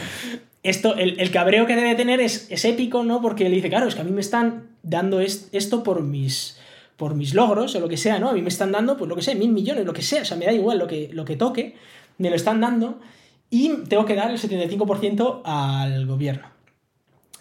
esto, 0.62 0.94
el, 0.96 1.30
cabreo 1.30 1.66
que 1.66 1.76
debe 1.76 1.94
tener 1.94 2.20
es, 2.20 2.46
es, 2.50 2.64
épico, 2.64 3.02
¿no? 3.02 3.22
Porque 3.22 3.46
él 3.46 3.52
dice, 3.52 3.70
claro, 3.70 3.88
es 3.88 3.94
que 3.94 4.02
a 4.02 4.04
mí 4.04 4.10
me 4.10 4.20
están 4.20 4.68
dando 4.82 5.20
esto 5.20 5.82
por 5.82 6.02
mis 6.02 6.58
por 7.00 7.14
mis 7.14 7.32
logros 7.32 7.74
o 7.74 7.80
lo 7.80 7.88
que 7.88 7.96
sea, 7.96 8.18
¿no? 8.18 8.28
A 8.28 8.34
mí 8.34 8.42
me 8.42 8.50
están 8.50 8.72
dando, 8.72 8.98
pues 8.98 9.08
lo 9.08 9.16
que 9.16 9.22
sé, 9.22 9.34
mil 9.34 9.50
millones, 9.50 9.86
lo 9.86 9.94
que 9.94 10.02
sea, 10.02 10.20
o 10.20 10.24
sea, 10.26 10.36
me 10.36 10.44
da 10.44 10.52
igual 10.52 10.78
lo 10.78 10.86
que, 10.86 11.08
lo 11.14 11.24
que 11.24 11.34
toque, 11.34 11.74
me 12.18 12.28
lo 12.28 12.36
están 12.36 12.60
dando 12.60 13.00
y 13.48 13.70
tengo 13.88 14.04
que 14.04 14.14
dar 14.14 14.30
el 14.30 14.36
75% 14.36 15.40
al 15.42 16.06
gobierno. 16.06 16.46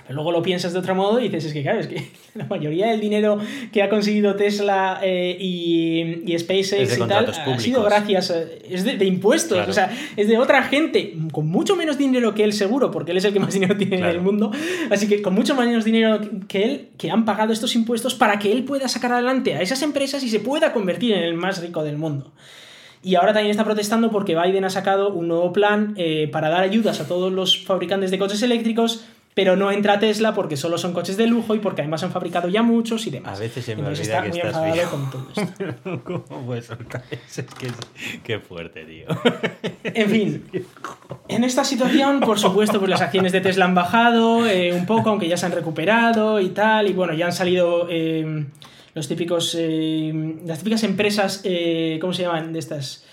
Luego 0.10 0.32
lo 0.32 0.42
piensas 0.42 0.74
de 0.74 0.80
otro 0.80 0.96
modo 0.96 1.20
y 1.20 1.24
dices, 1.24 1.46
es 1.46 1.54
que 1.54 1.62
claro, 1.62 1.80
es 1.80 1.88
que 1.88 2.10
la 2.36 2.46
mayoría 2.46 2.88
del 2.88 3.00
dinero 3.00 3.38
que 3.72 3.84
ha 3.84 3.90
conseguido 3.90 4.36
Tesla 4.36 5.00
eh, 5.04 5.38
y, 5.40 6.24
y, 6.26 6.40
SpaceX 6.40 6.98
y 6.98 7.08
tal 7.08 7.28
ha 7.30 7.60
sido 7.60 7.84
gracias, 7.84 8.34
es 8.70 8.84
de, 8.84 9.06
impuestos, 9.06 9.68
o 9.68 9.74
sea, 9.74 9.92
es 10.18 10.28
de 10.28 10.38
otra 10.38 10.64
gente 10.64 11.16
con 11.32 11.48
mucho 11.48 11.76
menos 11.76 11.98
dinero 11.98 12.34
que 12.34 12.44
él 12.44 12.54
seguro, 12.54 12.92
porque 12.92 13.12
él 13.12 13.18
es 13.18 13.26
el 13.26 13.34
que 13.34 13.40
más 13.40 13.54
dinero 13.54 13.78
tiene 13.78 13.98
en 13.98 14.06
el 14.06 14.22
mundo, 14.22 14.52
así 14.90 15.08
que 15.08 15.22
con 15.22 15.34
mucho 15.34 15.56
menos 15.56 15.86
dinero 15.86 16.20
que 16.48 16.64
él, 16.64 16.90
que 16.98 17.12
han 17.12 17.26
pagado 17.26 17.54
estos 17.54 17.76
impuestos 17.76 18.16
para 18.16 18.40
que 18.40 18.52
él 18.52 18.64
pueda 18.64 18.88
sacar 18.88 19.14
adelante 19.14 19.56
a 19.56 19.62
esas 19.62 19.82
empresas 19.82 20.24
y 20.24 20.30
se 20.30 20.40
pueda 20.40 20.74
convertir 20.74 21.14
en 21.14 21.24
el 21.24 21.36
más 21.36 21.62
rico 21.62 21.84
del 21.84 21.98
mundo. 21.98 22.32
Y 23.02 23.16
ahora 23.16 23.32
también 23.32 23.52
está 23.52 23.64
protestando 23.64 24.12
porque 24.12 24.36
Biden 24.36 24.66
ha 24.66 24.70
sacado 24.70 25.14
un 25.14 25.30
nuevo 25.30 25.54
plan 25.54 25.94
eh, 25.96 26.28
para 26.32 26.50
dar 26.50 26.64
ayudas 26.64 27.00
a 27.00 27.08
todos 27.08 27.32
los 27.32 27.64
fabricantes 27.64 28.12
de 28.12 28.20
coches 28.20 28.42
eléctricos 28.42 29.06
pero 29.40 29.56
no 29.56 29.72
entra 29.72 30.00
Tesla 30.00 30.34
porque 30.34 30.58
solo 30.58 30.78
son 30.78 30.92
coches 30.92 31.16
de 31.16 31.26
lujo 31.26 31.56
y 31.56 31.60
porque 31.60 31.80
además 31.80 32.04
han 32.04 32.12
fabricado 32.12 32.50
ya 32.50 32.62
muchos 32.62 33.08
y 33.08 33.10
demás. 33.10 33.38
A 33.38 33.40
veces 33.40 33.64
se 33.64 33.74
me 33.74 33.88
olvida 33.88 34.02
está 34.02 34.22
que 34.24 34.30
muy 34.32 34.40
estás 34.40 34.90
con 34.90 35.10
todo 35.10 35.28
esto. 35.34 36.02
¿Cómo 36.28 36.46
puedes 36.46 36.66
soltar 36.66 37.06
eso? 37.10 37.40
Es 37.40 37.48
que 37.54 37.72
qué 38.22 38.40
fuerte, 38.42 38.84
tío. 38.84 39.06
En 39.86 40.10
fin, 40.10 40.44
en 41.30 41.46
esta 41.46 41.64
situación, 41.64 42.20
por 42.20 42.38
supuesto, 42.38 42.80
pues 42.80 42.90
las 42.90 43.00
acciones 43.00 43.32
de 43.32 43.40
Tesla 43.40 43.64
han 43.64 43.76
bajado 43.76 44.46
eh, 44.46 44.74
un 44.74 44.86
poco, 44.86 45.10
aunque 45.10 45.30
ya 45.30 45.38
se 45.38 45.46
han 45.46 45.54
recuperado 45.54 46.42
y 46.42 46.50
tal, 46.50 46.90
y 46.90 46.92
bueno, 46.92 47.14
ya 47.14 47.28
han 47.28 47.32
salido 47.32 47.88
eh, 47.90 48.46
los 48.94 49.08
típicos, 49.08 49.56
eh, 49.58 50.36
las 50.46 50.58
típicas 50.58 50.84
empresas, 50.84 51.46
¿cómo 52.02 52.12
se 52.12 52.24
llaman? 52.24 52.52
De 52.52 52.60
estas 52.60 53.06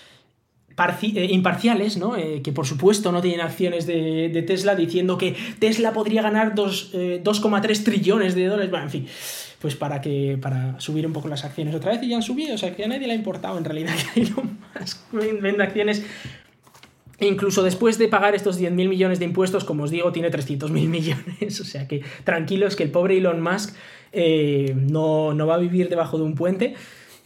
eh, 0.79 1.27
imparciales, 1.31 1.97
¿no? 1.97 2.15
Eh, 2.15 2.41
que 2.43 2.51
por 2.51 2.67
supuesto 2.67 3.11
no 3.11 3.19
tienen 3.19 3.41
acciones 3.41 3.87
de, 3.87 4.43
Tesla, 4.45 4.75
diciendo 4.75 5.17
que 5.17 5.35
Tesla 5.57 5.91
podría 5.91 6.21
ganar 6.21 6.53
2,3 6.53 7.79
eh, 7.79 7.83
trillones 7.83 8.35
de 8.35 8.45
dólares. 8.45 8.69
Bueno, 8.69 8.85
en 8.85 8.91
fin, 8.91 9.07
pues 9.59 9.75
para, 9.75 10.01
que, 10.01 10.37
para 10.39 10.79
subir 10.79 11.07
un 11.07 11.13
poco 11.13 11.29
las 11.29 11.43
acciones 11.43 11.73
otra 11.73 11.93
vez 11.93 12.03
y 12.03 12.09
ya 12.09 12.17
han 12.17 12.21
subido. 12.21 12.53
O 12.53 12.57
sea, 12.59 12.75
que 12.75 12.83
a 12.83 12.87
nadie 12.87 13.07
le 13.07 13.13
ha 13.13 13.15
importado 13.15 13.57
en 13.57 13.65
realidad 13.65 13.95
que 14.13 14.21
Elon 14.21 14.59
Musk 14.79 15.11
venda 15.41 15.63
acciones. 15.63 16.05
incluso 17.19 17.63
después 17.63 17.97
de 17.97 18.07
pagar 18.07 18.35
estos 18.35 18.61
10.000 18.61 18.87
millones 18.87 19.17
de 19.17 19.25
impuestos, 19.25 19.63
como 19.63 19.83
os 19.83 19.89
digo, 19.89 20.11
tiene 20.11 20.29
300.000 20.29 20.69
millones. 20.87 21.59
O 21.59 21.65
sea 21.65 21.87
que 21.87 22.03
tranquilos 22.23 22.75
que 22.75 22.83
el 22.83 22.91
pobre 22.91 23.17
Elon 23.17 23.41
Musk 23.41 23.75
no, 24.13 25.33
no 25.33 25.47
va 25.47 25.55
a 25.55 25.59
vivir 25.59 25.89
debajo 25.89 26.17
de 26.19 26.23
un 26.23 26.35
puente 26.35 26.75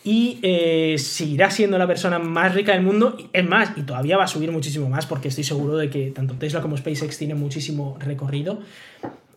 y 0.03 0.39
eh, 0.41 0.95
seguirá 0.97 1.51
siendo 1.51 1.77
la 1.77 1.85
persona 1.85 2.17
más 2.17 2.55
rica 2.55 2.73
del 2.73 2.81
mundo. 2.81 3.17
Es 3.33 3.47
más, 3.47 3.71
y 3.75 3.83
todavía 3.83 4.17
va 4.17 4.23
a 4.23 4.27
subir 4.27 4.51
muchísimo 4.51 4.89
más 4.89 5.05
porque 5.05 5.27
estoy 5.27 5.43
seguro 5.43 5.77
de 5.77 5.89
que 5.89 6.11
tanto 6.11 6.33
Tesla 6.35 6.61
como 6.61 6.75
SpaceX 6.75 7.17
tienen 7.17 7.39
muchísimo 7.39 7.97
recorrido. 7.99 8.59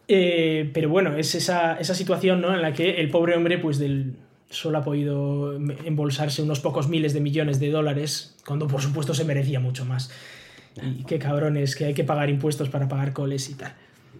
Eh, 0.08 0.70
pero 0.72 0.88
bueno, 0.88 1.16
es 1.16 1.34
esa, 1.34 1.82
situación 1.82 2.40
¿no? 2.40 2.54
en 2.54 2.62
la 2.62 2.72
que 2.72 3.00
el 3.00 3.10
pobre 3.10 3.36
hombre 3.36 3.58
pues 3.58 3.78
del, 3.78 4.14
solo 4.48 4.78
ha 4.78 4.84
podido 4.84 5.54
embolsarse 5.54 6.42
unos 6.42 6.60
pocos 6.60 6.88
miles 6.88 7.12
de 7.12 7.20
millones 7.20 7.60
de 7.60 7.70
dólares, 7.70 8.34
cuando 8.46 8.66
por 8.66 8.80
supuesto 8.80 9.14
se 9.14 9.24
merecía 9.24 9.60
mucho 9.60 9.84
más. 9.84 10.10
Y 10.82 11.04
qué 11.04 11.18
cabrones, 11.18 11.76
que 11.76 11.84
hay 11.84 11.94
que 11.94 12.04
pagar 12.04 12.30
impuestos 12.30 12.68
para 12.68 12.88
pagar 12.88 13.12
coles 13.12 13.48
y 13.48 13.54
tal. 13.54 13.74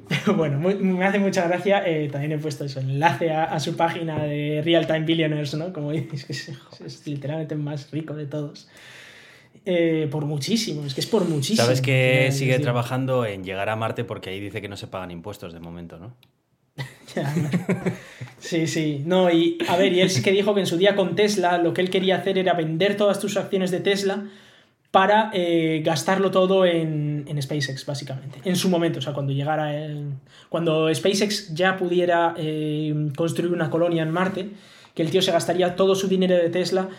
Bueno, 0.37 0.59
me 0.59 1.05
hace 1.05 1.19
mucha 1.19 1.47
gracia. 1.47 1.83
Eh, 1.87 2.09
también 2.11 2.33
he 2.33 2.39
puesto 2.39 2.65
eso, 2.65 2.81
enlace 2.81 3.31
a, 3.31 3.59
su 3.61 3.77
página 3.77 4.25
de 4.25 4.63
Real 4.65 4.87
Time 4.87 5.01
Billionaires, 5.01 5.55
¿no? 5.55 5.73
Como 5.73 5.93
dices, 5.93 6.25
que 6.25 6.33
es, 6.33 7.07
literalmente 7.07 7.55
el 7.55 7.61
más 7.61 7.91
rico 7.91 8.15
de 8.15 8.27
todos. 8.27 8.69
Eh, 9.67 10.09
por 10.11 10.27
muchísimo, 10.27 10.85
es 10.85 10.95
que 10.95 11.01
es 11.01 11.07
por 11.07 11.27
muchísimo. 11.27 11.65
Sabes 11.65 11.81
que 11.81 12.31
sigue 12.33 12.59
trabajando 12.59 13.25
en 13.25 13.45
llegar 13.45 13.69
a 13.71 13.77
Marte 13.77 14.05
porque 14.05 14.31
ahí 14.31 14.41
dice 14.41 14.61
que 14.61 14.69
no 14.69 14.77
se 14.77 14.89
pagan 14.89 15.11
impuestos 15.11 15.55
de 15.55 15.61
momento, 15.61 15.99
¿no? 15.99 16.15
sí, 18.41 18.67
sí. 18.67 19.03
No, 19.07 19.31
y 19.31 19.59
a 19.69 19.77
ver, 19.77 19.93
y 19.93 20.01
él 20.01 20.11
sí 20.11 20.23
que 20.23 20.33
dijo 20.33 20.55
que 20.55 20.61
en 20.61 20.67
su 20.67 20.77
día 20.77 20.97
con 20.97 21.15
Tesla 21.15 21.59
lo 21.59 21.73
que 21.73 21.81
él 21.81 21.89
quería 21.89 22.17
hacer 22.17 22.37
era 22.37 22.53
vender 22.53 22.97
todas 22.97 23.21
tus 23.21 23.37
acciones 23.37 23.71
de 23.71 23.81
Tesla 23.81 24.25
para 24.95 25.31
eh, 25.35 25.83
gastarlo 25.85 26.31
todo 26.31 26.65
en, 26.65 27.27
SpaceX, 27.43 27.85
básicamente. 27.85 28.39
En 28.45 28.55
su 28.55 28.69
momento, 28.69 29.01
o 29.01 29.03
sea, 29.03 29.13
cuando 29.13 29.33
llegara. 29.33 29.75
El, 29.77 30.13
cuando 30.49 30.95
SpaceX 30.95 31.53
ya 31.53 31.77
pudiera 31.77 32.33
eh, 32.39 33.11
construir 33.17 33.53
una 33.53 33.71
colonia 33.71 34.05
en 34.05 34.13
Marte, 34.13 34.51
que 34.95 35.03
el 35.03 35.11
tío 35.11 35.21
se 35.21 35.33
gastaría 35.33 35.75
todo 35.75 35.97
su 35.97 36.07
dinero 36.07 36.37
de 36.37 36.49
Tesla 36.49 36.91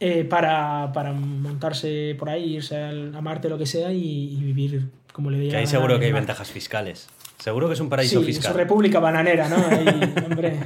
eh, 0.00 0.24
para, 0.24 0.90
montarse 1.12 2.16
por 2.18 2.30
ahí, 2.30 2.56
irse 2.56 2.82
a 2.82 3.20
Marte, 3.20 3.48
lo 3.48 3.58
que 3.58 3.66
sea, 3.66 3.92
y, 3.92 4.40
vivir 4.42 4.88
como 5.12 5.30
le 5.30 5.38
diga. 5.38 5.52
Que 5.52 5.58
ahí 5.58 5.66
seguro 5.68 6.00
que 6.00 6.06
hay 6.06 6.12
ventajas 6.12 6.50
fiscales. 6.50 7.06
Seguro 7.38 7.68
que 7.68 7.74
es 7.74 7.80
un 7.80 7.88
paraíso 7.88 8.20
sí, 8.20 8.26
fiscal. 8.26 8.50
Es 8.50 8.56
república 8.56 8.98
bananera, 8.98 9.48
¿no? 9.48 9.56
hombre, 10.24 10.56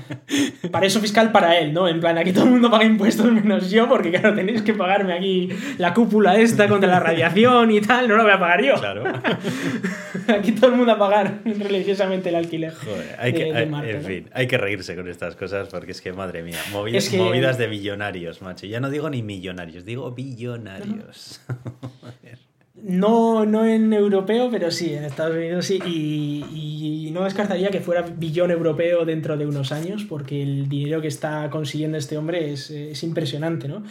paraíso 0.71 1.01
fiscal 1.01 1.33
para 1.33 1.59
él, 1.59 1.73
¿no? 1.73 1.89
En 1.89 2.01
plan, 2.01 2.17
aquí 2.17 2.33
todo 2.33 2.45
el 2.45 2.51
mundo 2.51 2.71
paga 2.71 2.85
impuestos 2.85 3.31
menos 3.33 3.71
yo, 3.71 3.89
porque 3.89 4.11
claro, 4.11 4.35
tenéis 4.35 4.63
que 4.63 4.73
pagarme 4.73 5.13
aquí 5.13 5.49
la 5.79 5.93
cúpula 5.93 6.37
esta 6.37 6.69
contra 6.69 6.89
la 6.89 7.01
radiación 7.01 7.71
y 7.71 7.81
tal, 7.81 8.09
no 8.09 8.17
lo 8.17 8.23
voy 8.23 8.33
a 8.33 8.39
pagar 8.39 8.65
yo. 8.65 8.75
Claro. 8.75 9.03
aquí 10.29 10.53
todo 10.53 10.71
el 10.71 10.77
mundo 10.77 10.93
a 10.93 10.99
pagar 10.99 11.41
religiosamente 11.45 12.29
el 12.29 12.37
alquiler. 12.37 12.73
Joder, 12.73 13.17
hay 13.19 13.33
que, 13.33 13.49
en 13.49 14.05
fin, 14.05 14.31
hay 14.33 14.47
que 14.47 14.57
reírse 14.59 14.95
con 14.95 15.09
estas 15.09 15.37
cosas 15.37 15.69
porque 15.69 15.93
es 15.93 16.01
que, 16.01 16.13
madre 16.13 16.43
mía, 16.43 16.59
movidas, 16.73 17.13
movidas 17.13 17.59
de 17.59 17.67
billonarios, 17.67 18.43
macho. 18.43 18.67
Ya 18.67 18.81
no 18.81 18.91
digo 18.91 19.11
ni 19.11 19.23
millonarios, 19.23 19.85
digo 19.85 20.11
billonarios. 20.13 21.41
No, 21.83 21.91
no 22.85 23.65
en 23.65 23.93
europeo, 23.93 24.49
pero 24.51 24.71
sí, 24.71 24.95
en 24.95 25.05
Estados 25.05 25.37
Unidos 25.37 25.67
sí. 25.67 25.81
Y, 25.87 27.11
no 27.13 27.25
descartaría 27.25 27.71
que 27.71 27.81
fuera 27.81 28.03
billón 28.03 28.53
europeo 28.53 29.05
dentro 29.05 29.37
de 29.37 29.45
unos 29.45 29.73
años, 29.73 30.05
porque 30.09 30.43
el 30.43 30.69
dinero 30.69 31.01
que 31.01 31.09
está 31.09 31.51
consiguiendo 31.51 31.99
este 31.99 32.17
hombre 32.17 32.53
es, 32.53 33.03
impresionante, 33.03 33.67
¿no? 33.67 33.83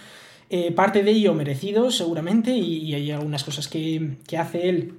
Eh, 0.50 0.72
parte 0.72 1.04
de 1.04 1.12
ello 1.12 1.34
merecido, 1.34 1.92
seguramente, 1.92 2.52
y, 2.52 2.94
hay 2.94 3.12
algunas 3.12 3.44
cosas 3.44 3.68
que, 3.68 4.18
hace 4.38 4.70
él 4.70 4.94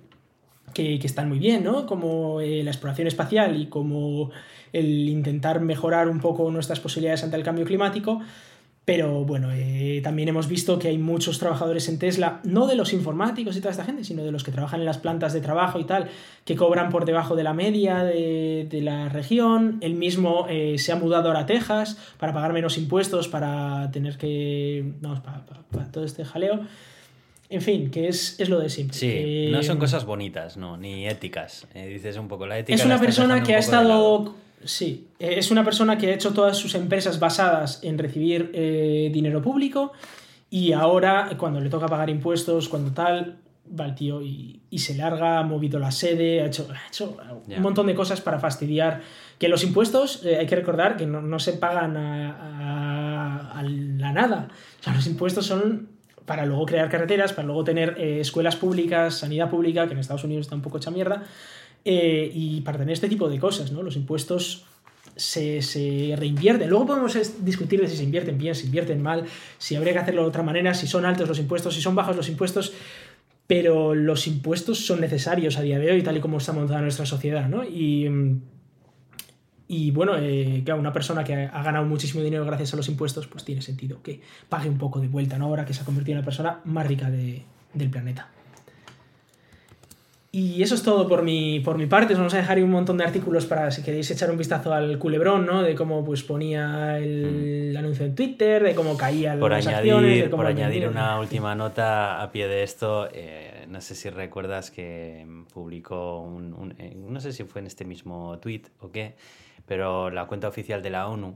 que, 0.74 0.96
están 1.02 1.30
muy 1.30 1.38
bien, 1.38 1.64
¿no? 1.64 1.86
Como 1.86 2.42
eh, 2.42 2.62
la 2.62 2.70
exploración 2.70 3.08
espacial 3.08 3.58
y 3.60 3.66
como 3.66 4.30
el 4.72 5.08
intentar 5.08 5.60
mejorar 5.60 6.08
un 6.08 6.20
poco 6.20 6.50
nuestras 6.50 6.78
posibilidades 6.78 7.24
ante 7.24 7.36
el 7.36 7.42
cambio 7.42 7.64
climático 7.64 8.20
pero 8.90 9.24
bueno, 9.24 9.50
eh, 9.52 10.00
también 10.02 10.30
hemos 10.30 10.48
visto 10.48 10.76
que 10.80 10.88
hay 10.88 10.98
muchos 10.98 11.38
trabajadores 11.38 11.88
en 11.88 12.00
Tesla, 12.00 12.40
no 12.42 12.66
de 12.66 12.74
los 12.74 12.92
informáticos 12.92 13.56
y 13.56 13.60
toda 13.60 13.70
esta 13.70 13.84
gente, 13.84 14.02
sino 14.02 14.24
de 14.24 14.32
los 14.32 14.42
que 14.42 14.50
trabajan 14.50 14.80
en 14.80 14.86
las 14.86 14.98
plantas 14.98 15.32
de 15.32 15.40
trabajo 15.40 15.78
y 15.78 15.84
tal, 15.84 16.08
que 16.44 16.56
cobran 16.56 16.90
por 16.90 17.04
debajo 17.04 17.36
de 17.36 17.44
la 17.44 17.54
media 17.54 18.02
de, 18.02 18.80
la 18.82 19.08
región. 19.08 19.78
Él 19.80 19.94
mismo 19.94 20.46
eh, 20.50 20.74
se 20.78 20.90
ha 20.90 20.96
mudado 20.96 21.28
ahora 21.28 21.42
a 21.42 21.46
Texas 21.46 21.98
para 22.18 22.32
pagar 22.32 22.52
menos 22.52 22.78
impuestos, 22.78 23.28
para 23.28 23.92
tener 23.92 24.18
que... 24.18 24.92
Vamos, 25.00 25.20
para, 25.20 25.44
todo 25.92 26.02
este 26.02 26.24
jaleo. 26.24 26.58
En 27.48 27.62
fin, 27.62 27.92
que 27.92 28.08
es, 28.08 28.40
lo 28.48 28.58
de 28.58 28.70
siempre. 28.70 28.98
Sí, 28.98 29.50
no 29.52 29.62
son 29.62 29.78
cosas 29.78 30.04
bonitas, 30.04 30.56
no, 30.56 30.76
ni 30.76 31.06
éticas. 31.06 31.68
Eh, 31.74 31.86
dices 31.86 32.16
un 32.16 32.26
poco 32.26 32.44
la 32.44 32.58
ética. 32.58 32.74
Es 32.74 32.84
una 32.84 32.98
persona 32.98 33.40
que 33.44 33.54
ha 33.54 33.58
estado 33.58 34.34
Sí, 34.64 35.08
eh, 35.18 35.34
es 35.38 35.50
una 35.50 35.64
persona 35.64 35.96
que 35.96 36.08
ha 36.08 36.14
hecho 36.14 36.32
todas 36.32 36.56
sus 36.56 36.74
empresas 36.74 37.18
basadas 37.18 37.80
en 37.82 37.98
recibir 37.98 38.50
eh, 38.52 39.10
dinero 39.12 39.40
público 39.40 39.92
y 40.50 40.72
ahora 40.72 41.30
cuando 41.38 41.60
le 41.60 41.70
toca 41.70 41.86
pagar 41.86 42.10
impuestos, 42.10 42.68
cuando 42.68 42.92
tal, 42.92 43.38
va 43.78 43.86
el 43.86 43.94
tío 43.94 44.20
y, 44.20 44.60
se 44.78 44.96
larga, 44.96 45.38
ha 45.38 45.42
movido 45.44 45.78
la 45.78 45.90
sede, 45.90 46.42
ha 46.42 46.46
hecho, 46.46 46.68
un 47.46 47.62
montón 47.62 47.86
de 47.86 47.94
cosas 47.94 48.20
para 48.20 48.38
fastidiar. 48.38 49.00
Que 49.38 49.48
los 49.48 49.62
impuestos, 49.62 50.24
eh, 50.24 50.36
hay 50.38 50.46
que 50.46 50.56
recordar 50.56 50.96
que 50.96 51.06
no, 51.06 51.38
se 51.38 51.54
pagan 51.54 51.96
a, 51.96 53.62
la 53.64 54.12
nada. 54.12 54.48
O 54.80 54.82
sea, 54.82 54.94
los 54.94 55.06
impuestos 55.06 55.46
son 55.46 55.88
para 56.26 56.44
luego 56.46 56.66
crear 56.66 56.88
carreteras, 56.88 57.32
para 57.32 57.46
luego 57.46 57.64
tener 57.64 57.96
escuelas 57.98 58.56
públicas, 58.56 59.14
sanidad 59.14 59.48
pública, 59.48 59.86
que 59.86 59.94
en 59.94 60.00
Estados 60.00 60.24
Unidos 60.24 60.46
está 60.46 60.54
un 60.54 60.62
poco 60.62 60.78
hecha 60.78 60.90
mierda, 60.90 61.24
eh, 61.84 62.30
y 62.34 62.60
para 62.60 62.78
tener 62.78 62.92
este 62.92 63.08
tipo 63.08 63.28
de 63.28 63.38
cosas, 63.38 63.72
¿no? 63.72 63.82
Los 63.82 63.96
impuestos 63.96 64.66
se, 65.16 65.62
se, 65.62 66.14
reinvierten. 66.16 66.68
Luego 66.68 66.86
podemos 66.86 67.16
discutir 67.44 67.80
de 67.80 67.88
si 67.88 67.96
se 67.96 68.04
invierten 68.04 68.38
bien, 68.38 68.54
si 68.54 68.66
invierten 68.66 69.02
mal, 69.02 69.24
si 69.58 69.76
habría 69.76 69.92
que 69.92 69.98
hacerlo 69.98 70.22
de 70.22 70.28
otra 70.28 70.42
manera, 70.42 70.74
si 70.74 70.86
son 70.86 71.04
altos 71.04 71.28
los 71.28 71.38
impuestos, 71.38 71.74
si 71.74 71.80
son 71.80 71.94
bajos 71.94 72.16
los 72.16 72.28
impuestos, 72.28 72.72
pero 73.46 73.94
los 73.94 74.26
impuestos 74.26 74.86
son 74.86 75.00
necesarios 75.00 75.56
a 75.58 75.62
día 75.62 75.78
de 75.78 75.90
hoy, 75.90 76.02
tal 76.02 76.16
y 76.16 76.20
como 76.20 76.38
está 76.38 76.52
montada 76.52 76.80
nuestra 76.80 77.06
sociedad, 77.06 77.48
¿no? 77.48 77.64
Y, 77.64 78.08
y 79.66 79.90
bueno, 79.90 80.16
eh, 80.18 80.64
una 80.76 80.92
persona 80.92 81.24
que 81.24 81.34
ha 81.34 81.62
ganado 81.62 81.84
muchísimo 81.84 82.22
dinero 82.22 82.44
gracias 82.44 82.74
a 82.74 82.76
los 82.76 82.88
impuestos, 82.88 83.26
pues 83.26 83.44
tiene 83.44 83.62
sentido 83.62 84.02
que 84.02 84.20
pague 84.48 84.68
un 84.68 84.78
poco 84.78 85.00
de 85.00 85.08
vuelta, 85.08 85.38
¿no? 85.38 85.46
Ahora 85.46 85.64
que 85.64 85.74
se 85.74 85.82
ha 85.82 85.84
convertido 85.84 86.16
en 86.16 86.20
la 86.20 86.24
persona 86.24 86.60
más 86.64 86.86
rica 86.86 87.10
del 87.10 87.90
planeta. 87.90 88.30
Y 90.32 90.62
eso 90.62 90.76
es 90.76 90.84
todo 90.84 91.08
por 91.08 91.22
mi, 91.22 91.58
por 91.58 91.76
mi 91.76 91.86
parte. 91.86 92.12
Os 92.12 92.18
vamos 92.18 92.34
a 92.34 92.36
dejar 92.36 92.56
ahí 92.56 92.62
un 92.62 92.70
montón 92.70 92.96
de 92.96 93.02
artículos 93.02 93.46
para 93.46 93.72
si 93.72 93.82
queréis 93.82 94.08
echar 94.12 94.30
un 94.30 94.38
vistazo 94.38 94.72
al 94.72 94.96
culebrón, 94.96 95.44
¿no? 95.44 95.62
De 95.62 95.74
cómo 95.74 96.04
pues 96.04 96.22
ponía 96.22 96.98
el, 96.98 97.72
mm. 97.74 97.76
anuncio 97.76 98.06
en 98.06 98.14
Twitter, 98.14 98.62
de 98.62 98.76
cómo 98.76 98.96
caía 98.96 99.36
por 99.36 99.50
las 99.50 99.66
añadir, 99.66 99.92
acciones, 99.92 100.28
Por 100.28 100.46
añadir 100.46 100.86
una 100.86 101.18
última 101.18 101.56
nota 101.56 102.22
a 102.22 102.30
pie 102.30 102.46
de 102.46 102.62
esto, 102.62 103.08
eh, 103.12 103.66
no 103.68 103.80
sé 103.80 103.96
si 103.96 104.08
recuerdas 104.08 104.70
que 104.70 105.26
publicó 105.52 106.20
un, 106.20 106.76
eh, 106.78 106.94
No 106.96 107.20
sé 107.20 107.32
si 107.32 107.42
fue 107.42 107.60
en 107.62 107.66
este 107.66 107.84
mismo 107.84 108.38
tweet 108.38 108.62
o 108.78 108.92
qué, 108.92 109.16
pero 109.66 110.10
la 110.10 110.26
cuenta 110.26 110.46
oficial 110.46 110.80
de 110.80 110.90
la 110.90 111.08
ONU 111.08 111.34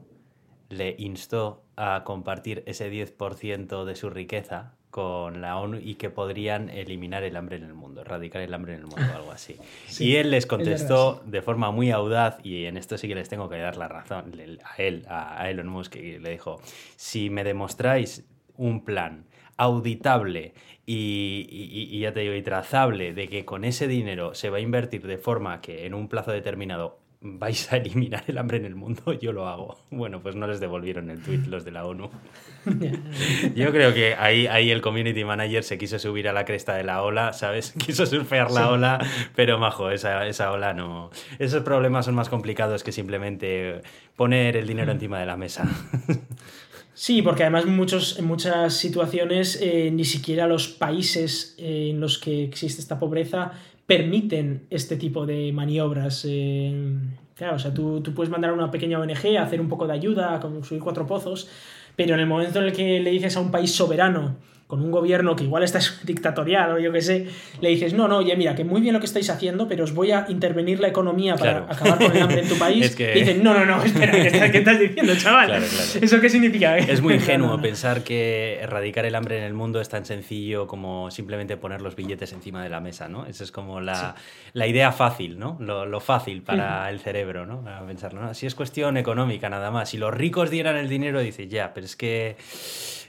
le 0.69 0.95
instó 0.99 1.65
a 1.75 2.05
compartir 2.05 2.63
ese 2.67 2.91
10% 2.93 3.85
de 3.85 3.97
su 3.97 4.09
riqueza 4.09 4.75
con 4.95 5.41
la 5.41 5.57
ONU 5.57 5.81
y 5.83 5.97
que 5.97 6.09
podrían 6.09 6.71
eliminar 6.71 7.25
el 7.25 7.35
hambre 7.35 7.57
en 7.57 7.65
el 7.65 7.75
mundo, 7.75 8.03
erradicar 8.03 8.43
el 8.43 8.55
hambre 8.55 8.75
en 8.75 8.79
el 8.83 8.87
mundo, 8.87 9.03
algo 9.13 9.33
así. 9.33 9.57
y 9.99 10.15
él 10.15 10.31
les 10.31 10.47
contestó 10.47 11.21
de 11.27 11.43
forma 11.43 11.73
muy 11.73 11.91
audaz, 11.91 12.39
y 12.45 12.67
en 12.67 12.77
esto 12.77 12.97
sí 12.97 13.09
que 13.09 13.17
les 13.17 13.29
tengo 13.29 13.49
que 13.49 13.59
dar 13.59 13.77
la 13.77 13.89
razón 13.89 14.33
a 14.63 14.77
él, 14.81 15.05
a 15.09 15.51
Elon 15.51 15.67
Musk, 15.67 15.97
y 15.97 16.21
le 16.21 16.31
dijo, 16.31 16.61
si 16.95 17.29
me 17.29 17.43
demostráis 17.43 18.25
un 18.57 18.85
plan 18.85 19.25
auditable 19.57 20.55
y, 20.87 21.49
y, 21.51 21.99
ya 21.99 22.13
te 22.13 22.21
digo, 22.21 22.35
y 22.35 22.43
trazable 22.43 23.15
de 23.15 23.27
que 23.27 23.45
con 23.45 23.65
ese 23.65 23.89
dinero 23.89 24.37
se 24.37 24.49
va 24.49 24.59
a 24.59 24.61
invertir 24.61 25.05
de 25.09 25.19
forma 25.19 25.61
que 25.61 25.87
en 25.87 25.95
un 25.95 26.07
plazo 26.07 26.31
determinado 26.31 27.01
vais 27.27 27.73
a 27.73 27.79
eliminar 27.79 28.23
el 28.27 28.37
hambre 28.37 28.59
en 28.59 28.67
el 28.67 28.75
mundo, 28.75 29.15
yo 29.15 29.33
lo 29.33 29.49
hago. 29.49 29.79
Bueno, 29.91 30.21
pues 30.21 30.37
no 30.37 30.47
les 30.47 30.61
devolvieron 30.61 31.09
el 31.09 31.23
tweet 31.23 31.47
los 31.47 31.65
de 31.65 31.71
la 31.71 31.87
ONU. 31.87 32.11
yo 33.57 33.73
creo 33.73 33.95
que 33.95 34.15
ahí, 34.15 34.47
ahí 34.47 34.71
el 34.71 34.83
community 34.83 35.25
manager 35.25 35.65
se 35.65 35.79
quiso 35.79 35.99
subir 35.99 36.29
a 36.29 36.35
la 36.35 36.45
cresta 36.45 36.75
de 36.75 36.85
la 36.85 37.03
ola, 37.03 37.33
¿sabes? 37.33 37.73
Quiso 37.79 38.05
surfear 38.05 38.51
la 38.51 38.71
ola, 38.71 38.99
pero 39.35 39.59
majo, 39.59 39.91
esa, 39.91 40.27
esa 40.27 40.53
ola 40.53 40.75
no. 40.75 41.11
Esos 41.39 41.63
problemas 41.63 42.05
son 42.05 42.15
más 42.15 42.29
complicados 42.29 42.85
que 42.85 42.93
simplemente 42.93 43.81
poner 44.17 44.59
el 44.59 44.67
dinero 44.67 44.93
encima 44.93 45.19
de 45.19 45.27
la 45.27 45.39
mesa. 45.39 45.67
Sí, 46.93 47.23
porque 47.23 47.43
además 47.43 47.67
muchos, 47.67 48.19
en 48.19 48.27
muchas 48.27 48.75
situaciones 48.75 49.59
eh, 49.61 49.91
ni 49.91 50.05
siquiera 50.05 50.47
los 50.47 50.69
países 50.69 51.57
eh, 51.59 51.89
en 51.91 52.01
los 52.01 52.19
que 52.19 52.45
existe 52.45 52.81
esta 52.81 53.01
pobreza 53.01 53.53
permiten 53.87 54.67
este 54.71 54.97
tipo 54.97 55.27
de 55.27 55.53
maniobras. 55.53 56.25
Eh, 56.29 56.97
claro, 57.35 57.57
o 57.57 57.59
sea, 57.59 57.75
tú, 57.75 58.01
tú, 58.01 58.15
puedes 58.15 58.31
mandar 58.31 58.51
a 58.51 58.55
una 58.55 58.71
pequeña 58.71 58.99
ONG 58.99 59.37
a 59.39 59.43
hacer 59.43 59.61
un 59.61 59.69
poco 59.69 59.87
de 59.87 59.93
ayuda, 59.93 60.35
a 60.35 60.41
construir 60.41 60.83
cuatro 60.83 61.07
pozos, 61.07 61.49
pero 61.97 62.15
en 62.15 62.21
el 62.21 62.27
momento 62.27 62.59
en 62.61 62.67
el 62.67 62.73
que 62.73 63.01
le 63.01 63.11
dices 63.11 63.37
a 63.37 63.41
un 63.41 63.51
país 63.51 63.75
soberano, 63.75 64.37
con 64.75 64.83
un 64.83 64.91
gobierno 64.91 65.37
que 65.37 65.45
igual 65.45 65.63
está 65.63 65.79
dictatorial 66.03 66.73
o 66.73 66.79
yo 66.81 66.91
qué 66.91 67.01
sé, 67.01 67.29
le 67.61 67.69
dices, 67.69 67.95
no, 67.95 68.09
no, 68.09 68.19
oye, 68.19 68.35
mira, 68.35 68.57
que 68.57 68.65
muy 68.65 68.81
bien 68.81 68.93
lo 68.93 68.99
que 68.99 69.07
estáis 69.07 69.31
haciendo, 69.31 69.69
pero 69.69 69.85
os 69.85 69.95
voy 69.95 70.11
a 70.11 70.27
intervenir 70.29 70.81
la 70.81 70.89
economía 70.89 71.37
para 71.37 71.59
acabar 71.59 71.99
con 71.99 72.17
el 72.17 72.21
hambre 72.21 72.41
en 72.41 72.49
tu 72.49 72.59
país. 72.59 72.99
Y 72.99 73.21
dicen, 73.21 73.41
no, 73.45 73.55
no, 73.55 73.65
no, 73.65 73.85
espera, 73.85 74.11
¿qué 74.51 74.59
estás, 74.59 74.81
diciendo, 74.81 75.15
chaval? 75.15 75.63
¿Eso 75.63 76.21
qué 76.21 76.29
significa? 76.29 76.77
Es 76.95 77.01
muy 77.01 77.15
ingenuo 77.15 77.61
pensar 77.61 78.03
que 78.03 78.59
erradicar 78.61 79.05
el 79.05 79.15
hambre 79.15 79.39
en 79.39 79.45
el 79.45 79.55
mundo 79.55 79.81
es 79.81 79.89
tan 79.89 80.05
sencillo 80.05 80.67
como 80.67 81.11
simplemente 81.13 81.57
poner 81.57 81.81
los 81.81 81.95
billetes 81.95 82.33
encima 82.33 82.63
de 82.63 82.69
la 82.69 82.81
mesa, 82.81 83.09
¿no? 83.09 83.27
Esa 83.27 83.45
es 83.45 83.53
como 83.53 83.81
la, 83.81 84.17
la 84.55 84.67
idea 84.67 84.91
fácil, 84.91 85.39
¿no? 85.39 85.57
Lo, 85.61 85.87
lo 85.87 86.01
fácil 86.01 86.43
para 86.43 86.91
el 86.91 86.99
cerebro, 86.99 87.47
¿no? 87.47 87.63
Para 87.63 87.87
pensarlo, 87.87 88.23
¿no? 88.23 88.35
Si 88.35 88.47
es 88.47 88.55
cuestión 88.55 88.97
económica 88.97 89.49
nada 89.49 89.71
más. 89.71 89.91
Si 89.91 89.99
los 89.99 90.13
ricos 90.13 90.51
dieran 90.51 90.77
el 90.77 90.89
dinero, 90.89 91.21
dices, 91.21 91.49
ya, 91.49 91.73
pero 91.75 91.87
es 91.87 91.97
que 91.97 92.37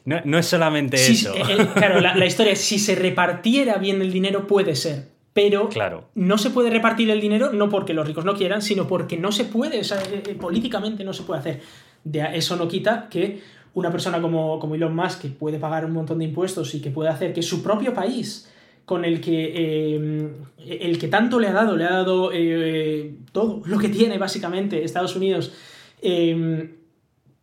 no, 0.06 0.38
es 0.38 0.46
solamente 0.46 0.98
eso. 0.98 1.34
Eh, 1.36 1.42
eh, 1.50 1.68
claro, 1.74 2.00
la, 2.00 2.26
historia 2.26 2.54
es 2.54 2.62
si 2.62 2.78
se 2.78 2.96
repartiera 2.96 3.78
bien 3.78 4.02
el 4.02 4.12
dinero, 4.12 4.46
puede 4.46 4.76
ser. 4.76 5.10
Pero 5.34 5.68
claro. 5.68 6.10
no 6.16 6.38
se 6.38 6.50
puede 6.50 6.70
repartir 6.70 7.10
el 7.10 7.20
dinero 7.20 7.52
no 7.52 7.68
porque 7.70 7.94
los 7.94 8.08
ricos 8.08 8.24
no 8.24 8.36
quieran, 8.36 8.62
sino 8.62 8.88
porque 8.88 9.18
no 9.18 9.34
se 9.34 9.44
puede, 9.44 9.82
eh, 9.82 10.36
políticamente 10.40 11.04
no 11.04 11.12
se 11.12 11.24
puede 11.24 11.40
hacer. 11.40 11.62
De 12.04 12.24
eso 12.36 12.56
no 12.56 12.68
quita 12.70 13.10
que 13.10 13.42
una 13.74 13.92
persona 13.92 14.22
como, 14.22 14.60
como 14.60 14.76
Elon 14.76 14.96
Musk, 14.96 15.24
que 15.24 15.28
puede 15.30 15.60
pagar 15.60 15.84
un 15.84 15.92
montón 15.92 16.20
de 16.20 16.26
impuestos 16.26 16.74
y 16.76 16.82
que 16.82 16.92
puede 16.92 17.10
hacer 17.10 17.34
que 17.34 17.42
su 17.42 17.62
propio 17.62 17.94
país, 17.94 18.50
con 18.86 19.04
el 19.04 19.20
que, 19.20 20.30
el 20.58 20.98
que 20.98 21.08
tanto 21.10 21.40
le 21.40 21.48
ha 21.48 21.54
dado, 21.54 21.76
le 21.76 21.84
ha 21.84 21.92
dado 21.92 22.32
todo 23.34 23.62
lo 23.66 23.78
que 23.78 23.90
tiene 23.90 24.18
básicamente 24.18 24.86
Estados 24.86 25.18
Unidos, 25.18 25.52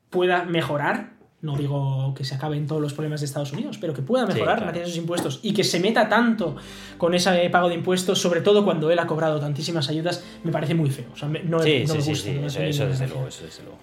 pueda 0.09 0.45
mejorar 0.45 1.13
no 1.43 1.57
digo 1.57 2.15
que 2.17 2.25
se 2.25 2.37
acaben 2.37 2.67
todos 2.69 2.81
los 2.81 2.95
problemas 2.95 3.21
de 3.21 3.27
Estados 3.27 3.53
Unidos, 3.53 3.77
pero 3.81 3.93
que 3.93 4.01
pueda 4.01 4.27
mejorar 4.27 4.61
gracias 4.61 4.85
a 4.85 4.89
esos 4.89 4.97
impuestos 4.97 5.41
y 5.43 5.53
que 5.53 5.65
se 5.65 5.81
meta 5.81 6.09
tanto 6.09 6.57
con 6.97 7.15
ese 7.15 7.51
pago 7.51 7.69
de 7.69 7.75
impuestos, 7.75 8.21
sobre 8.21 8.41
todo 8.41 8.65
cuando 8.65 8.91
él 8.91 8.99
ha 9.01 9.07
cobrado 9.07 9.41
tantísimas 9.41 9.89
ayudas, 9.89 10.25
me 10.45 10.53
parece 10.53 10.75
muy 10.75 10.89
feo. 10.91 11.07
O 11.13 11.17
sea, 11.17 11.29
no, 11.29 11.59
me 11.59 11.85
gusta. 11.85 11.99
eso, 11.99 12.87
desde 12.87 13.09
luego, 13.09 13.27
eso 13.27 13.45
desde 13.45 13.63
luego. 13.65 13.79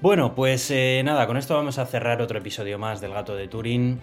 Bueno, 0.00 0.34
pues 0.34 0.70
eh, 0.70 1.02
nada, 1.04 1.26
con 1.26 1.36
esto 1.36 1.54
vamos 1.54 1.78
a 1.78 1.86
cerrar 1.86 2.22
otro 2.22 2.38
episodio 2.38 2.78
más 2.78 3.00
del 3.00 3.12
Gato 3.12 3.34
de 3.34 3.48
Turín. 3.48 3.98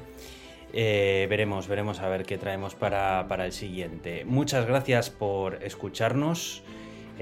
Eh, 0.73 1.27
veremos, 1.29 1.67
veremos 1.67 1.99
a 1.99 2.09
ver 2.09 2.25
qué 2.25 2.37
traemos 2.37 2.75
para, 2.75 3.27
para 3.29 3.45
el 3.45 3.53
siguiente. 3.53 4.25
Muchas 4.25 4.65
gracias 4.65 5.09
por 5.09 5.63
escucharnos. 5.63 6.63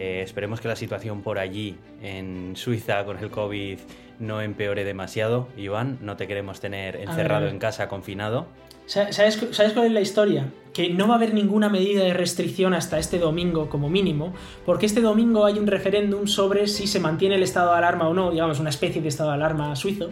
Eh, 0.02 0.22
esperemos 0.22 0.62
que 0.62 0.70
la 0.70 0.78
situación 0.78 1.22
por 1.24 1.40
allí, 1.40 1.76
en 2.02 2.56
Suiza, 2.56 3.04
con 3.04 3.20
el 3.20 3.30
COVID, 3.30 3.80
no 4.20 4.42
empeore 4.42 4.86
demasiado, 4.86 5.50
Iván. 5.58 5.98
No 6.02 6.16
te 6.16 6.26
queremos 6.26 6.62
tener 6.62 6.96
encerrado 6.96 7.50
en 7.50 7.60
casa, 7.60 7.90
confinado. 7.90 8.48
¿Sabes, 8.86 9.38
cuál 9.74 9.88
es 9.88 9.92
la 9.92 10.00
historia? 10.00 10.54
Que 10.74 10.90
no 10.90 11.10
va 11.10 11.16
a 11.16 11.18
haber 11.18 11.34
ninguna 11.34 11.68
medida 11.68 12.02
de 12.06 12.14
restricción 12.14 12.74
hasta 12.74 12.98
este 12.98 13.20
domingo 13.20 13.70
como 13.70 13.90
mínimo, 13.90 14.34
porque 14.66 14.86
este 14.86 15.02
domingo 15.02 15.46
hay 15.46 15.60
un 15.60 15.68
referéndum 15.68 16.28
sobre 16.28 16.68
si 16.68 16.88
se 16.88 17.02
mantiene 17.02 17.36
el 17.36 17.44
estado 17.44 17.72
de 17.74 17.80
alarma 17.80 18.08
o 18.08 18.14
no, 18.14 18.32
digamos, 18.32 18.62
una 18.62 18.70
especie 18.70 19.02
de 19.02 19.10
estado 19.10 19.32
de 19.32 19.36
alarma 19.36 19.76
suizo. 19.76 20.12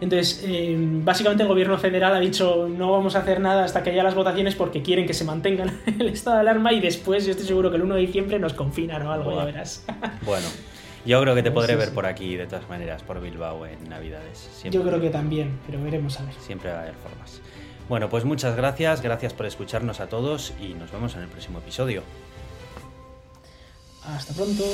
Entonces, 0.00 0.42
eh, 0.44 0.76
básicamente 0.78 1.42
el 1.42 1.48
gobierno 1.48 1.76
federal 1.78 2.14
ha 2.14 2.20
dicho 2.20 2.68
no 2.68 2.92
vamos 2.92 3.16
a 3.16 3.20
hacer 3.20 3.40
nada 3.40 3.64
hasta 3.64 3.82
que 3.82 3.90
haya 3.90 4.02
las 4.02 4.14
votaciones 4.14 4.54
porque 4.54 4.82
quieren 4.82 5.06
que 5.06 5.14
se 5.14 5.24
mantenga 5.24 5.64
el 5.86 6.08
estado 6.08 6.36
de 6.36 6.40
alarma 6.40 6.72
y 6.72 6.80
después 6.80 7.24
yo 7.24 7.32
estoy 7.32 7.46
seguro 7.46 7.70
que 7.70 7.76
el 7.76 7.82
1 7.82 7.96
de 7.96 8.00
diciembre 8.00 8.38
nos 8.38 8.54
confinan 8.54 9.06
o 9.06 9.12
algo, 9.12 9.34
ya 9.34 9.44
verás. 9.44 9.84
Bueno, 10.22 10.46
yo 11.04 11.20
creo 11.22 11.34
que 11.34 11.42
te 11.42 11.50
podré 11.50 11.76
ver 11.76 11.92
por 11.92 12.06
aquí 12.06 12.36
de 12.36 12.46
todas 12.46 12.68
maneras, 12.68 13.02
por 13.02 13.20
Bilbao 13.20 13.66
en 13.66 13.88
Navidades. 13.88 14.62
yo 14.70 14.82
creo 14.82 15.00
que 15.00 15.10
también, 15.10 15.58
pero 15.66 15.82
veremos 15.82 16.18
a 16.20 16.24
ver. 16.24 16.34
Siempre 16.34 16.70
va 16.70 16.78
a 16.78 16.82
haber 16.82 16.94
formas. 16.94 17.40
Bueno, 17.88 18.08
pues 18.08 18.24
muchas 18.24 18.56
gracias, 18.56 19.02
gracias 19.02 19.32
por 19.32 19.46
escucharnos 19.46 20.00
a 20.00 20.08
todos 20.08 20.52
y 20.60 20.74
nos 20.74 20.92
vemos 20.92 21.14
en 21.16 21.22
el 21.22 21.28
próximo 21.28 21.58
episodio. 21.58 22.02
Hasta 24.04 24.32
pronto. 24.32 24.64